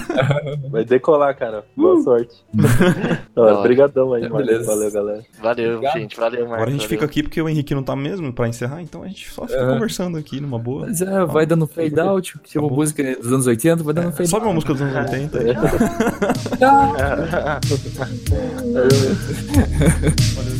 Vai 0.70 0.84
decolar, 0.84 1.36
cara. 1.36 1.64
Boa 1.76 2.00
sorte. 2.02 2.34
Da 3.34 3.42
hora, 3.42 3.58
Obrigadão 3.58 4.12
aí, 4.12 4.24
É, 4.24 4.28
mano. 4.28 4.44
beleza. 4.44 4.66
Valeu, 4.66 4.90
galera. 4.92 5.22
Valeu, 5.40 5.74
Obrigado. 5.76 5.98
gente. 5.98 6.16
Valeu, 6.18 6.40
Marcos. 6.40 6.54
Agora 6.54 6.68
a 6.68 6.72
gente 6.72 6.80
valeu. 6.82 6.88
fica 6.90 7.04
aqui 7.04 7.22
porque 7.22 7.40
o 7.40 7.48
Henrique 7.48 7.74
não 7.74 7.82
tá 7.82 7.94
mesmo 7.96 8.32
pra 8.32 8.48
encerrar, 8.48 8.82
então 8.82 9.02
a 9.02 9.08
gente 9.08 9.30
só 9.30 9.46
fica 9.46 9.58
É. 9.60 9.66
conversando 9.72 10.18
aqui 10.18 10.40
numa 10.40 10.58
boa. 10.58 10.86
Mas 10.86 11.00
é, 11.00 11.24
vai 11.24 11.46
dando 11.46 11.66
fade 11.66 11.98
out, 12.00 12.38
tipo 12.44 12.58
Acabou. 12.58 12.76
música 12.78 13.16
dos 13.16 13.32
anos 13.32 13.46
80, 13.46 13.82
vai 13.82 13.94
dando 13.94 14.12
fade 14.12 14.28
Sobe 14.28 14.44
uma 14.46 14.54
out. 14.54 14.66
música 14.66 14.72
dos 14.74 14.82
anos 14.82 15.10
80. 15.10 15.40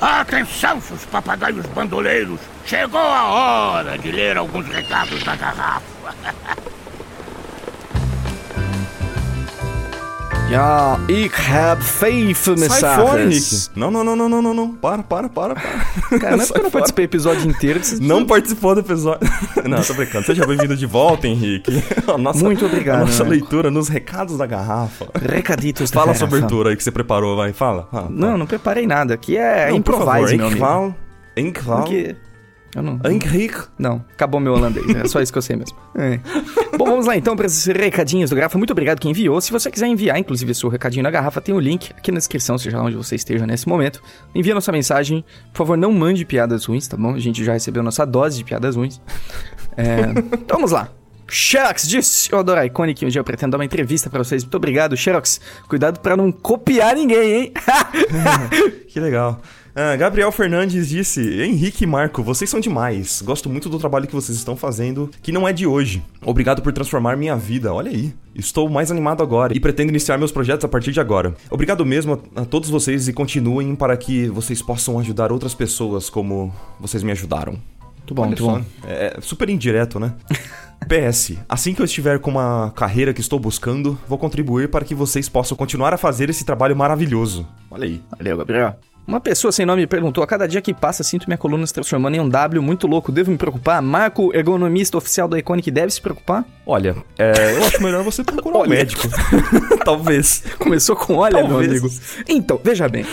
Atenção, 0.00 0.80
seus 0.80 1.04
papagaios 1.04 1.66
bandoleiros! 1.66 2.40
Chegou 2.64 2.98
a 2.98 3.24
hora 3.24 3.98
de 3.98 4.10
ler 4.10 4.38
alguns 4.38 4.66
recados 4.68 5.22
da 5.24 5.36
garrafa. 5.36 6.14
Ja, 10.50 10.98
Sai 12.68 12.96
fora, 12.96 13.22
Henrique. 13.22 13.68
Não, 13.76 13.88
não, 13.88 14.02
não, 14.02 14.16
não, 14.16 14.28
não, 14.28 14.42
não, 14.42 14.52
não. 14.52 14.74
Para, 14.74 15.00
para, 15.00 15.28
para, 15.28 15.54
para. 15.54 16.18
Cara, 16.18 16.36
não 16.36 16.42
é 16.42 16.46
porque 16.46 16.58
eu 16.58 16.64
não 16.64 16.70
participei 16.72 17.06
do 17.06 17.10
episódio 17.10 17.48
inteiro 17.48 17.78
que 17.78 17.86
vocês 17.86 18.00
Não 18.00 18.26
participou 18.26 18.74
do 18.74 18.80
episódio. 18.80 19.20
Não, 19.64 19.80
tô 19.80 19.94
brincando. 19.94 20.26
Seja 20.26 20.44
bem-vindo 20.44 20.76
de 20.76 20.86
volta, 20.86 21.28
Henrique. 21.28 21.70
Nossa, 22.18 22.42
Muito 22.42 22.66
obrigado, 22.66 23.00
nossa 23.00 23.22
né? 23.22 23.30
leitura 23.30 23.70
nos 23.70 23.88
recados 23.88 24.36
da 24.36 24.46
garrafa. 24.46 25.06
Recaditos 25.14 25.90
da 25.90 26.00
Fala 26.00 26.12
a 26.12 26.14
sua 26.16 26.26
abertura 26.26 26.70
aí 26.70 26.76
que 26.76 26.82
você 26.82 26.90
preparou, 26.90 27.36
vai. 27.36 27.52
Fala. 27.52 27.86
fala. 27.90 28.08
Não, 28.10 28.36
não 28.36 28.46
preparei 28.46 28.86
nada. 28.86 29.14
Aqui 29.14 29.36
é 29.36 29.70
Não, 29.70 29.76
improvise, 29.76 30.04
favor, 30.06 30.36
meu 30.36 30.46
amigo. 30.46 30.96
Enkval. 31.36 31.82
Porque 31.82 32.16
Eu 32.74 32.82
não. 32.82 33.00
Henrique. 33.04 33.58
Não, 33.78 34.04
acabou 34.12 34.40
meu 34.40 34.52
holandês. 34.54 34.88
É 34.94 35.08
só 35.08 35.20
isso 35.20 35.32
que 35.32 35.38
eu 35.38 35.42
sei 35.42 35.56
mesmo. 35.56 35.76
É. 35.92 36.18
Bom, 36.78 36.86
vamos 36.86 37.04
lá 37.04 37.16
então 37.16 37.36
para 37.36 37.46
esses 37.46 37.66
recadinhos 37.66 38.30
do 38.30 38.36
Garrafa. 38.36 38.56
Muito 38.56 38.70
obrigado 38.70 39.00
quem 39.00 39.10
enviou. 39.10 39.38
Se 39.40 39.50
você 39.50 39.70
quiser 39.70 39.86
enviar, 39.86 40.16
inclusive, 40.18 40.54
seu 40.54 40.70
recadinho 40.70 41.02
na 41.02 41.10
garrafa, 41.10 41.40
tem 41.40 41.54
o 41.54 41.58
link 41.58 41.90
aqui 41.94 42.12
na 42.12 42.18
descrição, 42.18 42.56
seja 42.56 42.78
lá 42.78 42.84
onde 42.84 42.96
você 42.96 43.16
esteja 43.16 43.44
nesse 43.44 43.68
momento. 43.68 44.00
Envia 44.34 44.54
nossa 44.54 44.70
mensagem. 44.72 45.24
Por 45.52 45.58
favor, 45.58 45.76
não 45.76 45.92
mande 45.92 46.24
piadas 46.24 46.64
ruins, 46.64 46.86
tá 46.86 46.96
bom? 46.96 47.14
A 47.14 47.18
gente 47.18 47.44
já 47.44 47.52
recebeu 47.52 47.82
nossa 47.82 48.06
dose 48.06 48.38
de 48.38 48.44
piadas 48.44 48.76
ruins. 48.76 49.00
É, 49.76 50.02
então 50.32 50.56
vamos 50.58 50.70
lá. 50.70 50.88
Xerox 51.28 51.86
disse, 51.86 52.32
eu 52.32 52.38
adoro 52.38 52.60
a 52.60 52.66
Iconic, 52.66 53.04
um 53.04 53.08
dia 53.08 53.20
eu 53.20 53.24
pretendo 53.24 53.52
dar 53.52 53.58
uma 53.58 53.64
entrevista 53.64 54.10
pra 54.10 54.22
vocês. 54.22 54.42
Muito 54.42 54.56
obrigado, 54.56 54.96
Xerox. 54.96 55.40
Cuidado 55.68 56.00
pra 56.00 56.16
não 56.16 56.32
copiar 56.32 56.94
ninguém, 56.96 57.32
hein? 57.32 57.52
Que 58.88 58.98
legal. 58.98 59.40
Ah, 59.74 59.96
Gabriel 59.96 60.32
Fernandes 60.32 60.88
disse: 60.88 61.42
Henrique 61.42 61.84
e 61.84 61.86
Marco, 61.86 62.22
vocês 62.22 62.48
são 62.50 62.60
demais. 62.60 63.22
Gosto 63.22 63.48
muito 63.48 63.68
do 63.68 63.78
trabalho 63.78 64.06
que 64.06 64.14
vocês 64.14 64.36
estão 64.36 64.56
fazendo, 64.56 65.10
que 65.22 65.32
não 65.32 65.46
é 65.46 65.52
de 65.52 65.66
hoje. 65.66 66.02
Obrigado 66.24 66.62
por 66.62 66.72
transformar 66.72 67.16
minha 67.16 67.36
vida. 67.36 67.72
Olha 67.72 67.90
aí. 67.90 68.12
Estou 68.34 68.68
mais 68.68 68.90
animado 68.90 69.22
agora 69.22 69.56
e 69.56 69.60
pretendo 69.60 69.90
iniciar 69.90 70.16
meus 70.16 70.32
projetos 70.32 70.64
a 70.64 70.68
partir 70.68 70.92
de 70.92 71.00
agora. 71.00 71.34
Obrigado 71.50 71.84
mesmo 71.84 72.20
a, 72.34 72.42
a 72.42 72.44
todos 72.44 72.70
vocês 72.70 73.08
e 73.08 73.12
continuem 73.12 73.74
para 73.74 73.96
que 73.96 74.28
vocês 74.28 74.62
possam 74.62 74.98
ajudar 74.98 75.32
outras 75.32 75.54
pessoas 75.54 76.08
como 76.08 76.52
vocês 76.78 77.02
me 77.02 77.12
ajudaram. 77.12 77.58
Muito 77.98 78.14
bom, 78.14 78.22
Olha 78.22 78.28
muito 78.28 78.44
só, 78.44 78.58
bom. 78.58 78.64
É 78.86 79.18
super 79.20 79.48
indireto, 79.48 80.00
né? 80.00 80.14
PS, 80.88 81.34
assim 81.48 81.74
que 81.74 81.82
eu 81.82 81.84
estiver 81.84 82.18
com 82.18 82.30
uma 82.30 82.72
carreira 82.74 83.12
que 83.12 83.20
estou 83.20 83.38
buscando, 83.38 83.98
vou 84.08 84.18
contribuir 84.18 84.68
para 84.68 84.84
que 84.84 84.94
vocês 84.94 85.28
possam 85.28 85.56
continuar 85.56 85.92
a 85.92 85.98
fazer 85.98 86.30
esse 86.30 86.44
trabalho 86.44 86.74
maravilhoso. 86.74 87.46
Olha 87.70 87.84
aí. 87.84 88.00
Valeu, 88.18 88.38
Gabriel. 88.38 88.76
Uma 89.06 89.20
pessoa 89.20 89.50
sem 89.50 89.66
nome 89.66 89.86
perguntou: 89.86 90.22
a 90.22 90.26
cada 90.26 90.46
dia 90.46 90.60
que 90.60 90.72
passa, 90.72 91.02
sinto 91.02 91.26
minha 91.26 91.38
coluna 91.38 91.66
se 91.66 91.74
transformando 91.74 92.14
em 92.14 92.20
um 92.20 92.28
W 92.28 92.62
muito 92.62 92.86
louco. 92.86 93.10
Devo 93.10 93.30
me 93.30 93.36
preocupar? 93.36 93.82
Marco, 93.82 94.34
ergonomista 94.34 94.96
oficial 94.96 95.26
da 95.28 95.38
Iconic, 95.38 95.70
deve 95.70 95.90
se 95.92 96.00
preocupar? 96.00 96.44
Olha, 96.64 96.96
é, 97.18 97.56
eu 97.56 97.64
acho 97.64 97.82
melhor 97.82 98.04
você 98.04 98.22
procurar 98.22 98.58
um 98.58 98.68
médico. 98.68 99.08
Talvez. 99.84 100.44
Começou 100.58 100.94
com 100.94 101.16
olha, 101.16 101.38
meu 101.38 101.48
Talvez. 101.48 101.70
amigo. 101.70 101.90
Então, 102.28 102.60
veja 102.62 102.88
bem. 102.88 103.04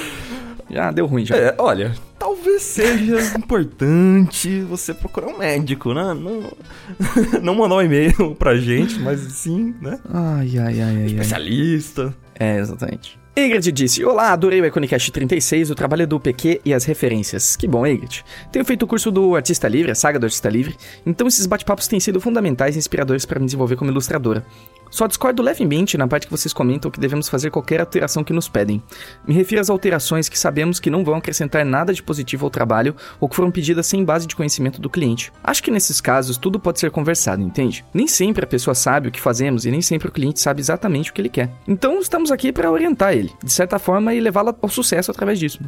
Já 0.69 0.91
deu 0.91 1.05
ruim, 1.05 1.25
já. 1.25 1.35
É, 1.35 1.55
olha, 1.57 1.95
talvez 2.19 2.61
seja 2.61 3.37
importante 3.37 4.61
você 4.63 4.93
procurar 4.93 5.27
um 5.27 5.37
médico, 5.37 5.93
né? 5.93 6.13
Não, 6.13 6.51
não 7.41 7.55
mandar 7.55 7.75
um 7.75 7.81
e-mail 7.81 8.35
pra 8.35 8.57
gente, 8.57 8.99
mas 8.99 9.21
sim, 9.21 9.73
né? 9.81 9.97
Ai, 10.13 10.57
ai, 10.57 10.65
ai, 10.65 10.81
ai, 10.81 10.97
ai. 10.97 11.05
Especialista. 11.05 12.13
É, 12.37 12.57
exatamente. 12.57 13.17
Ingrid 13.39 13.71
disse: 13.71 14.03
Olá, 14.03 14.31
adorei 14.33 14.59
o 14.59 14.65
Iconicast 14.65 15.11
36, 15.11 15.69
o 15.69 15.75
trabalho 15.75 16.07
do 16.07 16.19
PQ 16.19 16.59
e 16.65 16.73
as 16.73 16.85
referências. 16.85 17.55
Que 17.55 17.67
bom, 17.67 17.85
Ingrid. 17.85 18.25
Tenho 18.51 18.65
feito 18.65 18.81
o 18.81 18.87
curso 18.87 19.11
do 19.11 19.35
Artista 19.35 19.67
Livre, 19.67 19.91
a 19.91 19.95
saga 19.95 20.17
do 20.17 20.23
Artista 20.23 20.49
Livre, 20.49 20.75
então 21.05 21.27
esses 21.27 21.45
bate-papos 21.45 21.87
têm 21.87 21.99
sido 21.99 22.19
fundamentais 22.19 22.75
e 22.75 22.79
inspiradores 22.79 23.27
para 23.27 23.39
me 23.39 23.45
desenvolver 23.45 23.75
como 23.75 23.91
ilustradora. 23.91 24.43
Só 24.89 25.07
discordo 25.07 25.41
levemente 25.41 25.97
na 25.97 26.07
parte 26.07 26.27
que 26.27 26.31
vocês 26.31 26.53
comentam 26.53 26.91
que 26.91 26.99
devemos 26.99 27.29
fazer 27.29 27.51
qualquer 27.51 27.79
alteração 27.79 28.23
que 28.23 28.33
nos 28.33 28.47
pedem. 28.47 28.81
Me 29.27 29.33
refiro 29.33 29.61
às 29.61 29.69
alterações 29.69 30.29
que 30.29 30.37
sabemos 30.37 30.79
que 30.79 30.89
não 30.89 31.03
vão 31.03 31.15
acrescentar 31.15 31.65
nada 31.65 31.93
de 31.93 32.03
positivo 32.03 32.45
ao 32.45 32.49
trabalho 32.49 32.95
ou 33.19 33.27
que 33.27 33.35
foram 33.35 33.51
pedidas 33.51 33.87
sem 33.87 34.03
base 34.03 34.27
de 34.27 34.35
conhecimento 34.35 34.81
do 34.81 34.89
cliente. 34.89 35.31
Acho 35.43 35.63
que 35.63 35.71
nesses 35.71 36.01
casos 36.01 36.37
tudo 36.37 36.59
pode 36.59 36.79
ser 36.79 36.91
conversado, 36.91 37.41
entende? 37.41 37.85
Nem 37.93 38.07
sempre 38.07 38.43
a 38.43 38.47
pessoa 38.47 38.75
sabe 38.75 39.09
o 39.09 39.11
que 39.11 39.21
fazemos 39.21 39.65
e 39.65 39.71
nem 39.71 39.81
sempre 39.81 40.07
o 40.07 40.11
cliente 40.11 40.39
sabe 40.39 40.61
exatamente 40.61 41.11
o 41.11 41.13
que 41.13 41.21
ele 41.21 41.29
quer. 41.29 41.51
Então 41.67 41.99
estamos 41.99 42.31
aqui 42.31 42.51
para 42.51 42.71
orientar 42.71 43.13
ele, 43.13 43.31
de 43.43 43.51
certa 43.51 43.79
forma, 43.79 44.13
e 44.13 44.19
levá-lo 44.19 44.55
ao 44.61 44.69
sucesso 44.69 45.11
através 45.11 45.39
disso. 45.39 45.59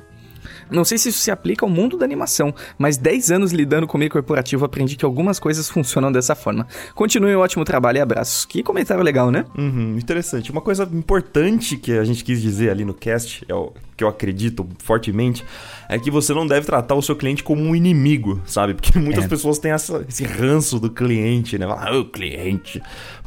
Não 0.69 0.85
sei 0.85 0.97
se 0.97 1.09
isso 1.09 1.19
se 1.19 1.31
aplica 1.31 1.65
ao 1.65 1.69
mundo 1.69 1.97
da 1.97 2.05
animação, 2.05 2.53
mas 2.77 2.97
10 2.97 3.31
anos 3.31 3.51
lidando 3.51 3.87
com 3.87 3.97
o 3.97 3.99
meio 3.99 4.11
corporativo 4.11 4.65
aprendi 4.65 4.95
que 4.95 5.05
algumas 5.05 5.39
coisas 5.39 5.69
funcionam 5.69 6.11
dessa 6.11 6.35
forma. 6.35 6.67
Continue 6.95 7.35
um 7.35 7.39
ótimo 7.39 7.63
trabalho 7.65 7.97
e 7.97 8.01
abraços. 8.01 8.45
Que 8.45 8.63
comentário 8.63 9.03
legal, 9.03 9.31
né? 9.31 9.45
Uhum, 9.57 9.97
interessante. 9.97 10.51
Uma 10.51 10.61
coisa 10.61 10.83
importante 10.91 11.77
que 11.77 11.97
a 11.97 12.03
gente 12.03 12.23
quis 12.23 12.41
dizer 12.41 12.69
ali 12.69 12.85
no 12.85 12.93
cast, 12.93 13.45
é 13.47 13.53
o 13.53 13.73
que 13.99 14.03
eu 14.05 14.07
acredito 14.07 14.65
fortemente, 14.81 15.43
é 15.89 15.99
que 15.99 16.09
você 16.09 16.33
não 16.33 16.47
deve 16.47 16.65
tratar 16.65 16.95
o 16.95 17.01
seu 17.01 17.17
cliente 17.17 17.43
como 17.43 17.61
um 17.61 17.75
inimigo, 17.75 18.41
sabe? 18.45 18.73
Porque 18.73 18.97
muitas 18.97 19.25
É. 19.25 19.27
pessoas 19.27 19.59
têm 19.59 19.71
essa- 19.71 20.05
esse 20.07 20.23
ranço 20.23 20.79
do 20.79 20.89
cliente, 20.89 21.57
né? 21.57 21.65
Ah, 21.69 21.91
o 21.97 22.05
cliente. 22.05 22.81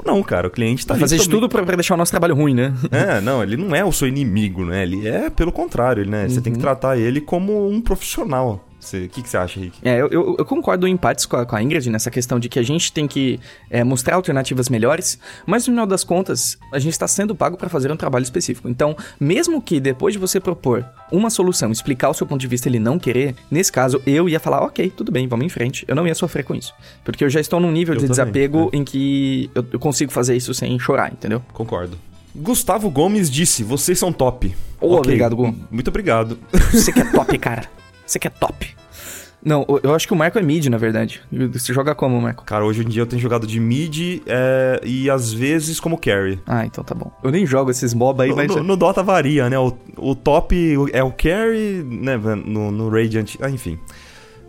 Não, 0.04 0.22
cara, 0.22 0.48
o 0.48 0.50
cliente 0.50 0.86
tá 0.86 0.94
fazer 0.96 1.18
tudo 1.28 1.46
pra 1.48 1.62
deixar 1.76 1.94
o 1.94 1.98
nosso 1.98 2.10
trabalho 2.10 2.34
ruim, 2.34 2.54
né? 2.54 2.72
É, 2.90 3.20
não, 3.20 3.42
ele 3.42 3.56
não 3.58 3.74
é 3.76 3.84
o 3.84 3.92
seu 3.92 4.08
inimigo, 4.08 4.64
né? 4.64 4.82
Ele 4.82 5.06
é 5.06 5.28
pelo 5.28 5.52
contrário, 5.52 6.08
né? 6.08 6.26
Você 6.28 6.40
tem 6.40 6.52
que 6.54 6.58
tratar 6.58 6.96
ele 6.98 7.20
como 7.20 7.68
um 7.68 7.80
profissional. 7.82 8.66
Você- 8.82 9.04
O 9.04 9.08
que, 9.08 9.22
que 9.22 9.28
você 9.28 9.36
acha, 9.36 9.60
Rick? 9.60 9.78
É, 9.82 10.00
eu, 10.00 10.08
eu- 10.08 10.36
eu 10.38 10.44
concordo 10.44 10.86
em 10.88 10.96
partes 10.96 11.24
com 11.24 11.36
a, 11.36 11.46
com 11.46 11.54
a 11.54 11.62
Ingrid 11.62 11.88
nessa 11.88 12.10
questão 12.10 12.40
de 12.40 12.48
que 12.48 12.58
a 12.58 12.62
gente 12.62 12.92
tem 12.92 13.06
que 13.06 13.38
é, 13.70 13.84
mostrar 13.84 14.16
alternativas 14.16 14.68
melhores, 14.68 15.18
mas 15.46 15.66
no 15.66 15.72
final 15.72 15.86
das 15.86 16.02
contas, 16.02 16.58
a 16.72 16.78
gente 16.78 16.92
está 16.92 17.06
sendo 17.06 17.34
pago 17.34 17.56
para 17.56 17.68
fazer 17.68 17.92
um 17.92 17.96
trabalho 17.96 18.24
específico. 18.24 18.68
Então, 18.68 18.96
mesmo 19.20 19.62
que 19.62 19.78
depois 19.78 20.12
de 20.14 20.18
você 20.18 20.40
propor 20.40 20.84
uma 21.12 21.30
solução, 21.30 21.70
explicar 21.70 22.10
o 22.10 22.14
seu 22.14 22.26
ponto 22.26 22.40
de 22.40 22.46
vista 22.48 22.68
e 22.68 22.70
ele 22.72 22.78
não 22.80 22.98
querer, 22.98 23.34
nesse 23.50 23.70
caso, 23.70 24.02
eu 24.06 24.28
ia 24.28 24.40
falar, 24.40 24.62
ok, 24.62 24.90
tudo 24.96 25.12
bem, 25.12 25.28
vamos 25.28 25.46
em 25.46 25.48
frente. 25.48 25.84
Eu 25.86 25.94
não 25.94 26.06
ia 26.06 26.14
sofrer 26.14 26.42
com 26.44 26.54
isso. 26.54 26.74
Porque 27.04 27.22
eu 27.24 27.30
já 27.30 27.40
estou 27.40 27.60
num 27.60 27.70
nível 27.70 27.94
Eu 27.94 28.00
de 28.00 28.06
também, 28.08 28.24
desapego 28.32 28.68
em 28.72 28.82
que 28.82 29.48
eu, 29.54 29.64
eu 29.72 29.78
consigo 29.78 30.10
fazer 30.12 30.34
isso 30.36 30.52
sem 30.52 30.76
chorar, 30.78 31.12
entendeu? 31.12 31.40
Concordo. 31.52 31.96
Gustavo 32.34 32.88
Gomes 32.90 33.30
disse: 33.30 33.62
vocês 33.62 33.98
são 33.98 34.10
top. 34.12 34.54
Ô, 34.80 34.94
obrigado, 34.96 35.36
Gu. 35.36 35.54
Muito 35.70 35.88
obrigado. 35.88 36.38
Você 36.72 36.90
que 36.92 37.00
é 37.00 37.04
top, 37.04 37.38
cara. 37.38 37.68
Você 38.12 38.18
que 38.18 38.26
é 38.26 38.30
top. 38.30 38.68
Não, 39.44 39.66
eu- 39.82 39.94
acho 39.94 40.06
que 40.06 40.12
o 40.12 40.16
Marco 40.16 40.38
é 40.38 40.42
mid, 40.42 40.66
na 40.66 40.76
verdade. 40.76 41.20
Você 41.52 41.72
joga 41.72 41.94
como, 41.94 42.20
Marco? 42.20 42.44
Cara, 42.44 42.62
hoje 42.64 42.82
em 42.82 42.88
dia 42.88 43.00
eu 43.02 43.06
tenho 43.06 43.20
jogado 43.20 43.46
de 43.46 43.58
mid 43.58 44.20
é, 44.26 44.80
e 44.84 45.08
às 45.10 45.32
vezes 45.32 45.80
como 45.80 45.96
carry. 45.98 46.38
Ah, 46.46 46.64
então 46.66 46.84
tá 46.84 46.94
bom. 46.94 47.10
Eu 47.24 47.30
nem 47.32 47.44
jogo 47.46 47.70
esses 47.70 47.92
MOBA 47.94 48.24
aí, 48.24 48.30
No, 48.30 48.36
mas. 48.36 48.54
no- 48.54 48.62
no 48.62 48.76
Dota 48.76 49.02
varia, 49.02 49.48
né? 49.50 49.58
O, 49.58 49.72
o 49.96 50.14
top 50.14 50.54
é 50.92 51.02
o 51.02 51.10
carry, 51.10 51.82
né? 51.82 52.16
No, 52.44 52.70
no 52.70 52.88
Radiant. 52.90 53.34
Ah, 53.40 53.48
enfim. 53.50 53.78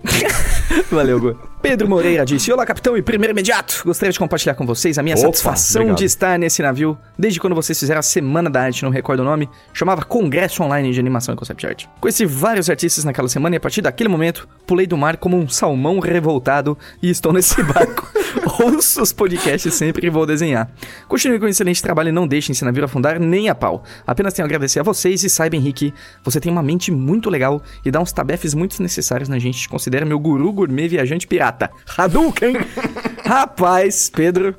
Valeu, 0.91 1.19
Gu. 1.19 1.39
Pedro 1.63 1.87
Moreira 1.87 2.25
disse: 2.25 2.51
Olá, 2.51 2.65
capitão 2.65 2.97
e 2.97 3.01
primeiro 3.01 3.31
imediato. 3.33 3.83
Gostaria 3.85 4.11
de 4.11 4.19
compartilhar 4.19 4.53
com 4.53 4.65
vocês 4.65 4.97
a 4.97 5.01
minha 5.01 5.15
Opa, 5.15 5.27
satisfação 5.27 5.83
obrigado. 5.83 5.97
de 5.99 6.03
estar 6.03 6.37
nesse 6.37 6.61
navio 6.61 6.97
desde 7.17 7.39
quando 7.39 7.55
vocês 7.55 7.79
fizeram 7.79 7.99
a 7.99 8.03
Semana 8.03 8.49
da 8.49 8.61
Arte, 8.63 8.83
não 8.83 8.89
recordo 8.89 9.21
o 9.21 9.23
nome, 9.23 9.49
chamava 9.73 10.03
Congresso 10.03 10.61
Online 10.61 10.91
de 10.91 10.99
Animação 10.99 11.33
e 11.33 11.37
Concept 11.37 11.65
Art. 11.65 11.85
Conheci 12.01 12.25
vários 12.25 12.69
artistas 12.69 13.05
naquela 13.05 13.29
semana 13.29 13.55
e 13.55 13.57
a 13.57 13.61
partir 13.61 13.81
daquele 13.81 14.09
momento 14.09 14.45
pulei 14.67 14.85
do 14.85 14.97
mar 14.97 15.15
como 15.15 15.37
um 15.37 15.47
salmão 15.47 15.99
revoltado 15.99 16.77
e 17.01 17.09
estou 17.09 17.31
nesse 17.31 17.63
barco. 17.63 18.11
Ouço 18.59 19.01
os 19.01 19.13
podcasts 19.13 19.73
sempre 19.73 20.07
e 20.07 20.09
vou 20.09 20.25
desenhar. 20.25 20.69
Continue 21.07 21.39
com 21.39 21.45
um 21.45 21.49
excelente 21.49 21.81
trabalho 21.81 22.09
e 22.09 22.11
não 22.11 22.27
deixem 22.27 22.51
esse 22.51 22.65
navio 22.65 22.83
afundar 22.83 23.17
nem 23.21 23.47
a 23.47 23.55
pau. 23.55 23.83
Apenas 24.05 24.33
tenho 24.33 24.45
a 24.45 24.47
agradecer 24.47 24.81
a 24.81 24.83
vocês 24.83 25.23
e 25.23 25.29
saiba, 25.29 25.55
Henrique, 25.55 25.93
você 26.25 26.41
tem 26.41 26.51
uma 26.51 26.61
mente 26.61 26.91
muito 26.91 27.29
legal 27.29 27.63
e 27.85 27.89
dá 27.89 28.01
uns 28.01 28.11
tabefes 28.11 28.53
muito 28.53 28.83
necessários 28.83 29.29
na 29.29 29.39
gente. 29.39 29.59
Te 29.59 29.69
considera 29.69 30.05
meu 30.05 30.19
guru 30.19 30.51
gourmet 30.51 30.89
viajante 30.89 31.25
pirata. 31.25 31.52
Hadouken! 31.97 32.55
Rapaz, 33.25 34.09
Pedro, 34.09 34.55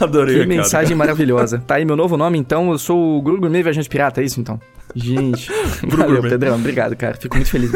Adorei, 0.00 0.34
que 0.34 0.40
cara. 0.46 0.56
mensagem 0.56 0.96
maravilhosa. 0.96 1.58
Tá 1.66 1.76
aí 1.76 1.84
meu 1.84 1.96
novo 1.96 2.16
nome, 2.16 2.38
então. 2.38 2.70
Eu 2.70 2.78
sou 2.78 3.18
o 3.18 3.22
Guru 3.22 3.40
Gourmet 3.40 3.62
Viajante 3.62 3.88
Pirata, 3.88 4.20
é 4.20 4.24
isso 4.24 4.40
então? 4.40 4.60
Gente, 4.94 5.50
valeu. 5.82 6.22
Pedrão. 6.22 6.56
Obrigado, 6.56 6.94
cara. 6.94 7.14
Fico 7.14 7.36
muito 7.36 7.50
feliz. 7.50 7.72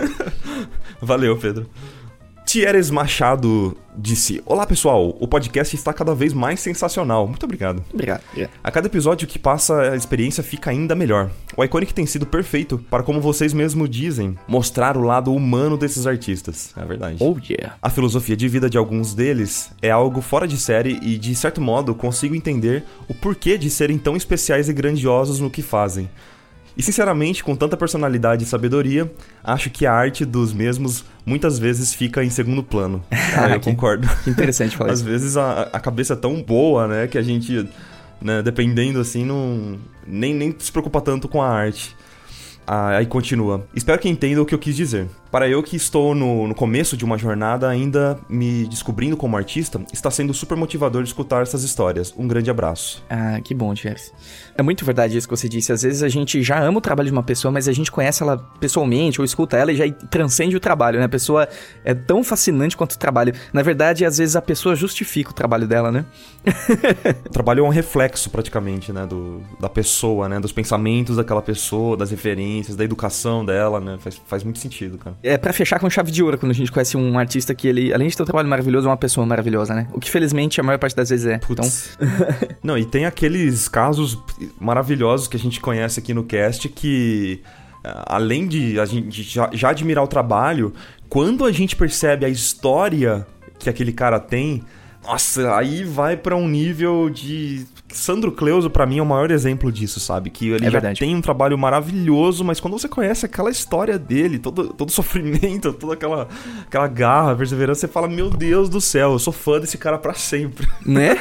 Valeu, 1.00 1.36
Pedro. 1.36 1.68
Thieres 2.48 2.90
Machado 2.90 3.76
disse: 3.94 4.42
Olá 4.46 4.66
pessoal, 4.66 5.14
o 5.20 5.28
podcast 5.28 5.76
está 5.76 5.92
cada 5.92 6.14
vez 6.14 6.32
mais 6.32 6.60
sensacional. 6.60 7.26
Muito 7.26 7.44
obrigado. 7.44 7.84
Obrigado. 7.92 8.22
obrigado. 8.30 8.50
A 8.64 8.70
cada 8.70 8.86
episódio 8.86 9.28
que 9.28 9.38
passa, 9.38 9.92
a 9.92 9.94
experiência 9.94 10.42
fica 10.42 10.70
ainda 10.70 10.94
melhor. 10.94 11.30
O 11.54 11.62
Iconic 11.62 11.92
tem 11.92 12.06
sido 12.06 12.24
perfeito 12.24 12.78
para, 12.90 13.02
como 13.02 13.20
vocês 13.20 13.52
mesmos 13.52 13.90
dizem, 13.90 14.34
mostrar 14.48 14.96
o 14.96 15.02
lado 15.02 15.30
humano 15.34 15.76
desses 15.76 16.06
artistas. 16.06 16.72
É 16.74 16.86
verdade. 16.86 17.18
Oh 17.20 17.36
yeah. 17.50 17.76
A 17.82 17.90
filosofia 17.90 18.34
de 18.34 18.48
vida 18.48 18.70
de 18.70 18.78
alguns 18.78 19.12
deles 19.12 19.70
é 19.82 19.90
algo 19.90 20.22
fora 20.22 20.48
de 20.48 20.56
série 20.56 20.98
e, 21.02 21.18
de 21.18 21.34
certo 21.34 21.60
modo, 21.60 21.94
consigo 21.94 22.34
entender 22.34 22.82
o 23.06 23.12
porquê 23.12 23.58
de 23.58 23.68
serem 23.68 23.98
tão 23.98 24.16
especiais 24.16 24.70
e 24.70 24.72
grandiosos 24.72 25.38
no 25.38 25.50
que 25.50 25.60
fazem. 25.60 26.08
E, 26.78 26.82
sinceramente, 26.82 27.42
com 27.42 27.56
tanta 27.56 27.76
personalidade 27.76 28.44
e 28.44 28.46
sabedoria, 28.46 29.10
acho 29.42 29.68
que 29.68 29.84
a 29.84 29.92
arte 29.92 30.24
dos 30.24 30.52
mesmos 30.52 31.04
muitas 31.26 31.58
vezes 31.58 31.92
fica 31.92 32.22
em 32.22 32.30
segundo 32.30 32.62
plano. 32.62 33.02
Ah, 33.36 33.50
eu 33.50 33.60
Que- 33.60 33.70
concordo. 33.70 34.08
Que 34.24 34.30
interessante 34.30 34.76
falar 34.76 34.90
Às 34.92 35.00
isso. 35.00 35.08
vezes 35.08 35.36
a, 35.36 35.62
a 35.72 35.80
cabeça 35.80 36.12
é 36.14 36.16
tão 36.16 36.40
boa, 36.42 36.86
né, 36.88 37.06
que 37.08 37.18
a 37.18 37.22
gente, 37.22 37.68
né, 38.22 38.42
dependendo 38.42 38.98
assim, 39.00 39.24
não 39.24 39.78
nem, 40.06 40.32
nem 40.34 40.54
se 40.58 40.70
preocupa 40.72 41.00
tanto 41.00 41.28
com 41.28 41.42
a 41.42 41.48
arte. 41.48 41.94
Ah, 42.70 42.98
aí 42.98 43.06
continua. 43.06 43.66
Espero 43.74 43.98
que 43.98 44.10
entenda 44.10 44.42
o 44.42 44.44
que 44.44 44.54
eu 44.54 44.58
quis 44.58 44.76
dizer. 44.76 45.08
Para 45.30 45.48
eu 45.48 45.62
que 45.62 45.74
estou 45.74 46.14
no, 46.14 46.46
no 46.46 46.54
começo 46.54 46.98
de 46.98 47.04
uma 47.04 47.16
jornada, 47.16 47.66
ainda 47.66 48.18
me 48.28 48.66
descobrindo 48.66 49.16
como 49.16 49.36
artista, 49.36 49.80
está 49.90 50.10
sendo 50.10 50.34
super 50.34 50.56
motivador 50.56 51.02
de 51.02 51.08
escutar 51.08 51.42
essas 51.42 51.62
histórias. 51.62 52.14
Um 52.16 52.28
grande 52.28 52.50
abraço. 52.50 53.02
Ah, 53.08 53.40
que 53.42 53.54
bom, 53.54 53.74
Jess. 53.74 54.12
É 54.54 54.62
muito 54.62 54.84
verdade 54.84 55.16
isso 55.16 55.26
que 55.26 55.34
você 55.36 55.48
disse. 55.48 55.72
Às 55.72 55.82
vezes 55.82 56.02
a 56.02 56.08
gente 56.08 56.42
já 56.42 56.62
ama 56.62 56.78
o 56.78 56.80
trabalho 56.80 57.08
de 57.08 57.12
uma 57.12 57.22
pessoa, 57.22 57.50
mas 57.50 57.68
a 57.68 57.72
gente 57.72 57.90
conhece 57.90 58.22
ela 58.22 58.36
pessoalmente 58.60 59.20
ou 59.20 59.24
escuta 59.24 59.56
ela 59.56 59.72
e 59.72 59.76
já 59.76 59.90
transcende 60.10 60.56
o 60.56 60.60
trabalho, 60.60 60.98
né? 60.98 61.06
A 61.06 61.08
pessoa 61.08 61.48
é 61.84 61.94
tão 61.94 62.22
fascinante 62.22 62.76
quanto 62.76 62.92
o 62.92 62.98
trabalho. 62.98 63.32
Na 63.52 63.62
verdade, 63.62 64.04
às 64.04 64.18
vezes 64.18 64.34
a 64.36 64.42
pessoa 64.42 64.74
justifica 64.74 65.30
o 65.30 65.34
trabalho 65.34 65.66
dela, 65.66 65.90
né? 65.90 66.04
o 67.24 67.30
trabalho 67.30 67.64
é 67.64 67.66
um 67.66 67.70
reflexo, 67.70 68.28
praticamente, 68.30 68.92
né? 68.92 69.06
Do, 69.06 69.42
da 69.60 69.68
pessoa, 69.68 70.28
né? 70.28 70.40
Dos 70.40 70.52
pensamentos 70.52 71.16
daquela 71.16 71.42
pessoa, 71.42 71.96
das 71.96 72.10
referências, 72.10 72.57
da 72.62 72.84
educação 72.84 73.44
dela, 73.44 73.80
né? 73.80 73.96
Faz, 73.98 74.20
faz 74.26 74.44
muito 74.44 74.58
sentido, 74.58 74.98
cara 74.98 75.16
é 75.22 75.36
para 75.36 75.52
fechar 75.52 75.78
com 75.78 75.88
chave 75.90 76.10
de 76.10 76.22
ouro 76.22 76.38
quando 76.38 76.52
a 76.52 76.54
gente 76.54 76.70
conhece 76.70 76.96
um 76.96 77.18
artista 77.18 77.54
que 77.54 77.68
ele, 77.68 77.92
além 77.92 78.08
de 78.08 78.16
ter 78.16 78.22
um 78.22 78.26
trabalho 78.26 78.48
maravilhoso, 78.48 78.86
é 78.86 78.90
uma 78.90 78.96
pessoa 78.96 79.26
maravilhosa, 79.26 79.74
né? 79.74 79.88
O 79.92 80.00
que 80.00 80.10
felizmente 80.10 80.60
a 80.60 80.64
maior 80.64 80.78
parte 80.78 80.96
das 80.96 81.10
vezes 81.10 81.26
é. 81.26 81.38
Putz. 81.38 81.96
Então. 81.96 82.48
Não, 82.62 82.78
e 82.78 82.84
tem 82.84 83.04
aqueles 83.04 83.68
casos 83.68 84.18
maravilhosos 84.60 85.28
que 85.28 85.36
a 85.36 85.40
gente 85.40 85.60
conhece 85.60 86.00
aqui 86.00 86.14
no 86.14 86.24
cast 86.24 86.68
que 86.68 87.42
além 88.06 88.46
de 88.46 88.78
a 88.78 88.84
gente 88.84 89.22
já, 89.22 89.48
já 89.52 89.70
admirar 89.70 90.04
o 90.04 90.08
trabalho, 90.08 90.72
quando 91.08 91.44
a 91.44 91.52
gente 91.52 91.76
percebe 91.76 92.24
a 92.24 92.28
história 92.28 93.26
que 93.58 93.68
aquele 93.68 93.92
cara 93.92 94.20
tem, 94.20 94.62
nossa, 95.04 95.56
aí 95.56 95.84
vai 95.84 96.16
para 96.16 96.36
um 96.36 96.48
nível 96.48 97.08
de 97.08 97.66
Sandro 97.92 98.32
Cleuso, 98.32 98.68
para 98.68 98.84
mim, 98.84 98.98
é 98.98 99.02
o 99.02 99.06
maior 99.06 99.30
exemplo 99.30 99.72
disso, 99.72 99.98
sabe? 99.98 100.28
Que 100.30 100.48
ele 100.48 100.66
é 100.66 100.70
já 100.70 100.70
verdade. 100.70 101.00
tem 101.00 101.14
um 101.14 101.20
trabalho 101.20 101.56
maravilhoso, 101.56 102.44
mas 102.44 102.60
quando 102.60 102.78
você 102.78 102.88
conhece 102.88 103.24
aquela 103.24 103.50
história 103.50 103.98
dele, 103.98 104.38
todo, 104.38 104.68
todo 104.74 104.90
sofrimento, 104.92 105.72
toda 105.72 105.94
aquela, 105.94 106.28
aquela 106.66 106.86
garra, 106.88 107.34
perseverança, 107.36 107.80
você 107.80 107.88
fala: 107.88 108.08
Meu 108.08 108.28
Deus 108.28 108.68
do 108.68 108.80
céu, 108.80 109.12
eu 109.12 109.18
sou 109.18 109.32
fã 109.32 109.58
desse 109.58 109.78
cara 109.78 109.98
para 109.98 110.14
sempre. 110.14 110.66
Né? 110.84 111.16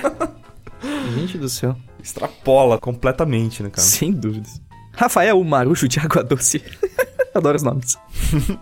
Gente 1.14 1.38
do 1.38 1.50
céu. 1.50 1.76
Extrapola 2.02 2.78
completamente, 2.78 3.62
né, 3.62 3.70
cara? 3.70 3.86
Sem 3.86 4.12
dúvidas. 4.12 4.62
Rafael 4.94 5.44
Marucho 5.44 5.88
de 5.88 6.00
Água 6.00 6.24
Doce. 6.24 6.64
Adoro 7.36 7.58
os 7.58 7.64
nomes. 7.64 7.98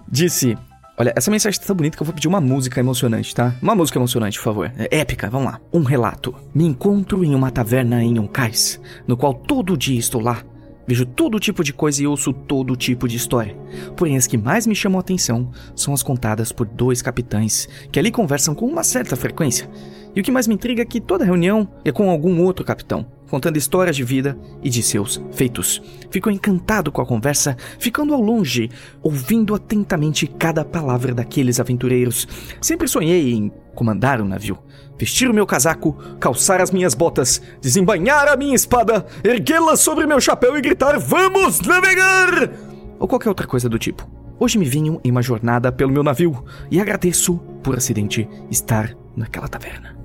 Disse: 0.08 0.58
Olha, 0.98 1.14
essa 1.16 1.30
mensagem 1.30 1.60
tá 1.60 1.66
tão 1.68 1.76
bonita 1.76 1.98
que 1.98 2.04
eu 2.04 2.06
vou 2.06 2.16
pedir 2.16 2.28
uma 2.28 2.40
música 2.40 2.80
emocionante, 2.80 3.36
tá? 3.36 3.54
Uma 3.62 3.76
música 3.76 4.00
emocionante, 4.00 4.38
por 4.38 4.46
favor. 4.46 4.72
É 4.78 5.00
épica, 5.00 5.30
vamos 5.30 5.52
lá. 5.52 5.60
Um 5.74 5.84
relato. 5.84 6.34
Me 6.54 6.64
encontro 6.64 7.24
em 7.24 7.36
uma 7.36 7.52
taverna 7.52 8.02
em 8.02 8.18
um 8.18 8.28
cais, 8.28 8.80
no 9.06 9.18
qual 9.18 9.34
todo 9.34 9.78
dia 9.78 10.00
estou 10.00 10.22
lá. 10.22 10.42
Vejo 10.88 11.06
todo 11.06 11.40
tipo 11.40 11.64
de 11.64 11.74
coisa 11.74 12.04
e 12.04 12.08
ouço 12.08 12.32
todo 12.32 12.76
tipo 12.76 13.08
de 13.08 13.16
história. 13.16 13.58
Porém, 13.96 14.18
as 14.18 14.28
que 14.28 14.38
mais 14.38 14.68
me 14.68 14.76
chamam 14.76 15.00
a 15.00 15.02
atenção 15.02 15.52
são 15.76 15.94
as 15.94 16.04
contadas 16.04 16.52
por 16.52 16.66
dois 16.66 17.02
capitães, 17.02 17.68
que 17.92 18.00
ali 18.00 18.12
conversam 18.12 18.54
com 18.54 18.66
uma 18.66 18.84
certa 18.84 19.16
frequência. 19.16 19.70
E 20.16 20.20
o 20.22 20.24
que 20.24 20.32
mais 20.32 20.48
me 20.48 20.56
intriga 20.56 20.82
é 20.82 20.86
que 20.86 21.02
toda 21.02 21.26
reunião 21.26 21.68
é 21.84 21.92
com 21.92 22.10
algum 22.10 22.42
outro 22.42 22.64
capitão 22.64 23.06
contando 23.30 23.58
histórias 23.58 23.96
de 23.96 24.04
vida 24.04 24.38
e 24.62 24.70
de 24.70 24.82
seus 24.82 25.22
feitos. 25.32 25.82
Ficou 26.10 26.32
encantado 26.32 26.92
com 26.92 27.02
a 27.02 27.06
conversa, 27.06 27.58
ficando 27.80 28.14
ao 28.14 28.22
longe, 28.22 28.70
ouvindo 29.02 29.56
atentamente 29.56 30.28
cada 30.28 30.64
palavra 30.64 31.14
daqueles 31.14 31.60
aventureiros. 31.60 32.28
Sempre 32.62 32.88
sonhei 32.88 33.34
em 33.34 33.52
comandar 33.74 34.22
um 34.22 34.28
navio, 34.28 34.58
vestir 34.98 35.30
o 35.30 35.34
meu 35.34 35.46
casaco, 35.46 35.94
calçar 36.20 36.62
as 36.62 36.72
minhas 36.72 36.94
botas, 36.94 37.42
desembanhar 37.62 38.28
a 38.28 38.36
minha 38.36 38.56
espada, 38.56 39.06
erguê-la 39.24 39.76
sobre 39.76 40.06
meu 40.06 40.20
chapéu 40.20 40.58
e 40.58 40.62
gritar: 40.62 41.00
Vamos 41.00 41.60
navegar! 41.62 42.52
Ou 43.00 43.08
qualquer 43.08 43.30
outra 43.30 43.48
coisa 43.48 43.68
do 43.70 43.80
tipo. 43.80 44.08
Hoje 44.40 44.58
me 44.58 44.66
vinham 44.66 45.00
em 45.04 45.12
uma 45.12 45.22
jornada 45.22 45.72
pelo 45.72 45.92
meu 45.92 46.04
navio 46.04 46.44
e 46.70 46.82
agradeço, 46.82 47.38
por 47.64 47.76
acidente, 47.76 48.28
estar 48.52 48.94
naquela 49.16 49.48
taverna. 49.48 49.96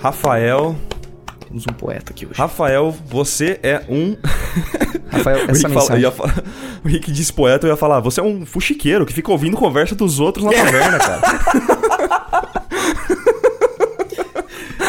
Rafael. 0.00 0.76
Temos 1.46 1.64
um 1.68 1.72
poeta 1.72 2.12
aqui 2.12 2.26
hoje. 2.26 2.38
Rafael, 2.38 2.94
você 3.08 3.58
é 3.62 3.84
um. 3.88 4.16
Rafael, 5.16 5.38
essa 5.48 5.68
o, 5.68 5.70
mensagem. 5.70 6.10
Fala, 6.10 6.30
falar, 6.30 6.44
o 6.84 6.88
Rick 6.88 7.10
disse 7.10 7.32
poeta, 7.32 7.66
eu 7.66 7.70
ia 7.70 7.76
falar, 7.76 8.00
você 8.00 8.20
é 8.20 8.22
um 8.22 8.44
fuxiqueiro 8.46 9.04
que 9.06 9.12
fica 9.12 9.30
ouvindo 9.30 9.56
conversa 9.56 9.94
dos 9.94 10.20
outros 10.20 10.44
na 10.44 10.52
taverna, 10.54 10.98
cara. 10.98 11.20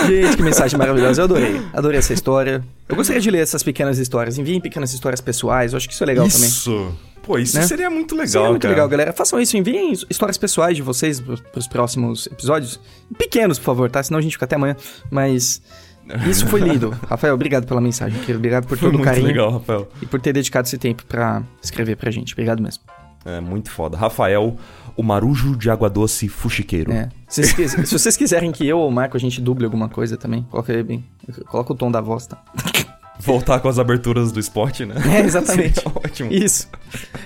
Gente, 0.07 0.37
que 0.37 0.43
mensagem 0.43 0.77
maravilhosa. 0.77 1.21
Eu 1.21 1.25
adorei. 1.25 1.61
Adorei 1.73 1.99
essa 1.99 2.13
história. 2.13 2.63
Eu 2.87 2.95
gostaria 2.95 3.21
de 3.21 3.29
ler 3.29 3.39
essas 3.39 3.61
pequenas 3.61 3.97
histórias. 3.97 4.37
Enviem 4.37 4.61
pequenas 4.61 4.93
histórias 4.93 5.19
pessoais. 5.19 5.73
Eu 5.73 5.77
acho 5.77 5.87
que 5.87 5.93
isso 5.93 6.03
é 6.03 6.07
legal 6.07 6.25
isso. 6.25 6.37
também. 6.37 6.49
Isso. 6.49 6.97
Pô, 7.21 7.37
isso 7.37 7.57
né? 7.57 7.67
seria 7.67 7.89
muito 7.89 8.15
legal, 8.15 8.27
Seria 8.27 8.49
muito 8.49 8.61
cara. 8.61 8.73
legal, 8.73 8.87
galera. 8.87 9.11
Façam 9.11 9.37
isso, 9.41 9.57
enviem 9.57 9.91
histórias 10.09 10.37
pessoais 10.37 10.77
de 10.77 10.81
vocês 10.81 11.19
pros 11.19 11.67
próximos 11.67 12.25
episódios. 12.27 12.79
Pequenos, 13.17 13.59
por 13.59 13.65
favor, 13.65 13.91
tá? 13.91 14.01
Senão 14.01 14.17
a 14.17 14.21
gente 14.21 14.31
fica 14.31 14.45
até 14.45 14.55
amanhã. 14.55 14.77
Mas 15.11 15.61
isso 16.29 16.47
foi 16.47 16.61
lindo. 16.61 16.95
Rafael, 17.07 17.33
obrigado 17.33 17.65
pela 17.65 17.81
mensagem, 17.81 18.19
querido. 18.19 18.39
Obrigado 18.39 18.67
por 18.67 18.77
todo 18.77 18.97
o 18.97 19.01
carinho. 19.01 19.27
legal, 19.27 19.51
Rafael. 19.51 19.87
E 20.01 20.05
por 20.05 20.21
ter 20.21 20.33
dedicado 20.33 20.67
esse 20.67 20.77
tempo 20.77 21.05
para 21.05 21.43
escrever 21.61 21.95
pra 21.95 22.11
gente. 22.11 22.33
Obrigado 22.33 22.61
mesmo. 22.61 22.83
É, 23.25 23.41
muito 23.41 23.69
foda. 23.69 23.97
Rafael, 23.97 24.55
o 24.95 25.03
marujo 25.03 25.55
de 25.55 25.69
água 25.69 25.89
doce 25.89 26.27
fuxiqueiro. 26.27 26.91
É. 26.91 27.09
Se, 27.27 27.43
se 27.43 27.99
vocês 27.99 28.15
quiserem 28.15 28.51
que 28.51 28.65
eu 28.65 28.79
ou 28.79 28.87
o 28.87 28.91
Marco 28.91 29.17
a 29.17 29.19
gente 29.19 29.41
duble 29.41 29.65
alguma 29.65 29.89
coisa 29.89 30.17
também, 30.17 30.43
coloca 30.49 30.71
aí 30.71 30.81
bem. 30.81 31.05
Coloca 31.47 31.73
o 31.73 31.75
tom 31.75 31.91
da 31.91 31.99
voz, 31.99 32.25
tá? 32.25 32.41
Voltar 33.19 33.59
com 33.59 33.67
as 33.67 33.79
aberturas 33.79 34.31
do 34.31 34.39
esporte, 34.39 34.85
né? 34.85 34.95
É, 35.17 35.21
exatamente. 35.21 35.81
ótimo. 35.85 36.31
Isso. 36.31 36.69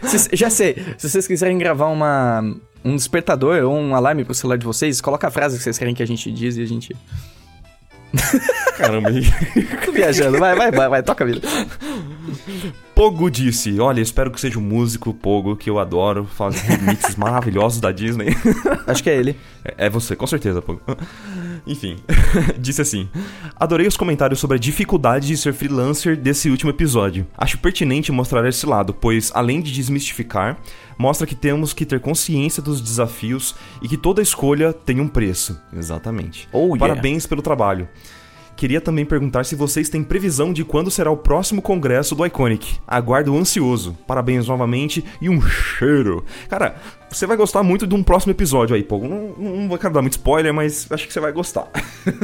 Se, 0.03 0.29
já 0.33 0.49
sei. 0.49 0.75
Se 0.97 1.09
vocês 1.09 1.27
quiserem 1.27 1.57
gravar 1.57 1.87
uma, 1.87 2.41
um 2.83 2.95
despertador 2.95 3.63
ou 3.63 3.75
um 3.75 3.93
alarme 3.93 4.23
pro 4.23 4.33
celular 4.33 4.57
de 4.57 4.65
vocês, 4.65 5.01
coloca 5.01 5.27
a 5.27 5.31
frase 5.31 5.57
que 5.57 5.63
vocês 5.63 5.77
querem 5.77 5.93
que 5.93 6.01
a 6.01 6.07
gente 6.07 6.31
diz 6.31 6.55
e 6.57 6.61
a 6.61 6.65
gente. 6.65 6.95
Caramba, 8.77 9.09
Tô 9.85 9.91
viajando, 9.91 10.37
vai, 10.39 10.55
vai, 10.55 10.71
vai, 10.71 10.89
vai, 10.89 11.03
toca 11.03 11.23
a 11.23 11.27
vida. 11.27 11.41
Pogo 12.95 13.29
disse: 13.29 13.79
Olha, 13.79 14.01
espero 14.01 14.31
que 14.31 14.39
seja 14.39 14.59
um 14.59 14.61
músico, 14.61 15.13
Pogo, 15.13 15.55
que 15.55 15.69
eu 15.69 15.79
adoro, 15.79 16.25
faz 16.25 16.61
remixes 16.61 17.15
maravilhosos 17.15 17.79
da 17.79 17.91
Disney. 17.91 18.35
Acho 18.85 19.03
que 19.03 19.09
é 19.09 19.15
ele. 19.15 19.35
É, 19.63 19.85
é 19.87 19.89
você, 19.89 20.15
com 20.15 20.27
certeza, 20.27 20.61
Pogo. 20.61 20.81
Enfim, 21.65 21.97
disse 22.59 22.81
assim: 22.81 23.09
Adorei 23.55 23.87
os 23.87 23.97
comentários 23.97 24.39
sobre 24.39 24.57
a 24.57 24.59
dificuldade 24.59 25.27
de 25.27 25.37
ser 25.37 25.53
freelancer 25.53 26.17
desse 26.17 26.49
último 26.49 26.71
episódio. 26.71 27.25
Acho 27.37 27.57
pertinente 27.57 28.11
mostrar 28.11 28.47
esse 28.47 28.65
lado, 28.65 28.93
pois, 28.93 29.31
além 29.33 29.61
de 29.61 29.71
desmistificar, 29.71 30.59
mostra 30.97 31.25
que 31.25 31.35
temos 31.35 31.73
que 31.73 31.85
ter 31.85 31.99
consciência 31.99 32.61
dos 32.61 32.81
desafios 32.81 33.55
e 33.81 33.87
que 33.87 33.97
toda 33.97 34.21
escolha 34.21 34.73
tem 34.73 34.99
um 34.99 35.07
preço. 35.07 35.59
Exatamente. 35.73 36.47
Oh, 36.51 36.75
yeah. 36.75 36.79
Parabéns 36.79 37.25
pelo 37.25 37.41
trabalho. 37.41 37.87
Queria 38.61 38.79
também 38.79 39.03
perguntar 39.03 39.43
se 39.43 39.55
vocês 39.55 39.89
têm 39.89 40.03
previsão 40.03 40.53
de 40.53 40.63
quando 40.63 40.91
será 40.91 41.09
o 41.09 41.17
próximo 41.17 41.63
congresso 41.63 42.13
do 42.13 42.23
Iconic. 42.23 42.77
Aguardo 42.87 43.35
ansioso. 43.35 43.97
Parabéns 44.05 44.47
novamente 44.47 45.03
e 45.19 45.27
um 45.27 45.41
cheiro. 45.41 46.23
Cara, 46.47 46.75
você 47.09 47.25
vai 47.25 47.35
gostar 47.35 47.63
muito 47.63 47.87
de 47.87 47.95
um 47.95 48.03
próximo 48.03 48.29
episódio 48.29 48.75
aí, 48.75 48.83
pô. 48.83 48.99
Não, 48.99 49.33
não 49.35 49.67
vou 49.67 49.79
dar 49.79 50.03
muito 50.03 50.11
spoiler, 50.11 50.53
mas 50.53 50.87
acho 50.91 51.07
que 51.07 51.11
você 51.11 51.19
vai 51.19 51.31
gostar. 51.31 51.71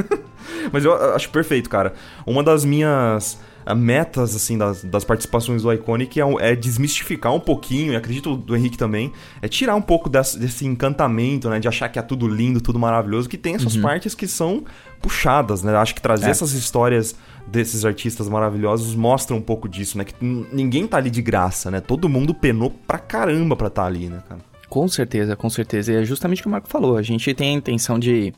mas 0.72 0.86
eu 0.86 0.94
acho 1.16 1.28
perfeito, 1.32 1.72
cara. 1.72 1.96
Uma 2.24 2.44
das 2.44 2.64
minhas 2.64 3.40
metas, 3.76 4.36
assim, 4.36 4.58
das, 4.58 4.84
das 4.84 5.04
participações 5.04 5.64
do 5.64 5.74
Iconic 5.74 6.20
é, 6.22 6.52
é, 6.52 6.56
desmistificar 6.56 7.34
um 7.34 7.40
pouquinho, 7.40 7.94
e 7.94 7.96
acredito 7.96 8.36
do 8.36 8.56
Henrique 8.56 8.78
também, 8.78 9.12
é 9.42 9.48
tirar 9.48 9.76
um 9.76 9.82
pouco 9.82 10.10
desse, 10.10 10.40
desse, 10.40 10.66
encantamento, 10.66 11.50
né, 11.50 11.60
de 11.60 11.68
achar 11.68 11.90
que 11.90 12.00
é 12.00 12.02
tudo 12.02 12.28
lindo, 12.28 12.62
tudo 12.62 12.80
maravilhoso, 12.80 13.28
que 13.28 13.38
tem 13.38 13.56
essas 13.56 13.76
uhum. 13.76 13.82
partes 13.82 14.16
que 14.16 14.28
são 14.28 14.64
puxadas, 15.02 15.64
né, 15.64 15.76
acho 15.76 15.96
que 15.96 16.02
trazer 16.02 16.28
é. 16.28 16.30
essas 16.30 16.54
histórias 16.54 17.16
desses 17.48 17.86
artistas 17.86 18.28
maravilhosos 18.28 18.94
mostra 18.96 19.36
um 19.36 19.42
pouco 19.42 19.70
disso, 19.70 19.98
né, 19.98 20.04
que 20.04 20.14
ninguém 20.22 20.86
tá 20.88 20.98
ali 20.98 21.10
de 21.10 21.22
graça, 21.22 21.72
né, 21.72 21.80
todo 21.80 22.10
mundo 22.10 22.34
penou 22.34 22.72
pra 22.86 23.00
caramba 23.00 23.56
pra 23.56 23.68
estar 23.68 23.84
tá 23.84 23.88
ali, 23.88 24.10
né, 24.10 24.22
cara. 24.28 24.42
Com 24.70 24.88
certeza, 24.88 25.36
com 25.36 25.50
certeza. 25.50 25.94
E 25.94 25.96
é 25.96 26.04
justamente 26.04 26.40
o 26.40 26.42
que 26.44 26.48
o 26.48 26.52
Marco 26.52 26.68
falou. 26.68 26.98
A 26.98 27.02
gente 27.02 27.34
tem 27.34 27.56
a 27.56 27.58
intenção 27.58 27.98
de 27.98 28.34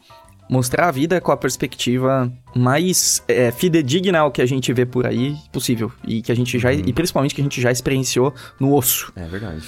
mostrar 0.50 0.88
a 0.88 0.92
vida 0.92 1.22
com 1.22 1.32
a 1.32 1.38
perspectiva 1.38 2.32
mais 2.56 3.24
é, 3.28 3.52
fidedigna 3.52 4.20
ao 4.20 4.32
que 4.32 4.42
a 4.42 4.46
gente 4.46 4.72
vê 4.74 4.86
por 4.86 5.06
aí 5.06 5.36
possível. 5.52 5.92
E 6.06 6.22
que 6.22 6.32
a 6.32 6.36
gente 6.36 6.58
já. 6.58 6.70
Uhum. 6.72 6.84
E 6.86 6.94
principalmente 6.94 7.36
que 7.36 7.42
a 7.42 7.44
gente 7.44 7.62
já 7.62 7.72
experienciou 7.72 8.34
no 8.60 8.74
osso. 8.74 9.12
É 9.16 9.26
verdade. 9.26 9.64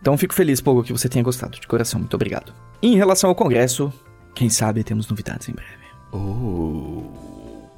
Então 0.00 0.16
fico 0.16 0.34
feliz, 0.34 0.60
Pogo, 0.60 0.82
que 0.82 0.92
você 0.92 1.08
tenha 1.08 1.22
gostado. 1.22 1.58
De 1.58 1.66
coração, 1.66 2.00
muito 2.00 2.14
obrigado. 2.14 2.52
E 2.80 2.88
em 2.88 2.96
relação 2.96 3.28
ao 3.28 3.36
congresso, 3.36 3.92
quem 4.34 4.48
sabe 4.48 4.82
temos 4.82 5.06
novidades 5.08 5.48
em 5.48 5.52
breve. 5.52 5.79
Oh. 6.12 7.02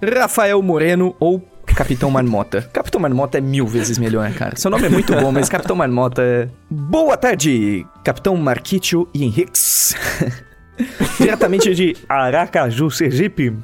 Rafael 0.03 0.61
Moreno 0.63 1.15
ou 1.21 1.41
Capitão 1.67 2.11
Marmota. 2.11 2.63
Capitão 2.73 3.01
Marmota 3.01 3.39
é 3.39 3.41
mil 3.41 3.67
vezes 3.67 3.99
melhor, 3.99 4.31
cara. 4.33 4.57
Seu 4.57 4.71
nome 4.71 4.87
é 4.87 4.89
muito 4.89 5.15
bom, 5.15 5.33
mas 5.33 5.49
Capitão 5.49 5.77
Marmota 5.77 6.23
é. 6.23 6.49
Boa 6.71 7.17
tarde, 7.17 7.87
Capitão 8.05 8.37
Marquitio 8.37 9.09
e 9.15 9.25
Henriques. 9.25 9.95
Diretamente 11.19 11.75
de 11.75 11.97
Aracaju, 12.09 12.91
Sergipe. 12.91 13.55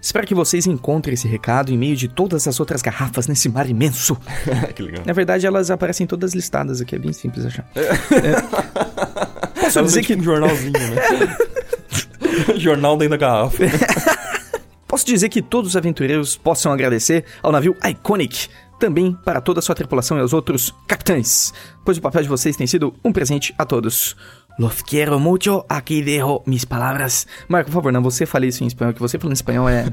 Espero 0.00 0.26
que 0.26 0.34
vocês 0.34 0.66
encontrem 0.66 1.14
esse 1.14 1.26
recado 1.26 1.72
em 1.72 1.78
meio 1.78 1.96
de 1.96 2.08
todas 2.08 2.46
as 2.46 2.60
outras 2.60 2.82
garrafas 2.82 3.26
nesse 3.26 3.48
mar 3.48 3.68
imenso. 3.68 4.18
que 4.76 4.82
legal. 4.82 5.02
Na 5.06 5.14
verdade, 5.14 5.46
elas 5.46 5.70
aparecem 5.70 6.06
todas 6.06 6.34
listadas 6.34 6.80
aqui, 6.80 6.96
é 6.96 6.98
bem 6.98 7.12
simples 7.12 7.46
achar. 7.46 7.64
É. 7.74 9.60
Posso 9.62 9.82
dizer 9.82 9.94
vem 9.94 10.04
que 10.04 10.12
tipo 10.14 10.20
um 10.20 10.24
jornalzinho, 10.24 10.72
né? 10.72 11.36
Jornal 12.56 12.98
dentro 12.98 13.16
da 13.16 13.16
garrafa. 13.16 13.64
Posso 14.94 15.06
dizer 15.06 15.28
que 15.28 15.42
todos 15.42 15.70
os 15.70 15.76
aventureiros 15.76 16.36
possam 16.36 16.70
agradecer 16.70 17.24
ao 17.42 17.50
navio 17.50 17.74
Iconic, 17.84 18.46
também 18.78 19.12
para 19.24 19.40
toda 19.40 19.58
a 19.58 19.62
sua 19.62 19.74
tripulação 19.74 20.16
e 20.16 20.20
aos 20.20 20.32
outros 20.32 20.72
capitães, 20.86 21.52
pois 21.84 21.98
o 21.98 22.00
papel 22.00 22.22
de 22.22 22.28
vocês 22.28 22.54
tem 22.56 22.64
sido 22.64 22.94
um 23.04 23.12
presente 23.12 23.52
a 23.58 23.64
todos. 23.64 24.14
Los 24.56 24.82
quiero 24.82 25.18
mucho, 25.18 25.64
aqui 25.68 26.00
dejo 26.00 26.42
mis 26.46 26.64
palavras. 26.64 27.26
Marco, 27.48 27.70
por 27.72 27.74
favor, 27.74 27.92
não 27.92 28.04
você 28.04 28.24
fale 28.24 28.46
isso 28.46 28.62
em 28.62 28.68
espanhol, 28.68 28.94
que 28.94 29.00
você 29.00 29.18
falando 29.18 29.32
em 29.32 29.34
espanhol 29.34 29.68
é... 29.68 29.92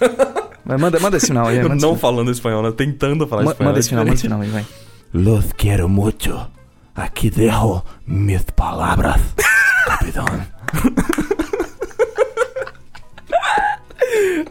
Vai, 0.64 0.78
manda, 0.78 0.98
manda 0.98 1.18
esse 1.18 1.26
final 1.26 1.48
aí, 1.48 1.58
Eu 1.58 1.68
não 1.68 1.76
final. 1.76 1.96
falando 1.96 2.30
espanhol, 2.30 2.62
né? 2.62 2.72
Tentando 2.72 3.26
falar 3.26 3.42
Ma- 3.44 3.50
espanhol. 3.50 3.68
Manda 3.68 3.78
é 3.78 3.80
esse 3.80 3.88
final, 3.90 4.04
manda 4.06 4.14
esse 4.14 4.22
final 4.22 4.40
aí, 4.40 4.48
vai. 4.48 4.64
Los 5.12 5.52
quiero 5.52 5.90
mucho. 5.90 6.50
Aquí 6.94 7.28
dejo 7.28 7.84
mis 8.06 8.44
palabras, 8.44 9.20
capitán. 9.84 10.46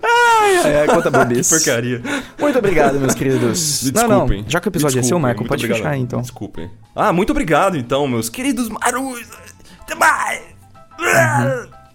Ai, 0.03 0.57
ai, 0.63 0.75
ai, 0.81 0.87
conta 0.87 1.09
bobice. 1.11 1.49
Porcaria. 1.49 2.01
Muito 2.39 2.57
obrigado, 2.59 2.99
meus 2.99 3.13
queridos. 3.13 3.83
Me 3.83 3.91
não, 3.91 4.01
não, 4.01 4.09
desculpem. 4.25 4.45
já 4.47 4.59
que 4.59 4.67
o 4.67 4.69
episódio 4.69 4.99
é 4.99 5.03
seu, 5.03 5.11
Desculpem, 5.17 5.21
Marco, 5.21 5.39
muito 5.41 5.49
pode 5.49 5.65
obrigado. 5.65 5.83
fechar 5.83 5.97
então. 5.97 6.21
Desculpem. 6.21 6.71
Ah, 6.95 7.13
muito 7.13 7.29
obrigado, 7.31 7.77
então, 7.77 8.07
meus 8.07 8.29
queridos 8.29 8.69
marus. 8.69 9.21
Até 9.81 9.95
mais. 9.95 10.41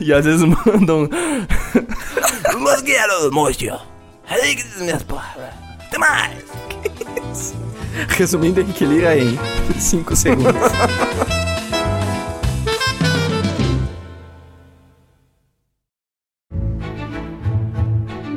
e 0.00 0.12
às 0.12 0.24
vezes 0.24 0.42
mandam. 0.42 1.08
Los 2.58 2.82
quiero 2.82 3.32
mucho. 3.32 3.78
Aquí 4.28 4.56
mis 4.80 5.02
palabras. 5.04 5.54
Até 5.86 5.98
mais. 5.98 6.44
Resumindo, 8.08 8.60
Henrique 8.60 8.84
Lira 8.84 9.16
em 9.16 9.38
5 9.78 10.16
segundos. 10.16 10.52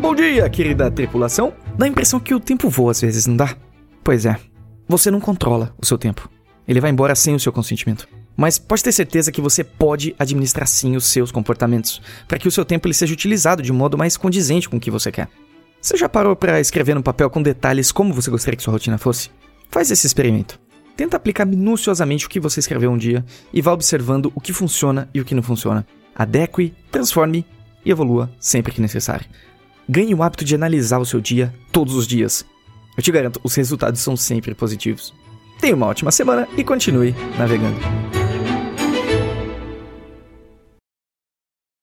Bom 0.10 0.16
dia, 0.16 0.50
querida 0.50 0.90
tripulação. 0.90 1.54
Dá 1.78 1.86
a 1.86 1.88
impressão 1.88 2.20
que 2.20 2.34
o 2.34 2.40
tempo 2.40 2.68
voa 2.68 2.90
às 2.90 3.00
vezes, 3.00 3.28
não 3.28 3.38
dá? 3.38 3.56
Pois 4.04 4.26
é. 4.26 4.36
Você 4.88 5.12
não 5.12 5.20
controla 5.20 5.72
o 5.80 5.86
seu 5.86 6.00
tempo. 6.00 6.28
Ele 6.68 6.82
vai 6.82 6.90
embora 6.90 7.14
sem 7.14 7.36
o 7.36 7.40
seu 7.40 7.54
consentimento. 7.54 8.08
Mas 8.36 8.58
pode 8.58 8.84
ter 8.84 8.92
certeza 8.92 9.32
que 9.32 9.40
você 9.40 9.64
pode 9.64 10.16
administrar 10.18 10.66
sim 10.66 10.96
os 10.96 11.06
seus 11.06 11.32
comportamentos, 11.32 12.02
para 12.28 12.40
que 12.40 12.48
o 12.48 12.52
seu 12.52 12.66
tempo 12.66 12.88
ele 12.88 12.96
seja 12.96 13.14
utilizado 13.14 13.62
de 13.62 13.72
modo 13.72 14.00
mais 14.00 14.18
condizente 14.18 14.68
com 14.68 14.78
o 14.78 14.80
que 14.80 14.90
você 14.90 15.12
quer. 15.12 15.30
Você 15.80 15.96
já 15.96 16.10
parou 16.10 16.36
para 16.36 16.60
escrever 16.60 16.96
no 16.96 17.04
papel 17.04 17.30
com 17.30 17.44
detalhes 17.44 17.92
como 17.92 18.12
você 18.12 18.32
gostaria 18.32 18.58
que 18.58 18.64
sua 18.64 18.74
rotina 18.74 18.98
fosse? 18.98 19.30
Faz 19.70 19.92
esse 19.92 20.08
experimento. 20.08 20.60
Tenta 20.98 21.18
aplicar 21.18 21.46
minuciosamente 21.46 22.26
o 22.26 22.30
que 22.30 22.40
você 22.40 22.60
escreveu 22.60 22.90
um 22.90 22.98
dia 22.98 23.24
e 23.54 23.62
vá 23.62 23.74
observando 23.74 24.32
o 24.34 24.42
que 24.42 24.54
funciona 24.54 25.08
e 25.14 25.22
o 25.22 25.26
que 25.26 25.36
não 25.36 25.44
funciona. 25.44 25.86
Adeque, 26.16 26.74
transforme 26.92 27.46
e 27.86 27.92
evolua 27.92 28.28
sempre 28.40 28.74
que 28.74 28.82
necessário. 28.82 29.28
Ganhe 29.92 30.14
o 30.14 30.22
hábito 30.22 30.46
de 30.46 30.54
analisar 30.54 31.00
o 31.00 31.06
seu 31.06 31.20
dia 31.20 31.52
todos 31.72 31.96
os 31.96 32.06
dias. 32.06 32.46
Eu 32.96 33.02
te 33.02 33.12
garanto, 33.12 33.42
os 33.44 33.56
resultados 33.56 34.00
são 34.00 34.16
sempre 34.16 34.54
positivos. 34.54 35.16
Tenha 35.60 35.76
uma 35.76 35.88
ótima 35.88 36.12
semana 36.12 36.48
e 36.56 36.64
continue 36.64 37.16
navegando. 37.40 38.19